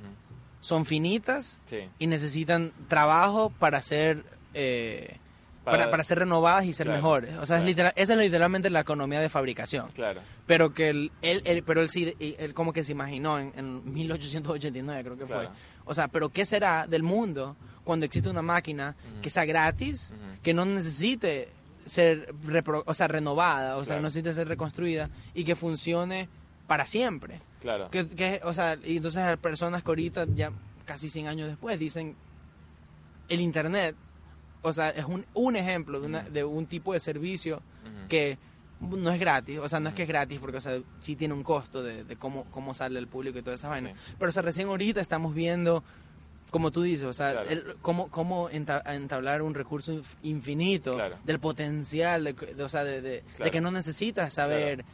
son 0.61 0.85
finitas 0.87 1.61
Sí. 1.67 1.79
y 1.99 2.07
necesitan 2.09 2.73
trabajo 2.89 3.51
para 3.51 3.81
ser 3.83 4.25
eh, 4.55 5.19
para, 5.65 5.79
Para- 5.79 5.91
para 5.91 6.03
ser 6.05 6.21
renovadas 6.21 6.65
y 6.65 6.73
ser 6.73 6.87
Claro, 6.87 6.99
mejores. 7.03 7.37
O 7.39 7.45
sea, 7.47 7.59
es 7.59 7.65
literal- 7.65 7.93
esa 7.97 8.13
es 8.13 8.19
literalmente 8.21 8.71
la 8.71 8.81
economía 8.81 9.19
de 9.21 9.29
fabricación. 9.29 9.89
Claro. 9.95 10.21
Pero 10.47 10.73
que 10.73 10.89
él, 10.91 11.11
él, 11.23 11.43
él- 11.45 11.65
pero 11.65 11.81
él 11.83 11.91
él 12.21 12.55
como 12.55 12.73
que 12.73 12.85
se 12.85 12.93
imaginó 12.93 13.39
en, 13.41 13.53
en 13.57 13.93
1889 13.93 15.03
creo 15.03 15.17
que 15.19 15.27
fue. 15.27 15.49
O 15.85 15.93
sea, 15.95 16.07
pero 16.09 16.29
¿qué 16.29 16.45
será 16.45 16.87
del 16.87 17.03
mundo 17.03 17.57
cuando 17.87 18.05
existe 18.05 18.29
una 18.29 18.43
máquina 18.43 18.95
que 19.23 19.31
sea 19.31 19.47
gratis, 19.47 20.13
que 20.43 20.53
no 20.53 20.67
necesite 20.67 21.49
ser 21.87 22.35
repro- 22.45 22.83
o 22.85 22.93
sea, 22.93 23.09
renovada, 23.09 23.77
o 23.77 23.81
sea, 23.81 23.87
Claro. 23.87 24.01
no 24.03 24.07
necesite 24.09 24.35
ser 24.35 24.49
reconstruida 24.49 25.09
y 25.33 25.45
que 25.45 25.55
funcione 25.55 26.29
para 26.67 26.85
siempre? 26.85 27.39
Claro. 27.61 27.89
Que, 27.91 28.07
que, 28.09 28.41
o 28.45 28.53
sea, 28.53 28.77
y 28.85 28.97
entonces 28.99 29.23
hay 29.23 29.37
personas 29.37 29.83
que 29.85 29.91
ahorita 29.91 30.27
ya 30.35 30.51
casi 30.85 31.09
100 31.09 31.29
años 31.29 31.49
después 31.49 31.79
dicen 31.79 32.15
el 33.29 33.41
internet 33.41 33.97
o 34.63 34.73
sea, 34.73 34.91
es 34.91 35.05
un, 35.05 35.25
un 35.35 35.55
ejemplo 35.55 36.01
de, 36.01 36.07
una- 36.07 36.23
de 36.25 36.43
un 36.43 36.67
tipo 36.67 36.93
de 36.93 36.99
servicio 37.01 37.63
que 38.09 38.37
no 38.81 39.11
es 39.13 39.19
gratis, 39.21 39.59
o 39.61 39.69
sea, 39.69 39.79
no 39.81 39.89
es 39.91 39.95
que 39.95 40.03
es 40.03 40.09
gratis 40.09 40.39
porque, 40.41 40.57
o 40.57 40.61
sea, 40.61 40.79
sí 40.99 41.15
tiene 41.17 41.35
un 41.35 41.43
costo 41.45 41.83
de, 41.85 42.03
de 42.05 42.17
cómo, 42.17 42.45
cómo 42.51 42.75
sale 42.75 42.99
al 42.99 43.07
público 43.07 43.39
y 43.39 43.43
todas 43.43 43.61
esas 43.61 43.71
vainas. 43.71 43.93
Sí. 43.95 44.15
Pero, 44.19 44.29
o 44.29 44.33
sea, 44.33 44.43
recién 44.43 44.67
ahorita 44.69 45.01
estamos 45.01 45.35
viendo, 45.35 45.85
como 46.57 46.71
tú 46.71 46.81
dices, 46.83 47.05
o 47.05 47.13
sea, 47.13 47.33
Claro. 47.33 47.51
el- 47.51 47.77
cómo, 47.83 48.11
cómo 48.11 48.49
enta- 48.49 48.83
entablar 48.95 49.43
un 49.43 49.53
recurso 49.55 49.93
inf- 49.93 50.17
infinito 50.23 50.95
Claro. 50.95 51.17
del 51.25 51.39
potencial, 51.39 52.25
de, 52.25 52.33
de- 52.33 52.63
o 52.65 52.69
sea, 52.71 52.83
de, 52.83 53.03
de- 53.03 53.23
que 53.51 53.61
no 53.61 53.71
necesitas 53.71 54.33
saber 54.33 54.85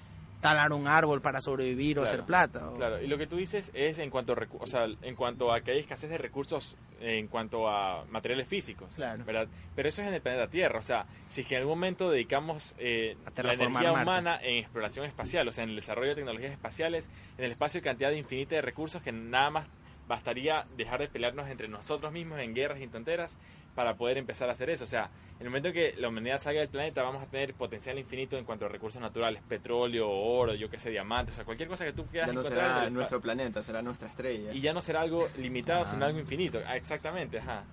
talar 0.40 0.72
un 0.72 0.88
árbol 0.88 1.20
para 1.20 1.40
sobrevivir 1.40 2.00
o 2.00 2.02
hacer 2.02 2.24
plata. 2.24 2.68
o- 2.70 2.74
Claro, 2.74 3.00
y 3.00 3.06
lo 3.06 3.16
que 3.16 3.28
tú 3.28 3.36
dices 3.36 3.70
es 3.74 3.98
en 3.98 4.10
cuanto 4.10 4.32
a, 4.32 4.36
o 4.58 4.66
sea, 4.66 4.86
en 5.02 5.14
cuanto 5.14 5.52
a 5.52 5.60
que 5.60 5.70
hay 5.70 5.78
escasez 5.78 6.10
de 6.10 6.18
recursos 6.18 6.74
en 7.00 7.28
cuanto 7.28 7.68
a 7.68 8.04
materiales 8.10 8.48
físicos, 8.48 8.96
Claro. 8.96 9.24
¿verdad? 9.24 9.46
Pero 9.76 9.88
eso 9.88 10.02
es 10.02 10.08
en 10.08 10.14
el 10.14 10.20
planeta 10.20 10.48
Tierra, 10.48 10.80
o 10.80 10.82
sea, 10.82 11.06
si 11.28 11.42
es 11.42 11.46
que 11.46 11.54
en 11.54 11.60
algún 11.60 11.76
momento 11.78 12.10
dedicamos 12.10 12.74
eh, 12.78 13.16
la 13.36 13.52
energía 13.54 13.92
Marte. 13.92 14.02
humana 14.02 14.40
en 14.42 14.56
exploración 14.58 15.06
espacial, 15.06 15.46
o 15.46 15.52
sea, 15.52 15.62
en 15.62 15.70
el 15.70 15.76
desarrollo 15.76 16.08
de 16.10 16.16
tecnologías 16.16 16.50
espaciales, 16.50 17.08
en 17.38 17.44
el 17.44 17.52
espacio 17.52 17.78
y 17.78 17.82
cantidad 17.84 18.10
de 18.10 18.18
infinita 18.18 18.56
de 18.56 18.62
recursos 18.62 19.00
que 19.00 19.12
nada 19.12 19.50
más 19.50 19.66
bastaría 20.08 20.64
dejar 20.76 21.00
de 21.00 21.08
pelearnos 21.08 21.48
entre 21.48 21.68
nosotros 21.68 22.12
mismos 22.12 22.40
en 22.40 22.54
guerras 22.54 22.80
y 22.80 22.88
tonteras 22.88 23.38
para 23.74 23.94
poder 23.94 24.18
empezar 24.18 24.48
a 24.48 24.52
hacer 24.52 24.68
eso. 24.68 24.84
O 24.84 24.86
sea, 24.86 25.10
en 25.38 25.46
el 25.46 25.48
momento 25.48 25.72
que 25.72 25.94
la 25.96 26.08
humanidad 26.08 26.38
salga 26.38 26.60
del 26.60 26.68
planeta 26.68 27.02
vamos 27.02 27.22
a 27.22 27.26
tener 27.26 27.54
potencial 27.54 27.98
infinito 27.98 28.36
en 28.36 28.44
cuanto 28.44 28.66
a 28.66 28.68
recursos 28.68 29.00
naturales, 29.00 29.42
petróleo, 29.48 30.10
oro, 30.10 30.54
yo 30.54 30.68
qué 30.68 30.78
sé, 30.78 30.90
diamantes, 30.90 31.34
o 31.34 31.36
sea, 31.36 31.44
cualquier 31.44 31.68
cosa 31.68 31.84
que 31.86 31.92
tú 31.92 32.04
quieras 32.06 32.28
Ya 32.28 32.34
no 32.34 32.40
encontrar. 32.40 32.74
será 32.80 32.90
nuestro 32.90 33.20
planeta, 33.20 33.62
será 33.62 33.80
nuestra 33.80 34.08
estrella. 34.08 34.52
y 34.52 34.60
ya 34.60 34.72
no 34.74 34.80
será 34.80 35.00
algo 35.00 35.26
limitado, 35.38 35.84
sino 35.86 36.04
Ah. 36.04 36.08
algo 36.08 36.18
infinito. 36.20 36.60
Ah, 36.66 36.76
exactamente, 36.76 37.38
ajá. 37.38 37.64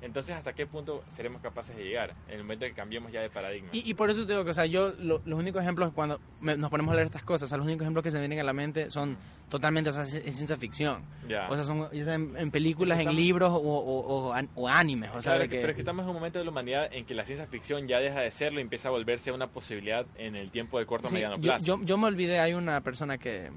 Entonces, 0.00 0.36
¿hasta 0.36 0.52
qué 0.52 0.64
punto 0.64 1.02
seremos 1.08 1.42
capaces 1.42 1.76
de 1.76 1.82
llegar? 1.84 2.14
En 2.28 2.34
el 2.36 2.42
momento 2.44 2.64
que 2.66 2.72
cambiemos 2.72 3.10
ya 3.10 3.20
de 3.20 3.30
paradigma. 3.30 3.68
Y, 3.72 3.90
y 3.90 3.94
por 3.94 4.10
eso 4.10 4.24
te 4.24 4.32
digo 4.32 4.44
que, 4.44 4.52
o 4.52 4.54
sea, 4.54 4.64
yo, 4.64 4.90
lo- 5.00 5.20
los 5.24 5.38
únicos 5.38 5.60
ejemplos 5.60 5.92
cuando 5.92 6.20
me- 6.40 6.56
nos 6.56 6.70
ponemos 6.70 6.92
a 6.92 6.94
leer 6.94 7.06
estas 7.06 7.24
cosas, 7.24 7.48
o 7.48 7.48
sea, 7.48 7.58
los 7.58 7.66
únicos 7.66 7.82
ejemplos 7.82 8.04
que 8.04 8.10
se 8.12 8.16
me 8.16 8.20
vienen 8.20 8.38
a 8.38 8.44
la 8.44 8.52
mente 8.52 8.90
son 8.92 9.16
totalmente, 9.48 9.90
o 9.90 9.92
sea, 9.92 10.04
es, 10.04 10.14
es 10.14 10.36
ciencia 10.36 10.56
ficción. 10.56 11.02
O 11.48 11.54
sea, 11.56 11.64
son 11.64 11.88
en, 11.92 12.36
en 12.36 12.50
películas, 12.52 13.00
en 13.00 13.12
libros 13.16 13.50
o, 13.50 13.56
o- 13.56 14.28
o 14.28 14.32
an- 14.32 14.48
o 14.54 14.68
animes, 14.68 15.10
o 15.10 15.20
sea, 15.20 15.32
Claro, 15.32 15.40
de 15.40 15.48
que- 15.48 15.56
pero 15.56 15.70
es 15.70 15.74
que 15.74 15.80
estamos 15.82 16.04
en 16.04 16.10
un 16.10 16.14
momento 16.14 16.38
de 16.38 16.44
la 16.44 16.50
humanidad 16.52 16.88
en 16.92 17.04
que 17.04 17.14
la 17.14 17.24
ciencia 17.24 17.46
ficción 17.48 17.88
ya 17.88 17.98
deja 17.98 18.20
de 18.20 18.30
serlo 18.30 18.60
y 18.60 18.62
empieza 18.62 18.88
a 18.88 18.92
volverse 18.92 19.32
una 19.32 19.48
posibilidad 19.48 20.06
en 20.16 20.36
el 20.36 20.52
tiempo 20.52 20.78
de 20.78 20.86
corto 20.86 21.08
a 21.08 21.10
Sí, 21.10 21.14
mediano 21.14 21.40
plazo. 21.40 21.64
yo, 21.64 21.80
yo 21.82 21.98
me 21.98 22.06
olvidé, 22.06 22.38
hay 22.38 22.54
una 22.54 22.80
persona 22.82 23.18
que 23.18 23.50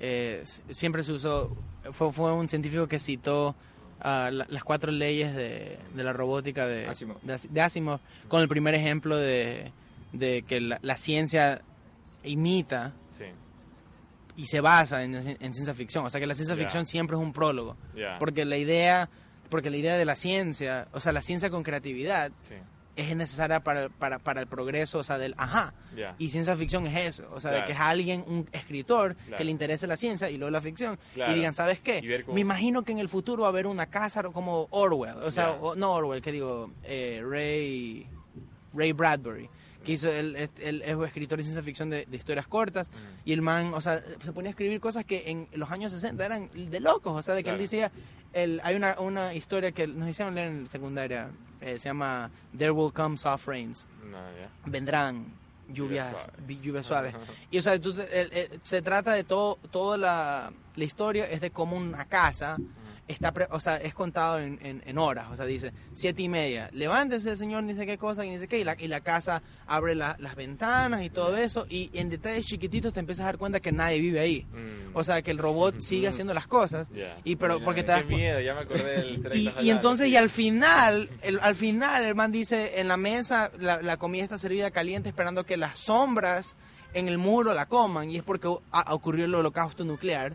eh, 0.00 0.42
siempre 0.70 1.02
se 1.02 1.12
usó, 1.12 1.56
fue, 1.92 2.12
fue 2.12 2.32
un 2.32 2.48
científico 2.48 2.86
que 2.86 2.98
citó 2.98 3.54
ah, 4.00 4.30
la- 4.32 4.46
las 4.48 4.64
cuatro 4.64 4.90
leyes 4.92 5.34
de, 5.34 5.78
de 5.94 6.04
la 6.04 6.12
robótica 6.12 6.66
de 6.66 6.86
Asimov. 6.86 7.20
de 7.22 7.34
Asi- 7.34 7.48
de 7.48 7.60
Asimov, 7.60 8.00
con 8.28 8.40
el 8.40 8.48
primer 8.48 8.74
ejemplo 8.74 9.16
de, 9.16 9.72
que 10.46 10.60
la, 10.60 10.78
la 10.82 10.96
ciencia 10.96 11.62
imita 12.22 12.92
Sí, 13.10 13.24
y 14.36 14.46
se 14.46 14.60
basa 14.60 15.04
en, 15.04 15.14
en 15.14 15.54
ciencia 15.54 15.74
ficción. 15.74 16.04
O 16.06 16.10
sea 16.10 16.20
que 16.20 16.26
la 16.26 16.34
ciencia 16.34 16.56
ficción 16.56 16.86
siempre 16.86 17.16
es 17.16 17.22
un 17.22 17.32
prólogo. 17.32 17.76
Porque 18.18 18.44
la 18.44 18.56
idea, 18.56 19.08
porque 19.50 19.70
la 19.70 19.76
idea 19.76 19.96
de 19.96 20.04
la 20.04 20.16
ciencia, 20.16 20.88
o 20.92 21.00
sea, 21.00 21.12
la 21.12 21.22
ciencia 21.22 21.50
con 21.50 21.62
creatividad 21.62 22.32
Sí, 22.42 22.54
es 22.96 23.16
necesaria 23.16 23.60
para, 23.60 23.88
para, 23.88 24.18
para 24.20 24.40
el 24.40 24.46
progreso, 24.46 24.98
o 24.98 25.02
sea, 25.04 25.18
del 25.18 25.34
ajá. 25.36 25.74
Y 26.18 26.28
ciencia 26.30 26.56
ficción 26.56 26.86
es 26.86 27.08
eso, 27.08 27.28
o 27.32 27.40
sea, 27.40 27.50
de 27.50 27.64
que 27.64 27.72
es 27.72 27.78
alguien, 27.80 28.24
un 28.26 28.48
escritor, 28.52 29.14
Claro. 29.16 29.36
que 29.38 29.44
le 29.44 29.50
interese 29.50 29.86
la 29.86 29.96
ciencia 29.96 30.30
y 30.30 30.36
luego 30.38 30.50
la 30.50 30.60
ficción, 30.60 30.98
Claro. 31.14 31.32
y 31.32 31.34
digan, 31.36 31.54
¿sabes 31.54 31.80
qué? 31.80 32.22
Cómo- 32.24 32.34
Me 32.34 32.40
imagino 32.40 32.82
que 32.84 32.92
en 32.92 32.98
el 33.00 33.08
futuro 33.08 33.42
va 33.42 33.48
a 33.48 33.50
haber 33.50 33.66
una 33.66 33.86
casa 33.86 34.22
como 34.24 34.68
Orwell, 34.70 35.16
o 35.22 35.30
sea, 35.30 35.52
o- 35.52 35.74
no 35.74 35.92
Orwell, 35.92 36.22
que 36.22 36.32
digo, 36.32 36.70
Eh, 36.84 37.22
Ray, 37.28 38.06
Ray 38.72 38.92
Bradbury, 38.92 39.48
que 39.84 39.92
hizo, 39.92 40.08
él, 40.10 40.48
él 40.60 40.82
es 40.84 40.94
un 40.94 41.04
escritor 41.04 41.36
de 41.38 41.42
ciencia 41.44 41.62
ficción 41.62 41.90
de, 41.90 42.06
de 42.06 42.16
historias 42.16 42.46
cortas, 42.46 42.88
Ujú. 42.88 42.98
y 43.24 43.32
el 43.32 43.42
man, 43.42 43.74
o 43.74 43.80
sea, 43.80 44.02
se 44.22 44.32
ponía 44.32 44.48
a 44.48 44.52
escribir 44.52 44.80
cosas 44.80 45.04
que 45.04 45.30
en 45.30 45.48
los 45.52 45.70
años 45.70 45.92
60 45.92 46.24
eran 46.24 46.48
de 46.54 46.80
locos, 46.80 47.12
o 47.14 47.22
sea, 47.22 47.34
de 47.34 47.40
que 47.40 47.44
Claro. 47.44 47.56
él 47.56 47.62
decía, 47.62 47.92
el, 48.32 48.60
hay 48.64 48.74
una, 48.76 48.98
una 48.98 49.34
historia 49.34 49.72
que 49.72 49.86
nos 49.86 50.08
hicieron 50.08 50.34
leer 50.34 50.48
en 50.48 50.66
secundaria, 50.68 51.28
eh, 51.64 51.78
se 51.78 51.88
llama 51.88 52.30
There 52.56 52.70
Will 52.72 52.92
Come 52.92 53.16
Soft 53.16 53.46
Rains. 53.48 53.86
No, 54.10 54.18
vendrán 54.66 55.26
lluvias, 55.68 56.30
Lluvias 56.62 56.86
suaves. 56.86 57.14
Y 57.50 57.58
o 57.58 57.62
sea, 57.62 57.80
tú 57.80 57.90
el- 58.12 58.32
el- 58.32 58.60
se 58.62 58.82
trata 58.82 59.12
de 59.12 59.24
todo, 59.24 59.56
toda 59.70 59.96
la, 59.96 60.52
la 60.76 60.84
historia 60.84 61.24
es 61.30 61.40
de 61.40 61.50
cómo 61.50 61.76
una 61.76 62.04
casa 62.04 62.58
está, 63.08 63.32
pre- 63.32 63.48
o 63.50 63.60
sea, 63.60 63.76
es 63.76 63.92
contado 63.94 64.38
en, 64.38 64.58
en- 64.62 64.82
en 64.86 64.98
horas, 64.98 65.26
o 65.30 65.36
sea, 65.36 65.44
dice 65.44 65.72
siete 65.92 66.22
y 66.22 66.28
media, 66.28 66.70
levántese 66.72 67.30
el 67.32 67.36
señor, 67.36 67.66
dice 67.66 67.84
qué 67.86 67.98
cosa, 67.98 68.24
y 68.24 68.30
dice 68.30 68.48
qué, 68.48 68.58
y 68.60 68.64
la, 68.64 68.76
y 68.78 68.88
la 68.88 69.00
casa 69.00 69.42
abre 69.66 69.94
la- 69.94 70.16
las 70.18 70.34
ventanas 70.36 71.02
y 71.02 71.10
todo 71.10 71.36
eso, 71.36 71.66
y 71.68 71.90
en 71.94 72.08
detalles 72.10 72.46
chiquititos 72.46 72.92
te 72.92 73.00
empiezas 73.00 73.24
a 73.24 73.26
dar 73.26 73.38
cuenta 73.38 73.60
que 73.60 73.72
nadie 73.72 74.00
vive 74.00 74.20
ahí. 74.20 74.46
Mm. 74.52 74.96
O 74.96 75.04
sea, 75.04 75.20
que 75.22 75.30
el 75.32 75.38
robot 75.38 75.78
sigue 75.80 76.08
haciendo 76.08 76.32
las 76.34 76.46
cosas, 76.46 76.88
Ya. 76.92 77.16
y 77.24 77.36
pero 77.36 77.62
porque 77.62 77.82
te 77.82 77.88
das 77.92 78.02
Qué 78.04 78.08
cu- 78.10 78.16
miedo, 78.16 78.40
ya 78.40 78.54
me 78.54 78.60
acordé 78.60 78.96
del 79.02 79.30
y, 79.34 79.50
y 79.60 79.70
entonces, 79.70 80.08
y 80.08 80.16
al 80.16 80.30
final, 80.30 81.08
el, 81.22 81.38
al 81.40 81.54
final, 81.56 82.04
el 82.04 82.14
man 82.14 82.32
dice, 82.32 82.80
en 82.80 82.88
la 82.88 82.96
mesa, 82.96 83.50
la, 83.58 83.82
la 83.82 83.96
comida 83.98 84.22
está 84.24 84.38
servida 84.38 84.70
caliente 84.70 85.08
esperando 85.10 85.44
que 85.44 85.56
las 85.56 85.78
sombras 85.78 86.56
en 86.94 87.08
el 87.08 87.18
muro 87.18 87.52
la 87.54 87.66
coman, 87.66 88.10
y 88.10 88.16
es 88.16 88.22
porque 88.22 88.48
ocurrió 88.48 89.24
el 89.26 89.34
holocausto 89.34 89.84
nuclear, 89.84 90.34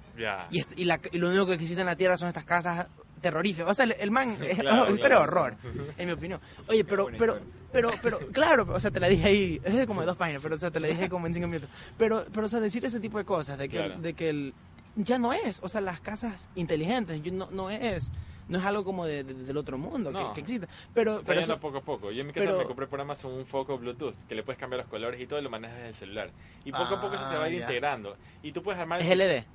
y, 0.51 0.61
y 0.81 0.85
la- 0.85 0.99
y 1.11 1.17
lo 1.17 1.29
único 1.29 1.45
que 1.47 1.53
existe 1.53 1.79
en 1.79 1.87
la 1.87 1.95
Tierra 1.95 2.17
son 2.17 2.27
estas 2.27 2.45
casas 2.45 2.87
terroríficas. 3.21 3.69
O 3.71 3.73
sea, 3.73 3.85
el, 3.85 3.93
el 3.99 4.11
man 4.11 4.31
es 4.41 4.57
Claro, 4.59 4.83
una 4.83 4.91
historia 4.91 4.95
de 4.95 4.97
claro, 4.99 5.21
horror, 5.23 5.55
en 5.97 6.05
mi 6.07 6.11
opinión. 6.13 6.39
Oye, 6.67 6.83
pero, 6.85 7.07
pero, 7.17 7.39
pero, 7.71 7.91
pero, 8.01 8.19
claro, 8.31 8.67
o 8.73 8.79
sea, 8.79 8.91
te 8.91 8.99
la 8.99 9.09
dije 9.09 9.27
ahí, 9.27 9.61
es 9.63 9.73
de 9.75 9.87
como 9.87 10.01
de 10.01 10.07
dos 10.07 10.17
páginas, 10.17 10.41
pero, 10.41 10.55
o 10.55 10.57
sea, 10.57 10.71
te 10.71 10.79
la 10.79 10.87
dije 10.87 11.09
como 11.09 11.27
en 11.27 11.33
cinco 11.33 11.47
minutos. 11.47 11.69
Pero, 11.97 12.25
pero, 12.33 12.45
o 12.45 12.49
sea, 12.49 12.59
decir 12.59 12.83
ese 12.85 12.99
tipo 12.99 13.17
de 13.17 13.25
cosas, 13.25 13.57
de 13.57 13.67
que, 13.67 13.77
Claro. 13.77 13.99
de 13.99 14.13
que 14.13 14.29
el, 14.29 14.53
ya 14.95 15.19
no 15.19 15.33
es, 15.33 15.59
o 15.63 15.69
sea, 15.69 15.81
las 15.81 15.99
casas 16.01 16.47
inteligentes, 16.55 17.21
yo- 17.21 17.31
no, 17.33 17.49
no 17.51 17.69
es, 17.69 18.11
no 18.49 18.57
es 18.59 18.65
algo 18.65 18.83
como 18.83 19.05
de, 19.05 19.23
de- 19.23 19.33
del 19.33 19.55
otro 19.55 19.77
mundo 19.77 20.11
No. 20.11 20.29
que, 20.29 20.33
que 20.35 20.39
existe. 20.41 20.67
Pero, 20.93 21.21
pero 21.25 21.39
eso, 21.39 21.57
poco 21.59 21.77
a 21.77 21.81
poco. 21.81 22.11
Yo 22.11 22.21
en 22.21 22.27
mi 22.27 22.33
casa 22.33 22.47
pero- 22.47 22.57
me 22.59 22.65
compré 22.65 22.87
por 22.87 22.99
Amazon 22.99 23.31
un 23.31 23.45
foco 23.45 23.77
Bluetooth 23.77 24.13
que 24.27 24.35
le 24.35 24.43
puedes 24.43 24.59
cambiar 24.59 24.81
los 24.81 24.89
colores 24.89 25.21
y 25.21 25.25
todo 25.27 25.39
y 25.39 25.43
lo 25.43 25.49
manejas 25.49 25.77
desde 25.77 25.87
el 25.89 25.95
celular. 25.95 26.29
Y 26.65 26.71
poco 26.71 26.95
a 26.95 27.01
poco 27.01 27.15
eso 27.15 27.25
se 27.25 27.37
va 27.37 27.45
a 27.45 27.49
ir 27.49 27.59
Ah, 27.61 27.65
integrando. 27.67 28.17
Y 28.43 28.51
tú 28.51 28.61
puedes 28.61 28.81
armar... 28.81 29.01
es 29.01 29.07
LD. 29.07 29.45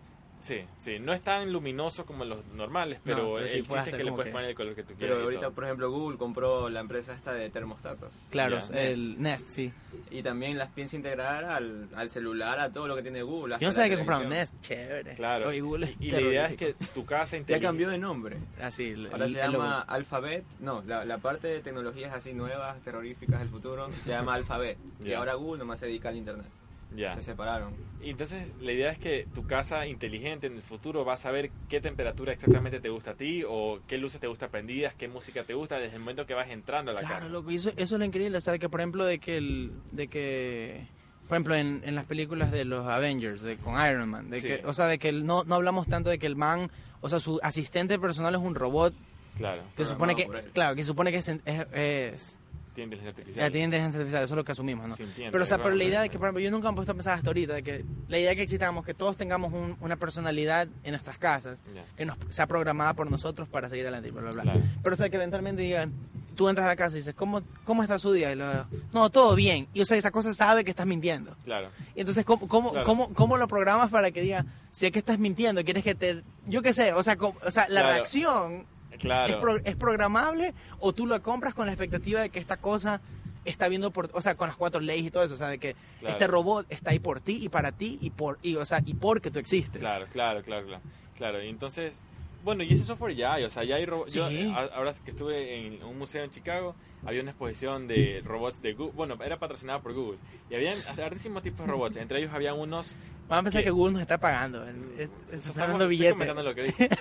Sí, 0.45 0.61
sí. 0.77 0.99
No 0.99 1.15
es 1.15 1.23
tan 1.23 1.51
luminoso 1.51 2.05
como 2.05 2.23
los 2.27 2.45
normales, 2.49 3.01
pero, 3.03 3.17
pero 3.17 3.39
el 3.39 3.49
sí 3.49 3.63
chiste 3.63 3.79
es 3.87 3.95
que 3.95 4.05
le 4.05 4.11
puedes 4.13 4.27
que- 4.27 4.33
poner 4.33 4.51
el 4.51 4.55
color 4.55 4.75
que 4.75 4.83
tú 4.83 4.89
quieras. 4.95 5.17
Pero 5.17 5.21
y 5.21 5.23
ahorita, 5.25 5.51
por 5.53 5.65
ejemplo, 5.65 5.91
Google 5.91 6.19
compró 6.19 6.69
la 6.69 6.81
empresa 6.81 7.15
esta 7.15 7.33
de 7.33 7.49
termostatos. 7.49 8.13
Claro, 8.29 8.59
el 8.75 9.23
Nest, 9.23 9.53
sí. 9.53 9.73
Y 10.11 10.23
también 10.23 10.59
las 10.59 10.69
piensa 10.71 10.97
integrar 10.97 11.45
al, 11.47 11.89
al 11.95 12.11
celular, 12.11 12.61
a 12.61 12.71
todo 12.71 12.87
lo 12.87 12.95
que 12.95 13.01
tiene 13.01 13.23
Google. 13.23 13.57
Yo 13.59 13.69
no 13.69 13.73
sabía 13.73 13.91
que 13.93 13.97
compraron. 13.97 14.29
Nest, 14.29 14.55
chévere. 14.61 15.15
Claro. 15.15 15.49
Oye, 15.49 15.61
Google 15.63 15.87
es 15.87 15.97
y, 15.99 16.09
y 16.09 16.11
la 16.11 16.21
idea 16.21 16.47
es 16.47 16.57
que 16.59 16.75
tu 16.95 17.07
casa 17.07 17.39
Ya 17.39 17.59
cambió 17.59 17.89
de 17.89 17.97
nombre. 17.97 18.37
Así, 18.61 18.91
el- 18.91 19.07
Ahora 19.11 19.25
el- 19.25 19.33
se 19.33 19.41
el 19.41 19.51
logo. 19.51 19.65
llama 19.65 19.81
Alphabet. 19.81 20.45
No, 20.61 20.83
la, 20.87 21.07
la 21.07 21.17
parte 21.17 21.49
de 21.49 21.61
tecnologías 21.61 22.13
así 22.13 22.35
nuevas, 22.35 22.83
terroríficas 22.83 23.41
del 23.41 23.49
futuro, 23.49 23.91
se 23.93 24.11
llama 24.11 24.35
Alphabet. 24.35 24.77
Y 25.03 25.09
Ya. 25.09 25.19
ahora 25.21 25.35
Google 25.35 25.61
nomás 25.61 25.79
se 25.79 25.87
dedica 25.87 26.11
al 26.11 26.17
Internet. 26.17 26.49
Ya. 26.97 27.15
Se 27.15 27.23
separaron. 27.23 27.75
Y 28.03 28.11
entonces 28.11 28.53
la 28.61 28.73
idea 28.73 28.91
es 28.91 28.99
que 28.99 29.27
tu 29.35 29.47
casa 29.47 29.87
inteligente 29.87 30.47
en 30.47 30.55
el 30.55 30.63
futuro 30.63 31.05
va 31.05 31.15
a 31.15 31.17
saber 31.17 31.51
qué 31.69 31.81
temperatura 31.81 32.33
exactamente 32.33 32.79
te 32.81 32.89
gusta 32.89 33.13
a 33.13 33.15
ti 33.15 33.43
o 33.49 33.81
qué 33.89 33.99
luces 33.99 34.21
te 34.21 34.27
gusta 34.27 34.49
prendidas, 34.49 34.95
qué 34.95 35.09
música 35.09 35.45
te 35.45 35.55
gusta 35.55 35.79
desde 35.79 35.95
el 35.95 36.01
momento 36.01 36.27
que 36.27 36.35
vas 36.35 36.51
entrando 36.51 36.91
a 36.91 36.95
la 36.95 37.01
Claro, 37.01 37.27
casa. 37.43 37.51
y 37.53 37.55
eso, 37.57 37.71
eso 37.71 37.95
es 37.97 37.99
lo 37.99 38.05
increíble, 38.05 38.39
o 38.39 38.41
sea, 38.41 38.53
de 38.53 38.59
que 38.59 38.69
por 38.69 38.81
ejemplo 38.81 39.05
de 39.05 39.19
que 39.19 39.37
el, 39.39 39.73
de 39.93 40.09
que 40.09 40.87
por 41.29 41.37
ejemplo 41.37 41.55
en, 41.55 41.81
en 41.85 41.95
las 41.95 42.05
películas 42.05 42.51
de 42.53 42.65
los 42.67 42.87
Avengers, 42.87 43.41
de 43.43 43.57
con 43.57 43.75
Iron 43.85 44.09
Man, 44.11 44.29
de 44.31 44.41
Sí. 44.41 44.47
que, 44.49 44.63
o 44.67 44.73
sea, 44.75 44.87
de 44.87 44.99
que 44.99 45.09
el- 45.09 45.25
no, 45.25 45.45
no 45.45 45.55
hablamos 45.55 45.87
tanto 45.89 46.11
de 46.11 46.19
que 46.19 46.27
el 46.27 46.37
man, 46.37 46.71
o 47.01 47.09
sea, 47.09 47.19
su 47.21 47.41
asistente 47.43 47.99
personal 47.99 48.35
es 48.35 48.41
un 48.41 48.55
robot 48.55 48.95
Claro. 49.39 49.63
que 49.77 49.85
supone 49.85 50.15
que, 50.15 50.27
claro, 50.53 50.77
que 50.77 50.85
supone 50.85 51.11
que 51.11 51.19
es, 51.19 51.29
es, 51.29 51.67
es- 51.73 52.39
Tiene 52.75 52.95
inteligencia 52.95 53.13
ya 53.13 53.19
artificial. 53.21 53.53
tiene 53.53 53.65
inteligencia 53.67 54.01
artificial, 54.01 54.25
eso 54.25 54.35
es 54.35 54.37
lo 54.37 54.45
que 54.45 54.53
asumimos, 54.53 54.89
¿no? 54.89 54.97
Se 54.97 55.05
entiende, 55.05 55.31
Pero, 55.33 55.45
o 55.45 55.47
sea, 55.47 55.59
pero 55.59 55.75
la 55.75 55.85
idea 55.85 56.01
de 56.03 56.09
que, 56.09 56.19
por 56.19 56.27
ejemplo, 56.27 56.41
yo 56.41 56.51
nunca 56.51 56.69
me 56.69 56.73
he 56.73 56.77
puesto 56.77 56.93
a 56.93 56.95
pensar 56.95 57.15
hasta 57.17 57.29
ahorita 57.29 57.55
de 57.55 57.63
que 57.63 57.85
la 58.09 58.19
idea 58.19 58.31
de 58.31 58.37
que 58.37 58.43
existamos, 58.43 58.85
que 58.85 58.95
todos 58.95 59.17
tengamos 59.17 59.53
un- 59.53 59.77
una 59.81 59.97
personalidad 59.97 60.67
en 60.83 60.91
nuestras 60.91 61.19
casas, 61.19 61.59
Ya. 61.75 61.85
que 61.97 62.05
nos 62.05 62.17
sea 62.31 62.47
programada 62.47 62.95
por 62.95 63.11
nosotros 63.11 63.49
para 63.49 63.69
seguir 63.69 63.85
adelante 63.87 64.11
bla, 64.11 64.23
bla, 64.23 64.31
bla. 64.33 64.43
Claro. 64.43 64.61
Pero 64.83 64.95
o 64.95 64.97
sea, 64.97 65.09
que 65.09 65.17
eventualmente 65.17 65.63
digan, 65.63 65.93
tú 66.35 66.49
entras 66.49 66.65
a 66.65 66.69
la 66.69 66.77
casa 66.77 66.97
y 66.97 66.99
dices, 67.01 67.15
¿cómo, 67.15 67.43
cómo 67.63 67.83
está 67.83 67.97
su 68.01 68.13
día? 68.13 68.33
Y 68.33 68.35
lo, 68.35 68.67
no, 68.93 69.09
todo 69.11 69.37
bien. 69.37 69.69
Y 69.73 69.81
o 69.81 69.85
sea, 69.85 69.97
esa 69.97 70.11
cosa 70.11 70.35
sabe 70.35 70.65
que 70.65 70.71
estás 70.71 70.87
mintiendo. 70.87 71.37
Claro. 71.45 71.69
Y 71.95 72.01
entonces, 72.01 72.25
¿cómo, 72.25 72.49
cómo, 72.49 72.73
Claro. 72.73 72.85
cómo, 72.87 73.15
cómo 73.15 73.37
lo 73.37 73.47
programas 73.47 73.91
para 73.91 74.11
que 74.11 74.21
diga, 74.21 74.45
si 74.73 74.87
es 74.87 74.91
que 74.93 74.99
estás 74.99 75.21
mintiendo, 75.21 75.63
quieres 75.65 75.85
que 75.85 75.95
te... 75.95 76.23
Yo 76.49 76.61
qué 76.61 76.73
sé, 76.73 76.93
o 76.93 77.03
sea, 77.05 77.17
o 77.21 77.51
sea 77.53 77.69
la 77.69 77.83
Claro. 77.83 77.89
reacción 77.95 78.67
Claro. 78.99 79.35
es, 79.35 79.37
pro- 79.41 79.57
es 79.65 79.77
programable 79.77 80.55
o 80.81 80.93
tú 80.93 81.07
lo 81.07 81.21
compras 81.23 81.55
con 81.55 81.67
la 81.67 81.73
expectativa 81.73 82.21
de 82.21 82.31
que 82.31 82.39
esta 82.39 82.57
cosa 82.57 83.01
está 83.45 83.69
viendo 83.69 83.91
por, 83.91 84.09
o 84.15 84.21
sea, 84.23 84.37
con 84.37 84.49
las 84.49 84.57
cuatro 84.57 84.81
leyes 84.81 85.07
y 85.07 85.11
todo 85.11 85.23
eso, 85.23 85.35
o 85.35 85.37
sea, 85.37 85.49
de 85.49 85.59
que 85.59 85.75
Claro. 86.01 86.13
este 86.13 86.27
robot 86.27 86.67
está 86.71 86.91
ahí 86.93 86.99
por 86.99 87.21
ti 87.21 87.39
y 87.43 87.49
para 87.49 87.73
ti 87.73 87.99
y 88.01 88.11
por, 88.11 88.39
y, 88.43 88.57
o 88.57 88.65
sea, 88.65 88.81
y 88.85 88.95
porque 88.95 89.31
tú 89.31 89.39
existes. 89.39 89.81
Claro, 89.83 90.07
claro, 90.11 90.43
claro, 90.43 90.67
claro. 90.67 90.83
Claro, 91.17 91.43
y 91.43 91.49
entonces 91.49 92.01
Bueno, 92.45 92.63
y 92.63 92.73
ese 92.73 92.85
software 92.85 93.15
ya 93.17 93.35
hay, 93.35 93.45
o 93.45 93.51
sea, 93.51 93.65
ya 93.65 93.77
hay 93.77 93.87
robots. 93.87 94.13
Sí. 94.13 94.53
a- 94.55 94.77
ahora 94.77 94.93
que 95.05 95.11
estuve 95.13 95.67
en 95.67 95.83
un 95.83 95.99
museo 95.99 96.23
en 96.25 96.31
Chicago, 96.31 96.75
había 97.07 97.23
una 97.23 97.31
exposición 97.31 97.89
de 97.89 98.21
robots 98.25 98.61
de 98.63 98.75
Google. 98.75 98.93
Bueno, 98.95 99.17
era 99.25 99.39
patrocinada 99.39 99.81
por 99.81 99.95
Google. 99.95 100.19
Y 100.51 100.55
habían 100.55 100.77
hartísimos 101.03 101.43
tipos 101.43 101.65
de 101.67 101.73
robots. 101.73 101.97
Entre 101.97 102.19
ellos 102.21 102.33
había 102.33 102.53
unos. 102.55 102.95
Vamos 103.29 103.41
a 103.41 103.43
pensar 103.45 103.61
¿Qué? 103.63 103.65
que 103.65 103.71
Google 103.71 103.93
nos 103.95 104.03
está 104.03 104.19
pagando. 104.19 104.69
eh, 104.69 104.75
eh, 104.99 105.09
Está 105.33 105.67
dando 105.67 105.89
billetes. 105.89 106.13
comentando 106.13 106.43
lo 106.43 106.55
que 106.55 106.63
dije. 106.65 106.89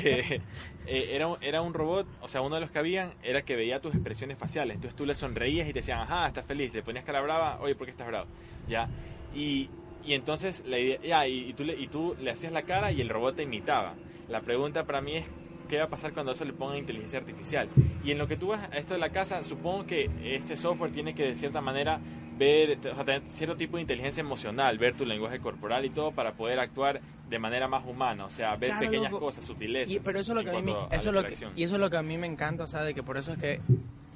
que, 0.00 0.40
eh, 0.86 1.16
era, 1.16 1.28
era 1.40 1.60
un 1.62 1.74
robot, 1.74 2.06
o 2.22 2.28
sea, 2.28 2.40
uno 2.42 2.54
de 2.54 2.60
los 2.60 2.70
que 2.70 2.78
habían 2.78 3.12
era 3.24 3.42
que 3.42 3.56
veía 3.56 3.80
tus 3.80 3.92
expresiones 3.94 4.38
faciales. 4.38 4.76
Entonces 4.76 4.96
tú 4.96 5.04
le 5.04 5.14
sonreías 5.16 5.68
y 5.68 5.72
te 5.72 5.80
decían, 5.80 5.98
ajá, 5.98 6.28
estás 6.28 6.46
feliz. 6.46 6.72
Le 6.72 6.82
ponías 6.84 7.04
cara 7.04 7.20
brava, 7.20 7.58
oye, 7.60 7.74
¿por 7.74 7.86
qué 7.86 7.90
estás 7.90 8.06
bravo? 8.06 8.26
Ya. 8.68 8.88
Y, 9.34 9.68
y 10.04 10.14
entonces 10.14 10.64
la 10.66 10.78
idea, 10.78 10.98
ya, 11.02 11.26
y, 11.28 11.50
y 11.50 11.52
tú 11.54 11.64
le, 11.64 11.78
y 11.78 11.88
tú 11.88 12.16
le 12.20 12.30
hacías 12.30 12.52
la 12.52 12.62
cara 12.62 12.92
y 12.92 13.00
el 13.00 13.08
robot 13.08 13.36
te 13.36 13.42
imitaba. 13.42 13.94
La 14.28 14.40
pregunta 14.40 14.84
para 14.84 15.00
mí 15.00 15.16
es, 15.16 15.24
¿qué 15.68 15.78
va 15.78 15.84
a 15.84 15.88
pasar 15.88 16.12
cuando 16.12 16.32
eso 16.32 16.44
le 16.44 16.52
ponga 16.52 16.76
inteligencia 16.78 17.18
artificial? 17.18 17.68
Y 18.04 18.10
en 18.10 18.18
lo 18.18 18.26
que 18.28 18.36
tú 18.36 18.48
vas 18.48 18.68
a 18.70 18.76
esto 18.78 18.94
de 18.94 19.00
la 19.00 19.10
casa, 19.10 19.42
supongo 19.42 19.86
que 19.86 20.10
este 20.24 20.56
software 20.56 20.92
tiene 20.92 21.14
que 21.14 21.24
de 21.24 21.34
cierta 21.34 21.60
manera 21.60 22.00
ver, 22.38 22.78
o 22.78 22.94
sea, 22.94 23.04
tener 23.04 23.22
cierto 23.28 23.56
tipo 23.56 23.76
de 23.76 23.82
inteligencia 23.82 24.20
emocional, 24.20 24.78
ver 24.78 24.94
tu 24.94 25.04
lenguaje 25.04 25.40
corporal 25.40 25.84
y 25.84 25.90
todo 25.90 26.12
para 26.12 26.32
poder 26.34 26.60
actuar 26.60 27.00
de 27.28 27.38
manera 27.38 27.66
más 27.68 27.84
humana, 27.84 28.26
o 28.26 28.30
sea, 28.30 28.54
ver 28.56 28.70
Claro, 28.70 28.86
pequeñas 28.86 29.10
loco. 29.12 29.26
cosas, 29.26 29.44
sutilezas. 29.44 29.90
Y- 29.96 29.98
pero 30.00 30.20
eso 30.20 30.32
es 30.32 30.44
lo 30.44 30.50
que 30.50 30.56
a 30.56 30.62
mí, 30.62 30.72
a 30.72 30.94
eso 30.96 31.08
es 31.08 31.14
lo 31.14 31.24
que, 31.26 31.34
y 31.56 31.62
eso 31.64 31.74
es 31.74 31.80
lo 31.80 31.90
que 31.90 31.96
a 31.96 32.02
mí 32.02 32.16
me 32.16 32.26
encanta, 32.28 32.62
o 32.62 32.66
sea, 32.68 32.84
de 32.84 32.94
que 32.94 33.02
por 33.02 33.16
eso 33.18 33.32
es 33.32 33.38
que 33.38 33.60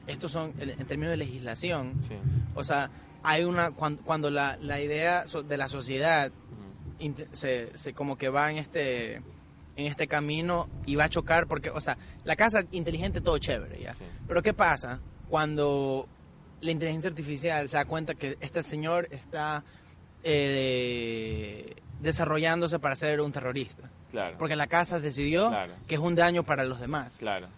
estos 0.07 0.30
son, 0.33 0.53
en 0.61 0.70
en 0.70 0.87
términos 0.87 1.11
de 1.11 1.16
legislación, 1.16 1.95
Sí. 2.03 2.14
o 2.55 2.62
sea, 2.62 2.91
hay 3.23 3.45
una, 3.45 3.70
cuando, 3.73 4.03
cuando 4.03 4.31
la, 4.31 4.57
la 4.61 4.81
idea 4.81 5.25
de 5.25 5.57
la 5.57 5.68
sociedad 5.68 6.31
se, 7.33 7.77
se 7.77 7.93
como 7.95 8.16
que 8.16 8.29
va 8.29 8.51
en 8.51 8.59
este 8.59 9.16
en 9.75 9.87
este 9.87 10.07
camino 10.07 10.68
y 10.85 10.97
va 10.97 11.05
a 11.05 11.09
chocar 11.09 11.47
porque, 11.47 11.70
o 11.70 11.81
sea, 11.81 11.97
la 12.25 12.37
casa 12.37 12.62
inteligente 12.73 13.20
todo 13.23 13.39
chévere, 13.39 13.81
¿ya? 13.81 13.95
Sí. 13.95 14.05
Pero 14.29 14.43
¿qué 14.43 14.53
pasa 14.53 15.01
cuando 15.31 16.07
la 16.61 16.70
inteligencia 16.70 17.09
artificial 17.09 17.68
se 17.70 17.79
da 17.79 17.87
cuenta 17.87 18.14
que 18.14 18.37
este 18.41 18.62
señor 18.62 19.09
está 19.11 19.64
eh, 20.25 21.75
desarrollándose 22.01 22.79
para 22.79 22.97
ser 22.97 23.20
un 23.20 23.33
terrorista? 23.33 23.89
Claro. 24.11 24.37
Porque 24.39 24.57
la 24.57 24.66
casa 24.66 25.01
decidió 25.01 25.49
Claro. 25.49 25.73
que 25.87 25.95
es 25.95 26.01
un 26.01 26.14
daño 26.14 26.43
para 26.45 26.64
los 26.64 26.79
demás. 26.79 27.16
Claro. 27.18 27.49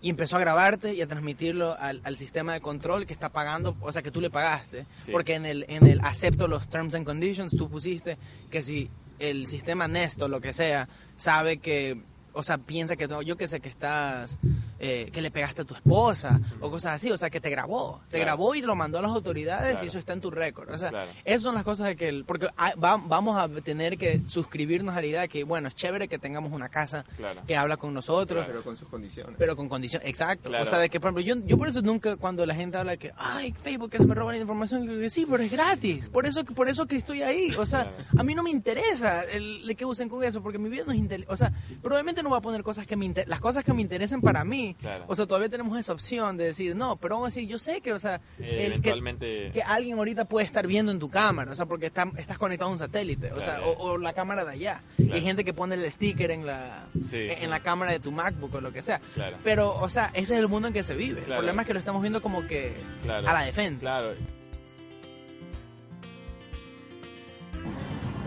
Y 0.00 0.10
empezó 0.10 0.36
a 0.36 0.40
grabarte 0.40 0.94
y 0.94 1.02
a 1.02 1.06
transmitirlo 1.08 1.76
al, 1.78 2.00
al 2.04 2.16
sistema 2.16 2.52
de 2.52 2.60
control 2.60 3.06
que 3.06 3.12
está 3.12 3.30
pagando, 3.30 3.76
o 3.80 3.92
sea, 3.92 4.02
que 4.02 4.10
tú 4.10 4.20
le 4.20 4.30
pagaste. 4.30 4.86
Sí. 4.98 5.10
Porque 5.10 5.34
en 5.34 5.44
el, 5.44 5.64
en 5.68 5.86
el 5.86 6.00
acepto 6.02 6.46
los 6.46 6.68
terms 6.68 6.94
and 6.94 7.04
conditions, 7.04 7.56
tú 7.56 7.68
pusiste 7.68 8.16
que 8.50 8.62
si 8.62 8.90
el 9.18 9.46
sistema 9.48 9.88
Nest 9.88 10.22
o 10.22 10.28
lo 10.28 10.40
que 10.40 10.52
sea 10.52 10.88
sabe 11.16 11.58
que, 11.58 12.00
o 12.38 12.42
sea, 12.44 12.56
piensa 12.58 12.94
que 12.96 13.08
no, 13.08 13.20
yo 13.20 13.36
que 13.36 13.48
sé 13.48 13.58
que 13.60 13.68
estás, 13.68 14.38
eh, 14.78 15.10
que 15.12 15.20
le 15.20 15.30
pegaste 15.32 15.62
a 15.62 15.64
tu 15.64 15.74
esposa 15.74 16.40
o 16.60 16.70
cosas 16.70 16.94
así, 16.94 17.10
o 17.10 17.18
sea, 17.18 17.30
que 17.30 17.40
te 17.40 17.50
grabó. 17.50 18.00
Te 18.08 18.18
Claro. 18.18 18.24
grabó 18.26 18.54
y 18.54 18.62
lo 18.62 18.76
mandó 18.76 18.98
a 18.98 19.02
las 19.02 19.10
autoridades 19.10 19.72
Claro. 19.72 19.84
y 19.84 19.88
eso 19.88 19.98
está 19.98 20.12
en 20.12 20.20
tu 20.20 20.30
récord. 20.30 20.70
O 20.70 20.78
sea, 20.78 20.90
Claro. 20.90 21.10
esas 21.24 21.42
son 21.42 21.54
las 21.56 21.64
cosas 21.64 21.88
de 21.88 21.96
que, 21.96 22.08
el- 22.08 22.24
porque 22.24 22.46
va- 22.46 22.96
vamos 22.96 23.36
a 23.36 23.48
tener 23.62 23.98
que 23.98 24.22
suscribirnos 24.26 24.96
a 24.96 25.00
la 25.00 25.06
idea 25.08 25.20
de 25.22 25.28
que, 25.28 25.42
bueno, 25.42 25.66
es 25.68 25.74
chévere 25.74 26.06
que 26.06 26.18
tengamos 26.18 26.52
una 26.52 26.68
casa 26.68 27.04
que 27.46 27.56
habla 27.56 27.76
con 27.76 27.92
nosotros, 27.92 28.44
Pero 28.46 28.62
con 28.62 28.76
sus 28.76 28.88
condiciones. 28.88 29.34
pero 29.36 29.56
con 29.56 29.68
condición, 29.68 30.00
exacto. 30.04 30.50
O 30.60 30.64
sea, 30.64 30.78
de 30.78 30.88
que, 30.88 31.00
por 31.00 31.08
ejemplo, 31.08 31.22
yo, 31.34 31.44
yo 31.44 31.58
por 31.58 31.68
eso 31.68 31.82
nunca, 31.82 32.16
cuando 32.16 32.46
la 32.46 32.54
gente 32.54 32.76
habla 32.76 32.92
de 32.92 32.98
que, 32.98 33.12
ay, 33.16 33.52
Facebook, 33.52 33.90
que 33.90 33.98
se 33.98 34.06
me 34.06 34.14
roban 34.14 34.36
la 34.36 34.40
información, 34.42 34.82
yo 34.86 34.92
digo 34.92 35.02
que 35.02 35.10
sí, 35.10 35.26
pero 35.28 35.42
es 35.42 35.50
gratis. 35.50 36.08
Por 36.08 36.24
eso, 36.24 36.44
que- 36.44 36.54
por 36.54 36.68
eso 36.68 36.86
que 36.86 36.94
estoy 36.96 37.22
ahí. 37.22 37.52
O 37.58 37.66
sea, 37.66 37.92
a 38.16 38.22
mí 38.22 38.34
no 38.36 38.44
me 38.44 38.50
interesa 38.50 39.24
el, 39.24 39.66
de 39.66 39.74
que 39.74 39.84
usen 39.84 40.08
con 40.08 40.22
eso, 40.22 40.40
porque 40.42 40.58
mi 40.58 40.68
vida 40.68 40.84
no 40.86 40.92
es 40.92 40.98
O 41.28 41.36
sea, 41.36 41.52
probablemente 41.80 42.22
no 42.22 42.27
voy 42.28 42.38
a 42.38 42.40
poner 42.40 42.62
cosas 42.62 42.86
que 42.86 42.96
me 42.96 43.04
inter- 43.04 43.28
las 43.28 43.40
cosas 43.40 43.64
que 43.64 43.72
me 43.72 43.82
interesen 43.82 44.20
para 44.20 44.44
mí. 44.44 44.76
Claro. 44.80 45.04
O 45.08 45.14
sea, 45.14 45.26
todavía 45.26 45.48
tenemos 45.48 45.78
esa 45.78 45.92
opción 45.92 46.36
de 46.36 46.44
decir, 46.44 46.74
no, 46.76 46.96
pero 46.96 47.16
vamos 47.16 47.26
a 47.28 47.30
decir, 47.34 47.48
yo 47.48 47.58
sé 47.58 47.80
que, 47.80 47.92
o 47.92 47.98
sea, 47.98 48.16
Eh, 48.38 48.40
el 48.40 48.56
que- 48.56 48.66
eventualmente. 48.90 49.50
que 49.52 49.62
alguien 49.62 49.98
ahorita 49.98 50.24
puede 50.26 50.46
estar 50.46 50.66
viendo 50.66 50.92
en 50.92 50.98
tu 50.98 51.10
cámara, 51.10 51.50
o 51.52 51.54
sea, 51.54 51.66
porque 51.66 51.86
está- 51.86 52.10
estás 52.16 52.38
conectado 52.38 52.68
a 52.70 52.72
un 52.72 52.78
satélite, 52.78 53.32
o 53.32 53.40
sea, 53.40 53.56
Claro. 53.56 53.70
o, 53.72 53.90
o 53.92 53.98
la 53.98 54.12
cámara 54.12 54.44
de 54.44 54.52
allá. 54.52 54.82
Claro. 54.96 55.12
Y 55.12 55.14
hay 55.14 55.22
gente 55.22 55.44
que 55.44 55.52
pone 55.54 55.74
el 55.74 55.90
sticker 55.92 56.30
en 56.30 56.46
la, 56.46 56.86
Sí. 57.08 57.26
en 57.30 57.50
la 57.50 57.60
cámara 57.60 57.92
de 57.92 58.00
tu 58.00 58.12
MacBook 58.12 58.54
o 58.54 58.60
lo 58.60 58.72
que 58.72 58.82
sea. 58.82 59.00
Claro. 59.14 59.36
Pero, 59.42 59.74
o 59.74 59.88
sea, 59.88 60.06
ese 60.14 60.34
es 60.34 60.40
el 60.40 60.48
mundo 60.48 60.68
en 60.68 60.74
que 60.74 60.82
se 60.84 60.94
vive. 60.94 61.20
El 61.20 61.24
Claro. 61.26 61.40
problema 61.40 61.62
es 61.62 61.66
que 61.68 61.72
lo 61.74 61.78
estamos 61.80 62.02
viendo 62.02 62.20
como 62.22 62.46
que 62.46 62.74
Claro. 63.02 63.28
a 63.28 63.32
la 63.32 63.44
defensa. 63.44 63.80
Claro. 63.80 64.14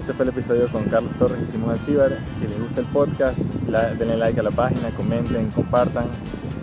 Ese 0.02 0.14
fue 0.14 0.24
el 0.26 0.30
episodio 0.30 0.68
con 0.70 0.86
Carlos 0.86 1.14
Torres 1.20 1.38
y 1.48 1.52
Simón 1.52 1.70
Alcibar. 1.70 2.18
Si 2.40 2.48
les 2.48 2.60
gusta 2.60 2.82
el 2.82 2.88
podcast, 2.88 3.38
denle 3.38 4.18
like 4.18 4.40
a 4.40 4.44
la 4.44 4.50
página, 4.50 4.90
comenten, 4.98 5.52
compartan 5.52 6.06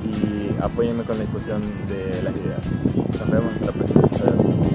y 0.02 0.60
apóyenme 0.60 1.04
con 1.04 1.18
la 1.18 1.24
difusión 1.24 1.62
de 1.86 2.20
las 2.24 2.34
ideas. 2.34 2.60
Nos 2.96 3.30
vemos 3.30 3.54
en 3.60 3.66
la 3.66 3.72
próxima. 3.72 4.57